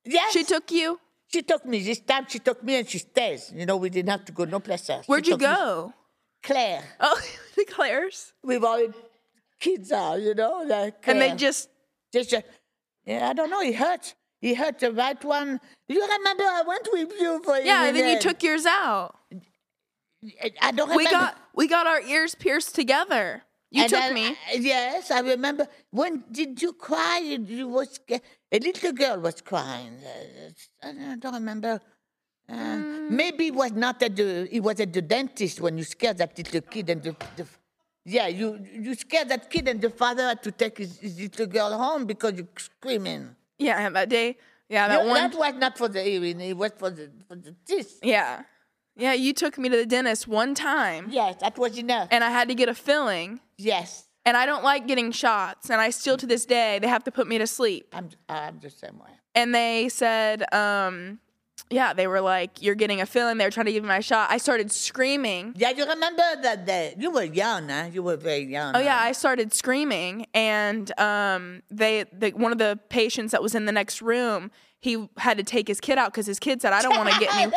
Yes, 0.06 0.32
She 0.32 0.42
took 0.42 0.70
you. 0.70 0.98
She 1.28 1.42
took 1.42 1.66
me 1.66 1.82
this 1.84 2.00
time. 2.00 2.24
She 2.28 2.38
took 2.38 2.62
me 2.64 2.76
and 2.76 2.88
she 2.88 2.98
stays. 3.00 3.52
You 3.54 3.66
know, 3.66 3.76
we 3.76 3.90
didn't 3.90 4.10
have 4.10 4.24
to 4.26 4.32
go 4.32 4.44
no 4.46 4.60
place 4.60 4.88
else. 4.88 5.06
Where'd 5.06 5.26
you 5.26 5.32
took 5.34 5.40
me- 5.40 5.46
go? 5.46 5.92
Claire. 6.44 6.84
Oh, 7.00 7.20
the 7.56 7.64
Claire's. 7.64 8.32
We've 8.42 8.62
all 8.62 8.86
kids 9.60 9.90
are, 9.90 10.18
you 10.18 10.34
know, 10.34 10.64
like 10.66 11.06
And 11.08 11.20
they 11.20 11.34
just. 11.34 11.68
Just, 12.12 12.32
uh, 12.32 12.42
yeah, 13.04 13.28
I 13.30 13.32
don't 13.32 13.50
know. 13.50 13.60
It 13.60 13.74
hurt. 13.74 14.14
It 14.40 14.56
hurt 14.56 14.78
the 14.78 14.92
right 14.92 15.22
one. 15.24 15.60
You 15.88 16.00
remember 16.06 16.44
I 16.44 16.62
went 16.66 16.88
with 16.92 17.12
you 17.18 17.42
for 17.42 17.56
Yeah, 17.58 17.86
and 17.86 17.96
then 17.96 18.08
you 18.14 18.20
took 18.20 18.42
yours 18.42 18.66
out. 18.66 19.16
I 20.60 20.70
don't 20.70 20.88
remember. 20.90 20.96
We 20.98 21.10
got 21.10 21.38
we 21.54 21.68
got 21.68 21.86
our 21.86 22.00
ears 22.02 22.34
pierced 22.34 22.74
together. 22.74 23.42
You 23.70 23.82
And 23.82 23.90
took 23.90 24.00
then, 24.00 24.14
me. 24.14 24.28
uh, 24.28 24.34
yes, 24.58 25.10
I 25.10 25.20
remember. 25.20 25.66
When 25.90 26.24
did 26.30 26.62
you 26.62 26.72
cry? 26.74 27.18
You, 27.24 27.68
was 27.68 27.98
a 28.10 28.58
little 28.58 28.92
girl 28.92 29.18
was 29.20 29.40
crying. 29.40 29.98
I 30.82 31.16
don't 31.16 31.34
remember. 31.34 31.80
Uh, 32.48 32.54
Mm. 32.54 33.10
Maybe 33.10 33.46
it 33.48 33.54
was 33.54 33.72
not 33.72 34.02
at 34.02 34.16
the. 34.16 34.48
It 34.54 34.60
was 34.60 34.80
at 34.80 34.92
the 34.92 35.02
dentist 35.02 35.60
when 35.60 35.76
you 35.78 35.84
scared 35.84 36.18
that 36.18 36.36
little 36.38 36.60
kid 36.62 36.88
and 36.90 37.02
the. 37.02 37.14
the 37.36 37.46
yeah, 38.06 38.26
you 38.28 38.58
you 38.72 38.94
scared 38.94 39.28
that 39.30 39.50
kid 39.50 39.68
and 39.68 39.80
the 39.80 39.90
father 39.90 40.24
had 40.28 40.42
to 40.42 40.50
take 40.52 40.78
his, 40.78 40.98
his 40.98 41.18
little 41.20 41.46
girl 41.46 41.76
home 41.76 42.04
because 42.06 42.34
you 42.36 42.46
screaming. 42.58 43.34
Yeah, 43.58 43.88
that 43.90 44.08
day. 44.08 44.36
Yeah, 44.68 44.88
that 44.88 45.02
You- 45.04 45.08
one. 45.10 45.30
that 45.30 45.38
was 45.38 45.54
not 45.54 45.76
for 45.78 45.88
the 45.88 46.02
hearing. 46.02 46.40
It 46.40 46.56
was 46.56 46.72
for 46.78 46.90
the 46.90 47.10
for 47.28 47.36
the 47.36 47.54
teeth. 47.66 47.98
Yeah. 48.02 48.42
Yeah, 48.96 49.12
you 49.12 49.32
took 49.32 49.58
me 49.58 49.68
to 49.70 49.76
the 49.76 49.86
dentist 49.86 50.28
one 50.28 50.54
time 50.54 51.08
Yes, 51.10 51.36
that 51.40 51.58
was 51.58 51.76
enough. 51.76 52.08
and 52.12 52.22
I 52.22 52.30
had 52.30 52.46
to 52.48 52.54
get 52.54 52.68
a 52.68 52.74
filling. 52.74 53.40
yes, 53.58 54.06
And 54.24 54.36
I 54.36 54.46
don't 54.46 54.62
like 54.62 54.86
getting 54.86 55.10
shots. 55.12 55.68
And 55.70 55.80
I 55.80 55.90
still 55.90 56.16
to 56.16 56.26
this 56.26 56.46
day, 56.46 56.78
they 56.80 56.86
have 56.88 57.02
to 57.04 57.10
put 57.10 57.26
me 57.26 57.36
to 57.38 57.46
sleep. 57.46 57.84
I'm 57.92 58.08
I'm 58.28 58.60
the 58.60 58.70
same 58.70 58.98
way. 59.04 59.10
And 59.34 59.52
they 59.54 59.88
said, 59.88 60.44
um, 60.54 61.18
yeah, 61.70 61.92
they 61.92 62.06
were 62.06 62.20
like, 62.20 62.62
you're 62.62 62.74
getting 62.74 63.00
a 63.00 63.06
filling. 63.06 63.38
They 63.38 63.44
were 63.44 63.50
trying 63.50 63.66
to 63.66 63.72
give 63.72 63.82
me 63.82 63.88
my 63.88 64.00
shot. 64.00 64.30
I 64.30 64.38
started 64.38 64.70
screaming. 64.70 65.54
Yeah, 65.56 65.70
you 65.70 65.86
remember 65.86 66.22
that 66.42 66.66
day? 66.66 66.94
You 66.98 67.10
were 67.10 67.22
young, 67.24 67.68
huh? 67.68 67.88
You 67.92 68.02
were 68.02 68.16
very 68.16 68.44
young. 68.44 68.76
Oh 68.76 68.80
yeah, 68.80 68.98
huh? 68.98 69.04
I 69.08 69.12
started 69.12 69.52
screaming, 69.54 70.26
and 70.34 70.96
um, 71.00 71.62
they, 71.70 72.04
the, 72.12 72.30
one 72.32 72.52
of 72.52 72.58
the 72.58 72.78
patients 72.90 73.32
that 73.32 73.42
was 73.42 73.54
in 73.54 73.64
the 73.64 73.72
next 73.72 74.02
room, 74.02 74.50
he 74.80 75.08
had 75.16 75.38
to 75.38 75.42
take 75.44 75.66
his 75.66 75.80
kid 75.80 75.96
out 75.96 76.12
because 76.12 76.26
his 76.26 76.38
kid 76.38 76.60
said, 76.60 76.72
"I 76.74 76.82
don't 76.82 76.96
want 76.96 77.10
to 77.10 77.18
get 77.18 77.34
any, 77.34 77.52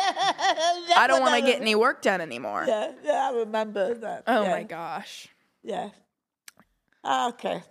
I 0.96 1.04
don't 1.06 1.20
want 1.20 1.34
to 1.34 1.42
get 1.42 1.60
any 1.60 1.74
work 1.74 2.00
done 2.02 2.20
anymore." 2.20 2.64
Yeah, 2.66 2.92
yeah, 3.04 3.30
I 3.30 3.36
remember 3.36 3.94
that. 3.94 4.24
Oh 4.26 4.42
yeah, 4.42 4.50
my 4.50 4.62
gosh. 4.62 5.28
Yeah. 5.62 5.90
Ah, 7.04 7.28
Okay. 7.28 7.62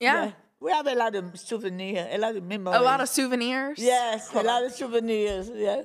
Yeah, 0.00 0.32
We 0.60 0.70
have 0.72 0.86
a 0.86 0.94
lot 0.94 1.14
of 1.14 1.38
souvenirs, 1.38 2.08
a 2.10 2.18
lot 2.18 2.34
of 2.36 2.42
memories. 2.44 2.78
a 2.80 2.82
lot 2.82 3.00
of 3.00 3.08
souvenirs. 3.08 3.78
Yes, 3.78 4.32
a 4.34 4.42
lot 4.42 4.64
of 4.64 4.72
souvenirs. 4.72 5.50
Yeah. 5.54 5.82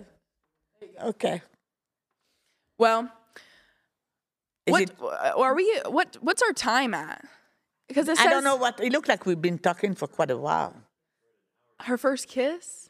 Okay. 1.04 1.42
Well, 2.78 3.10
Is 4.66 4.72
what 4.72 4.82
it, 4.84 4.92
are 5.02 5.54
we? 5.56 5.66
What 5.88 6.18
what's 6.22 6.42
our 6.42 6.54
time 6.54 6.94
at? 6.94 7.24
Because 7.88 8.08
it 8.08 8.18
says 8.18 8.26
I 8.28 8.30
don't 8.30 8.44
know 8.46 8.56
what. 8.56 8.80
It 8.80 8.92
looked 8.92 9.10
like 9.10 9.26
we've 9.26 9.42
been 9.42 9.60
talking 9.60 9.94
for 9.94 10.08
quite 10.08 10.32
a 10.32 10.38
while. 10.38 10.74
her 11.82 11.98
first 11.98 12.28
kiss. 12.28 12.90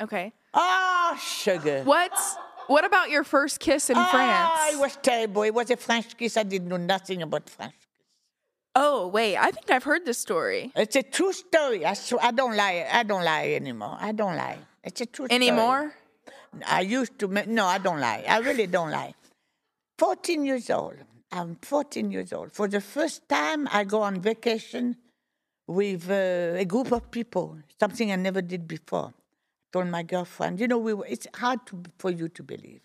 Okay. 0.00 0.32
Ah, 0.54 1.16
sugar. 1.22 1.82
What's 1.84 2.36
what 2.66 2.84
about 2.84 3.08
your 3.10 3.24
first 3.24 3.60
kiss 3.60 3.88
in 3.90 3.96
Ah, 3.96 4.08
France? 4.10 4.74
it 4.74 4.80
was 4.80 4.96
terrible. 5.00 5.42
It 5.44 5.54
was 5.54 5.70
a 5.70 5.76
French 5.76 6.16
kiss. 6.16 6.36
I 6.36 6.42
didn't 6.42 6.68
know 6.68 6.76
nothing 6.76 7.22
about 7.22 7.48
French. 7.48 7.74
Oh 8.80 9.08
wait, 9.08 9.36
I 9.36 9.50
think 9.50 9.68
I've 9.70 9.82
heard 9.82 10.04
this 10.06 10.18
story. 10.18 10.70
It's 10.76 10.94
a 10.94 11.02
true 11.02 11.32
story. 11.32 11.84
I, 11.84 11.96
I 12.20 12.30
don't 12.30 12.56
lie. 12.56 12.86
I 12.88 13.02
don't 13.02 13.24
lie 13.24 13.48
anymore. 13.62 13.96
I 13.98 14.12
don't 14.12 14.36
lie. 14.36 14.58
It's 14.84 15.00
a 15.00 15.06
true 15.06 15.26
story. 15.26 15.34
Anymore? 15.34 15.94
I 16.64 16.82
used 16.82 17.18
to. 17.18 17.26
No, 17.26 17.66
I 17.66 17.78
don't 17.78 17.98
lie. 17.98 18.24
I 18.28 18.38
really 18.38 18.68
don't 18.68 18.92
lie. 18.92 19.14
14 19.98 20.44
years 20.44 20.70
old. 20.70 20.94
I'm 21.32 21.56
14 21.60 22.12
years 22.12 22.32
old. 22.32 22.52
For 22.52 22.68
the 22.68 22.80
first 22.80 23.28
time, 23.28 23.66
I 23.72 23.82
go 23.82 24.00
on 24.02 24.20
vacation 24.20 24.96
with 25.66 26.08
uh, 26.08 26.62
a 26.62 26.64
group 26.64 26.92
of 26.92 27.10
people, 27.10 27.58
something 27.80 28.12
I 28.12 28.16
never 28.16 28.40
did 28.40 28.68
before. 28.68 29.12
told 29.72 29.88
my 29.88 30.04
girlfriend, 30.04 30.60
you 30.60 30.68
know, 30.68 30.78
we 30.78 30.94
were, 30.94 31.06
it's 31.06 31.26
hard 31.34 31.66
to, 31.66 31.82
for 31.98 32.10
you 32.10 32.28
to 32.28 32.42
believe. 32.44 32.82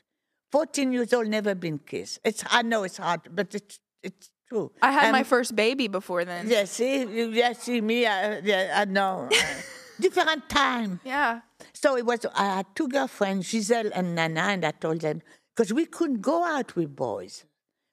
14 0.52 0.91
years 0.91 1.14
old, 1.14 1.28
never 1.28 1.54
been 1.56 1.78
kissed. 1.78 2.20
It's, 2.26 2.44
I 2.50 2.64
know 2.64 2.84
it's 2.84 2.98
hard, 2.98 3.22
but 3.32 3.54
it's, 3.56 3.80
it's 4.02 4.30
true. 4.54 4.72
I 4.82 4.91
had 4.91 5.12
my 5.12 5.24
first 5.24 5.56
baby 5.56 5.88
before 5.88 6.26
then. 6.26 6.49
Yeah, 6.49 6.66
see, 6.66 7.01
you- 7.01 7.32
yeah, 7.32 7.54
see 7.54 7.82
me, 7.82 8.06
I, 8.06 8.39
yeah, 8.39 8.82
I 8.82 8.86
know. 8.86 9.30
Different 9.99 10.49
time. 10.49 10.99
Yeah. 11.06 11.41
So 11.74 11.97
it 11.97 12.06
was, 12.06 12.26
I 12.36 12.45
had 12.58 12.66
two 12.76 12.88
girlfriends, 12.88 13.49
Giselle 13.49 13.91
and 13.93 14.16
Nana, 14.16 14.41
and 14.54 14.66
I 14.66 14.72
told 14.72 15.01
them, 15.01 15.22
because 15.56 15.72
we 15.74 15.86
couldn't 15.86 16.22
go 16.22 16.43
out 16.43 16.76
with 16.76 16.95
boys. 16.95 17.45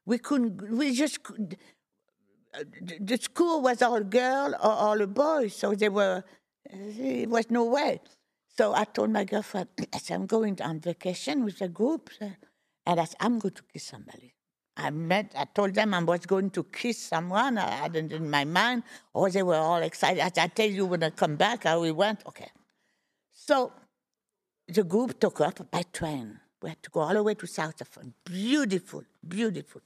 We 0.07 0.19
couldn't, 0.19 0.71
we 0.71 0.95
just, 0.95 1.23
could, 1.23 1.57
the- 3.09 3.19
school 3.19 3.61
was 3.63 3.83
all 3.83 4.01
girl 4.03 4.55
or 4.55 4.73
all 4.85 5.07
boys, 5.07 5.55
so 5.57 5.75
there 5.75 5.91
were, 5.91 6.25
it 6.65 7.29
was 7.29 7.51
no 7.51 7.65
way. 7.65 8.01
So 8.57 8.75
I 8.75 8.85
told 8.85 9.11
my 9.11 9.25
girlfriend, 9.25 9.69
I 9.95 9.99
said, 9.99 10.15
I'm 10.17 10.27
going 10.27 10.61
on 10.63 10.81
vacation 10.81 11.45
with 11.45 11.61
a 11.61 11.69
group, 11.69 12.11
and 12.21 13.01
I 13.01 13.05
said, 13.05 13.17
I'm 13.21 13.39
going 13.39 13.55
to 13.55 13.63
kiss 13.73 13.85
somebody. 13.85 14.35
I 14.81 14.91
met, 14.91 15.33
I 15.37 15.45
told 15.45 15.75
them 15.75 15.95
I 15.95 16.03
was 16.03 16.27
going 16.27 16.51
to 16.51 16.65
kiss 16.65 16.99
someone. 16.99 17.59
I 17.59 17.71
had 17.71 17.97
it 17.97 18.13
in 18.13 18.31
my 18.31 18.45
mind. 18.45 18.83
Oh, 19.15 19.29
they 19.29 19.43
were 19.43 19.57
all 19.57 19.83
excited. 19.83 20.21
I 20.21 20.45
I 20.45 20.47
tell 20.49 20.71
you 20.71 20.87
when 20.87 21.03
I 21.03 21.11
come 21.11 21.37
back 21.37 21.65
how 21.65 21.81
we 21.81 21.93
went. 21.93 22.23
Okay. 22.27 22.51
So 23.31 23.73
the 24.69 24.85
group 24.85 25.19
took 25.21 25.41
off 25.41 25.57
by 25.71 25.83
train. 25.93 26.39
We 26.63 26.71
had 26.71 26.83
to 26.83 26.91
go 26.91 27.01
all 27.01 27.15
the 27.15 27.23
way 27.23 27.35
to 27.35 27.47
South 27.47 27.81
Africa. 27.81 28.09
Beautiful, 28.25 29.05
beautiful. 29.27 29.83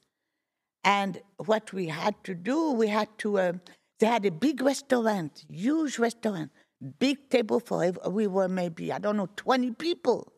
And 0.84 1.20
what 1.38 1.72
we 1.72 1.86
had 1.86 2.22
to 2.24 2.34
do, 2.34 2.72
we 2.72 2.88
had 2.88 3.08
to, 3.18 3.40
um, 3.40 3.60
they 3.98 4.06
had 4.06 4.26
a 4.26 4.30
big 4.30 4.60
restaurant, 4.60 5.44
huge 5.48 5.98
restaurant, 5.98 6.50
big 6.98 7.30
table 7.30 7.60
for, 7.60 7.90
we 8.10 8.26
were 8.26 8.48
maybe, 8.48 8.92
I 8.92 8.98
don't 8.98 9.16
know, 9.16 9.30
20 9.36 9.72
people. 9.72 10.33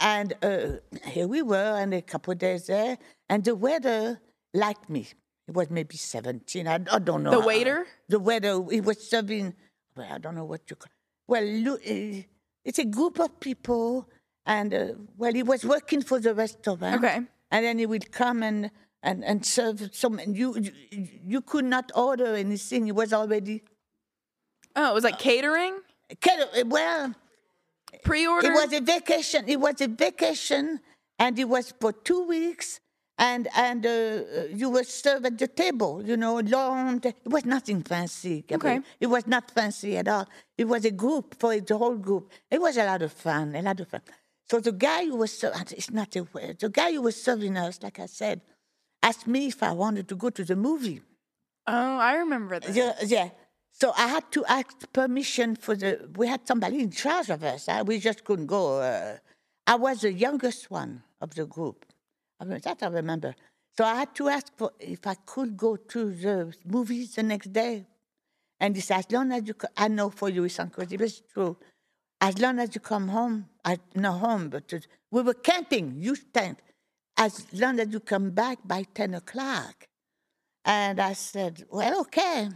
And 0.00 0.34
uh, 0.42 0.78
here 1.06 1.26
we 1.26 1.42
were, 1.42 1.76
and 1.78 1.92
a 1.92 2.02
couple 2.02 2.32
of 2.32 2.38
days 2.38 2.66
there, 2.66 2.98
and 3.28 3.44
the 3.44 3.54
weather 3.54 4.20
liked 4.54 4.88
me. 4.88 5.08
It 5.48 5.54
was 5.54 5.70
maybe 5.70 5.96
17, 5.96 6.68
I, 6.68 6.74
I 6.74 6.98
don't 6.98 7.22
know. 7.22 7.30
The 7.30 7.40
waiter? 7.40 7.86
The 8.08 8.18
weather, 8.20 8.62
he 8.70 8.80
was 8.80 9.08
serving, 9.08 9.54
well, 9.96 10.06
I 10.12 10.18
don't 10.18 10.34
know 10.34 10.44
what 10.44 10.60
you 10.70 10.76
call 10.76 10.90
Well, 11.26 11.42
uh, 11.42 12.22
it's 12.64 12.78
a 12.78 12.84
group 12.84 13.18
of 13.18 13.40
people, 13.40 14.08
and, 14.46 14.72
uh, 14.74 14.86
well, 15.16 15.32
he 15.32 15.42
was 15.42 15.64
working 15.64 16.02
for 16.02 16.20
the 16.20 16.34
restaurant. 16.34 17.02
Okay. 17.02 17.20
And 17.50 17.64
then 17.64 17.78
he 17.78 17.86
would 17.86 18.12
come 18.12 18.42
and, 18.42 18.70
and, 19.02 19.24
and 19.24 19.44
serve 19.44 19.88
some, 19.92 20.18
and 20.18 20.36
you, 20.36 20.54
you, 20.90 21.08
you 21.26 21.40
could 21.40 21.64
not 21.64 21.90
order 21.94 22.34
anything. 22.36 22.86
It 22.86 22.94
was 22.94 23.12
already, 23.12 23.62
Oh, 24.76 24.90
it 24.90 24.94
was 24.94 25.04
like 25.04 25.18
catering? 25.18 25.80
kind 26.20 26.42
of- 26.42 26.68
well, 26.70 27.14
Pre-order? 28.02 28.50
It 28.50 28.54
was 28.54 28.72
a 28.72 28.80
vacation. 28.80 29.44
It 29.48 29.60
was 29.60 29.80
a 29.80 29.88
vacation, 29.88 30.80
and 31.18 31.38
it 31.38 31.48
was 31.48 31.72
for 31.80 31.92
two 31.92 32.26
weeks. 32.26 32.80
And 33.20 33.48
and 33.56 33.84
uh, 33.84 34.20
you 34.54 34.70
were 34.70 34.84
served 34.84 35.26
at 35.26 35.36
the 35.38 35.48
table. 35.48 36.02
You 36.04 36.16
know, 36.16 36.38
long. 36.38 37.00
It 37.02 37.16
was 37.26 37.44
nothing 37.44 37.82
fancy. 37.82 38.44
Okay. 38.50 38.80
It 39.00 39.08
was 39.08 39.26
not 39.26 39.50
fancy 39.50 39.96
at 39.96 40.06
all. 40.06 40.28
It 40.56 40.66
was 40.68 40.84
a 40.84 40.92
group 40.92 41.34
for 41.40 41.58
the 41.58 41.76
whole 41.76 41.96
group. 41.96 42.30
It 42.50 42.60
was 42.60 42.76
a 42.76 42.84
lot 42.84 43.02
of 43.02 43.12
fun. 43.12 43.56
A 43.56 43.62
lot 43.62 43.80
of 43.80 43.88
fun. 43.88 44.02
So 44.48 44.60
the 44.60 44.72
guy 44.72 45.06
who 45.06 45.16
was 45.16 45.36
ser- 45.36 45.52
it's 45.72 45.90
not 45.90 46.14
a 46.14 46.22
word. 46.32 46.60
The 46.60 46.68
guy 46.68 46.92
who 46.92 47.02
was 47.02 47.20
serving 47.20 47.56
us, 47.56 47.82
like 47.82 47.98
I 47.98 48.06
said, 48.06 48.40
asked 49.02 49.26
me 49.26 49.48
if 49.48 49.62
I 49.64 49.72
wanted 49.72 50.08
to 50.08 50.14
go 50.16 50.30
to 50.30 50.44
the 50.44 50.56
movie. 50.56 51.02
oh, 51.66 51.98
I 51.98 52.14
remember 52.14 52.60
that. 52.60 52.72
Yeah, 52.74 52.94
yeah. 53.04 53.30
So 53.80 53.92
I 53.96 54.08
had 54.08 54.30
to 54.32 54.44
ask 54.46 54.92
permission 54.92 55.54
for 55.54 55.76
the. 55.76 56.10
We 56.16 56.26
had 56.26 56.46
somebody 56.46 56.80
in 56.80 56.90
charge 56.90 57.30
of 57.30 57.44
us. 57.44 57.68
Uh, 57.68 57.84
we 57.86 57.98
just 58.00 58.24
couldn't 58.24 58.46
go. 58.46 58.80
Uh, 58.80 59.18
I 59.66 59.76
was 59.76 60.00
the 60.00 60.12
youngest 60.12 60.70
one 60.70 61.02
of 61.20 61.34
the 61.34 61.46
group. 61.46 61.84
I 62.40 62.44
mean, 62.44 62.60
that 62.64 62.82
I 62.82 62.88
remember. 62.88 63.34
So 63.76 63.84
I 63.84 63.94
had 63.94 64.14
to 64.16 64.28
ask 64.28 64.46
for 64.56 64.72
if 64.80 65.06
I 65.06 65.14
could 65.26 65.56
go 65.56 65.76
to 65.76 66.10
the 66.12 66.52
movies 66.66 67.14
the 67.14 67.22
next 67.22 67.52
day. 67.52 67.86
And 68.60 68.74
he 68.74 68.82
said, 68.82 68.98
as 68.98 69.12
long 69.12 69.30
as 69.30 69.46
you, 69.46 69.54
co- 69.54 69.68
I 69.76 69.86
know 69.86 70.10
for 70.10 70.28
you, 70.28 70.44
it's 70.44 70.56
because 70.56 70.90
it 70.90 71.00
was 71.00 71.22
true. 71.32 71.56
As 72.20 72.38
long 72.40 72.58
as 72.58 72.74
you 72.74 72.80
come 72.80 73.08
home, 73.08 73.46
I, 73.64 73.78
not 73.94 74.18
home, 74.18 74.48
but 74.48 74.66
to, 74.68 74.80
we 75.12 75.22
were 75.22 75.34
camping, 75.34 75.94
youth 75.96 76.24
tent. 76.32 76.58
As 77.16 77.46
long 77.52 77.78
as 77.78 77.92
you 77.92 78.00
come 78.00 78.30
back 78.30 78.58
by 78.64 78.84
10 78.94 79.14
o'clock. 79.14 79.86
And 80.64 80.98
I 81.00 81.12
said, 81.12 81.64
well, 81.70 82.00
okay. 82.00 82.48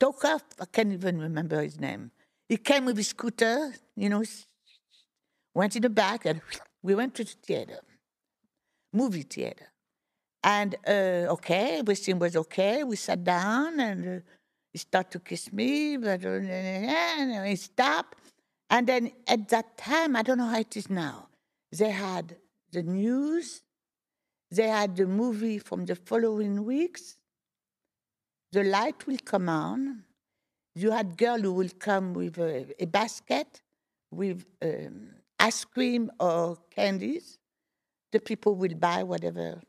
Tokov, 0.00 0.42
I 0.60 0.64
can't 0.66 0.92
even 0.92 1.18
remember 1.18 1.62
his 1.62 1.78
name. 1.80 2.10
He 2.48 2.56
came 2.56 2.84
with 2.84 2.96
his 2.96 3.08
scooter, 3.08 3.74
you 3.96 4.08
know, 4.08 4.22
went 5.54 5.76
in 5.76 5.82
the 5.82 5.90
back, 5.90 6.24
and 6.24 6.40
we 6.82 6.94
went 6.94 7.14
to 7.16 7.24
the 7.24 7.34
theater, 7.42 7.80
movie 8.92 9.22
theater. 9.22 9.66
And 10.42 10.76
uh, 10.86 11.34
okay, 11.34 11.78
everything 11.78 12.18
was 12.18 12.36
okay. 12.36 12.84
We 12.84 12.96
sat 12.96 13.24
down, 13.24 13.80
and 13.80 14.18
uh, 14.18 14.20
he 14.72 14.78
started 14.78 15.10
to 15.12 15.18
kiss 15.18 15.52
me, 15.52 15.96
but 15.96 16.24
uh, 16.24 17.42
he 17.42 17.56
stopped. 17.56 18.18
And 18.70 18.86
then 18.86 19.10
at 19.26 19.48
that 19.48 19.76
time, 19.76 20.14
I 20.14 20.22
don't 20.22 20.38
know 20.38 20.46
how 20.46 20.60
it 20.60 20.76
is 20.76 20.88
now. 20.88 21.28
They 21.72 21.90
had 21.90 22.36
the 22.70 22.82
news, 22.82 23.62
they 24.50 24.68
had 24.68 24.96
the 24.96 25.06
movie 25.06 25.58
from 25.58 25.84
the 25.84 25.96
following 25.96 26.64
weeks. 26.64 27.16
The 28.52 28.64
light 28.64 29.06
will 29.06 29.18
come 29.24 29.48
on. 29.48 30.04
You 30.74 30.90
had 30.90 31.16
girl 31.16 31.38
who 31.38 31.52
will 31.52 31.70
come 31.78 32.14
with 32.14 32.38
a, 32.38 32.66
a 32.80 32.86
basket 32.86 33.62
with 34.10 34.44
um, 34.62 35.10
ice 35.38 35.64
cream 35.64 36.10
or 36.18 36.56
candies. 36.70 37.38
The 38.12 38.20
people 38.20 38.54
will 38.54 38.74
buy 38.74 39.02
whatever 39.02 39.60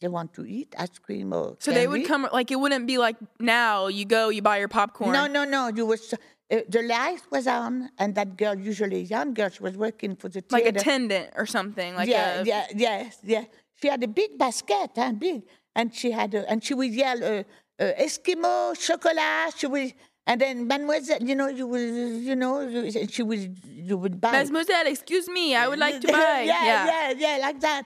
they 0.00 0.08
want 0.08 0.32
to 0.34 0.46
eat, 0.46 0.74
ice 0.78 0.98
cream 0.98 1.32
or 1.32 1.56
So 1.60 1.70
they 1.72 1.86
would 1.86 2.06
come 2.06 2.28
like 2.32 2.50
it 2.50 2.56
wouldn't 2.56 2.86
be 2.86 2.98
like 2.98 3.16
now 3.38 3.88
you 3.88 4.04
go 4.04 4.30
you 4.30 4.42
buy 4.42 4.58
your 4.58 4.68
popcorn. 4.68 5.12
No, 5.12 5.26
no, 5.26 5.44
no. 5.44 5.68
You 5.68 5.86
was 5.86 6.14
uh, 6.52 6.60
the 6.68 6.82
light 6.82 7.22
was 7.30 7.46
on, 7.46 7.90
and 7.98 8.14
that 8.14 8.36
girl, 8.36 8.58
usually 8.58 8.96
a 8.96 9.04
young 9.04 9.32
girl, 9.32 9.48
she 9.48 9.62
was 9.62 9.76
working 9.76 10.14
for 10.16 10.28
the 10.28 10.44
like 10.50 10.66
attendant 10.66 11.30
or 11.36 11.46
something. 11.46 11.94
Like 11.94 12.08
yeah, 12.08 12.40
a, 12.40 12.44
yeah, 12.44 12.66
yes, 12.74 13.18
yeah. 13.22 13.44
She 13.80 13.88
had 13.88 14.02
a 14.02 14.08
big 14.08 14.38
basket, 14.38 14.90
huh, 14.94 15.12
big, 15.12 15.42
and 15.74 15.94
she 15.94 16.10
had, 16.10 16.34
a, 16.34 16.48
and 16.50 16.62
she 16.62 16.74
would 16.74 16.92
yell, 16.92 17.24
uh, 17.24 17.42
uh, 17.82 18.02
"Eskimo 18.06 18.52
chocolat." 18.78 19.54
She 19.58 19.66
would, 19.66 19.92
and 20.26 20.40
then 20.40 20.66
Mademoiselle, 20.66 21.22
you 21.22 21.34
know, 21.34 21.48
you 21.48 21.66
will, 21.66 21.80
you 22.28 22.36
know, 22.36 22.60
you- 22.60 23.08
she 23.08 23.22
would, 23.22 23.58
you 23.66 23.96
would 24.02 24.20
buy. 24.20 24.32
Mademoiselle, 24.32 24.86
excuse 24.86 25.28
me, 25.28 25.54
I 25.56 25.68
would 25.68 25.78
like 25.78 26.00
to 26.00 26.08
buy. 26.20 26.42
yeah, 26.46 26.64
yeah. 26.70 26.86
yeah, 26.86 27.10
yeah, 27.24 27.36
like 27.46 27.60
that. 27.60 27.82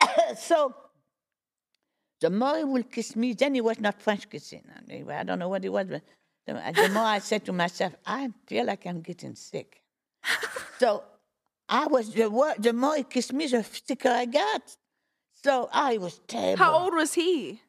so 0.38 0.74
the 2.20 2.30
more 2.30 2.56
he 2.58 2.64
will 2.64 2.82
kiss 2.82 3.14
me, 3.14 3.32
then 3.34 3.54
he 3.54 3.60
was 3.60 3.78
not 3.80 4.00
French 4.02 4.28
kissing. 4.28 4.62
I, 4.90 5.20
I 5.20 5.22
don't 5.22 5.38
know 5.38 5.48
what 5.48 5.64
it 5.64 5.68
was, 5.72 5.86
but 5.86 6.02
the, 6.46 6.54
the 6.82 6.88
more 6.88 7.04
I 7.04 7.20
said 7.20 7.44
to 7.46 7.52
myself, 7.52 7.94
I 8.06 8.30
feel 8.46 8.64
like 8.66 8.86
I'm 8.86 9.00
getting 9.02 9.34
sick. 9.36 9.80
so 10.80 11.04
I 11.68 11.86
was 11.86 12.12
the 12.12 12.28
the 12.58 12.72
more 12.72 12.96
he 12.96 13.04
kissed 13.04 13.32
me, 13.32 13.46
the 13.46 13.62
sicker 13.62 14.08
I 14.08 14.24
got. 14.26 14.62
So 15.44 15.68
I 15.72 15.98
was 15.98 16.20
terrible. 16.26 16.64
How 16.64 16.72
old 16.82 16.94
was 16.94 17.14
he? 17.14 17.60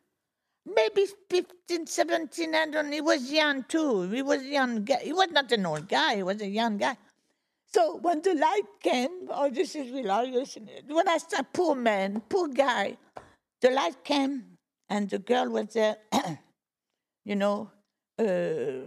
Maybe 0.76 1.08
15, 1.30 1.88
17, 1.88 2.56
I 2.56 2.66
don't. 2.68 2.92
He 2.92 3.02
was 3.02 3.32
young 3.32 3.64
too. 3.64 4.10
He 4.10 4.22
was 4.22 4.44
young 4.44 4.84
guy. 4.84 5.00
He 5.04 5.14
was 5.14 5.30
not 5.32 5.52
an 5.52 5.66
old 5.66 5.88
guy, 5.88 6.18
he 6.18 6.24
was 6.24 6.42
a 6.42 6.48
young 6.48 6.78
guy. 6.78 6.98
So 7.72 7.98
when 7.98 8.22
the 8.22 8.34
light 8.34 8.64
came, 8.82 9.30
oh, 9.30 9.50
this 9.50 9.76
is 9.76 9.94
hilarious. 9.94 10.58
When 10.88 11.08
I 11.08 11.18
said, 11.18 11.46
poor 11.54 11.76
man, 11.76 12.22
poor 12.28 12.48
guy, 12.48 12.98
the 13.62 13.70
light 13.72 14.04
came 14.04 14.44
and 14.90 15.10
the 15.10 15.20
girl 15.20 15.50
was 15.50 15.68
there, 15.74 15.98
you 17.26 17.36
know, 17.36 17.70
uh, 18.18 18.86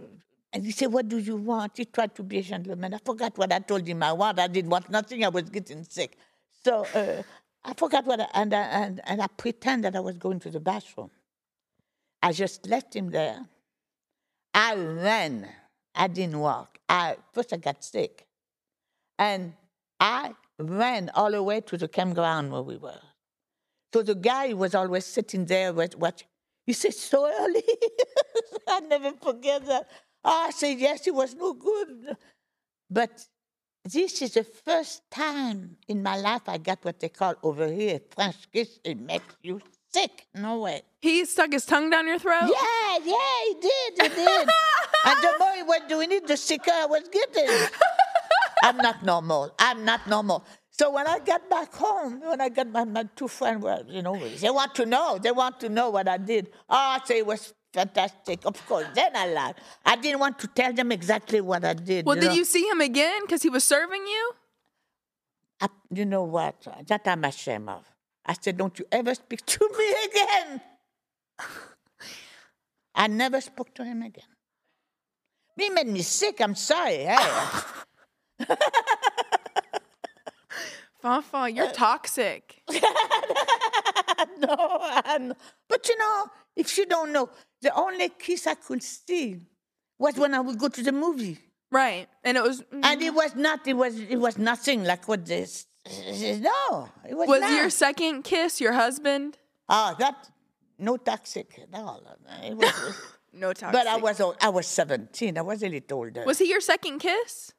and 0.53 0.63
he 0.63 0.71
said, 0.71 0.93
What 0.93 1.09
do 1.09 1.17
you 1.17 1.35
want? 1.35 1.77
He 1.77 1.85
tried 1.85 2.13
to 2.15 2.23
be 2.23 2.37
a 2.37 2.41
gentleman. 2.43 2.93
I 2.93 2.99
forgot 3.03 3.37
what 3.37 3.51
I 3.51 3.59
told 3.59 3.87
him 3.87 4.03
I 4.03 4.13
want. 4.13 4.39
I 4.39 4.47
didn't 4.47 4.69
want 4.69 4.89
nothing. 4.89 5.25
I 5.25 5.29
was 5.29 5.49
getting 5.49 5.83
sick. 5.83 6.17
So 6.63 6.85
uh, 6.93 7.23
I 7.65 7.73
forgot 7.73 8.05
what 8.05 8.21
I, 8.21 8.27
and, 8.35 8.53
I, 8.53 8.61
and, 8.61 9.01
and 9.05 9.21
I 9.21 9.27
pretended 9.27 9.95
I 9.95 9.99
was 9.99 10.17
going 10.17 10.39
to 10.41 10.51
the 10.51 10.59
bathroom. 10.59 11.09
I 12.23 12.31
just 12.31 12.67
left 12.67 12.95
him 12.95 13.11
there. 13.11 13.45
I 14.53 14.75
ran. 14.75 15.49
I 15.93 16.07
didn't 16.07 16.39
walk. 16.39 16.79
I 16.87 17.17
first 17.33 17.51
I 17.51 17.57
got 17.57 17.83
sick, 17.83 18.25
and 19.19 19.53
I 19.99 20.33
ran 20.57 21.11
all 21.15 21.31
the 21.31 21.43
way 21.43 21.59
to 21.59 21.77
the 21.77 21.89
campground 21.89 22.51
where 22.51 22.61
we 22.61 22.77
were. 22.77 23.01
So 23.93 24.01
the 24.03 24.15
guy 24.15 24.53
was 24.53 24.73
always 24.73 25.05
sitting 25.05 25.45
there 25.45 25.73
watching. 25.73 26.29
He 26.65 26.71
said, 26.71 26.93
"So 26.93 27.29
early." 27.39 27.63
I 28.69 28.79
never 28.79 29.11
forget 29.21 29.65
that. 29.65 29.89
Oh, 30.23 30.45
I 30.47 30.51
said, 30.51 30.79
"Yes, 30.79 31.05
it 31.05 31.13
was 31.13 31.35
no 31.35 31.53
good," 31.53 32.15
but 32.89 33.27
this 33.83 34.21
is 34.21 34.35
the 34.35 34.45
first 34.45 35.11
time 35.11 35.75
in 35.89 36.01
my 36.01 36.15
life 36.15 36.47
I 36.47 36.57
got 36.57 36.85
what 36.85 37.01
they 37.01 37.09
call 37.09 37.35
over 37.43 37.67
here 37.67 37.99
French 38.15 38.49
kiss. 38.53 38.79
It 38.85 38.97
makes 38.97 39.35
you 39.41 39.61
sick. 39.93 40.27
No 40.33 40.59
way. 40.59 40.81
He 40.99 41.25
stuck 41.25 41.51
his 41.51 41.65
tongue 41.65 41.89
down 41.89 42.07
your 42.07 42.19
throat? 42.19 42.43
Yeah, 42.43 42.97
yeah, 43.03 43.35
he 43.47 43.53
did, 43.61 44.01
he 44.01 44.09
did. 44.09 44.49
and 45.05 45.17
the 45.21 45.33
more 45.39 45.53
he 45.55 45.63
was 45.63 45.81
doing 45.87 46.11
it, 46.11 46.27
the 46.27 46.37
sicker 46.37 46.71
I 46.71 46.85
was 46.85 47.03
getting. 47.11 47.49
I'm 48.63 48.77
not 48.77 49.03
normal. 49.03 49.53
I'm 49.59 49.83
not 49.85 50.07
normal. 50.07 50.45
So 50.71 50.91
when 50.91 51.05
I 51.05 51.19
got 51.19 51.49
back 51.49 51.73
home, 51.73 52.21
when 52.21 52.41
I 52.41 52.49
got 52.49 52.67
my, 52.67 52.83
my 52.83 53.03
two 53.15 53.27
friends, 53.27 53.63
well, 53.63 53.83
you 53.87 54.01
know, 54.01 54.17
they 54.17 54.49
want 54.49 54.73
to 54.75 54.85
know. 54.85 55.19
They 55.21 55.31
want 55.31 55.59
to 55.59 55.69
know 55.69 55.89
what 55.91 56.07
I 56.07 56.17
did. 56.17 56.49
Oh, 56.69 56.75
I 56.75 56.99
say 57.05 57.19
it 57.19 57.27
was 57.27 57.53
fantastic. 57.71 58.43
Of 58.45 58.65
course. 58.65 58.87
Then 58.95 59.15
I 59.15 59.27
laughed. 59.27 59.59
I 59.85 59.97
didn't 59.97 60.19
want 60.19 60.39
to 60.39 60.47
tell 60.47 60.73
them 60.73 60.91
exactly 60.91 61.41
what 61.41 61.63
I 61.63 61.73
did. 61.73 62.05
Well, 62.05 62.15
you 62.15 62.21
did 62.21 62.27
know. 62.29 62.33
you 62.33 62.45
see 62.45 62.67
him 62.67 62.81
again 62.81 63.21
because 63.21 63.43
he 63.43 63.49
was 63.49 63.63
serving 63.63 64.01
you? 64.07 64.31
I, 65.61 65.67
you 65.93 66.05
know 66.05 66.23
what? 66.23 66.65
That 66.87 67.01
I'm 67.05 67.23
ashamed 67.25 67.69
of. 67.69 67.92
I 68.25 68.33
said, 68.39 68.57
don't 68.57 68.77
you 68.79 68.85
ever 68.91 69.13
speak 69.15 69.45
to 69.45 69.69
me 69.77 69.95
again. 70.05 70.61
I 72.95 73.07
never 73.07 73.41
spoke 73.41 73.73
to 73.75 73.83
him 73.83 74.01
again. 74.01 74.23
He 75.57 75.69
made 75.69 75.87
me 75.87 76.01
sick. 76.01 76.39
I'm 76.41 76.55
sorry. 76.55 77.05
Hey. 77.05 77.17
Fafa, 81.01 81.37
Uh, 81.37 81.45
you're 81.45 81.71
toxic. 81.85 82.61
no, 84.39 84.55
I'm, 84.81 85.33
but 85.67 85.87
you 85.89 85.97
know, 85.97 86.27
if 86.55 86.77
you 86.77 86.85
don't 86.85 87.11
know, 87.11 87.29
the 87.61 87.73
only 87.75 88.09
kiss 88.09 88.47
I 88.47 88.55
could 88.55 88.81
see 88.81 89.41
was 89.99 90.15
when 90.15 90.33
I 90.33 90.39
would 90.39 90.57
go 90.57 90.69
to 90.69 90.81
the 90.83 90.91
movie, 90.91 91.37
Right. 91.71 92.07
And 92.23 92.37
it 92.37 92.43
was 92.43 92.63
and 92.71 93.01
it 93.01 93.15
was 93.15 93.33
not. 93.35 93.65
It 93.67 93.73
was. 93.73 93.97
It 93.99 94.17
was 94.17 94.37
nothing 94.37 94.83
like 94.83 95.07
what 95.07 95.25
this. 95.25 95.65
No, 95.85 96.89
it 97.07 97.15
was. 97.15 97.27
was 97.27 97.41
not. 97.41 97.51
your 97.51 97.69
second 97.69 98.23
kiss 98.23 98.61
your 98.61 98.73
husband? 98.73 99.37
Ah, 99.67 99.95
that 99.99 100.29
no 100.79 100.97
toxic. 100.97 101.59
No, 101.71 101.99
it 102.43 102.55
was. 102.55 103.01
No 103.35 103.51
toxic. 103.51 103.73
but 103.73 103.87
I 103.87 103.97
was. 103.97 104.21
old- 104.21 104.37
I 104.39 104.49
was 104.49 104.67
seventeen. 104.67 105.39
I 105.39 105.41
was 105.41 105.63
a 105.63 105.67
little 105.67 105.97
older. 105.97 106.23
Was 106.23 106.37
he 106.37 106.45
your 106.45 106.61
second 106.61 106.99
kiss? 106.99 107.51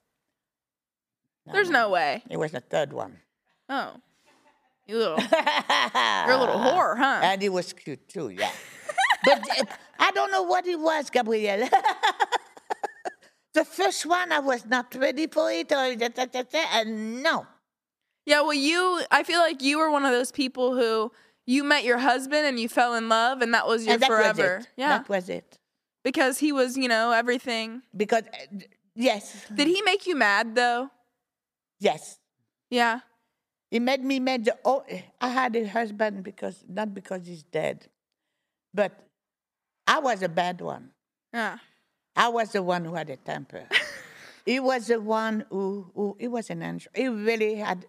There's 1.52 1.68
no 1.68 1.90
way. 1.90 2.22
It 2.30 2.36
was 2.38 2.52
the 2.52 2.60
third 2.60 2.92
one. 2.92 3.18
Oh. 3.68 3.94
You 4.86 4.98
little 4.98 5.18
You're 5.18 6.36
a 6.36 6.38
little 6.38 6.60
whore, 6.60 6.96
huh? 6.96 7.20
And 7.24 7.42
he 7.42 7.48
was 7.48 7.72
cute 7.72 8.08
too, 8.08 8.28
yeah. 8.28 8.50
but 9.24 9.38
uh, 9.38 9.64
I 9.98 10.10
don't 10.12 10.30
know 10.30 10.42
what 10.42 10.66
it 10.66 10.78
was, 10.78 11.10
Gabrielle. 11.10 11.68
the 13.54 13.64
first 13.64 14.04
one, 14.06 14.30
I 14.30 14.40
was 14.40 14.66
not 14.66 14.94
ready 14.94 15.26
for 15.26 15.50
it, 15.50 15.72
or 15.72 15.94
da, 15.96 16.08
da, 16.08 16.26
da, 16.26 16.42
da, 16.42 16.64
and 16.74 17.22
no. 17.22 17.46
Yeah, 18.26 18.40
well, 18.42 18.54
you, 18.54 19.02
I 19.10 19.22
feel 19.22 19.38
like 19.40 19.62
you 19.62 19.78
were 19.78 19.90
one 19.90 20.04
of 20.04 20.12
those 20.12 20.32
people 20.32 20.74
who 20.74 21.12
you 21.46 21.62
met 21.62 21.84
your 21.84 21.98
husband 21.98 22.46
and 22.46 22.58
you 22.58 22.68
fell 22.68 22.94
in 22.94 23.08
love, 23.08 23.42
and 23.42 23.52
that 23.52 23.66
was 23.66 23.84
your 23.84 23.94
and 23.94 24.02
that 24.02 24.08
forever. 24.08 24.56
was 24.58 24.64
it. 24.64 24.70
Yeah, 24.76 24.88
That 24.98 25.08
was 25.08 25.28
it. 25.28 25.58
because 26.02 26.38
he 26.38 26.50
was, 26.52 26.76
you 26.76 26.88
know, 26.88 27.12
everything. 27.12 27.82
Because, 27.94 28.22
uh, 28.32 28.58
yes, 28.94 29.44
Did 29.54 29.66
he 29.68 29.82
make 29.82 30.06
you 30.06 30.16
mad 30.16 30.54
though? 30.54 30.90
yes. 31.80 32.18
Yeah. 32.70 33.00
He 33.70 33.78
made 33.80 34.02
me 34.04 34.20
mad. 34.20 34.44
The, 34.46 34.56
oh, 34.64 34.84
I 35.20 35.28
had 35.28 35.54
a 35.56 35.66
husband 35.68 36.22
because, 36.24 36.64
not 36.68 36.94
because 36.94 37.26
he's 37.26 37.42
dead, 37.42 37.88
but 38.72 38.92
I 39.86 39.98
was 39.98 40.22
a 40.22 40.28
bad 40.28 40.60
one. 40.60 40.90
Yeah. 41.32 41.58
I 42.16 42.28
was 42.28 42.52
the 42.52 42.62
one 42.62 42.84
who 42.84 42.94
had 42.94 43.10
a 43.10 43.16
temper. 43.16 43.64
he 44.46 44.60
was 44.60 44.86
the 44.86 45.00
one 45.00 45.44
who, 45.50 45.90
who 45.94 46.16
he 46.18 46.28
was 46.28 46.48
an 46.50 46.62
angel. 46.62 46.90
He 46.94 47.08
really 47.08 47.56
had, 47.56 47.84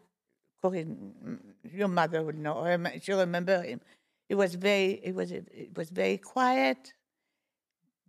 your 0.73 1.87
mother 1.87 2.23
would 2.23 2.37
know, 2.37 2.53
or 2.53 2.91
she'll 3.01 3.19
remember 3.19 3.61
him. 3.61 3.81
He 4.27 4.35
was 4.35 4.55
very, 4.55 5.01
he 5.03 5.11
was, 5.11 5.29
he 5.29 5.69
was 5.75 5.89
very 5.89 6.17
quiet, 6.17 6.93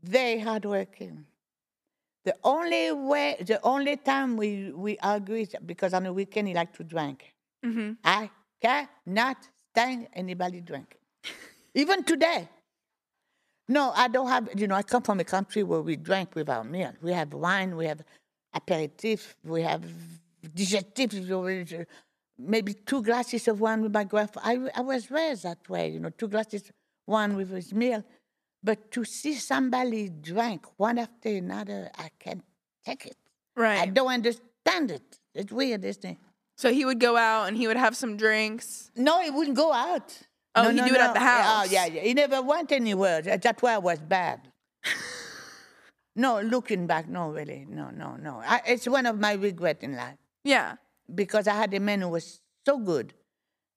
very 0.03 0.39
hardworking. 0.39 1.27
The 2.25 2.35
only 2.43 2.91
way, 2.93 3.37
the 3.41 3.61
only 3.63 3.97
time 3.97 4.37
we, 4.37 4.73
we 4.73 4.99
agreed, 5.03 5.55
because 5.65 5.95
on 5.95 6.05
the 6.05 6.13
weekend 6.13 6.49
he 6.49 6.55
liked 6.55 6.77
to 6.77 6.85
drink. 6.85 7.33
Mm-hmm. 7.65 7.93
I 8.05 8.31
cannot 8.61 9.37
stand 9.71 10.09
anybody 10.13 10.61
drinking. 10.61 10.99
Even 11.75 12.03
today. 12.03 12.49
No, 13.69 13.93
I 13.95 14.09
don't 14.09 14.29
have, 14.29 14.49
you 14.57 14.69
know, 14.69 14.77
I 14.77 14.83
come 14.83 15.03
from 15.03 15.21
a 15.21 15.25
country 15.25 15.63
where 15.63 15.81
we 15.81 15.97
drink 15.97 16.35
with 16.35 16.49
our 16.49 16.65
meal. 16.65 16.93
We 17.03 17.13
have 17.13 17.33
wine, 17.33 17.77
we 17.77 17.87
have 17.87 18.03
aperitif, 18.55 19.37
we 19.45 19.63
have 19.63 19.85
digestif, 20.55 21.87
maybe 22.39 22.75
two 22.75 23.03
glasses 23.03 23.49
of 23.49 23.61
wine 23.61 23.83
with 23.83 23.93
my 23.93 24.05
grandfather. 24.05 24.71
I, 24.75 24.79
I 24.79 24.81
was 24.83 25.11
raised 25.11 25.45
that 25.45 25.69
way, 25.69 25.89
you 25.91 26.01
know, 26.01 26.11
two 26.11 26.29
glasses, 26.29 26.71
one 27.05 27.37
with 27.37 27.51
his 27.51 27.73
meal. 27.73 28.05
But 28.63 28.91
to 28.93 29.05
see 29.05 29.35
somebody 29.35 30.09
drink 30.09 30.67
one 30.77 30.99
after 30.99 31.29
another, 31.29 31.91
I 31.97 32.11
can't 32.19 32.45
take 32.85 33.07
it. 33.07 33.17
Right. 33.57 33.81
I 33.81 33.87
don't 33.87 34.13
understand 34.13 34.91
it. 34.91 35.19
It's 35.35 35.53
weird, 35.53 35.85
isn't 35.85 36.05
it? 36.05 36.17
So 36.57 36.73
he 36.73 36.85
would 36.85 36.99
go 36.99 37.17
out 37.17 37.49
and 37.49 37.57
he 37.57 37.67
would 37.67 37.77
have 37.77 37.97
some 37.97 38.17
drinks. 38.17 38.91
No, 38.97 39.21
he 39.21 39.31
wouldn't 39.31 39.57
go 39.57 39.73
out. 39.73 40.19
Oh, 40.55 40.65
no, 40.65 40.71
he'd 40.71 40.77
no, 40.77 40.89
do 40.89 40.95
it 40.95 41.01
at 41.01 41.13
the 41.13 41.21
oh, 41.21 41.23
house. 41.23 41.67
Oh, 41.69 41.71
yeah, 41.71 41.85
yeah. 41.87 42.01
He 42.01 42.15
never 42.15 42.41
went 42.41 42.73
anywhere. 42.73 43.21
That- 43.23 43.43
That's 43.43 43.63
why 43.63 43.75
I 43.75 43.79
was 43.79 43.99
bad. 43.99 44.41
no, 46.17 46.41
looking 46.41 46.87
back, 46.87 47.09
no, 47.09 47.31
really. 47.31 47.67
No, 47.69 47.91
no, 47.91 48.17
no. 48.17 48.43
I, 48.45 48.63
it's 48.67 48.89
one 48.89 49.05
of 49.05 49.21
my 49.21 49.35
regrets 49.35 49.85
in 49.85 49.97
life 49.97 50.17
Yeah. 50.45 50.77
Because 51.15 51.47
I 51.49 51.55
had 51.55 51.73
a 51.75 51.81
man 51.81 52.01
who 52.01 52.09
was 52.09 52.41
so 52.65 52.79
good 52.79 53.15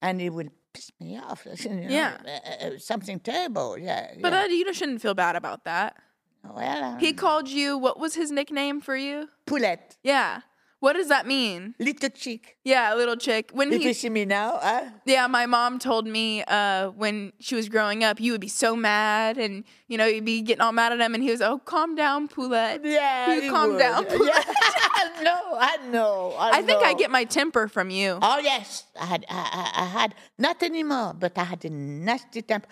and 0.01 0.19
he 0.21 0.29
would 0.29 0.51
piss 0.73 0.91
me 0.99 1.17
off. 1.17 1.45
you 1.59 1.69
know, 1.69 1.87
Yeah. 1.89 2.17
uh, 2.25 2.65
uh, 2.65 2.77
something 2.77 3.19
terrible. 3.19 3.77
Yeah. 3.77 4.13
But 4.21 4.33
yeah. 4.33 4.41
uh, 4.43 4.45
you 4.45 4.73
shouldn't 4.73 5.01
feel 5.01 5.13
bad 5.13 5.35
about 5.35 5.65
that. 5.65 5.95
well, 6.43 6.83
uh, 6.95 6.97
He 6.99 7.13
called 7.13 7.47
you, 7.49 7.77
what 7.77 7.99
was 7.99 8.15
his 8.15 8.31
nickname 8.31 8.81
for 8.81 8.95
you? 8.95 9.29
Poulette, 9.45 9.97
Yeah. 10.03 10.41
What 10.79 10.93
does 10.93 11.09
that 11.09 11.27
mean? 11.27 11.75
little 11.77 12.09
chick. 12.09 12.55
Yeah, 12.63 12.93
little 12.95 13.17
chick. 13.17 13.51
When 13.53 13.69
he 13.71 13.83
you 13.83 13.93
see 13.93 14.09
me 14.09 14.23
now, 14.23 14.59
huh? 14.61 14.85
Yeah, 15.05 15.27
my 15.27 15.45
mom 15.45 15.77
told 15.77 16.07
me 16.07 16.41
uh, 16.47 16.91
when 16.91 17.33
she 17.39 17.55
was 17.55 17.67
growing 17.67 18.03
up, 18.05 18.21
you 18.21 18.31
would 18.31 18.39
be 18.39 18.47
so 18.47 18.77
mad, 18.77 19.37
and 19.37 19.65
you 19.89 19.97
know 19.97 20.05
you'd 20.05 20.23
be 20.23 20.41
getting 20.41 20.61
all 20.61 20.71
mad 20.71 20.93
at 20.93 21.01
him, 21.01 21.13
and 21.13 21.21
he 21.21 21.31
was, 21.31 21.41
"Oh, 21.41 21.59
calm 21.59 21.95
down, 21.95 22.29
Poulette." 22.29 22.85
Yeah, 22.85 23.33
you 23.35 23.51
calm 23.51 23.71
would. 23.71 23.79
down, 23.79 24.05
Poulette. 24.13 24.47
Yeah. 24.99 25.23
no, 25.23 25.57
I 25.59 25.77
know. 25.91 26.33
I, 26.37 26.59
I 26.59 26.61
think 26.61 26.81
I 26.83 26.93
get 26.93 27.09
my 27.11 27.23
temper 27.25 27.67
from 27.67 27.89
you. 27.89 28.17
Oh 28.21 28.39
yes, 28.39 28.85
I 28.99 29.05
had. 29.05 29.25
I, 29.29 29.71
I, 29.75 29.83
I 29.83 29.85
had 29.85 30.15
not 30.37 30.63
anymore, 30.63 31.13
but 31.17 31.37
I 31.37 31.43
had 31.43 31.63
a 31.65 31.69
nasty 31.69 32.41
temper. 32.41 32.67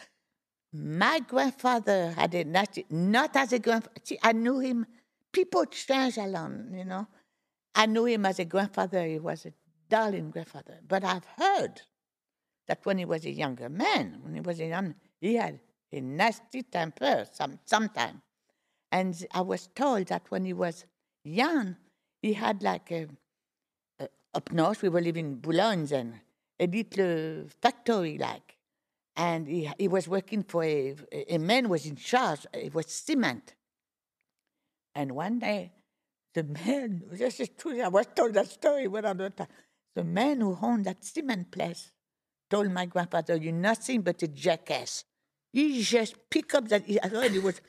My 0.74 1.20
grandfather 1.20 2.14
had 2.16 2.34
a 2.36 2.44
nasty. 2.46 2.86
Not 2.90 3.36
as 3.36 3.52
a 3.54 3.60
grandfather. 3.60 4.00
See, 4.04 4.20
I 4.24 4.32
knew 4.32 4.60
him. 4.60 4.86
People 5.34 5.66
change 5.66 6.18
along, 6.18 6.74
you 6.74 6.86
know. 6.86 7.08
I 7.78 7.86
knew 7.86 8.06
him 8.06 8.26
as 8.26 8.40
a 8.40 8.45
grandfather. 8.45 9.06
He 9.06 9.20
was 9.20 9.45
a 9.45 9.54
darling 9.88 10.32
grandfather. 10.32 10.80
But 10.86 11.04
I've 11.04 11.28
heard 11.38 11.80
that 12.68 12.80
when 12.84 12.98
he 12.98 13.06
was 13.06 13.24
a 13.24 13.32
younger 13.32 13.70
man, 13.70 14.20
when 14.24 14.34
he 14.34 14.41
was 14.41 14.60
a 14.60 14.66
young, 14.66 14.95
he 15.22 15.36
had 15.36 15.60
a 15.91 16.02
nasty 16.02 16.64
temper 16.64 17.26
some 17.32 17.60
sometime. 17.66 18.24
And 18.91 19.16
I 19.32 19.41
was 19.41 19.68
told 19.68 20.08
that 20.08 20.24
when 20.30 20.44
he 20.44 20.54
was 20.54 20.86
young, 21.24 21.76
he 22.20 22.34
had 22.34 22.64
like 22.64 22.91
a, 22.91 23.08
uh, 23.99 24.08
up 24.34 24.52
north, 24.52 24.82
we 24.82 24.90
were 24.90 25.02
living 25.02 25.28
in 25.28 25.36
Boulogne 25.36 25.86
then, 25.86 26.22
a 26.60 26.66
little 26.66 27.45
factory 27.62 28.18
like. 28.18 28.58
And 29.16 29.48
he, 29.48 29.72
he 29.78 29.88
was 29.88 30.08
working 30.08 30.41
for 30.41 30.64
a, 30.64 30.95
a 31.30 31.38
man 31.38 31.70
was 31.70 31.86
in 31.86 31.95
charge, 31.95 32.48
it 32.54 32.74
was 32.74 32.88
cement. 32.88 33.54
And 34.95 35.12
one 35.12 35.38
day, 35.38 35.74
the 36.38 36.43
man, 36.43 37.01
this 37.11 37.39
is 37.39 37.49
true, 37.59 37.81
I 37.81 37.88
was 37.97 38.07
told 38.15 38.34
that 38.35 38.47
story 38.59 38.88
when 38.88 39.03
I 39.05 39.14
was 39.14 39.31
time. 39.35 39.47
The 39.95 40.03
man 40.03 40.41
who 40.41 40.51
owned 40.61 40.85
that 40.85 41.03
cement 41.03 41.49
place 41.55 41.91
told 42.51 42.72
my 42.72 42.85
grandfather, 42.85 43.35
You're 43.35 43.53
nothing 43.72 44.01
but 44.01 44.22
a 44.22 44.27
jackass. 44.27 45.03
He 45.51 45.81
just 45.81 46.14
picked 46.30 46.53
up 46.53 46.65
that, 46.69 46.84
I 47.03 47.09
thought 47.09 47.31
he 47.31 47.39
was, 47.39 47.59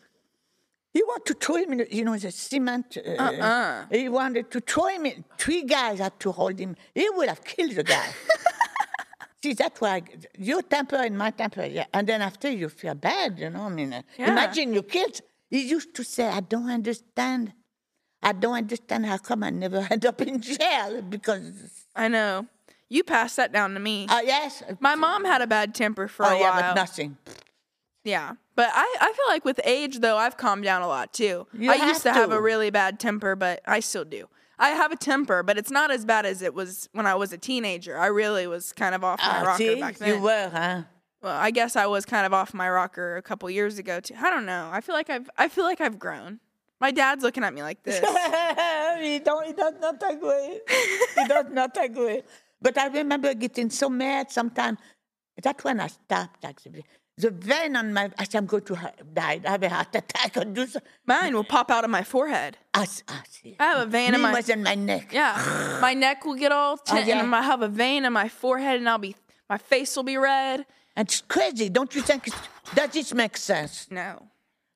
he 0.93 1.03
wanted 1.03 1.27
to 1.33 1.35
throw 1.47 1.57
him 1.63 1.73
in, 1.73 1.79
the- 1.79 1.95
you 1.99 2.05
know, 2.05 2.17
the 2.19 2.31
cement. 2.31 2.99
Uh, 2.99 3.23
Uh-uh. 3.25 3.87
He 3.91 4.09
wanted 4.21 4.51
to 4.55 4.61
throw 4.61 4.89
him 4.89 5.07
in. 5.07 5.25
Three 5.39 5.63
guys 5.65 5.99
had 6.01 6.19
to 6.21 6.33
hold 6.33 6.59
him. 6.59 6.77
He 6.95 7.09
would 7.17 7.29
have 7.31 7.43
killed 7.43 7.75
the 7.81 7.85
guy. 7.85 8.09
See, 9.43 9.55
that's 9.55 9.81
why 9.81 10.03
your 10.37 10.63
temper 10.63 10.97
and 10.97 11.17
my 11.17 11.31
temper, 11.31 11.65
yeah. 11.65 11.87
And 11.95 12.07
then 12.07 12.21
after 12.23 12.51
you 12.51 12.69
feel 12.69 12.95
bad, 12.95 13.39
you 13.39 13.49
know. 13.51 13.63
I 13.63 13.69
mean, 13.71 13.93
uh, 13.93 14.03
Yeah. 14.19 14.33
imagine 14.33 14.75
your 14.75 14.83
kids. 14.83 15.23
He 15.49 15.61
used 15.77 15.95
to 15.99 16.03
say, 16.15 16.27
"I 16.29 16.41
don't 16.41 16.69
understand. 16.81 17.53
I 18.23 18.33
don't 18.33 18.55
understand 18.55 19.07
how 19.07 19.19
come 19.19 19.43
I 19.43 19.51
never 19.51 19.87
end 19.91 20.07
up 20.07 20.21
in 20.21 20.41
jail 20.41 21.03
because." 21.03 21.85
I 21.95 22.09
know. 22.09 22.47
You 22.89 23.05
passed 23.05 23.37
that 23.37 23.53
down 23.53 23.75
to 23.75 23.81
me. 23.81 24.07
Oh 24.09 24.21
yes. 24.21 24.63
my 24.81 24.95
mom 24.95 25.25
had 25.25 25.43
a 25.43 25.47
bad 25.47 25.75
temper 25.75 26.09
for 26.09 26.25
oh 26.25 26.29
a 26.31 26.39
yeah, 26.39 26.51
while. 26.51 26.61
but 26.63 26.75
nothing. 26.75 27.19
Yeah. 28.05 28.33
But 28.55 28.71
I, 28.73 28.97
I 29.01 29.13
feel 29.13 29.27
like 29.29 29.45
with 29.45 29.61
age, 29.65 29.99
though, 29.99 30.17
I've 30.17 30.37
calmed 30.37 30.65
down 30.65 30.83
a 30.83 30.89
lot 30.89 31.13
too. 31.13 31.47
You 31.53 31.71
I 31.71 31.75
used 31.87 32.03
to 32.05 32.13
have 32.13 32.31
have 32.31 32.33
a 32.33 32.41
really 32.41 32.71
bad 32.71 32.99
temper, 32.99 33.37
but 33.37 33.61
I 33.67 33.81
still 33.81 34.05
do. 34.05 34.29
I 34.59 34.71
have 34.71 34.91
a 34.91 34.97
temper, 34.97 35.43
but 35.43 35.57
it's 35.59 35.71
not 35.71 35.91
as 35.91 36.05
bad 36.05 36.27
as 36.27 36.43
it 36.43 36.55
was 36.55 36.89
when 36.93 37.07
I 37.07 37.15
was 37.15 37.33
a 37.33 37.39
teenager. 37.39 37.97
I 37.97 38.07
really 38.07 38.47
was 38.47 38.73
kind 38.73 38.95
of 38.95 39.05
off 39.05 39.21
my 39.21 39.41
Ah, 39.41 39.43
rocker 39.43 39.77
back 39.77 40.01
you 40.01 40.19
were, 40.21 40.51
huh? 40.53 40.83
Well, 41.23 41.37
I 41.37 41.51
guess 41.51 41.77
I 41.77 41.87
was 41.87 42.05
kind 42.05 42.25
of 42.27 42.33
off 42.33 42.55
my 42.55 42.69
rocker 42.69 43.17
a 43.17 43.23
couple 43.23 43.49
years 43.51 43.79
ago 43.79 44.01
too. 44.01 44.15
I 44.21 44.31
don't 44.31 44.47
know. 44.47 44.71
I 44.73 44.81
feel 44.81 44.95
like 44.95 45.11
I've 45.11 45.29
I 45.37 45.49
feel 45.49 45.65
like 45.65 45.81
I've 45.81 45.99
grown. 45.99 46.41
My 46.81 46.91
dad's 46.93 47.23
looking 47.25 47.43
at 47.45 47.53
me 47.53 47.63
like 47.63 47.83
this. 47.83 47.99
he 49.01 49.19
don't. 49.19 49.47
He 49.47 49.53
does 49.53 49.75
not 49.81 50.03
agree. 50.09 50.61
he 51.17 51.27
does 51.27 51.47
not 51.51 51.77
agree. 51.83 52.23
But 52.61 52.79
I 52.79 52.87
remember 52.89 53.35
getting 53.35 53.71
so 53.71 53.89
mad 53.89 54.31
sometimes. 54.31 54.79
That's 55.43 55.63
when 55.65 55.81
I 55.81 55.87
stopped. 55.89 56.45
Actually, 56.45 56.85
the 57.17 57.31
vein 57.31 57.75
on 57.77 57.93
my. 57.93 58.11
I 58.19 58.25
said, 58.25 58.39
I'm 58.39 58.47
going 58.47 58.63
to 58.65 58.75
die. 59.13 59.41
I 59.45 59.51
have 59.51 59.63
a 59.63 59.69
heart 59.69 59.95
attack 59.95 60.37
or 60.37 60.45
do 60.45 60.67
so. 60.67 60.81
Mine 61.07 61.35
will 61.35 61.45
pop 61.45 61.71
out 61.71 61.85
of 61.85 61.91
my 61.91 62.03
forehead. 62.05 62.57
I, 62.75 62.83
I 63.09 63.21
see. 63.29 63.57
I 63.59 63.65
have 63.65 63.87
a 63.87 63.91
vein 63.91 64.15
in 64.15 64.21
my 64.21 64.33
was 64.33 64.49
in 64.49 64.63
my 64.63 64.75
neck. 64.75 65.13
yeah. 65.13 65.79
My 65.81 65.95
neck 65.95 66.25
will 66.25 66.35
get 66.35 66.51
all 66.53 66.75
Oh, 66.75 66.83
ten, 66.85 67.07
yeah. 67.07 67.21
and 67.23 67.35
I 67.35 67.43
have 67.43 67.63
a 67.63 67.69
vein 67.69 68.05
in 68.05 68.13
my 68.13 68.29
forehead, 68.29 68.77
and 68.81 68.89
I'll 68.89 68.99
be 68.99 69.15
my 69.49 69.59
face 69.59 69.95
will 69.97 70.03
be 70.05 70.17
red. 70.17 70.65
And 70.97 71.07
it's 71.09 71.21
crazy. 71.23 71.69
Don't 71.69 71.95
you 71.95 72.03
think? 72.03 72.27
It's, 72.27 72.37
does 72.75 72.91
this 72.91 73.15
make 73.15 73.37
sense? 73.37 73.87
No. 73.91 74.27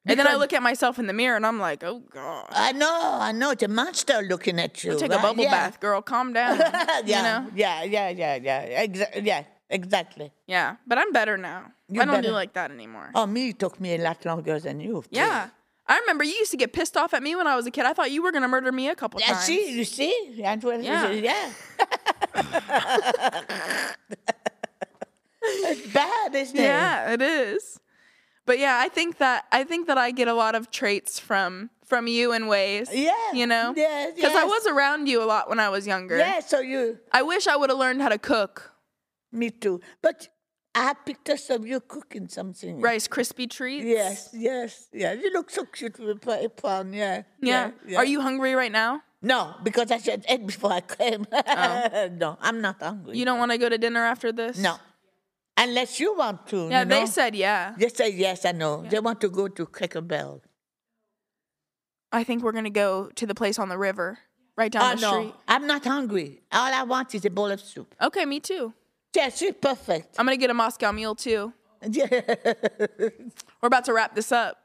And 0.05 0.19
then 0.19 0.27
I 0.27 0.35
look 0.35 0.53
at 0.53 0.63
myself 0.63 0.99
in 0.99 1.07
the 1.07 1.13
mirror, 1.13 1.37
and 1.37 1.47
I'm 1.47 1.61
like, 1.61 1.85
oh 1.85 2.01
god. 2.11 2.49
I 2.51 2.73
know. 2.73 3.19
I 3.21 3.31
know. 3.33 3.51
It's 3.53 3.63
a 3.63 3.69
monster 3.69 4.21
looking 4.23 4.59
at 4.59 4.83
you. 4.83 4.99
Take 4.99 5.13
a 5.13 5.19
bubble 5.19 5.45
yeah. 5.45 5.51
bath, 5.51 5.79
girl. 5.81 6.03
Calm 6.03 6.33
down. 6.39 6.59
yeah, 6.59 7.01
You 7.05 7.23
know? 7.23 7.51
yeah, 7.55 7.83
yeah, 7.85 8.09
yeah, 8.11 8.37
yeah. 8.37 8.87
Exa- 8.87 9.25
yeah, 9.25 9.45
exactly. 9.71 10.33
Yeah. 10.49 10.77
But 10.89 10.99
I'm 10.99 11.13
better 11.13 11.37
now. 11.37 11.71
You're 11.89 12.03
I 12.03 12.07
don't 12.07 12.23
do 12.23 12.31
like 12.31 12.53
that 12.55 12.71
anymore. 12.73 13.11
Oh, 13.15 13.27
me 13.27 13.51
it 13.51 13.59
took 13.61 13.79
me 13.81 13.95
a 13.95 13.99
lot 13.99 14.25
longer 14.25 14.59
than 14.59 14.81
you. 14.81 15.03
too. 15.03 15.09
Yeah. 15.13 15.51
I 15.87 15.99
remember 16.01 16.25
you 16.25 16.33
used 16.35 16.51
to 16.53 16.57
get 16.57 16.73
pissed 16.73 16.97
off 16.97 17.13
at 17.15 17.23
me 17.23 17.35
when 17.37 17.47
I 17.47 17.55
was 17.55 17.67
a 17.67 17.71
kid. 17.71 17.85
I 17.87 17.93
thought 17.93 18.11
you 18.11 18.23
were 18.23 18.33
gonna 18.33 18.49
murder 18.49 18.73
me 18.73 18.89
a 18.89 18.95
couple 18.95 19.21
Yeah, 19.21 19.35
times. 19.35 19.45
see, 19.45 19.73
you 19.77 19.85
see, 19.85 20.15
Yeah. 20.33 20.57
yeah. 21.11 21.53
it's 25.43 25.93
bad, 25.93 26.35
isn't 26.35 26.57
it? 26.57 26.63
Yeah, 26.63 27.13
it 27.13 27.23
is. 27.23 27.79
But 28.45 28.59
yeah, 28.59 28.79
I 28.85 28.89
think 28.89 29.19
that 29.19 29.45
I 29.53 29.65
think 29.65 29.87
that 29.87 29.99
I 29.99 30.11
get 30.11 30.29
a 30.29 30.35
lot 30.35 30.55
of 30.55 30.71
traits 30.71 31.19
from 31.19 31.71
from 31.87 32.07
you 32.07 32.33
in 32.33 32.47
ways. 32.47 32.89
Yeah, 32.93 33.13
You 33.35 33.47
know? 33.47 33.75
yes, 33.77 34.15
Because 34.17 34.35
I 34.35 34.45
was 34.45 34.67
around 34.67 35.09
you 35.09 35.23
a 35.23 35.27
lot 35.27 35.49
when 35.51 35.61
I 35.61 35.69
was 35.69 35.87
younger. 35.87 36.17
Yeah, 36.17 36.41
so 36.41 36.61
you, 36.61 36.99
I 37.13 37.21
wish 37.23 37.47
I 37.47 37.55
would 37.55 37.69
have 37.69 37.79
learned 37.79 38.01
how 38.01 38.09
to 38.09 38.19
cook 38.19 38.73
me 39.31 39.51
too. 39.51 39.81
But 40.01 40.29
I 40.75 40.85
have 40.85 41.05
pictures 41.05 41.51
of 41.51 41.67
you 41.67 41.81
cooking 41.81 42.29
something. 42.29 42.81
Rice 42.81 43.07
crispy 43.09 43.47
treats. 43.47 43.85
Yes, 43.85 44.31
yes, 44.33 44.89
yeah. 44.93 45.13
You 45.13 45.31
look 45.33 45.51
so 45.51 45.65
cute 45.67 45.99
with 45.99 46.27
a 46.27 46.49
prawn. 46.49 46.95
Yeah, 46.95 47.23
Yeah. 47.43 47.73
yeah. 47.87 47.99
Are 47.99 48.07
you 48.07 48.23
hungry 48.23 48.55
right 48.55 48.73
now? 48.73 49.03
No, 49.21 49.55
because 49.63 49.91
I 49.93 49.99
should 49.99 50.25
eat 50.29 50.47
before 50.47 50.73
I 50.73 50.81
came. 50.81 51.27
Oh. 51.31 52.09
no, 52.19 52.39
I'm 52.41 52.61
not 52.61 52.83
hungry. 52.83 53.13
Oh. 53.13 53.15
You 53.15 53.25
don't 53.27 53.39
want 53.39 53.53
to 53.53 53.59
go 53.59 53.69
to 53.69 53.77
dinner 53.79 54.03
after 54.05 54.33
this? 54.33 54.57
No, 54.59 54.79
unless 55.57 56.01
you 56.01 56.17
want 56.17 56.47
to. 56.49 56.69
Yeah, 56.69 56.83
you 56.83 56.89
they 56.89 57.07
said 57.07 57.35
yeah. 57.35 57.75
They 57.77 57.89
said 57.89 58.15
yes. 58.15 58.45
I 58.45 58.53
know. 58.53 58.85
They 58.89 59.01
want 59.01 59.21
to 59.23 59.29
go 59.29 59.49
to 59.49 59.67
Cracker 59.67 60.01
Barrel. 60.01 60.43
I 62.11 62.25
think 62.25 62.43
we're 62.43 62.53
gonna 62.53 62.71
go 62.71 63.11
to 63.15 63.27
the 63.27 63.35
place 63.35 63.59
on 63.59 63.69
the 63.69 63.79
river, 63.79 64.19
right 64.57 64.71
down 64.71 64.83
Oh 64.83 64.95
the 64.97 65.01
no, 65.01 65.13
street. 65.13 65.35
I'm 65.49 65.67
not 65.67 65.85
hungry. 65.85 66.43
All 66.53 66.73
I 66.73 66.83
want 66.83 67.15
is 67.15 67.25
a 67.25 67.31
bowl 67.31 67.51
of 67.51 67.61
soup. 67.61 67.95
Okay, 68.03 68.25
me 68.27 68.39
too. 68.41 68.75
Yes, 69.15 69.41
it's 69.43 69.59
perfect. 69.61 70.17
I'm 70.19 70.27
gonna 70.27 70.37
get 70.37 70.51
a 70.51 70.55
Moscow 70.55 70.93
mule 70.93 71.15
too. 71.15 71.53
Yeah, 71.91 72.07
We're 73.61 73.67
about 73.67 73.85
to 73.87 73.93
wrap 73.93 74.15
this 74.15 74.31
up. 74.31 74.57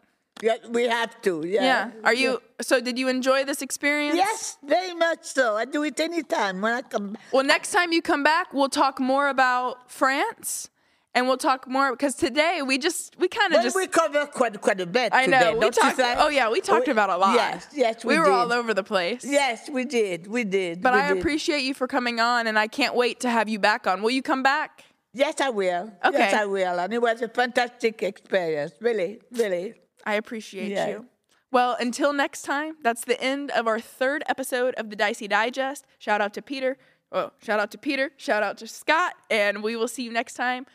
yeah, 0.44 0.58
we 0.70 0.84
have 0.88 1.20
to. 1.24 1.44
Yeah. 1.48 1.64
Yeah. 1.64 1.92
Are 2.04 2.14
you? 2.14 2.40
So, 2.62 2.80
did 2.80 3.00
you 3.00 3.08
enjoy 3.08 3.44
this 3.44 3.64
experience? 3.64 4.16
Yes, 4.18 4.58
very 4.64 4.94
much 4.94 5.24
so. 5.24 5.56
I 5.56 5.66
do 5.66 5.82
it 5.84 6.00
anytime 6.00 6.62
when 6.62 6.74
I 6.74 6.82
come. 6.84 7.18
Well, 7.32 7.44
next 7.44 7.72
time 7.72 7.92
you 7.92 8.04
come 8.04 8.24
back, 8.24 8.54
we'll 8.54 8.70
talk 8.70 9.00
more 9.00 9.30
about 9.30 9.90
France, 9.92 10.70
and 11.18 11.28
we'll 11.28 11.38
talk 11.38 11.68
more 11.68 11.92
because 11.92 12.16
today 12.16 12.62
we 12.66 12.78
just 12.78 13.16
we 13.20 13.28
kind 13.28 13.54
of 13.54 13.64
just. 13.64 13.76
we 13.76 13.88
cover 13.88 14.26
quite 14.28 14.60
quite 14.62 14.80
a 14.80 14.86
bit. 14.86 15.14
I 15.14 15.26
know 15.26 15.40
today, 15.40 15.54
we 15.54 15.60
don't 15.60 15.76
you 15.76 15.82
talked. 15.82 16.00
Oh 16.20 16.30
yeah, 16.30 16.50
we 16.50 16.62
talked 16.62 16.88
We- 16.88 16.92
about 16.92 17.10
a 17.10 17.18
lot. 17.18 17.34
Yes, 17.36 17.68
yes, 17.74 18.06
we, 18.06 18.14
we, 18.14 18.20
were 18.20 18.26
did. 18.26 18.34
all 18.34 18.54
over 18.54 18.74
the 18.74 18.84
place. 18.84 19.26
Yes, 19.26 19.70
we 19.70 19.84
did. 19.84 20.28
We 20.28 20.44
did. 20.44 20.82
But 20.82 20.94
we 20.94 21.00
I 21.00 21.08
did. 21.10 21.18
appreciate 21.18 21.64
you 21.64 21.74
for 21.74 21.88
coming 21.88 22.20
on, 22.20 22.48
and 22.48 22.58
I 22.58 22.68
can't 22.68 22.96
wait 22.96 23.20
to 23.22 23.30
have 23.30 23.50
you 23.50 23.60
back 23.60 23.88
on. 23.88 24.02
Will 24.04 24.12
you 24.12 24.22
come 24.22 24.44
back? 24.44 24.84
Yes, 25.14 25.42
I 25.42 25.50
will. 25.50 25.92
Okay. 26.06 26.18
Yes, 26.20 26.34
I 26.34 26.46
will. 26.46 26.80
And 26.80 26.94
it 26.94 27.02
was 27.02 27.22
a 27.24 27.28
fantastic 27.30 28.04
experience. 28.04 28.74
Really, 28.80 29.20
really. 29.32 29.74
I 30.06 30.14
appreciate 30.16 30.70
Yeah. 30.72 30.88
you. 30.90 31.06
Well, 31.52 31.76
until 31.80 32.12
next 32.14 32.42
time, 32.44 32.76
that's 32.84 33.04
the 33.06 33.20
end 33.22 33.50
of 33.52 33.68
our 33.68 33.80
third 33.80 34.22
episode 34.28 34.74
of 34.76 34.90
the 34.92 34.96
Dicey 34.96 35.28
Digest. 35.28 35.86
Shout 35.98 36.20
out 36.22 36.34
to 36.36 36.42
Peter. 36.42 36.78
Oh, 37.12 37.32
shout 37.42 37.60
out 37.60 37.72
to 37.72 37.78
Peter. 37.78 38.12
Shout 38.18 38.44
out 38.44 38.58
to 38.60 38.68
Scott. 38.68 39.14
And 39.32 39.64
we 39.64 39.76
will 39.78 39.88
see 39.88 40.04
you 40.04 40.12
next 40.12 40.34
time, 40.34 40.66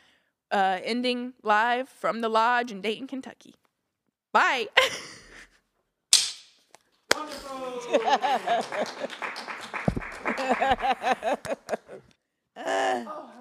uh, 0.53 0.79
ending 0.85 1.33
live 1.43 1.89
from 1.89 2.21
the 2.21 2.29
lodge 2.29 2.71
in 2.71 2.81
Dayton, 2.81 3.09
Kentucky. 3.09 3.55
Bye. 4.33 4.69
Wonderful. 7.15 7.59